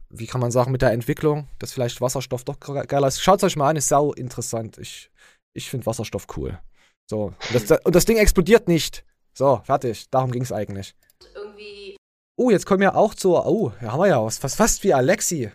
wie 0.09 0.27
kann 0.27 0.41
man 0.41 0.51
sagen, 0.51 0.73
mit 0.73 0.83
der 0.83 0.93
Entwicklung, 0.93 1.49
dass 1.59 1.73
vielleicht 1.73 2.01
Wasserstoff 2.01 2.45
doch 2.45 2.61
geiler 2.61 3.09
ist. 3.09 3.23
Schaut 3.23 3.39
es 3.39 3.45
euch 3.45 3.57
mal 3.57 3.71
an, 3.71 3.77
ist 3.77 3.89
sau 3.89 4.13
interessant. 4.13 4.79
Ich 4.79 5.11
ich 5.55 5.71
finde 5.71 5.87
Wasserstoff 5.87 6.27
cool. 6.37 6.61
So. 7.09 7.35
Und 7.53 7.71
das, 7.71 7.81
und 7.85 7.95
das 7.95 8.05
Ding 8.05 8.17
explodiert 8.17 8.69
nicht. 8.69 9.05
So, 9.33 9.61
fertig. 9.65 10.09
Darum 10.11 10.31
ging 10.31 10.43
es 10.43 10.53
eigentlich. 10.53 10.95
Irgendwie. 11.35 11.97
Oh, 12.37 12.51
jetzt 12.51 12.67
kommen 12.67 12.81
wir 12.81 12.97
auch 12.97 13.15
zu. 13.15 13.37
Oh, 13.37 13.73
da 13.81 13.93
haben 13.93 14.01
wir 14.01 14.09
ja 14.09 14.25
was. 14.25 14.39
Fast, 14.39 14.57
fast 14.57 14.85
wie 14.85 14.95
Alexi. 14.95 15.51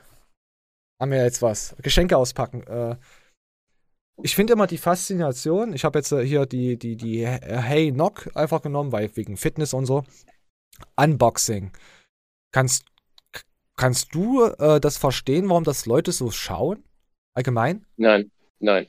Haben 1.00 1.12
wir 1.12 1.24
jetzt 1.24 1.42
was. 1.42 1.76
Geschenke 1.82 2.18
auspacken. 2.18 2.66
Äh, 2.68 2.98
ich 4.24 4.36
finde 4.36 4.54
immer 4.54 4.68
die 4.68 4.78
Faszination. 4.78 5.74
Ich 5.74 5.84
habe 5.84 6.00
jetzt 6.00 6.12
äh, 6.12 6.26
hier 6.26 6.46
die, 6.46 6.78
die, 6.78 6.96
die 6.96 7.28
Hey 7.28 7.92
Knock 7.92 8.30
einfach 8.36 8.62
genommen, 8.62 8.92
weil 8.92 9.16
wegen 9.16 9.38
Fitness 9.38 9.74
und 9.74 9.86
so. 9.86 10.04
Unboxing. 10.96 11.72
Kannst, 12.52 12.86
kannst 13.76 14.14
du 14.14 14.44
äh, 14.44 14.80
das 14.80 14.98
verstehen, 14.98 15.50
warum 15.50 15.64
das 15.64 15.86
Leute 15.86 16.12
so 16.12 16.32
schauen? 16.32 16.84
Allgemein? 17.34 17.86
Nein, 17.98 18.32
nein. 18.60 18.88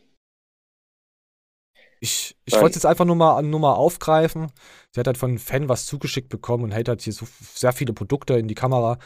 Ich, 2.01 2.37
ich 2.45 2.55
wollte 2.55 2.71
es 2.71 2.75
jetzt 2.77 2.87
einfach 2.87 3.05
nur 3.05 3.17
mal, 3.17 3.43
nur 3.43 3.61
mal 3.61 3.75
aufgreifen. 3.75 4.53
Sie 4.93 5.01
hat 5.01 5.07
halt 5.07 5.19
von 5.19 5.31
einem 5.31 5.39
Fan 5.39 5.69
was 5.69 5.87
zugeschickt 5.87 6.29
bekommen 6.29 6.65
und 6.65 6.73
hält 6.73 6.89
halt 6.89 7.03
hier 7.03 7.13
so 7.13 7.27
sehr 7.41 7.73
viele 7.73 7.93
Produkte 7.93 8.35
in 8.35 8.49
die 8.49 8.55
Kamera. 8.55 8.99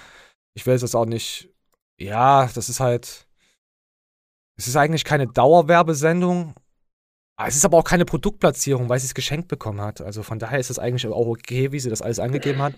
Ich 0.54 0.66
will 0.66 0.74
es 0.74 0.94
auch 0.94 1.06
nicht. 1.06 1.48
Ja, 1.98 2.50
das 2.54 2.68
ist 2.68 2.80
halt. 2.80 3.26
Es 4.58 4.66
ist 4.66 4.76
eigentlich 4.76 5.04
keine 5.04 5.26
Dauerwerbesendung. 5.26 6.54
Es 7.42 7.56
ist 7.56 7.64
aber 7.64 7.78
auch 7.78 7.84
keine 7.84 8.04
Produktplatzierung, 8.04 8.88
weil 8.88 8.98
sie 9.00 9.06
es 9.06 9.14
geschenkt 9.14 9.48
bekommen 9.48 9.80
hat. 9.80 10.00
Also 10.00 10.22
von 10.22 10.38
daher 10.38 10.58
ist 10.58 10.68
es 10.68 10.78
eigentlich 10.78 11.06
auch 11.06 11.26
okay, 11.26 11.72
wie 11.72 11.80
sie 11.80 11.88
das 11.88 12.02
alles 12.02 12.18
angegeben 12.18 12.60
hat. 12.60 12.74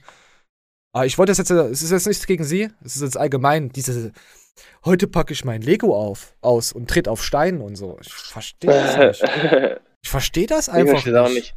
Aber 0.95 1.07
ich 1.07 1.19
wollte 1.19 1.31
das 1.31 1.39
jetzt, 1.39 1.51
es 1.51 1.83
ist 1.83 1.91
jetzt 1.91 2.07
nichts 2.07 2.27
gegen 2.27 2.45
sie, 2.45 2.69
es 2.85 2.97
ist 2.97 3.03
jetzt 3.03 3.17
allgemein 3.17 3.71
diese, 3.71 4.13
heute 4.85 5.09
packe 5.09 5.33
ich 5.33 5.45
mein 5.45 5.63
Lego 5.63 5.97
auf, 5.97 6.37
aus 6.43 6.73
und 6.73 6.89
tritt 6.89 7.09
auf 7.09 7.25
Steinen 7.25 7.63
und 7.63 7.77
so. 7.77 7.99
Ich 8.01 8.13
verstehe 8.13 8.71
das 8.71 9.21
nicht. 9.21 9.81
Ich 10.03 10.11
verstehe 10.11 10.47
das 10.47 10.69
einfach 10.69 10.99
ich 10.99 11.07
nicht. 11.07 11.17
Auch 11.17 11.29
nicht. 11.29 11.55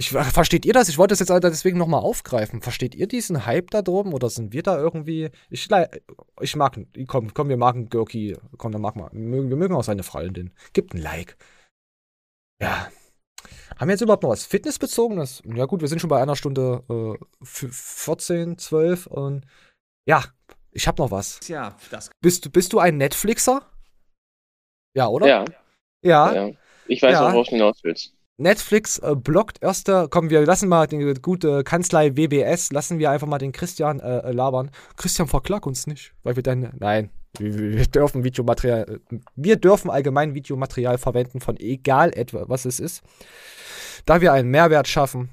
Ich, 0.00 0.08
versteht 0.08 0.64
ihr 0.64 0.72
das? 0.72 0.88
Ich 0.88 0.96
wollte 0.96 1.12
das 1.12 1.20
jetzt 1.20 1.30
deswegen 1.30 1.76
nochmal 1.76 2.00
aufgreifen. 2.00 2.62
Versteht 2.62 2.94
ihr 2.94 3.06
diesen 3.06 3.44
Hype 3.44 3.70
da 3.70 3.82
droben 3.82 4.14
oder 4.14 4.30
sind 4.30 4.54
wir 4.54 4.62
da 4.62 4.78
irgendwie? 4.78 5.30
Ich, 5.50 5.68
ich 6.40 6.56
mag, 6.56 6.80
komm, 7.06 7.34
komm, 7.34 7.48
wir 7.50 7.58
machen 7.58 7.90
Görki. 7.90 8.34
Komm, 8.56 8.72
dann 8.72 8.80
mach 8.80 8.94
mal. 8.94 9.10
Wir 9.12 9.20
mögen, 9.20 9.50
wir 9.50 9.58
mögen 9.58 9.74
auch 9.74 9.84
seine 9.84 10.02
Freundin. 10.02 10.54
Gibt 10.72 10.94
ein 10.94 11.02
Like. 11.02 11.36
Ja. 12.62 12.90
Haben 13.78 13.88
wir 13.88 13.92
jetzt 13.92 14.00
überhaupt 14.00 14.22
noch 14.22 14.30
was 14.30 14.46
Fitnessbezogenes? 14.46 15.42
Ja, 15.44 15.66
gut, 15.66 15.82
wir 15.82 15.88
sind 15.88 16.00
schon 16.00 16.10
bei 16.10 16.20
einer 16.20 16.36
Stunde 16.36 16.82
äh, 16.88 17.24
14, 17.44 18.56
12 18.56 19.06
und 19.06 19.46
ja, 20.08 20.24
ich 20.70 20.88
hab 20.88 20.98
noch 20.98 21.10
was. 21.10 21.46
Ja, 21.46 21.76
das. 21.90 22.10
Bist, 22.22 22.50
bist 22.52 22.72
du 22.72 22.78
ein 22.78 22.96
Netflixer? 22.96 23.66
Ja, 24.96 25.08
oder? 25.08 25.26
Ja. 25.26 25.44
Ja. 26.02 26.32
ja. 26.32 26.54
Ich 26.90 27.02
weiß 27.02 27.12
ja. 27.12 27.28
auch, 27.28 27.32
worauf 27.32 27.46
du 27.46 27.52
hinaus 27.52 27.78
willst. 27.82 28.12
Netflix 28.36 28.98
äh, 28.98 29.14
blockt 29.14 29.62
erster, 29.62 30.08
komm, 30.08 30.30
wir 30.30 30.44
lassen 30.46 30.68
mal 30.68 30.86
die 30.86 31.14
gute 31.20 31.62
Kanzlei 31.62 32.16
WBS, 32.16 32.72
lassen 32.72 32.98
wir 32.98 33.10
einfach 33.10 33.26
mal 33.26 33.38
den 33.38 33.52
Christian 33.52 34.00
äh, 34.00 34.18
äh, 34.18 34.32
labern. 34.32 34.70
Christian, 34.96 35.28
verklag 35.28 35.66
uns 35.66 35.86
nicht, 35.86 36.14
weil 36.22 36.36
wir 36.36 36.42
dann, 36.42 36.72
nein, 36.78 37.10
wir, 37.38 37.76
wir, 37.76 37.84
dürfen 37.84 38.24
Videomaterial, 38.24 39.00
wir 39.36 39.56
dürfen 39.56 39.90
allgemein 39.90 40.34
Videomaterial 40.34 40.96
verwenden 40.96 41.40
von 41.40 41.58
egal 41.58 42.12
etwa, 42.16 42.48
was 42.48 42.64
es 42.64 42.80
ist. 42.80 43.02
Da 44.06 44.22
wir 44.22 44.32
einen 44.32 44.50
Mehrwert 44.50 44.88
schaffen, 44.88 45.30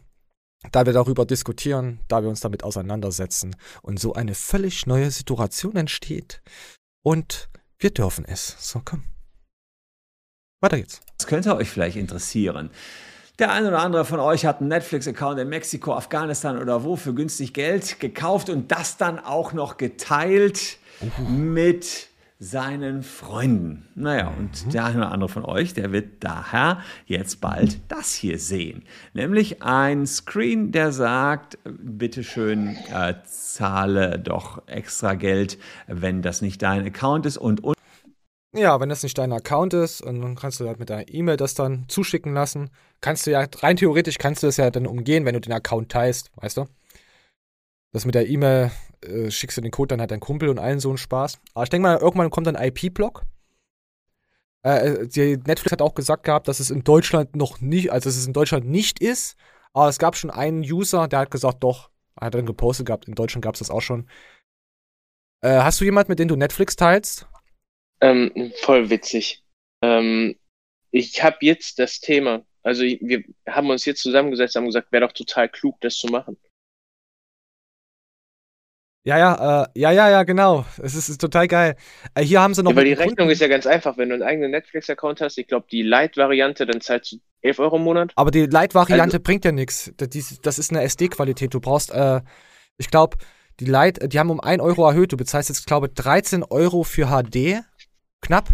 da 0.72 0.86
wir 0.86 0.94
darüber 0.94 1.26
diskutieren, 1.26 2.02
da 2.10 2.22
wir 2.22 2.30
uns 2.30 2.42
damit 2.42 2.64
auseinandersetzen 2.64 3.56
und 3.82 4.00
so 4.00 4.14
eine 4.14 4.36
völlig 4.36 4.86
neue 4.86 5.12
Situation 5.12 5.78
entsteht 5.78 6.42
und 7.04 7.50
wir 7.80 7.92
dürfen 7.92 8.26
es. 8.26 8.58
So, 8.60 8.82
komm. 8.84 9.04
Weiter 10.60 10.78
geht's. 10.78 11.02
Das 11.18 11.28
könnte 11.28 11.56
euch 11.56 11.70
vielleicht 11.70 11.98
interessieren. 11.98 12.72
Der 13.38 13.52
eine 13.52 13.68
oder 13.68 13.80
andere 13.80 14.06
von 14.06 14.20
euch 14.20 14.48
hat 14.48 14.60
einen 14.60 14.70
Netflix-Account 14.70 15.40
in 15.40 15.50
Mexiko, 15.50 15.94
Afghanistan 15.94 16.60
oder 16.60 16.84
wo 16.84 16.96
für 16.96 17.14
günstig 17.14 17.54
Geld 17.54 18.00
gekauft 18.00 18.50
und 18.50 18.72
das 18.72 18.98
dann 18.98 19.20
auch 19.20 19.54
noch 19.54 19.78
geteilt 19.78 20.78
uh. 21.02 21.30
mit 21.30 22.08
seinen 22.40 23.04
Freunden. 23.04 23.88
Naja, 23.94 24.34
und 24.36 24.66
mhm. 24.66 24.70
der 24.72 24.86
eine 24.86 24.98
oder 24.98 25.12
andere 25.12 25.30
von 25.30 25.46
euch, 25.46 25.76
der 25.76 25.92
wird 25.92 26.24
daher 26.24 26.82
jetzt 27.06 27.40
bald 27.42 27.80
das 27.88 28.14
hier 28.14 28.40
sehen. 28.40 28.84
Nämlich 29.14 29.62
ein 29.62 30.08
Screen, 30.08 30.72
der 30.72 30.92
sagt, 30.92 31.60
bitteschön, 31.66 32.78
äh, 32.92 33.14
zahle 33.26 34.18
doch 34.18 34.68
extra 34.68 35.14
Geld, 35.14 35.60
wenn 35.86 36.24
das 36.24 36.42
nicht 36.42 36.62
dein 36.64 36.86
Account 36.86 37.28
ist 37.28 37.38
und, 37.38 37.64
und 37.64 37.77
ja, 38.58 38.80
wenn 38.80 38.90
das 38.90 39.04
nicht 39.04 39.18
dein 39.18 39.32
Account 39.32 39.74
ist, 39.74 40.02
und 40.02 40.22
dann 40.22 40.36
kannst 40.36 40.60
du 40.60 40.68
halt 40.68 40.80
mit 40.80 40.90
deiner 40.90 41.08
E-Mail 41.08 41.38
das 41.38 41.54
dann 41.54 41.86
zuschicken 41.88 42.34
lassen. 42.34 42.70
Kannst 43.02 43.26
du 43.28 43.32
ja, 43.32 43.48
rein 43.60 43.78
theoretisch 43.78 44.18
kannst 44.18 44.44
du 44.44 44.48
das 44.48 44.58
ja 44.58 44.70
dann 44.70 44.88
umgehen, 44.88 45.26
wenn 45.26 45.34
du 45.34 45.42
den 45.42 45.54
Account 45.54 45.92
teilst, 45.92 46.32
weißt 46.36 46.58
du? 46.58 46.66
Das 47.94 48.06
mit 48.06 48.16
der 48.16 48.28
E-Mail 48.28 48.72
äh, 49.02 49.32
schickst 49.32 49.58
du 49.58 49.62
den 49.62 49.72
Code 49.72 49.90
dann 49.90 50.02
halt 50.02 50.12
dein 50.12 50.20
Kumpel 50.20 50.50
und 50.50 50.60
allen 50.60 50.80
so 50.80 50.90
einen 50.90 50.98
Spaß. 50.98 51.40
Aber 51.54 51.64
ich 51.64 51.70
denke 51.70 51.88
mal, 51.88 51.98
irgendwann 51.98 52.30
kommt 52.30 52.48
ein 52.48 52.56
IP-Block. 52.56 53.24
Äh, 54.64 55.06
äh 55.06 55.38
Netflix 55.38 55.72
hat 55.72 55.82
auch 55.82 55.96
gesagt 55.96 56.24
gehabt, 56.24 56.48
dass 56.48 56.60
es 56.60 56.70
in 56.70 56.84
Deutschland 56.84 57.36
noch 57.36 57.62
nicht, 57.62 57.92
also 57.92 58.10
dass 58.10 58.18
es 58.18 58.28
in 58.28 58.34
Deutschland 58.34 58.66
nicht 58.68 59.00
ist. 59.00 59.36
Aber 59.74 59.90
es 59.90 60.00
gab 60.00 60.16
schon 60.16 60.32
einen 60.32 60.62
User, 60.62 61.08
der 61.08 61.20
hat 61.20 61.32
gesagt, 61.32 61.64
doch, 61.64 61.90
hat 62.20 62.34
dann 62.34 62.46
gepostet 62.46 62.88
gehabt, 62.88 63.08
in 63.08 63.16
Deutschland 63.16 63.44
gab 63.44 63.56
es 63.56 63.60
das 63.60 63.70
auch 63.70 63.82
schon. 63.82 64.10
Äh, 65.42 65.60
hast 65.60 65.80
du 65.80 65.86
jemanden, 65.86 66.12
mit 66.12 66.20
dem 66.20 66.28
du 66.28 66.36
Netflix 66.36 66.76
teilst? 66.76 67.28
Ähm, 68.02 68.54
voll 68.62 68.90
witzig. 68.90 69.44
Ähm, 69.82 70.36
ich 70.92 71.24
habe 71.24 71.38
jetzt 71.42 71.80
das 71.80 72.00
Thema, 72.00 72.46
also 72.64 72.84
wir 72.84 73.24
haben 73.48 73.70
uns 73.70 73.86
jetzt 73.86 74.02
zusammengesetzt, 74.02 74.56
haben 74.56 74.66
gesagt, 74.66 74.92
wäre 74.92 75.06
doch 75.06 75.14
total 75.14 75.50
klug, 75.50 75.80
das 75.82 75.96
zu 75.96 76.08
machen. 76.08 76.38
Ja, 79.08 79.18
ja, 79.18 79.64
äh, 79.64 79.68
ja, 79.74 79.92
ja, 79.92 80.10
ja, 80.10 80.24
genau. 80.24 80.66
Es 80.84 80.94
ist, 80.94 81.08
ist 81.08 81.22
total 81.22 81.48
geil. 81.48 81.78
Äh, 82.14 82.24
hier 82.24 82.42
haben 82.42 82.54
sie 82.54 82.62
noch. 82.62 82.76
Weil 82.76 82.84
die 82.84 82.92
Rechnung 82.92 83.30
ist 83.30 83.40
ja 83.40 83.48
ganz 83.48 83.66
einfach. 83.66 83.98
Wenn 83.98 84.10
du 84.10 84.16
einen 84.16 84.24
eigenen 84.24 84.52
Netflix-Account 84.52 85.22
hast, 85.22 85.38
ich 85.38 85.48
glaube, 85.48 85.66
die 85.72 85.82
Light-Variante, 85.82 86.66
dann 86.66 86.82
zahlst 86.82 87.14
du 87.14 87.18
11 87.42 87.60
Euro 87.60 87.78
im 87.78 87.84
Monat. 87.84 88.12
Aber 88.18 88.32
die 88.32 88.48
Light-Variante 88.48 89.16
also, 89.16 89.20
bringt 89.22 89.46
ja 89.46 89.54
nichts. 89.54 89.94
Das 89.96 90.60
ist 90.60 90.72
eine 90.72 90.82
SD-Qualität. 90.84 91.54
Du 91.54 91.62
brauchst, 91.62 91.92
äh, 91.92 92.20
ich 92.78 92.90
glaube, 92.90 93.16
die 93.62 93.66
Light, 93.66 94.12
die 94.12 94.20
haben 94.20 94.30
um 94.30 94.42
1 94.42 94.62
Euro 94.62 94.86
erhöht. 94.86 95.14
Du 95.14 95.16
bezahlst 95.16 95.48
jetzt, 95.48 95.66
glaube 95.66 95.88
ich, 95.88 95.94
13 95.94 96.44
Euro 96.44 96.84
für 96.84 97.08
HD. 97.08 97.64
Knapp. 98.22 98.48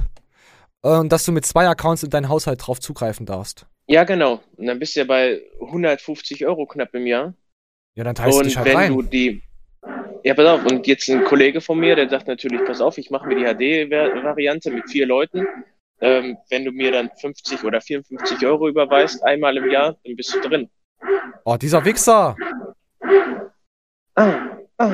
Und 0.81 1.11
dass 1.11 1.26
du 1.26 1.31
mit 1.31 1.45
zwei 1.45 1.68
Accounts 1.68 2.03
in 2.03 2.10
deinen 2.10 2.30
Haushalt 2.30 2.65
drauf 2.65 2.80
zugreifen 2.80 3.26
darfst. 3.26 3.65
Ja, 3.88 4.03
genau. 4.03 4.41
Und 4.57 4.68
dann 4.68 4.80
bist 4.80 4.95
du 4.95 5.02
ja 5.02 5.06
bei 5.06 5.41
150 5.61 6.45
Euro 6.45 6.65
knapp 6.65 6.94
im 6.94 7.07
Jahr. 7.07 7.34
Ja, 7.95 8.03
dann 8.03 8.15
teilst 8.15 8.40
du 8.40 8.44
dich 8.44 8.57
halt 8.57 8.68
wenn 8.68 8.76
rein. 8.76 8.94
du 8.94 9.02
die 9.02 9.41
ja, 10.23 10.34
pass 10.34 10.45
auf, 10.45 10.65
und 10.65 10.88
jetzt 10.88 11.10
ein 11.10 11.26
Kollege 11.26 11.60
von 11.60 11.77
mir, 11.80 11.98
der 11.98 12.10
sagt 12.10 12.27
natürlich, 12.27 12.64
pass 12.65 12.80
auf, 12.80 12.98
ich 12.98 13.11
mache 13.11 13.27
mir 13.27 13.35
die 13.35 13.44
HD-Variante 13.44 14.72
mit 14.72 14.90
vier 14.90 15.06
Leuten. 15.06 15.45
Ähm, 15.99 16.38
wenn 16.49 16.64
du 16.64 16.72
mir 16.72 16.91
dann 16.94 17.11
50 17.19 17.64
oder 17.64 17.81
54 17.81 18.45
Euro 18.45 18.69
überweist, 18.69 19.22
einmal 19.23 19.57
im 19.57 19.69
Jahr, 19.69 19.98
dann 20.03 20.15
bist 20.15 20.34
du 20.34 20.40
drin. 20.40 20.69
Oh, 21.44 21.57
dieser 21.57 21.84
Wichser! 21.84 22.38
Ah, 24.15 24.57
ah. 24.77 24.94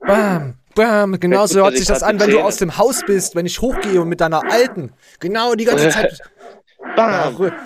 Bam, 0.00 0.58
bam, 0.74 1.18
genau 1.20 1.46
so 1.46 1.60
hört 1.62 1.76
sich 1.76 1.86
das 1.86 2.02
an, 2.02 2.18
wenn 2.20 2.30
du 2.30 2.40
aus 2.40 2.56
dem 2.56 2.78
Haus 2.78 3.02
bist, 3.06 3.34
wenn 3.34 3.46
ich 3.46 3.60
hochgehe 3.60 4.00
und 4.00 4.08
mit 4.08 4.20
deiner 4.20 4.50
alten, 4.50 4.92
genau 5.20 5.54
die 5.54 5.64
ganze 5.64 5.88
Zeit. 5.90 6.18
bam! 6.96 7.56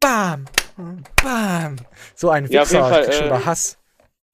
Bam! 0.00 0.46
Bam! 1.22 1.76
So 2.14 2.30
ein 2.30 2.48
Wichser, 2.48 2.78
ja, 2.78 2.88
Fall, 2.88 3.06
ich 3.08 3.14
schon 3.14 3.28
äh, 3.28 3.44
Hass. 3.44 3.78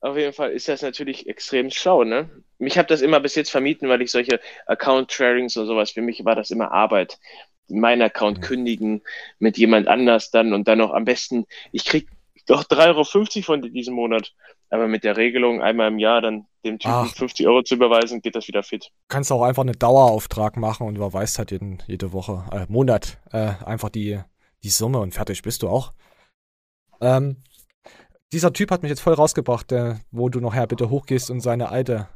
Auf 0.00 0.16
jeden 0.16 0.32
Fall 0.32 0.52
ist 0.52 0.68
das 0.68 0.82
natürlich 0.82 1.28
extrem 1.28 1.70
schlau, 1.70 2.04
ne? 2.04 2.30
Mich 2.58 2.78
habe 2.78 2.88
das 2.88 3.02
immer 3.02 3.20
bis 3.20 3.34
jetzt 3.34 3.50
vermieden, 3.50 3.88
weil 3.88 4.02
ich 4.02 4.10
solche 4.10 4.40
Account-Sharings 4.66 5.56
und 5.56 5.66
sowas, 5.66 5.90
für 5.90 6.02
mich 6.02 6.24
war 6.24 6.34
das 6.34 6.50
immer 6.50 6.72
Arbeit. 6.72 7.18
Meinen 7.68 8.02
Account 8.02 8.38
mhm. 8.38 8.42
kündigen 8.42 9.02
mit 9.38 9.58
jemand 9.58 9.88
anders 9.88 10.30
dann 10.30 10.52
und 10.52 10.66
dann 10.68 10.78
noch 10.78 10.92
am 10.92 11.04
besten, 11.04 11.46
ich 11.72 11.84
krieg 11.84 12.08
doch 12.48 12.64
3,50 12.64 12.86
Euro 12.88 13.42
von 13.42 13.72
diesem 13.72 13.94
Monat. 13.94 14.32
Aber 14.70 14.86
mit 14.86 15.04
der 15.04 15.16
Regelung, 15.16 15.62
einmal 15.62 15.88
im 15.88 15.98
Jahr 15.98 16.20
dann 16.20 16.46
dem 16.64 16.78
Typen 16.78 16.94
Ach. 16.94 17.14
50 17.14 17.46
Euro 17.46 17.62
zu 17.62 17.74
überweisen, 17.74 18.20
geht 18.20 18.34
das 18.36 18.48
wieder 18.48 18.62
fit. 18.62 18.90
Kannst 19.08 19.32
auch 19.32 19.42
einfach 19.42 19.62
einen 19.62 19.78
Dauerauftrag 19.78 20.56
machen 20.56 20.86
und 20.86 20.96
überweist 20.96 21.38
halt 21.38 21.50
jeden, 21.50 21.82
jede 21.86 22.12
Woche, 22.12 22.44
äh, 22.52 22.66
Monat, 22.68 23.18
äh, 23.32 23.52
einfach 23.64 23.88
die, 23.88 24.20
die 24.62 24.68
Summe 24.68 24.98
und 24.98 25.14
fertig 25.14 25.42
bist 25.42 25.62
du 25.62 25.68
auch. 25.68 25.92
Ähm, 27.00 27.42
dieser 28.32 28.52
Typ 28.52 28.70
hat 28.70 28.82
mich 28.82 28.90
jetzt 28.90 29.00
voll 29.00 29.14
rausgebracht, 29.14 29.70
der, 29.70 30.00
wo 30.10 30.28
du 30.28 30.40
nachher 30.40 30.66
bitte 30.66 30.90
hochgehst 30.90 31.30
und 31.30 31.40
seine 31.40 31.70
alte 31.70 32.08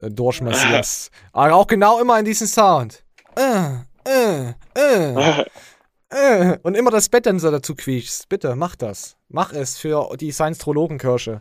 äh, 0.00 0.10
durchmassierst. 0.10 1.10
Aber 1.32 1.54
auch 1.54 1.66
genau 1.66 2.00
immer 2.00 2.18
in 2.18 2.24
diesen 2.24 2.46
Sound. 2.46 3.04
Äh, 3.34 3.76
äh, 4.06 4.50
äh. 4.74 5.44
äh. 6.16 6.58
Und 6.62 6.76
immer 6.76 6.90
das 6.90 7.08
Bett 7.08 7.26
dann 7.26 7.38
so 7.38 7.50
dazu 7.50 7.74
quietschst. 7.74 8.28
Bitte, 8.28 8.56
mach 8.56 8.76
das. 8.76 9.16
Mach 9.28 9.52
es 9.52 9.78
für 9.78 10.16
die 10.18 10.32
Science-Trologenkirche. 10.32 11.40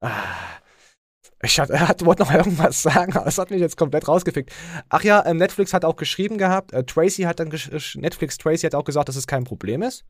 Ah. 0.00 0.10
Ich 1.42 1.58
wollte 1.58 2.22
noch 2.22 2.32
irgendwas 2.32 2.82
sagen, 2.82 3.16
aber 3.16 3.26
es 3.26 3.38
hat 3.38 3.50
mich 3.50 3.60
jetzt 3.60 3.76
komplett 3.76 4.08
rausgefickt. 4.08 4.52
Ach 4.88 5.02
ja, 5.02 5.24
ähm, 5.26 5.36
Netflix 5.36 5.72
hat 5.74 5.84
auch 5.84 5.96
geschrieben 5.96 6.38
gehabt, 6.38 6.72
äh, 6.72 6.82
Tracy 6.82 7.22
hat 7.22 7.40
dann, 7.40 7.52
Netflix 7.94 8.38
Tracy 8.38 8.66
hat 8.66 8.74
auch 8.74 8.84
gesagt, 8.84 9.08
dass 9.08 9.16
es 9.16 9.26
kein 9.26 9.44
Problem 9.44 9.82
ist. 9.82 10.04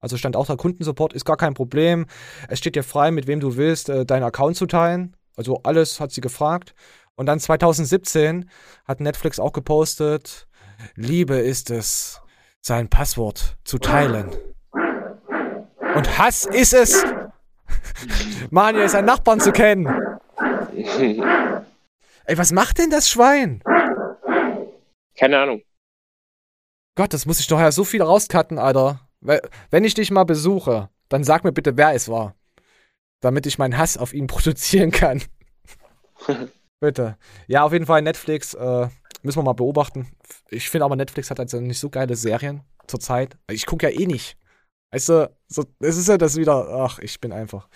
Also 0.00 0.16
stand 0.16 0.36
auch 0.36 0.46
da, 0.46 0.56
Kundensupport 0.56 1.12
ist 1.12 1.24
gar 1.24 1.36
kein 1.36 1.54
Problem. 1.54 2.06
Es 2.48 2.58
steht 2.58 2.76
dir 2.76 2.82
frei, 2.82 3.10
mit 3.10 3.26
wem 3.26 3.40
du 3.40 3.56
willst, 3.56 3.88
äh, 3.88 4.04
deinen 4.04 4.24
Account 4.24 4.56
zu 4.56 4.66
teilen. 4.66 5.16
Also 5.36 5.60
alles 5.62 6.00
hat 6.00 6.12
sie 6.12 6.20
gefragt. 6.20 6.74
Und 7.14 7.26
dann 7.26 7.40
2017 7.40 8.48
hat 8.84 9.00
Netflix 9.00 9.40
auch 9.40 9.52
gepostet, 9.52 10.46
Liebe 10.94 11.34
ist 11.36 11.70
es, 11.70 12.20
sein 12.68 12.88
Passwort 12.88 13.56
zu 13.64 13.78
teilen. 13.78 14.30
Und 15.96 16.18
Hass 16.18 16.44
ist 16.44 16.74
es, 16.74 17.02
Manuel 18.50 18.88
seinen 18.88 19.06
Nachbarn 19.06 19.40
zu 19.40 19.50
kennen. 19.50 19.86
Ey, 20.76 22.36
was 22.36 22.52
macht 22.52 22.78
denn 22.78 22.90
das 22.90 23.10
Schwein? 23.10 23.62
Keine 25.18 25.38
Ahnung. 25.40 25.62
Gott, 26.94 27.12
das 27.12 27.26
muss 27.26 27.40
ich 27.40 27.46
doch 27.46 27.58
ja 27.58 27.72
so 27.72 27.84
viel 27.84 28.02
rauscutten, 28.02 28.58
Alter. 28.58 29.00
Wenn 29.20 29.84
ich 29.84 29.94
dich 29.94 30.10
mal 30.10 30.24
besuche, 30.24 30.90
dann 31.08 31.24
sag 31.24 31.44
mir 31.44 31.52
bitte, 31.52 31.76
wer 31.76 31.94
es 31.94 32.08
war. 32.08 32.36
Damit 33.20 33.46
ich 33.46 33.58
meinen 33.58 33.78
Hass 33.78 33.96
auf 33.96 34.12
ihn 34.12 34.26
produzieren 34.28 34.90
kann. 34.90 35.22
bitte. 36.80 37.16
Ja, 37.46 37.64
auf 37.64 37.72
jeden 37.72 37.86
Fall 37.86 38.02
Netflix. 38.02 38.54
Äh, 38.54 38.88
müssen 39.28 39.40
wir 39.40 39.44
mal 39.44 39.52
beobachten. 39.52 40.10
Ich 40.48 40.70
finde 40.70 40.86
aber, 40.86 40.96
Netflix 40.96 41.30
hat 41.30 41.38
also 41.38 41.60
nicht 41.60 41.78
so 41.78 41.90
geile 41.90 42.16
Serien 42.16 42.62
zurzeit. 42.86 43.36
Ich 43.50 43.66
gucke 43.66 43.90
ja 43.90 44.00
eh 44.00 44.06
nicht. 44.06 44.38
Weißt 44.90 45.10
du, 45.10 45.30
so, 45.48 45.64
es 45.80 45.98
ist 45.98 46.08
ja 46.08 46.16
das 46.16 46.36
wieder. 46.36 46.66
Ach, 46.70 46.98
ich 46.98 47.20
bin 47.20 47.30
einfach. 47.30 47.68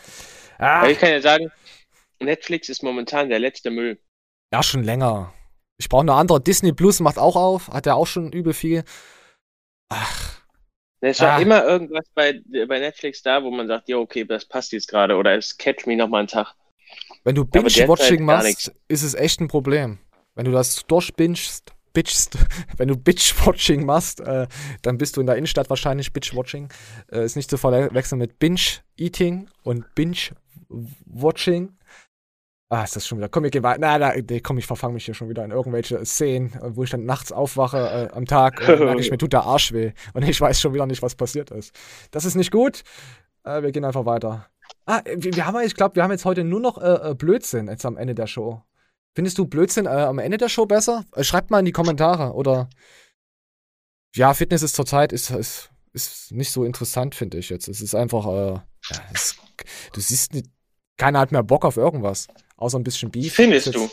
Ah. 0.56 0.88
Ich 0.88 0.98
kann 0.98 1.10
ja 1.10 1.20
sagen, 1.20 1.52
Netflix 2.20 2.70
ist 2.70 2.82
momentan 2.82 3.28
der 3.28 3.38
letzte 3.38 3.70
Müll. 3.70 4.00
Ja, 4.50 4.62
schon 4.62 4.82
länger. 4.82 5.34
Ich 5.76 5.90
brauche 5.90 6.00
eine 6.00 6.14
andere. 6.14 6.40
Disney 6.40 6.72
Plus 6.72 7.00
macht 7.00 7.18
auch 7.18 7.36
auf. 7.36 7.68
Hat 7.68 7.84
ja 7.84 7.94
auch 7.94 8.06
schon 8.06 8.32
übel 8.32 8.54
viel. 8.54 8.82
Ach. 9.90 10.40
Es 11.02 11.20
war 11.20 11.32
ah. 11.32 11.38
immer 11.38 11.64
irgendwas 11.64 12.06
bei, 12.14 12.40
bei 12.66 12.78
Netflix 12.78 13.22
da, 13.22 13.42
wo 13.42 13.50
man 13.50 13.68
sagt, 13.68 13.90
ja, 13.90 13.98
okay, 13.98 14.24
das 14.24 14.46
passt 14.46 14.72
jetzt 14.72 14.88
gerade 14.88 15.16
oder 15.16 15.36
es 15.36 15.58
catch 15.58 15.84
me 15.84 15.96
nochmal 15.96 16.20
einen 16.20 16.28
Tag. 16.28 16.54
Wenn 17.24 17.34
du 17.34 17.44
Binge-Watching 17.44 18.24
machst, 18.24 18.72
ist 18.88 19.02
es 19.02 19.12
echt 19.12 19.40
ein 19.40 19.48
Problem. 19.48 19.98
Wenn 20.34 20.46
du 20.46 20.52
das 20.52 20.86
durchbingst, 20.86 21.72
bitchst, 21.92 22.38
wenn 22.76 22.88
du 22.88 22.96
Bitch-Watching 22.96 23.84
machst, 23.84 24.20
äh, 24.20 24.46
dann 24.82 24.98
bist 24.98 25.16
du 25.16 25.20
in 25.20 25.26
der 25.26 25.36
Innenstadt 25.36 25.70
wahrscheinlich 25.70 26.12
Bitch-Watching. 26.12 26.68
Äh, 27.10 27.24
ist 27.24 27.36
nicht 27.36 27.50
zu 27.50 27.58
verwechseln 27.58 28.18
mit 28.18 28.38
Binge-Eating 28.38 29.48
und 29.62 29.94
Binge-Watching. 29.94 31.76
Ah, 32.70 32.84
ist 32.84 32.96
das 32.96 33.06
schon 33.06 33.18
wieder. 33.18 33.28
Komm, 33.28 33.42
wir 33.42 33.50
gehen 33.50 33.62
weiter. 33.62 33.80
Na, 33.80 33.98
na, 33.98 34.14
nee, 34.14 34.40
komm, 34.40 34.56
ich 34.56 34.66
verfange 34.66 34.94
mich 34.94 35.04
hier 35.04 35.12
schon 35.12 35.28
wieder 35.28 35.44
in 35.44 35.50
irgendwelche 35.50 36.02
Szenen, 36.06 36.58
wo 36.68 36.84
ich 36.84 36.88
dann 36.88 37.04
nachts 37.04 37.30
aufwache 37.30 38.08
äh, 38.10 38.16
am 38.16 38.24
Tag 38.24 38.66
und 38.66 38.78
merke 38.80 39.00
ich, 39.02 39.10
mir 39.10 39.18
tut 39.18 39.34
der 39.34 39.42
Arsch 39.42 39.74
weh. 39.74 39.92
Und 40.14 40.26
ich 40.26 40.40
weiß 40.40 40.58
schon 40.58 40.72
wieder 40.72 40.86
nicht, 40.86 41.02
was 41.02 41.14
passiert 41.14 41.50
ist. 41.50 41.78
Das 42.12 42.24
ist 42.24 42.34
nicht 42.34 42.50
gut. 42.50 42.82
Äh, 43.44 43.62
wir 43.62 43.72
gehen 43.72 43.84
einfach 43.84 44.06
weiter. 44.06 44.46
Ah, 44.86 45.02
wir, 45.04 45.34
wir 45.36 45.46
haben, 45.46 45.60
ich 45.60 45.74
glaube, 45.74 45.96
wir 45.96 46.02
haben 46.02 46.12
jetzt 46.12 46.24
heute 46.24 46.44
nur 46.44 46.60
noch 46.60 46.78
äh, 46.78 47.10
äh, 47.10 47.14
Blödsinn 47.14 47.68
jetzt 47.68 47.84
am 47.84 47.98
Ende 47.98 48.14
der 48.14 48.26
Show. 48.26 48.62
Findest 49.14 49.38
du 49.38 49.46
Blödsinn 49.46 49.86
äh, 49.86 49.90
am 49.90 50.18
Ende 50.18 50.38
der 50.38 50.48
Show 50.48 50.66
besser? 50.66 51.04
Äh, 51.14 51.24
schreibt 51.24 51.50
mal 51.50 51.58
in 51.58 51.64
die 51.64 51.72
Kommentare. 51.72 52.32
Oder 52.32 52.70
ja, 54.14 54.32
Fitness 54.34 54.62
ist 54.62 54.74
zurzeit 54.74 55.12
ist, 55.12 55.30
ist, 55.30 55.70
ist 55.92 56.32
nicht 56.32 56.50
so 56.50 56.64
interessant, 56.64 57.14
finde 57.14 57.38
ich 57.38 57.50
jetzt. 57.50 57.68
Es 57.68 57.80
ist 57.80 57.94
einfach, 57.94 58.26
äh, 58.26 58.52
ja, 58.54 59.02
es, 59.12 59.36
du 59.92 60.00
siehst, 60.00 60.32
keiner 60.96 61.20
hat 61.20 61.32
mehr 61.32 61.42
Bock 61.42 61.64
auf 61.64 61.76
irgendwas. 61.76 62.28
Außer 62.56 62.78
ein 62.78 62.84
bisschen 62.84 63.10
Beef. 63.10 63.34
Findest 63.34 63.74
du? 63.74 63.90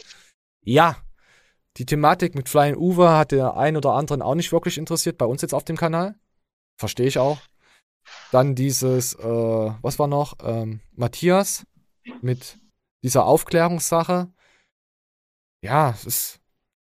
Ja. 0.63 0.97
Die 1.77 1.85
Thematik 1.85 2.35
mit 2.35 2.49
Flying 2.49 2.75
Uwe 2.75 3.11
hat 3.11 3.31
der 3.31 3.55
einen 3.55 3.77
oder 3.77 3.93
anderen 3.93 4.21
auch 4.21 4.35
nicht 4.35 4.51
wirklich 4.51 4.77
interessiert, 4.77 5.17
bei 5.17 5.25
uns 5.25 5.41
jetzt 5.41 5.53
auf 5.53 5.63
dem 5.63 5.77
Kanal. 5.77 6.15
Verstehe 6.77 7.07
ich 7.07 7.17
auch. 7.17 7.39
Dann 8.31 8.55
dieses, 8.55 9.13
äh, 9.13 9.23
was 9.81 9.99
war 9.99 10.07
noch? 10.07 10.35
Ähm, 10.43 10.81
Matthias 10.95 11.65
mit 12.21 12.57
dieser 13.03 13.25
Aufklärungssache. 13.25 14.31
Ja, 15.61 15.91
es 15.91 16.05
ist. 16.05 16.39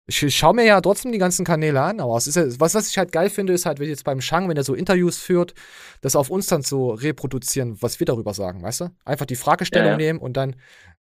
Ich, 0.09 0.37
schaue 0.37 0.55
mir 0.55 0.65
ja 0.65 0.81
trotzdem 0.81 1.11
die 1.11 1.19
ganzen 1.19 1.45
Kanäle 1.45 1.81
an, 1.83 1.99
aber 1.99 2.17
es 2.17 2.29
ist 2.29 2.37
ja, 2.37 2.45
was, 2.61 2.77
was 2.77 2.89
ich 2.89 2.97
halt 2.97 3.11
geil 3.11 3.29
finde, 3.29 3.53
ist 3.53 3.67
halt, 3.67 3.81
wenn 3.81 3.89
jetzt 3.89 4.05
beim 4.05 4.21
Shang, 4.21 4.49
wenn 4.49 4.57
er 4.57 4.63
so 4.63 4.75
Interviews 4.75 5.19
führt, 5.19 5.53
das 6.01 6.15
auf 6.15 6.31
uns 6.31 6.47
dann 6.47 6.63
zu 6.63 6.91
reproduzieren, 6.91 7.77
was 7.83 7.99
wir 7.99 8.05
darüber 8.05 8.33
sagen, 8.33 8.63
weißt 8.63 8.83
du? 8.83 8.91
Einfach 9.05 9.27
die 9.27 9.35
Fragestellung 9.35 9.87
ja, 9.87 9.93
ja. 9.93 9.97
nehmen 9.97 10.21
und 10.21 10.37
dann 10.37 10.55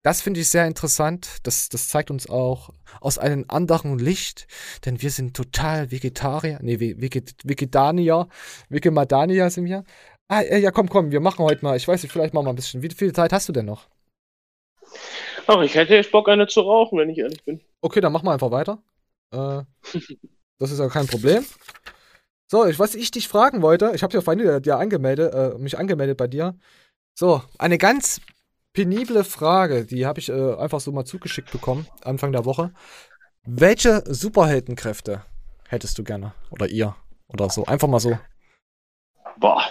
das 0.04 0.22
finde 0.22 0.40
ich 0.40 0.50
sehr 0.50 0.66
interessant. 0.66 1.38
Das, 1.44 1.70
das 1.70 1.88
zeigt 1.88 2.10
uns 2.10 2.28
auch 2.28 2.72
aus 3.02 3.18
einem 3.18 3.46
anderen 3.48 4.00
Licht, 4.00 4.48
denn 4.86 5.02
wir 5.02 5.12
sind 5.12 5.36
total 5.36 5.92
Vegetarier. 5.92 6.60
Nee, 6.62 6.80
Veget 6.80 7.36
Vegetanier. 7.44 8.28
Vegemadanier 8.70 9.50
sind 9.52 9.66
wir. 9.66 9.84
Ah, 10.28 10.42
ja, 10.42 10.72
komm, 10.72 10.90
komm, 10.90 11.12
wir 11.12 11.20
machen 11.20 11.44
heute 11.46 11.64
mal. 11.64 11.78
Ich 11.78 11.88
weiß 11.88 12.02
nicht, 12.02 12.12
vielleicht 12.12 12.34
machen 12.34 12.46
wir 12.46 12.50
ein 12.52 12.56
bisschen. 12.56 12.82
Wie 12.82 12.90
viel 12.90 13.14
Zeit 13.14 13.32
hast 13.34 13.50
du 13.50 13.54
denn 13.54 13.66
noch? 13.66 13.90
Ach, 15.48 15.62
ich 15.62 15.76
hätte 15.76 15.96
jetzt 15.96 16.12
Bock, 16.12 16.30
eine 16.30 16.48
zu 16.48 16.62
rauchen, 16.62 16.98
wenn 17.00 17.10
ich 17.10 17.18
ehrlich 17.18 17.44
bin. 17.44 17.62
Okay, 17.82 18.02
dann 18.02 18.14
machen 18.14 18.26
wir 18.26 18.32
einfach 18.32 18.52
weiter. 18.52 18.82
Äh, 19.32 19.64
das 20.60 20.72
ist 20.72 20.80
ja 20.80 20.88
kein 20.90 21.08
Problem. 21.08 21.46
So, 22.50 22.66
ich, 22.66 22.80
was 22.80 22.96
ich 22.96 23.12
dich 23.12 23.28
fragen 23.28 23.62
wollte, 23.62 23.92
ich 23.96 24.04
habe 24.04 24.14
ja 24.14 24.22
vorhin 24.22 24.62
dir 24.62 24.78
angemeldet, 24.78 25.34
äh, 25.34 25.58
mich 25.58 25.78
angemeldet 25.78 26.18
bei 26.18 26.28
dir. 26.28 26.58
So, 27.18 27.42
eine 27.58 27.78
ganz 27.78 28.20
penible 28.74 29.24
Frage, 29.24 29.86
die 29.86 30.06
habe 30.06 30.20
ich 30.20 30.30
äh, 30.30 30.56
einfach 30.56 30.80
so 30.80 30.92
mal 30.92 31.06
zugeschickt 31.06 31.52
bekommen, 31.52 31.88
Anfang 32.04 32.32
der 32.32 32.46
Woche. 32.46 32.74
Welche 33.44 34.04
Superheldenkräfte 34.06 35.26
hättest 35.68 35.98
du 35.98 36.04
gerne? 36.04 36.34
Oder 36.52 36.68
ihr? 36.68 36.96
Oder 37.28 37.50
so? 37.50 37.66
Einfach 37.66 37.88
mal 37.88 38.00
so. 38.00 38.18
Boah. 39.38 39.64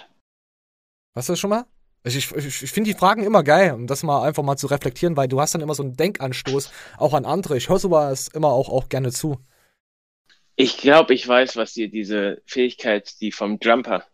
Hast 1.15 1.29
du 1.29 1.33
das 1.33 1.41
schon 1.41 1.51
mal? 1.51 1.67
Ich, 2.03 2.17
ich, 2.17 2.63
ich 2.63 2.73
finde 2.73 2.91
die 2.91 2.99
Fragen 2.99 3.25
immer 3.25 3.43
geil, 3.43 3.75
um 3.75 3.87
das 3.87 4.03
mal 4.03 4.27
einfach 4.27 4.43
mal 4.43 4.57
zu 4.57 4.67
reflektieren, 4.67 5.17
weil 5.17 5.29
du 5.29 5.41
hast 5.41 5.55
dann 5.55 5.61
immer 5.61 5.75
so 5.75 5.83
einen 5.83 5.97
Denkanstoß 5.97 6.73
auch 6.97 7.13
an 7.13 7.27
andere. 7.27 7.57
Ich 7.59 7.69
höre 7.69 7.79
sowas 7.79 8.29
immer 8.29 8.49
auch, 8.49 8.71
auch 8.71 8.89
gerne 8.89 9.13
zu. 9.13 9.39
Ich 10.57 10.79
glaube, 10.79 11.15
ich 11.15 11.27
weiß, 11.27 11.57
was 11.57 11.75
dir 11.75 11.91
diese 11.91 12.43
Fähigkeit, 12.47 13.21
die 13.21 13.33
vom 13.33 13.59
Jumper. 13.63 14.05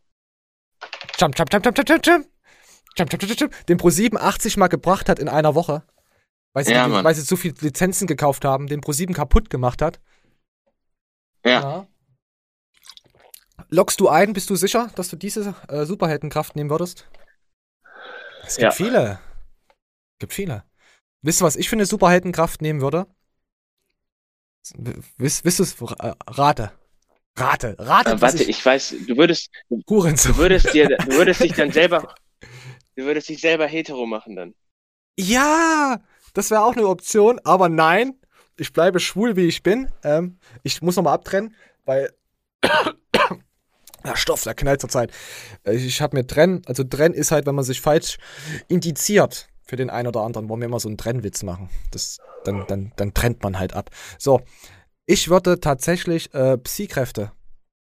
Jump, 1.18 1.38
jump, 1.38 1.52
jump, 1.52 1.64
jump, 1.64 1.78
jump, 1.78 1.88
jump, 1.88 2.06
jump. 2.06 2.26
Jump, 2.98 3.12
jump, 3.12 3.22
jump, 3.22 3.40
jump, 3.40 3.66
den 3.66 3.78
Pro7 3.78 4.16
80 4.16 4.56
Mal 4.56 4.68
gebracht 4.68 5.08
hat 5.08 5.18
in 5.18 5.28
einer 5.28 5.54
Woche. 5.54 5.82
Weil 6.52 6.64
sie, 6.64 6.72
Ja, 6.72 6.88
die, 6.88 7.04
weil 7.04 7.14
sie 7.14 7.24
zu 7.24 7.36
viele 7.36 7.54
Lizenzen 7.60 8.06
gekauft 8.06 8.44
haben, 8.44 8.66
den 8.66 8.80
Pro7 8.80 9.12
kaputt 9.12 9.50
gemacht 9.50 9.82
hat. 9.82 10.00
Ja. 11.44 11.86
Lockst 13.68 14.00
du 14.00 14.08
ein, 14.08 14.32
bist 14.32 14.50
du 14.50 14.56
sicher, 14.56 14.90
dass 14.96 15.08
du 15.08 15.16
diese 15.16 15.54
äh, 15.68 15.84
Superheldenkraft 15.84 16.56
nehmen 16.56 16.70
würdest? 16.70 17.06
Es 18.46 18.56
gibt 18.56 18.62
Ja. 18.62 18.70
viele. 18.70 19.18
Es 20.14 20.18
gibt 20.20 20.32
viele. 20.32 20.64
Wisst 21.22 21.42
ihr, 21.42 21.44
was 21.44 21.56
ich 21.56 21.68
für 21.68 21.76
eine 21.76 21.86
Superheldenkraft 21.86 22.62
nehmen 22.62 22.80
würde? 22.80 23.06
Wisst, 25.16 25.44
wisst 25.44 25.60
ihr 25.60 25.64
es? 25.64 25.76
Rate. 25.80 26.72
Rate. 27.36 27.76
Rate. 27.78 28.10
Äh, 28.10 28.20
warte, 28.20 28.44
ich 28.44 28.64
weiß, 28.64 28.94
du 29.06 29.16
würdest, 29.16 29.50
du 29.68 29.82
würdest 29.86 30.72
dir, 30.72 30.88
du 30.88 31.12
würdest 31.12 31.42
dich 31.42 31.52
dann 31.52 31.70
selber, 31.70 32.14
du 32.96 33.04
würdest 33.04 33.28
dich 33.28 33.40
selber 33.40 33.66
hetero 33.66 34.06
machen 34.06 34.36
dann. 34.36 34.54
Ja, 35.18 36.00
das 36.34 36.50
wäre 36.50 36.62
auch 36.62 36.72
eine 36.76 36.86
Option, 36.86 37.40
aber 37.44 37.68
nein, 37.68 38.18
ich 38.56 38.72
bleibe 38.72 39.00
schwul, 39.00 39.36
wie 39.36 39.46
ich 39.46 39.62
bin. 39.62 39.90
Ähm, 40.02 40.38
ich 40.62 40.80
muss 40.82 40.96
nochmal 40.96 41.14
abtrennen, 41.14 41.54
weil 41.84 42.12
der 44.06 44.16
Stoff, 44.16 44.42
der 44.44 44.54
knallt 44.54 44.80
zurzeit. 44.80 45.12
Äh, 45.64 45.74
Ich 45.74 46.00
habe 46.00 46.16
mir 46.16 46.26
Trenn, 46.26 46.62
also 46.66 46.84
Trenn 46.84 47.12
ist 47.12 47.30
halt, 47.30 47.46
wenn 47.46 47.54
man 47.54 47.64
sich 47.64 47.80
falsch 47.80 48.18
indiziert 48.68 49.48
für 49.64 49.76
den 49.76 49.90
einen 49.90 50.08
oder 50.08 50.20
anderen, 50.22 50.48
wollen 50.48 50.60
wir 50.60 50.66
immer 50.66 50.80
so 50.80 50.88
einen 50.88 50.98
Trennwitz 50.98 51.42
machen. 51.42 51.68
Das, 51.90 52.18
dann, 52.44 52.64
dann, 52.68 52.92
dann 52.96 53.14
trennt 53.14 53.42
man 53.42 53.58
halt 53.58 53.74
ab. 53.74 53.90
So, 54.18 54.40
ich 55.06 55.28
würde 55.28 55.60
tatsächlich 55.60 56.32
äh, 56.34 56.56
Psy-Kräfte 56.56 57.32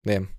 nehmen. 0.03 0.29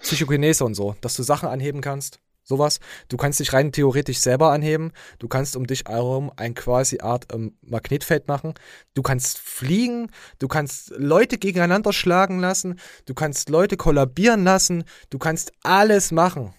Psychokinese 0.00 0.64
und 0.64 0.74
so, 0.74 0.94
dass 1.00 1.16
du 1.16 1.22
Sachen 1.22 1.48
anheben 1.48 1.80
kannst. 1.80 2.20
Sowas. 2.48 2.78
Du 3.08 3.16
kannst 3.16 3.40
dich 3.40 3.52
rein 3.52 3.72
theoretisch 3.72 4.20
selber 4.20 4.52
anheben. 4.52 4.92
Du 5.18 5.26
kannst 5.26 5.56
um 5.56 5.66
dich 5.66 5.84
herum 5.88 6.30
ein 6.36 6.54
quasi 6.54 7.00
Art 7.00 7.26
ähm, 7.32 7.58
Magnetfeld 7.60 8.28
machen. 8.28 8.54
Du 8.94 9.02
kannst 9.02 9.38
fliegen. 9.38 10.10
Du 10.38 10.46
kannst 10.46 10.90
Leute 10.96 11.38
gegeneinander 11.38 11.92
schlagen 11.92 12.38
lassen. 12.38 12.78
Du 13.04 13.14
kannst 13.14 13.48
Leute 13.48 13.76
kollabieren 13.76 14.44
lassen. 14.44 14.84
Du 15.10 15.18
kannst 15.18 15.52
alles 15.64 16.12
machen. 16.12 16.54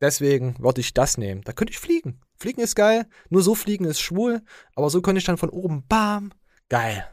Deswegen 0.00 0.56
würde 0.58 0.80
ich 0.80 0.92
das 0.92 1.18
nehmen. 1.18 1.42
Da 1.44 1.52
könnte 1.52 1.72
ich 1.72 1.78
fliegen. 1.78 2.20
Fliegen 2.36 2.60
ist 2.60 2.74
geil. 2.74 3.06
Nur 3.30 3.42
so 3.42 3.54
fliegen 3.54 3.84
ist 3.84 4.00
schwul. 4.00 4.42
Aber 4.74 4.90
so 4.90 5.00
könnte 5.02 5.20
ich 5.20 5.24
dann 5.24 5.38
von 5.38 5.50
oben, 5.50 5.84
bam, 5.88 6.32
geil. 6.68 7.06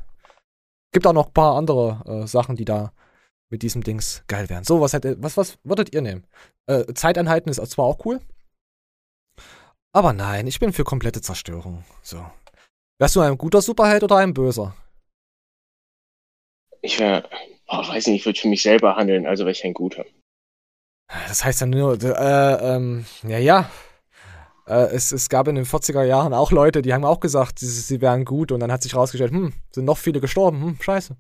Gibt 0.92 1.06
auch 1.06 1.14
noch 1.14 1.28
ein 1.28 1.34
paar 1.34 1.58
andere 1.58 2.24
äh, 2.24 2.28
Sachen, 2.28 2.56
die 2.56 2.66
da 2.66 2.92
mit 3.52 3.62
diesem 3.62 3.84
Dings 3.84 4.24
geil 4.28 4.50
wären. 4.50 4.64
So, 4.64 4.82
was, 4.82 4.94
hätte, 4.94 5.22
was, 5.22 5.38
was 5.38 5.60
würdet 5.64 5.94
ihr 5.94 6.02
nehmen? 6.02 6.26
Äh, 6.66 6.94
Zeitanhalten 6.94 7.50
ist 7.52 7.64
zwar 7.72 7.86
auch 7.86 8.06
cool. 8.06 8.20
Aber 9.94 10.14
nein, 10.14 10.48
ich 10.48 10.60
bin 10.60 10.74
für 10.74 10.84
komplette 10.84 11.22
Zerstörung. 11.22 11.84
So. 12.02 12.26
Wärst 13.00 13.16
du 13.16 13.22
ein 13.22 13.38
guter 13.38 13.62
Superheld 13.62 14.04
oder 14.04 14.18
ein 14.18 14.34
böser? 14.34 14.76
Ich 16.82 16.98
wäre, 17.00 17.30
oh, 17.68 17.88
weiß 17.88 18.08
nicht, 18.08 18.22
ich 18.22 18.26
würde 18.26 18.40
für 18.40 18.48
mich 18.48 18.62
selber 18.62 18.96
handeln, 18.96 19.28
also 19.28 19.44
wäre 19.44 19.52
ich 19.52 19.64
ein 19.66 19.74
guter. 19.74 20.06
Das 21.28 21.44
heißt 21.44 21.62
ja 21.62 21.68
nur, 21.68 22.02
äh, 22.02 22.76
ähm, 22.76 23.06
ja, 23.24 23.38
ja. 23.38 23.70
Äh, 24.66 24.94
es, 24.94 25.12
es 25.12 25.28
gab 25.28 25.48
in 25.48 25.56
den 25.56 25.66
40er 25.66 26.04
Jahren 26.04 26.34
auch 26.34 26.52
Leute, 26.52 26.82
die 26.82 26.94
haben 26.94 27.04
auch 27.04 27.20
gesagt, 27.20 27.60
sie, 27.60 27.68
sie 27.68 28.02
wären 28.02 28.24
gut 28.24 28.52
und 28.52 28.62
dann 28.62 28.72
hat 28.72 28.84
sich 28.84 28.96
rausgestellt, 28.96 29.32
hm, 29.32 29.54
sind 29.72 29.86
noch 29.86 29.98
viele 29.98 30.22
gestorben, 30.22 30.62
hm, 30.62 30.78
scheiße. 30.82 31.18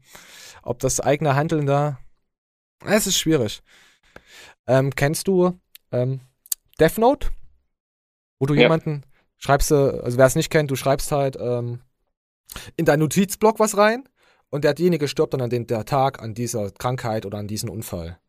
Ob 0.63 0.79
das 0.79 0.99
eigene 0.99 1.35
Handeln 1.35 1.65
da. 1.65 1.99
Es 2.85 3.07
ist 3.07 3.17
schwierig. 3.17 3.61
Ähm, 4.67 4.93
kennst 4.95 5.27
du 5.27 5.59
ähm, 5.91 6.21
Death 6.79 6.97
Note? 6.97 7.29
Wo 8.39 8.45
du 8.45 8.53
Ja. 8.53 8.61
jemanden 8.61 9.03
schreibst, 9.37 9.71
du, 9.71 10.03
also 10.03 10.17
wer 10.17 10.25
es 10.25 10.35
nicht 10.35 10.49
kennt, 10.49 10.71
du 10.71 10.75
schreibst 10.75 11.11
halt 11.11 11.37
ähm, 11.39 11.81
in 12.77 12.85
deinen 12.85 12.99
Notizblock 12.99 13.59
was 13.59 13.77
rein 13.77 14.07
und 14.49 14.63
derjenige 14.63 15.07
stirbt 15.07 15.33
dann 15.33 15.41
an 15.41 15.49
dem 15.49 15.67
der 15.67 15.85
Tag 15.85 16.21
an 16.21 16.33
dieser 16.33 16.71
Krankheit 16.71 17.25
oder 17.25 17.37
an 17.37 17.47
diesem 17.47 17.69
Unfall. 17.69 18.19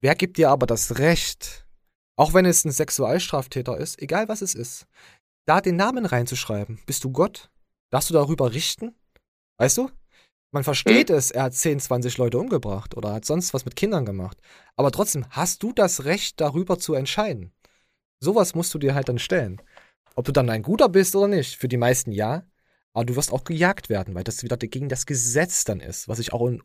Wer 0.00 0.14
gibt 0.14 0.36
dir 0.36 0.50
aber 0.50 0.66
das 0.66 0.98
Recht, 0.98 1.66
auch 2.16 2.34
wenn 2.34 2.44
es 2.44 2.64
ein 2.64 2.70
Sexualstraftäter 2.72 3.76
ist, 3.78 4.00
egal 4.00 4.28
was 4.28 4.42
es 4.42 4.54
ist, 4.54 4.86
da 5.46 5.60
den 5.60 5.76
Namen 5.76 6.06
reinzuschreiben? 6.06 6.80
Bist 6.86 7.04
du 7.04 7.10
Gott? 7.10 7.50
Darfst 7.90 8.10
du 8.10 8.14
darüber 8.14 8.52
richten? 8.52 8.94
Weißt 9.58 9.78
du? 9.78 9.90
Man 10.52 10.64
versteht 10.64 11.10
es, 11.10 11.30
er 11.30 11.44
hat 11.44 11.54
10, 11.54 11.80
20 11.80 12.18
Leute 12.18 12.38
umgebracht 12.38 12.96
oder 12.96 13.12
hat 13.12 13.24
sonst 13.24 13.52
was 13.52 13.64
mit 13.64 13.76
Kindern 13.76 14.06
gemacht. 14.06 14.38
Aber 14.76 14.90
trotzdem 14.90 15.26
hast 15.30 15.62
du 15.62 15.72
das 15.72 16.04
Recht, 16.04 16.40
darüber 16.40 16.78
zu 16.78 16.94
entscheiden. 16.94 17.52
Sowas 18.20 18.54
musst 18.54 18.72
du 18.72 18.78
dir 18.78 18.94
halt 18.94 19.08
dann 19.08 19.18
stellen. 19.18 19.60
Ob 20.14 20.24
du 20.24 20.32
dann 20.32 20.48
ein 20.48 20.62
Guter 20.62 20.88
bist 20.88 21.14
oder 21.14 21.28
nicht, 21.28 21.56
für 21.56 21.68
die 21.68 21.76
meisten 21.76 22.10
ja. 22.10 22.46
Aber 22.94 23.04
du 23.04 23.16
wirst 23.16 23.32
auch 23.32 23.44
gejagt 23.44 23.90
werden, 23.90 24.14
weil 24.14 24.24
das 24.24 24.42
wieder 24.42 24.56
gegen 24.56 24.88
das 24.88 25.04
Gesetz 25.04 25.64
dann 25.64 25.80
ist, 25.80 26.08
was 26.08 26.18
ich 26.18 26.32
auch, 26.32 26.46
in, 26.46 26.62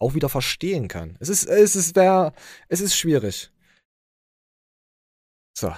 auch 0.00 0.14
wieder 0.14 0.28
verstehen 0.28 0.88
kann. 0.88 1.16
Es 1.20 1.28
ist, 1.28 1.46
es 1.46 1.76
ist, 1.76 1.94
wär, 1.94 2.32
es 2.68 2.80
ist 2.80 2.96
schwierig. 2.96 3.52
So. 5.56 5.72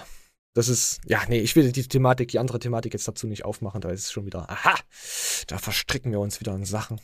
Das 0.54 0.68
ist, 0.68 1.00
ja, 1.06 1.22
nee, 1.28 1.40
ich 1.40 1.56
will 1.56 1.72
die 1.72 1.88
Thematik, 1.88 2.28
die 2.28 2.38
andere 2.38 2.58
Thematik 2.58 2.92
jetzt 2.92 3.08
dazu 3.08 3.26
nicht 3.26 3.44
aufmachen, 3.44 3.80
da 3.80 3.90
ist 3.90 4.04
es 4.04 4.12
schon 4.12 4.26
wieder, 4.26 4.50
aha, 4.50 4.78
da 5.46 5.56
verstricken 5.56 6.12
wir 6.12 6.20
uns 6.20 6.40
wieder 6.40 6.54
in 6.54 6.66
Sachen. 6.66 7.00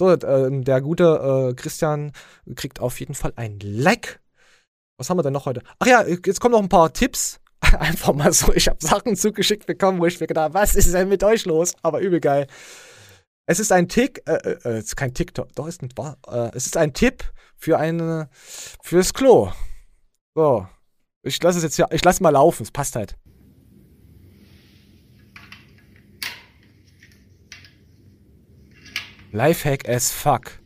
So, 0.00 0.10
äh, 0.10 0.62
der 0.62 0.80
gute 0.80 1.50
äh, 1.50 1.54
Christian 1.54 2.12
kriegt 2.56 2.80
auf 2.80 2.98
jeden 3.00 3.12
Fall 3.12 3.34
ein 3.36 3.58
Like. 3.60 4.22
Was 4.96 5.10
haben 5.10 5.18
wir 5.18 5.22
denn 5.22 5.34
noch 5.34 5.44
heute? 5.44 5.60
Ach 5.78 5.86
ja, 5.86 6.06
jetzt 6.06 6.40
kommen 6.40 6.52
noch 6.52 6.62
ein 6.62 6.70
paar 6.70 6.90
Tipps. 6.90 7.38
Einfach 7.60 8.14
mal 8.14 8.32
so, 8.32 8.50
ich 8.54 8.66
habe 8.66 8.78
Sachen 8.80 9.14
zugeschickt 9.14 9.66
bekommen, 9.66 10.00
wo 10.00 10.06
ich 10.06 10.18
mir 10.18 10.26
gedacht 10.26 10.54
was 10.54 10.74
ist 10.74 10.94
denn 10.94 11.10
mit 11.10 11.22
euch 11.22 11.44
los? 11.44 11.74
Aber 11.82 12.00
übel 12.00 12.18
geil. 12.18 12.46
Es 13.44 13.60
ist 13.60 13.72
ein 13.72 13.88
Tick, 13.88 14.22
äh, 14.26 14.36
äh, 14.36 14.78
es 14.78 14.84
ist 14.86 14.96
kein 14.96 15.12
TikTok, 15.12 15.54
doch 15.54 15.66
ist 15.66 15.82
nicht 15.82 15.98
wahr. 15.98 16.16
Äh, 16.26 16.56
es 16.56 16.64
ist 16.64 16.78
ein 16.78 16.94
Tipp 16.94 17.22
für 17.58 17.78
eine, 17.78 18.30
fürs 18.82 19.12
Klo. 19.12 19.52
So, 20.34 20.66
ich 21.22 21.42
lasse 21.42 21.58
es 21.58 21.64
jetzt 21.64 21.76
hier, 21.76 21.88
ich 21.90 22.02
lasse 22.02 22.22
mal 22.22 22.30
laufen, 22.30 22.62
es 22.62 22.70
passt 22.70 22.96
halt. 22.96 23.18
Lifehack 29.32 29.88
as 29.88 30.10
fuck. 30.10 30.60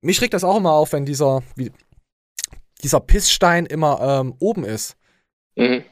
Mich 0.00 0.20
regt 0.20 0.34
das 0.34 0.44
auch 0.44 0.56
immer 0.56 0.72
auf, 0.72 0.92
wenn 0.92 1.04
dieser, 1.04 1.42
wie, 1.54 1.72
dieser 2.82 3.00
Pissstein 3.00 3.66
immer 3.66 4.20
ähm, 4.20 4.34
oben 4.40 4.64
ist. 4.64 4.96
Mhm. 5.56 5.84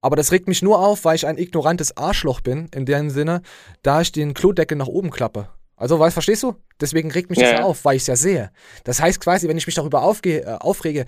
Aber 0.00 0.16
das 0.16 0.32
regt 0.32 0.48
mich 0.48 0.62
nur 0.62 0.80
auf, 0.80 1.04
weil 1.04 1.14
ich 1.14 1.26
ein 1.26 1.38
ignorantes 1.38 1.96
Arschloch 1.96 2.40
bin, 2.40 2.68
in 2.74 2.84
dem 2.84 3.10
Sinne, 3.10 3.42
da 3.82 4.00
ich 4.00 4.10
den 4.10 4.34
Klodeckel 4.34 4.76
nach 4.76 4.88
oben 4.88 5.10
klappe. 5.10 5.48
Also, 5.76 5.98
weißt, 5.98 6.14
verstehst 6.14 6.42
du? 6.42 6.56
Deswegen 6.80 7.10
regt 7.12 7.30
mich 7.30 7.38
Ja, 7.38 7.50
das 7.50 7.60
ja 7.60 7.64
auf, 7.64 7.84
weil 7.84 7.96
ich 7.96 8.02
es 8.02 8.08
ja 8.08 8.16
sehe. 8.16 8.50
Das 8.84 9.00
heißt 9.00 9.20
quasi, 9.20 9.48
wenn 9.48 9.56
ich 9.56 9.66
mich 9.66 9.76
darüber 9.76 10.02
aufge 10.02 10.42
äh, 10.42 10.56
aufrege, 10.60 11.06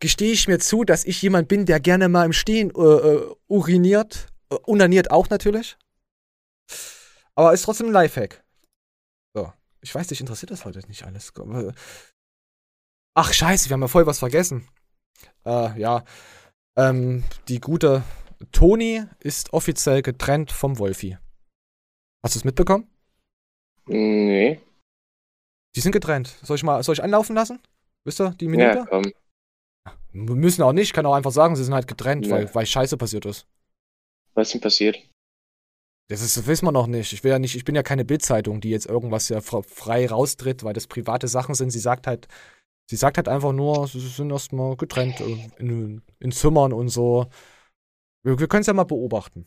gestehe 0.00 0.32
ich 0.32 0.48
mir 0.48 0.58
zu, 0.58 0.84
dass 0.84 1.04
ich 1.04 1.20
jemand 1.22 1.48
bin, 1.48 1.66
der 1.66 1.80
gerne 1.80 2.08
mal 2.08 2.24
im 2.26 2.32
Stehen 2.32 2.70
äh, 2.70 2.80
äh, 2.80 3.34
uriniert. 3.48 4.28
Äh, 4.50 4.56
unaniert 4.66 5.10
auch 5.10 5.28
natürlich. 5.30 5.76
Aber 7.34 7.52
ist 7.52 7.62
trotzdem 7.62 7.88
ein 7.88 7.92
Lifehack. 7.92 8.42
So. 9.34 9.52
Ich 9.82 9.94
weiß, 9.94 10.06
dich 10.08 10.20
interessiert 10.20 10.50
das 10.50 10.64
heute 10.64 10.80
nicht 10.88 11.04
alles. 11.04 11.32
Aber- 11.36 11.74
Ach, 13.14 13.32
scheiße, 13.32 13.68
wir 13.68 13.74
haben 13.74 13.80
ja 13.82 13.88
voll 13.88 14.06
was 14.06 14.18
vergessen. 14.18 14.68
Äh, 15.44 15.78
ja. 15.80 16.04
Ähm, 16.76 17.24
die 17.48 17.60
gute 17.60 18.02
Toni 18.52 19.04
ist 19.20 19.52
offiziell 19.54 20.02
getrennt 20.02 20.52
vom 20.52 20.78
Wolfi. 20.78 21.16
Hast 22.22 22.34
du 22.34 22.40
es 22.40 22.44
mitbekommen? 22.44 22.90
Nee. 23.86 24.60
Die 25.74 25.80
sind 25.80 25.92
getrennt. 25.92 26.34
Soll 26.42 26.56
ich 26.56 26.62
mal, 26.62 26.82
soll 26.82 26.94
ich 26.94 27.02
anlaufen 27.02 27.34
lassen? 27.36 27.60
Wisst 28.04 28.20
ihr, 28.20 28.30
die 28.32 28.48
Minute? 28.48 28.78
Ja, 28.78 28.86
komm. 28.86 29.04
Wir 30.12 30.34
müssen 30.34 30.62
auch 30.62 30.72
nicht, 30.72 30.84
ich 30.88 30.92
kann 30.92 31.06
auch 31.06 31.14
einfach 31.14 31.30
sagen, 31.32 31.56
sie 31.56 31.64
sind 31.64 31.74
halt 31.74 31.86
getrennt, 31.86 32.26
Ja. 32.26 32.32
weil, 32.36 32.54
weil 32.54 32.66
Scheiße 32.66 32.96
passiert 32.96 33.26
ist. 33.26 33.46
Was 34.34 34.48
ist 34.48 34.54
denn 34.54 34.60
passiert? 34.60 34.98
Das, 36.08 36.20
ist, 36.22 36.36
das 36.36 36.46
wissen 36.46 36.66
wir 36.66 36.72
noch 36.72 36.86
nicht. 36.86 37.12
Ich 37.12 37.24
will 37.24 37.32
ja 37.32 37.38
nicht, 37.38 37.56
ich 37.56 37.64
bin 37.64 37.74
ja 37.74 37.82
keine 37.82 38.04
Bildzeitung, 38.04 38.60
die 38.60 38.70
jetzt 38.70 38.86
irgendwas 38.86 39.28
ja 39.28 39.38
fr- 39.38 39.64
frei 39.68 40.06
raustritt, 40.06 40.62
weil 40.62 40.72
das 40.72 40.86
private 40.86 41.26
Sachen 41.28 41.54
sind. 41.54 41.70
Sie 41.70 41.80
sagt 41.80 42.06
halt, 42.06 42.28
sie 42.88 42.96
sagt 42.96 43.16
halt 43.16 43.28
einfach 43.28 43.52
nur, 43.52 43.88
sie 43.88 44.00
sind 44.00 44.30
erstmal 44.30 44.76
getrennt 44.76 45.20
äh, 45.20 45.48
in, 45.58 46.02
in 46.20 46.32
Zimmern 46.32 46.72
und 46.72 46.88
so. 46.88 47.26
Wir, 48.22 48.38
wir 48.38 48.46
können 48.48 48.60
es 48.60 48.66
ja 48.68 48.72
mal 48.72 48.84
beobachten. 48.84 49.46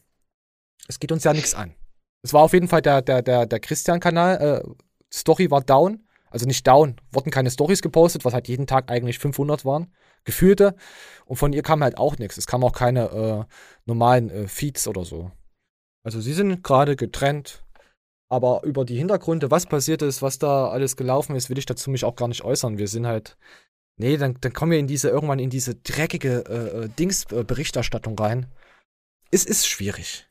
Es 0.87 0.99
geht 0.99 1.11
uns 1.11 1.23
ja 1.23 1.33
nichts 1.33 1.53
an. 1.55 1.73
Es 2.23 2.33
war 2.33 2.41
auf 2.43 2.53
jeden 2.53 2.67
Fall 2.67 2.81
der, 2.81 3.01
der, 3.01 3.21
der, 3.21 3.45
der 3.45 3.59
Christian-Kanal, 3.59 4.63
äh, 4.65 4.69
Story 5.13 5.49
war 5.49 5.61
down, 5.61 6.05
Also 6.29 6.45
nicht 6.45 6.67
down, 6.67 6.99
wurden 7.11 7.31
keine 7.31 7.49
Stories 7.51 7.81
gepostet, 7.81 8.25
was 8.25 8.33
halt 8.33 8.47
jeden 8.49 8.67
Tag 8.67 8.91
eigentlich 8.91 9.17
500 9.19 9.63
waren, 9.65 9.93
gefühlte. 10.23 10.75
Und 11.25 11.37
von 11.37 11.53
ihr 11.53 11.63
kam 11.63 11.83
halt 11.83 11.97
auch 11.97 12.17
nichts. 12.17 12.37
Es 12.37 12.47
kamen 12.47 12.63
auch 12.63 12.73
keine 12.73 13.09
äh, 13.09 13.53
normalen 13.85 14.29
äh, 14.29 14.47
Feeds 14.47 14.87
oder 14.87 15.05
so. 15.05 15.31
Also 16.03 16.21
sie 16.21 16.33
sind 16.33 16.63
gerade 16.63 16.95
getrennt. 16.95 17.63
Aber 18.31 18.61
über 18.63 18.85
die 18.85 18.97
Hintergründe, 18.97 19.49
was 19.49 19.65
passiert 19.65 20.03
ist, 20.03 20.21
was 20.21 20.37
da 20.37 20.69
alles 20.69 20.95
gelaufen 20.95 21.35
ist, 21.35 21.49
will 21.49 21.57
ich 21.57 21.65
dazu 21.65 21.89
mich 21.89 22.05
auch 22.05 22.15
gar 22.15 22.27
nicht 22.27 22.43
äußern. 22.43 22.77
Wir 22.77 22.87
sind 22.87 23.07
halt. 23.07 23.37
Nee, 23.97 24.17
dann, 24.17 24.37
dann 24.39 24.53
kommen 24.53 24.71
wir 24.71 24.79
in 24.79 24.87
diese, 24.87 25.09
irgendwann 25.09 25.39
in 25.39 25.49
diese 25.49 25.75
dreckige 25.75 26.45
äh, 26.47 26.85
äh 26.85 26.89
Dings-Berichterstattung 26.89 28.17
rein. 28.17 28.45
Es 29.31 29.45
ist 29.45 29.67
schwierig. 29.67 30.27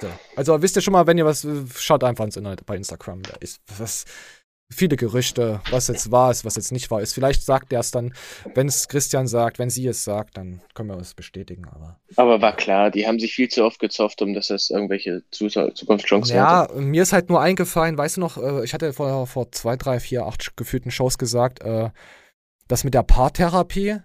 So. 0.00 0.08
Also 0.36 0.62
wisst 0.62 0.76
ihr 0.76 0.82
schon 0.82 0.92
mal, 0.92 1.06
wenn 1.06 1.18
ihr 1.18 1.26
was, 1.26 1.46
schaut 1.76 2.02
einfach 2.04 2.24
ins 2.24 2.36
Internet 2.36 2.64
bei 2.64 2.76
Instagram. 2.76 3.22
Da 3.22 3.34
ist 3.40 3.60
was, 3.78 4.06
viele 4.72 4.96
Gerüchte, 4.96 5.60
was 5.70 5.88
jetzt 5.88 6.10
wahr 6.12 6.30
ist, 6.30 6.44
was 6.44 6.56
jetzt 6.56 6.70
nicht 6.70 6.90
wahr 6.90 7.00
ist. 7.00 7.12
Vielleicht 7.12 7.42
sagt 7.42 7.72
er 7.72 7.80
es 7.80 7.90
dann, 7.90 8.14
wenn 8.54 8.68
es 8.68 8.88
Christian 8.88 9.26
sagt, 9.26 9.58
wenn 9.58 9.68
sie 9.68 9.86
es 9.86 10.04
sagt, 10.04 10.36
dann 10.36 10.60
können 10.74 10.90
wir 10.90 10.96
es 10.98 11.14
bestätigen. 11.14 11.66
Aber, 11.66 11.98
aber 12.16 12.40
war 12.40 12.54
klar, 12.54 12.90
die 12.90 13.06
haben 13.06 13.18
sich 13.18 13.34
viel 13.34 13.48
zu 13.48 13.64
oft 13.64 13.80
gezofft, 13.80 14.22
um 14.22 14.32
dass 14.32 14.48
das 14.48 14.70
irgendwelche 14.70 15.22
Zukunftschancen 15.30 16.36
Ja, 16.36 16.62
hatte. 16.62 16.80
mir 16.80 17.02
ist 17.02 17.12
halt 17.12 17.28
nur 17.28 17.40
eingefallen, 17.40 17.98
weißt 17.98 18.16
du 18.16 18.20
noch, 18.20 18.38
äh, 18.38 18.64
ich 18.64 18.72
hatte 18.72 18.92
vor, 18.92 19.26
vor 19.26 19.50
zwei, 19.52 19.76
drei, 19.76 19.98
vier, 19.98 20.26
acht 20.26 20.56
gefühlten 20.56 20.90
Shows 20.90 21.18
gesagt, 21.18 21.62
äh, 21.62 21.90
das 22.68 22.84
mit 22.84 22.94
der 22.94 23.02
Paartherapie, 23.02 23.98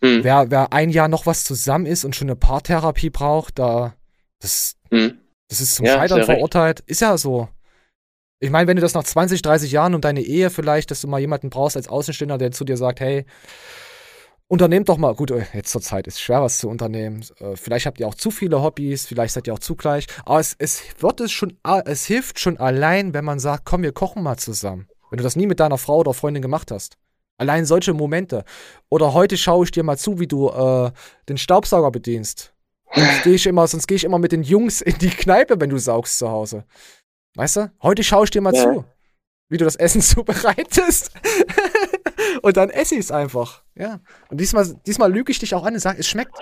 hm. 0.00 0.24
wer, 0.24 0.50
wer 0.50 0.72
ein 0.72 0.88
Jahr 0.88 1.08
noch 1.08 1.26
was 1.26 1.44
zusammen 1.44 1.84
ist 1.84 2.04
und 2.04 2.16
schon 2.16 2.28
eine 2.28 2.36
Paartherapie 2.36 3.10
braucht, 3.10 3.58
da, 3.58 3.94
das, 4.40 4.76
hm. 4.90 5.18
das 5.48 5.60
ist 5.60 5.74
zum 5.74 5.84
ja, 5.84 5.96
Scheitern 5.96 6.24
verurteilt. 6.24 6.80
Recht. 6.80 6.90
Ist 6.90 7.00
ja 7.02 7.18
so. 7.18 7.48
Ich 8.42 8.50
meine, 8.50 8.66
wenn 8.66 8.74
du 8.74 8.82
das 8.82 8.94
nach 8.94 9.04
20, 9.04 9.40
30 9.40 9.70
Jahren 9.70 9.94
und 9.94 10.04
deine 10.04 10.20
Ehe 10.20 10.50
vielleicht, 10.50 10.90
dass 10.90 11.00
du 11.00 11.06
mal 11.06 11.20
jemanden 11.20 11.48
brauchst 11.48 11.76
als 11.76 11.86
Außenstehender, 11.86 12.38
der 12.38 12.50
zu 12.50 12.64
dir 12.64 12.76
sagt, 12.76 12.98
hey, 12.98 13.24
unternehmt 14.48 14.88
doch 14.88 14.98
mal, 14.98 15.14
gut, 15.14 15.30
äh, 15.30 15.44
jetzt 15.54 15.70
zur 15.70 15.80
Zeit 15.80 16.08
ist 16.08 16.20
schwer 16.20 16.42
was 16.42 16.58
zu 16.58 16.68
unternehmen. 16.68 17.24
Äh, 17.38 17.54
vielleicht 17.54 17.86
habt 17.86 18.00
ihr 18.00 18.08
auch 18.08 18.16
zu 18.16 18.32
viele 18.32 18.60
Hobbys, 18.60 19.06
vielleicht 19.06 19.34
seid 19.34 19.46
ihr 19.46 19.54
auch 19.54 19.60
zugleich. 19.60 20.08
Aber 20.24 20.40
es, 20.40 20.56
es 20.58 20.82
wird 20.98 21.20
es 21.20 21.30
schon, 21.30 21.56
es 21.84 22.04
hilft 22.04 22.40
schon 22.40 22.56
allein, 22.56 23.14
wenn 23.14 23.24
man 23.24 23.38
sagt, 23.38 23.64
komm, 23.64 23.84
wir 23.84 23.92
kochen 23.92 24.24
mal 24.24 24.36
zusammen. 24.38 24.88
Wenn 25.10 25.18
du 25.18 25.22
das 25.22 25.36
nie 25.36 25.46
mit 25.46 25.60
deiner 25.60 25.78
Frau 25.78 25.98
oder 25.98 26.12
Freundin 26.12 26.42
gemacht 26.42 26.72
hast. 26.72 26.96
Allein 27.38 27.64
solche 27.64 27.92
Momente. 27.92 28.42
Oder 28.88 29.14
heute 29.14 29.36
schaue 29.36 29.66
ich 29.66 29.70
dir 29.70 29.84
mal 29.84 29.98
zu, 29.98 30.18
wie 30.18 30.26
du 30.26 30.48
äh, 30.48 30.90
den 31.28 31.38
Staubsauger 31.38 31.92
bedienst. 31.92 32.52
Sonst 32.92 33.22
gehe 33.22 33.34
ich, 33.34 33.46
immer, 33.46 33.66
geh 33.86 33.94
ich 33.94 34.04
immer 34.04 34.18
mit 34.18 34.32
den 34.32 34.42
Jungs 34.42 34.80
in 34.80 34.98
die 34.98 35.10
Kneipe, 35.10 35.60
wenn 35.60 35.70
du 35.70 35.78
saugst 35.78 36.18
zu 36.18 36.28
Hause. 36.28 36.64
Weißt 37.34 37.56
du? 37.56 37.72
Heute 37.82 38.04
schaue 38.04 38.24
ich 38.24 38.30
dir 38.30 38.40
mal 38.40 38.54
ja. 38.54 38.62
zu, 38.62 38.84
wie 39.48 39.56
du 39.56 39.64
das 39.64 39.76
Essen 39.76 40.00
zubereitest. 40.02 41.12
und 42.42 42.56
dann 42.56 42.70
esse 42.70 42.94
ich 42.94 43.00
es 43.00 43.10
einfach. 43.10 43.62
Ja. 43.74 44.00
Und 44.28 44.40
diesmal, 44.40 44.74
diesmal 44.86 45.12
lüge 45.12 45.32
ich 45.32 45.38
dich 45.38 45.54
auch 45.54 45.64
an 45.64 45.74
und 45.74 45.80
sage, 45.80 46.00
es 46.00 46.08
schmeckt. 46.08 46.38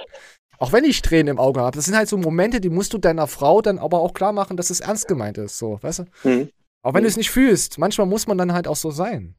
Auch 0.59 0.73
wenn 0.73 0.85
ich 0.85 1.01
Tränen 1.01 1.29
im 1.29 1.39
Auge 1.39 1.61
habe. 1.61 1.77
Das 1.77 1.87
sind 1.87 1.97
halt 1.97 2.09
so 2.09 2.19
Momente, 2.19 2.61
die 2.61 2.69
musst 2.69 2.93
du 2.93 2.99
deiner 2.99 3.27
Frau 3.27 3.63
dann 3.63 3.79
aber 3.79 4.01
auch 4.01 4.13
klar 4.13 4.33
machen, 4.33 4.59
dass 4.59 4.69
es 4.69 4.81
ernst 4.81 5.09
gemeint 5.09 5.39
ist. 5.39 5.57
So, 5.57 5.83
weißt 5.83 6.01
du? 6.01 6.05
Mhm. 6.29 6.51
Auch 6.83 6.93
wenn 6.93 7.01
mhm. 7.01 7.05
du 7.05 7.09
es 7.09 7.17
nicht 7.17 7.31
fühlst. 7.31 7.79
Manchmal 7.79 8.07
muss 8.07 8.27
man 8.27 8.37
dann 8.37 8.53
halt 8.53 8.69
auch 8.69 8.77
so 8.77 8.91
sein. 8.91 9.37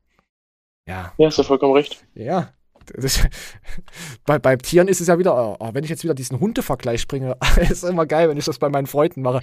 Ja. 0.87 1.13
Ja, 1.17 1.27
hast 1.27 1.37
du 1.37 1.43
vollkommen 1.43 1.73
recht. 1.73 2.03
Ja. 2.15 2.53
Das, 2.95 3.19
bei, 4.25 4.39
bei 4.39 4.55
Tieren 4.55 4.87
ist 4.87 5.01
es 5.01 5.07
ja 5.07 5.17
wieder, 5.19 5.59
oh, 5.59 5.69
wenn 5.73 5.83
ich 5.83 5.89
jetzt 5.89 6.03
wieder 6.03 6.13
diesen 6.13 6.39
Hundevergleich 6.39 7.07
bringe, 7.07 7.37
ist 7.69 7.83
immer 7.83 8.05
geil, 8.05 8.29
wenn 8.29 8.37
ich 8.37 8.45
das 8.45 8.59
bei 8.59 8.69
meinen 8.69 8.87
Freunden 8.87 9.21
mache. 9.21 9.41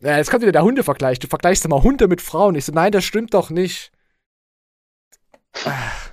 Ja, 0.00 0.16
jetzt 0.16 0.30
kommt 0.30 0.42
wieder 0.42 0.52
der 0.52 0.64
Hundevergleich. 0.64 1.18
Du 1.18 1.28
vergleichst 1.28 1.64
immer 1.64 1.82
Hunde 1.82 2.08
mit 2.08 2.20
Frauen. 2.20 2.54
Ich 2.54 2.64
so, 2.64 2.72
nein, 2.72 2.92
das 2.92 3.04
stimmt 3.04 3.34
doch 3.34 3.50
nicht. 3.50 3.92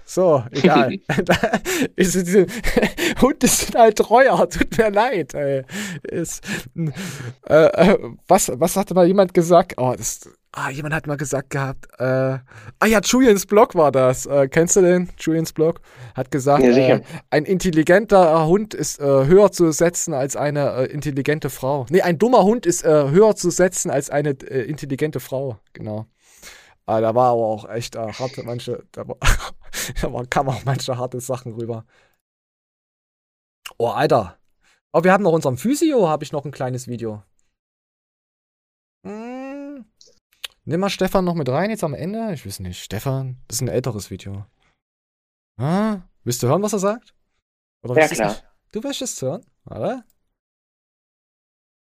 So, 0.06 0.44
egal. 0.52 0.90
diese, 1.98 2.46
Hunde 3.22 3.48
sind 3.48 3.76
halt 3.76 3.98
treuer, 3.98 4.48
tut 4.50 4.78
mir 4.78 4.92
leid. 4.92 5.34
Ist, 6.04 6.44
äh, 7.48 7.66
äh, 7.66 7.98
was, 8.28 8.52
was 8.54 8.76
hatte 8.76 8.94
mal 8.94 9.08
jemand 9.08 9.34
gesagt? 9.34 9.76
Oh, 9.78 9.94
das, 9.98 10.30
Ah, 10.54 10.70
jemand 10.70 10.94
hat 10.94 11.08
mal 11.08 11.16
gesagt 11.16 11.50
gehabt, 11.52 11.88
äh, 11.98 12.04
ah 12.04 12.86
ja, 12.86 13.00
Julians 13.00 13.46
Blog 13.46 13.74
war 13.74 13.90
das. 13.90 14.26
Äh, 14.26 14.50
kennst 14.50 14.76
du 14.76 14.82
den? 14.82 15.10
Julians 15.18 15.54
Blog 15.54 15.80
hat 16.14 16.30
gesagt, 16.30 16.62
ja, 16.62 16.72
äh, 16.72 17.02
ein 17.30 17.46
intelligenter 17.46 18.46
Hund 18.46 18.74
ist 18.74 19.00
äh, 19.00 19.04
höher 19.06 19.54
zu 19.54 19.72
setzen 19.72 20.14
als 20.14 20.36
eine 20.36 20.74
äh, 20.74 20.86
intelligente 20.88 21.50
Frau. 21.50 21.86
Nee, 21.90 22.02
ein 22.02 22.18
dummer 22.18 22.44
Hund 22.44 22.66
ist 22.66 22.84
äh, 22.84 23.10
höher 23.12 23.34
zu 23.38 23.50
setzen 23.50 23.92
als 23.92 24.10
eine 24.10 24.32
intelligente 24.32 25.22
Frau. 25.22 25.58
Genau. 25.72 26.08
Ah, 26.86 27.00
da 27.00 27.16
war 27.16 27.32
aber 27.32 27.46
auch 27.46 27.70
echt 27.70 27.96
harte 27.96 28.44
manche, 28.44 28.84
da, 28.92 29.08
war, 29.08 29.16
da 30.02 30.12
war, 30.12 30.26
kamen 30.26 30.50
auch 30.50 30.66
manche 30.66 30.98
harte 30.98 31.22
Sachen 31.22 31.54
rüber. 31.54 31.86
Oh, 33.78 33.88
Alter. 33.88 34.38
Aber 34.92 35.00
oh, 35.00 35.04
wir 35.06 35.14
haben 35.14 35.24
noch 35.24 35.32
unserem 35.32 35.58
Physio, 35.58 36.10
habe 36.10 36.26
ich 36.26 36.34
noch 36.34 36.44
ein 36.44 36.52
kleines 36.52 36.90
Video. 36.90 37.24
Hm. 39.06 39.31
Nimm 40.64 40.80
mal 40.80 40.90
Stefan 40.90 41.26
noch 41.26 41.34
mit 41.34 41.50
rein 41.50 41.72
jetzt 41.72 41.84
am 41.84 41.94
Ende. 41.96 42.34
Ich 42.34 42.46
weiß 42.46 42.60
nicht. 42.60 42.84
Stefan, 42.84 43.38
das 43.48 43.58
ist 43.58 43.62
ein 43.62 43.68
älteres 43.68 44.12
Video. 44.12 44.46
Ah, 45.58 46.02
willst 46.24 46.44
du 46.44 46.48
hören, 46.48 46.62
was 46.62 46.74
er 46.74 46.80
sagt? 46.80 47.16
Oder 47.84 48.00
ja, 48.00 48.08
klar. 48.08 48.36
Du 48.72 48.84
willst 48.84 49.02
es 49.02 49.20
hören, 49.22 49.44
oder? 49.66 50.04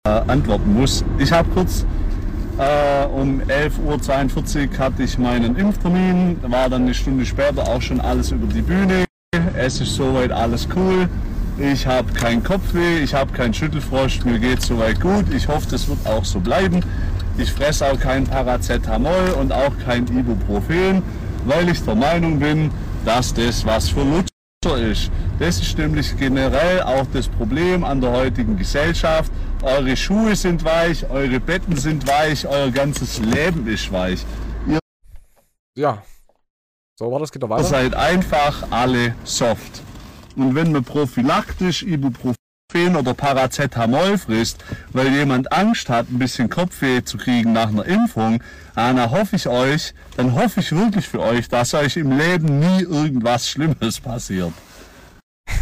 Äh, 0.08 0.10
antworten 0.10 0.74
muss. 0.74 1.04
Ich 1.18 1.32
habe 1.32 1.50
kurz 1.50 1.84
äh, 2.60 3.06
um 3.08 3.42
11.42 3.42 4.70
Uhr 4.72 4.78
hatte 4.78 5.04
ich 5.04 5.18
meinen 5.18 5.56
Impftermin. 5.56 6.40
War 6.44 6.70
dann 6.70 6.84
eine 6.84 6.94
Stunde 6.94 7.26
später 7.26 7.68
auch 7.68 7.82
schon 7.82 8.00
alles 8.00 8.32
über 8.32 8.46
die 8.48 8.62
Bühne. 8.62 9.06
Es 9.56 9.82
ist 9.82 9.96
soweit 9.96 10.32
alles 10.32 10.68
cool. 10.76 11.10
Ich 11.62 11.86
habe 11.86 12.14
keinen 12.14 12.42
Kopfweh, 12.42 13.00
ich 13.00 13.14
habe 13.14 13.34
keinen 13.34 13.54
Schüttelfrost, 13.54 14.24
mir 14.24 14.40
geht 14.40 14.62
soweit 14.62 15.02
gut. 15.02 15.26
Ich 15.34 15.46
hoffe, 15.50 15.68
das 15.70 15.90
wird 15.90 16.08
auch 16.08 16.24
so 16.24 16.40
bleiben. 16.40 16.80
Ich 17.38 17.52
fresse 17.52 17.86
auch 17.86 18.00
kein 18.00 18.24
Paracetamol 18.24 19.36
und 19.38 19.52
auch 19.52 19.78
kein 19.84 20.08
Ibuprofen, 20.08 21.04
weil 21.44 21.68
ich 21.68 21.84
der 21.84 21.96
Meinung 21.96 22.40
bin, 22.40 22.72
dass 23.04 23.34
das 23.34 23.66
was 23.66 23.90
für 23.90 24.04
Lutscher 24.04 24.78
ist. 24.90 25.12
Das 25.38 25.60
ist 25.60 25.78
nämlich 25.78 26.16
generell 26.18 26.82
auch 26.82 27.06
das 27.12 27.28
Problem 27.28 27.84
an 27.84 28.00
der 28.00 28.12
heutigen 28.12 28.58
Gesellschaft. 28.58 29.30
Eure 29.62 29.98
Schuhe 29.98 30.38
sind 30.38 30.64
weich, 30.64 31.10
eure 31.10 31.42
Betten 31.42 31.76
sind 31.76 32.08
weich, 32.08 32.48
euer 32.48 32.72
ganzes 32.72 33.20
Leben 33.20 33.68
ist 33.68 33.92
weich. 33.92 34.26
Ihr 34.66 34.80
ja, 35.76 36.04
so 36.98 37.12
war 37.12 37.20
das, 37.20 37.34
geht 37.34 37.42
weiter. 37.42 37.64
Ihr 37.64 37.68
seid 37.68 37.96
einfach 37.96 38.64
alle 38.72 39.14
soft. 39.26 39.82
Und 40.40 40.56
wenn 40.56 40.72
man 40.72 40.84
prophylaktisch 40.84 41.84
Ibuprofen 41.84 42.36
oder 42.96 43.14
Paracetamol 43.14 44.18
frisst, 44.18 44.64
weil 44.94 45.12
jemand 45.12 45.52
Angst 45.52 45.90
hat, 45.90 46.10
ein 46.10 46.20
bisschen 46.20 46.50
Kopfweh 46.50 47.04
zu 47.04 47.18
kriegen 47.18 47.52
nach 47.52 47.70
einer 47.70 47.86
Impfung, 47.86 48.42
Anna, 48.76 49.12
hoffe 49.12 49.36
ich 49.36 49.48
euch, 49.48 49.94
dann 50.16 50.34
hoffe 50.34 50.62
ich 50.62 50.72
wirklich 50.72 51.08
für 51.08 51.20
euch, 51.20 51.50
dass 51.50 51.74
euch 51.74 51.98
im 51.98 52.18
Leben 52.18 52.60
nie 52.60 52.84
irgendwas 52.84 53.50
Schlimmes 53.50 54.00
passiert. 54.00 54.54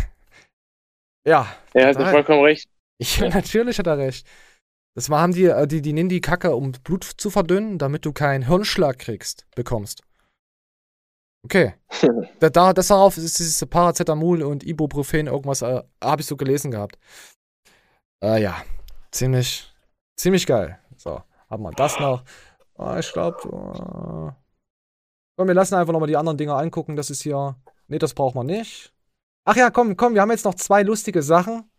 Ja. 1.26 1.46
Er 1.74 1.88
hat 1.90 1.96
vollkommen 1.98 2.44
recht. 2.44 2.70
Ja, 3.00 3.28
natürlich 3.34 3.80
hat 3.80 3.88
er 3.88 3.98
recht. 3.98 4.26
Das 4.96 5.10
haben 5.10 5.34
die, 5.34 5.44
äh, 5.44 5.68
die, 5.68 5.82
die 5.82 5.92
nehmen 5.92 6.08
die 6.10 6.22
Kacke, 6.22 6.56
um 6.56 6.72
Blut 6.72 7.04
zu 7.04 7.30
verdünnen, 7.30 7.78
damit 7.78 8.06
du 8.06 8.14
keinen 8.14 8.48
Hirnschlag 8.48 8.98
kriegst, 8.98 9.46
bekommst. 9.54 10.04
Okay. 11.48 11.76
da, 12.42 12.50
da, 12.50 12.74
das 12.74 12.88
darauf 12.88 13.16
ist 13.16 13.40
dieses 13.40 13.66
Paracetamol 13.66 14.44
und 14.44 14.66
Ibuprofen 14.66 15.28
irgendwas, 15.28 15.62
äh, 15.62 15.82
habe 16.04 16.22
ich 16.22 16.28
so 16.28 16.36
gelesen 16.36 16.72
gehabt. 16.72 17.00
Äh, 18.22 18.42
ja, 18.42 18.62
ziemlich, 19.12 19.74
ziemlich 20.18 20.46
geil. 20.46 20.78
So, 20.98 21.22
haben 21.50 21.64
wir 21.64 21.72
das 21.72 21.98
noch. 22.02 22.26
Oh, 22.76 22.96
ich 23.00 23.14
glaube, 23.14 23.38
äh, 23.46 24.34
komm, 25.38 25.48
wir 25.48 25.54
lassen 25.54 25.76
einfach 25.76 25.94
nochmal 25.94 26.10
die 26.10 26.18
anderen 26.18 26.38
Dinger 26.38 26.58
angucken. 26.58 26.98
Das 26.98 27.10
ist 27.10 27.22
hier, 27.22 27.56
nee, 27.88 27.98
das 27.98 28.14
braucht 28.14 28.36
man 28.36 28.46
nicht. 28.46 28.94
Ach 29.46 29.56
ja, 29.56 29.70
komm, 29.70 29.96
komm, 29.96 30.16
wir 30.16 30.22
haben 30.22 30.32
jetzt 30.32 30.44
noch 30.44 30.56
zwei 30.56 30.84
lustige 30.84 31.22
Sachen. 31.22 31.72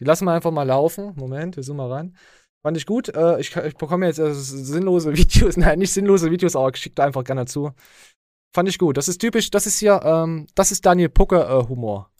Die 0.00 0.04
lassen 0.04 0.24
wir 0.24 0.32
einfach 0.32 0.50
mal 0.50 0.66
laufen. 0.66 1.14
Moment, 1.14 1.54
wir 1.54 1.62
zoomen 1.62 1.86
mal 1.86 1.92
rein. 1.92 2.16
Fand 2.62 2.76
ich 2.76 2.86
gut. 2.86 3.08
Äh, 3.14 3.38
ich, 3.38 3.54
ich, 3.54 3.76
bekomme 3.76 4.06
jetzt 4.06 4.18
äh, 4.18 4.34
sinnlose 4.34 5.12
Videos, 5.16 5.56
nein, 5.56 5.78
nicht 5.78 5.92
sinnlose 5.92 6.32
Videos, 6.32 6.56
aber 6.56 6.74
schickt 6.74 6.98
einfach 6.98 7.22
gerne 7.22 7.46
zu. 7.46 7.72
Fand 8.52 8.68
ich 8.68 8.78
gut. 8.78 8.96
Das 8.96 9.08
ist 9.08 9.18
typisch, 9.18 9.50
das 9.50 9.66
ist 9.66 9.78
hier, 9.78 10.00
ähm, 10.04 10.46
das 10.54 10.72
ist 10.72 10.84
Daniel 10.84 11.08
Pucke 11.08 11.40
äh, 11.40 11.68
Humor. 11.68 12.10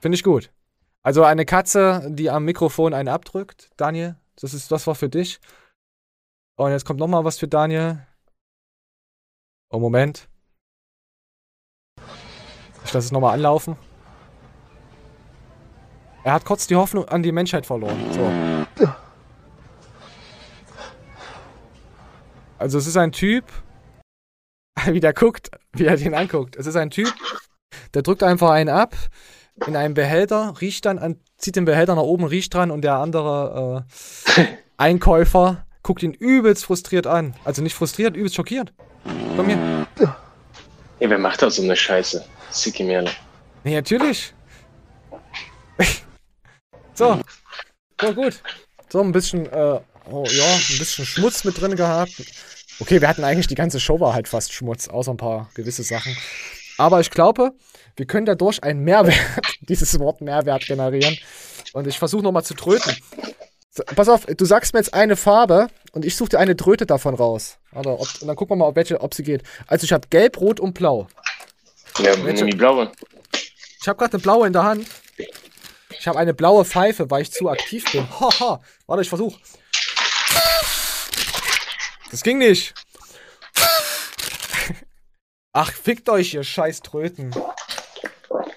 Finde 0.00 0.14
ich 0.14 0.22
gut. 0.22 0.50
Also 1.02 1.24
eine 1.24 1.44
Katze, 1.44 2.06
die 2.10 2.30
am 2.30 2.44
Mikrofon 2.44 2.94
einen 2.94 3.08
abdrückt. 3.08 3.70
Daniel, 3.76 4.16
das 4.40 4.54
ist 4.54 4.72
das 4.72 4.86
war 4.86 4.94
für 4.94 5.08
dich. 5.08 5.38
Und 6.56 6.70
jetzt 6.70 6.84
kommt 6.84 7.00
noch 7.00 7.08
mal 7.08 7.24
was 7.24 7.38
für 7.38 7.48
Daniel. 7.48 8.06
Oh 9.70 9.78
Moment. 9.78 10.28
Ich 12.84 12.92
lasse 12.92 13.06
es 13.06 13.12
noch 13.12 13.20
mal 13.20 13.32
anlaufen. 13.32 13.76
Er 16.24 16.32
hat 16.32 16.44
kurz 16.44 16.66
die 16.66 16.76
Hoffnung 16.76 17.04
an 17.08 17.22
die 17.22 17.32
Menschheit 17.32 17.66
verloren. 17.66 17.98
So. 18.12 18.86
Also 22.58 22.78
es 22.78 22.86
ist 22.86 22.96
ein 22.96 23.12
Typ, 23.12 23.44
wie 24.86 25.00
der 25.00 25.12
guckt, 25.12 25.50
wie 25.72 25.86
er 25.86 25.96
den 25.96 26.14
anguckt. 26.14 26.56
Es 26.56 26.66
ist 26.66 26.76
ein 26.76 26.90
Typ, 26.90 27.12
der 27.94 28.02
drückt 28.02 28.22
einfach 28.22 28.50
einen 28.50 28.70
ab 28.70 28.94
in 29.66 29.76
einen 29.76 29.94
Behälter, 29.94 30.54
riecht 30.60 30.84
dann 30.84 30.98
an, 30.98 31.20
zieht 31.38 31.56
den 31.56 31.64
Behälter 31.64 31.94
nach 31.94 32.02
oben, 32.02 32.24
riecht 32.24 32.52
dran 32.52 32.70
und 32.70 32.82
der 32.82 32.94
andere 32.94 33.86
äh, 34.36 34.42
Einkäufer 34.76 35.66
guckt 35.82 36.02
ihn 36.02 36.12
übelst 36.12 36.64
frustriert 36.64 37.06
an. 37.06 37.34
Also 37.44 37.62
nicht 37.62 37.74
frustriert, 37.74 38.16
übelst 38.16 38.34
schockiert. 38.34 38.72
Komm 39.36 39.46
hier. 39.46 39.86
Ja, 40.98 41.10
wer 41.10 41.18
macht 41.18 41.42
da 41.42 41.50
so 41.50 41.62
eine 41.62 41.76
Scheiße? 41.76 42.24
Sicki 42.50 42.82
Merle. 42.82 43.10
Nee, 43.64 43.74
natürlich. 43.74 44.34
so. 46.94 47.20
So, 48.00 48.14
gut. 48.14 48.42
So, 48.88 49.00
ein 49.00 49.12
bisschen, 49.12 49.46
äh, 49.46 49.80
oh 50.10 50.24
ja, 50.28 50.54
ein 50.54 50.78
bisschen 50.78 51.06
Schmutz 51.06 51.44
mit 51.44 51.60
drin 51.60 51.76
gehabt. 51.76 52.12
Okay, 52.78 53.00
wir 53.00 53.08
hatten 53.08 53.24
eigentlich 53.24 53.46
die 53.46 53.54
ganze 53.54 53.80
Show 53.80 54.00
war 54.00 54.14
halt 54.14 54.28
fast 54.28 54.52
Schmutz, 54.52 54.88
außer 54.88 55.12
ein 55.12 55.16
paar 55.16 55.50
gewisse 55.54 55.82
Sachen. 55.82 56.16
Aber 56.78 57.00
ich 57.00 57.10
glaube, 57.10 57.52
wir 57.96 58.06
können 58.06 58.26
dadurch 58.26 58.62
einen 58.62 58.80
Mehrwert, 58.80 59.16
dieses 59.60 59.98
Wort 59.98 60.20
Mehrwert 60.20 60.66
generieren. 60.66 61.16
Und 61.72 61.86
ich 61.86 61.98
versuche 61.98 62.22
nochmal 62.22 62.44
zu 62.44 62.54
tröten. 62.54 62.94
So, 63.70 63.82
pass 63.94 64.08
auf, 64.08 64.26
du 64.26 64.44
sagst 64.44 64.72
mir 64.74 64.80
jetzt 64.80 64.94
eine 64.94 65.16
Farbe 65.16 65.68
und 65.92 66.04
ich 66.04 66.16
suche 66.16 66.30
dir 66.30 66.38
eine 66.38 66.56
Tröte 66.56 66.86
davon 66.86 67.14
raus. 67.14 67.58
Oder 67.74 67.94
ob, 67.94 68.08
und 68.20 68.26
dann 68.26 68.36
gucken 68.36 68.56
wir 68.56 68.64
mal, 68.64 68.68
ob, 68.68 68.76
welche, 68.76 69.00
ob 69.00 69.14
sie 69.14 69.22
geht. 69.22 69.42
Also 69.66 69.84
ich 69.84 69.92
habe 69.92 70.06
gelb, 70.08 70.40
rot 70.40 70.60
und 70.60 70.74
blau. 70.74 71.08
Ja, 71.98 72.24
welche? 72.24 72.44
die 72.44 72.56
blaue. 72.56 72.92
Ich 73.80 73.88
habe 73.88 73.98
gerade 73.98 74.14
eine 74.14 74.22
blaue 74.22 74.46
in 74.46 74.52
der 74.52 74.64
Hand. 74.64 74.86
Ich 75.98 76.06
habe 76.06 76.18
eine 76.18 76.34
blaue 76.34 76.64
Pfeife, 76.64 77.10
weil 77.10 77.22
ich 77.22 77.32
zu 77.32 77.48
aktiv 77.48 77.90
bin. 77.92 78.08
Haha. 78.20 78.60
Warte, 78.86 79.02
ich 79.02 79.08
versuche. 79.08 79.38
Das 82.10 82.22
ging 82.22 82.38
nicht. 82.38 82.74
Ach, 85.52 85.72
fickt 85.72 86.08
euch, 86.08 86.34
ihr 86.34 86.44
scheiß 86.44 86.82
Tröten. 86.82 87.34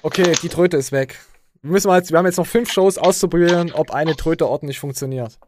Okay, 0.01 0.33
die 0.41 0.49
Tröte 0.49 0.77
ist 0.77 0.91
weg. 0.91 1.17
Wir, 1.61 1.71
müssen 1.71 1.91
jetzt, 1.91 2.11
wir 2.11 2.17
haben 2.17 2.25
jetzt 2.25 2.37
noch 2.37 2.47
fünf 2.47 2.71
Shows 2.71 2.97
auszuprobieren, 2.97 3.71
ob 3.71 3.91
eine 3.91 4.15
Tröte 4.15 4.47
ordentlich 4.47 4.79
funktioniert. 4.79 5.39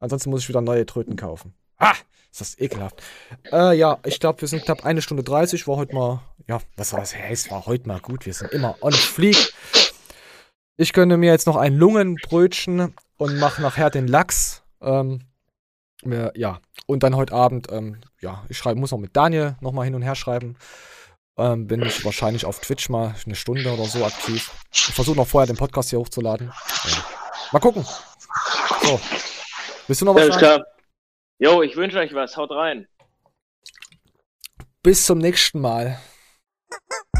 Ansonsten 0.00 0.30
muss 0.30 0.42
ich 0.42 0.48
wieder 0.48 0.60
neue 0.60 0.86
Tröten 0.86 1.16
kaufen. 1.16 1.54
Ah, 1.78 1.94
ist 2.30 2.40
das 2.40 2.58
ekelhaft. 2.58 3.02
Äh, 3.52 3.76
ja, 3.76 3.98
ich 4.04 4.20
glaube, 4.20 4.40
wir 4.40 4.48
sind 4.48 4.64
knapp 4.64 4.84
eine 4.84 5.02
Stunde 5.02 5.22
30. 5.22 5.66
War 5.66 5.76
heute 5.76 5.94
mal, 5.94 6.22
ja, 6.48 6.60
was 6.76 6.90
soll 6.90 7.00
das? 7.00 7.14
Hey, 7.14 7.32
es 7.32 7.50
war 7.50 7.66
heute 7.66 7.88
mal 7.88 8.00
gut. 8.00 8.26
Wir 8.26 8.34
sind 8.34 8.52
immer 8.52 8.76
on 8.80 8.92
fleek. 8.92 9.52
Ich 10.76 10.92
gönne 10.92 11.16
mir 11.16 11.30
jetzt 11.30 11.46
noch 11.46 11.56
ein 11.56 11.76
Lungenbrötchen 11.76 12.94
und 13.16 13.38
mache 13.38 13.62
nachher 13.62 13.90
den 13.90 14.08
Lachs. 14.08 14.62
Ähm, 14.80 15.20
mir, 16.06 16.32
ja, 16.36 16.60
und 16.86 17.02
dann 17.02 17.16
heute 17.16 17.32
Abend, 17.32 17.70
ähm, 17.70 18.00
ja, 18.20 18.44
ich 18.48 18.58
schreibe, 18.58 18.80
muss 18.80 18.90
noch 18.90 18.98
mit 18.98 19.16
Daniel 19.16 19.56
nochmal 19.60 19.84
hin 19.84 19.94
und 19.94 20.02
her 20.02 20.14
schreiben. 20.14 20.56
Ähm, 21.36 21.66
bin 21.66 21.82
ich 21.82 22.04
wahrscheinlich 22.04 22.44
auf 22.44 22.60
Twitch 22.60 22.88
mal 22.88 23.14
eine 23.24 23.34
Stunde 23.34 23.72
oder 23.72 23.84
so 23.84 24.04
aktiv. 24.04 24.52
Ich 24.72 24.82
versuche 24.94 25.16
noch 25.16 25.26
vorher 25.26 25.46
den 25.46 25.56
Podcast 25.56 25.90
hier 25.90 25.98
hochzuladen. 25.98 26.48
Ja. 26.48 27.04
Mal 27.52 27.58
gucken. 27.58 27.84
So. 28.82 29.00
Willst 29.86 30.00
du 30.00 30.04
noch 30.04 30.14
was? 30.14 30.62
Jo, 31.38 31.62
ich 31.62 31.76
wünsche 31.76 31.98
euch 31.98 32.14
was. 32.14 32.36
Haut 32.36 32.52
rein. 32.52 32.86
Bis 34.82 35.04
zum 35.04 35.18
nächsten 35.18 35.60
Mal. 35.60 35.98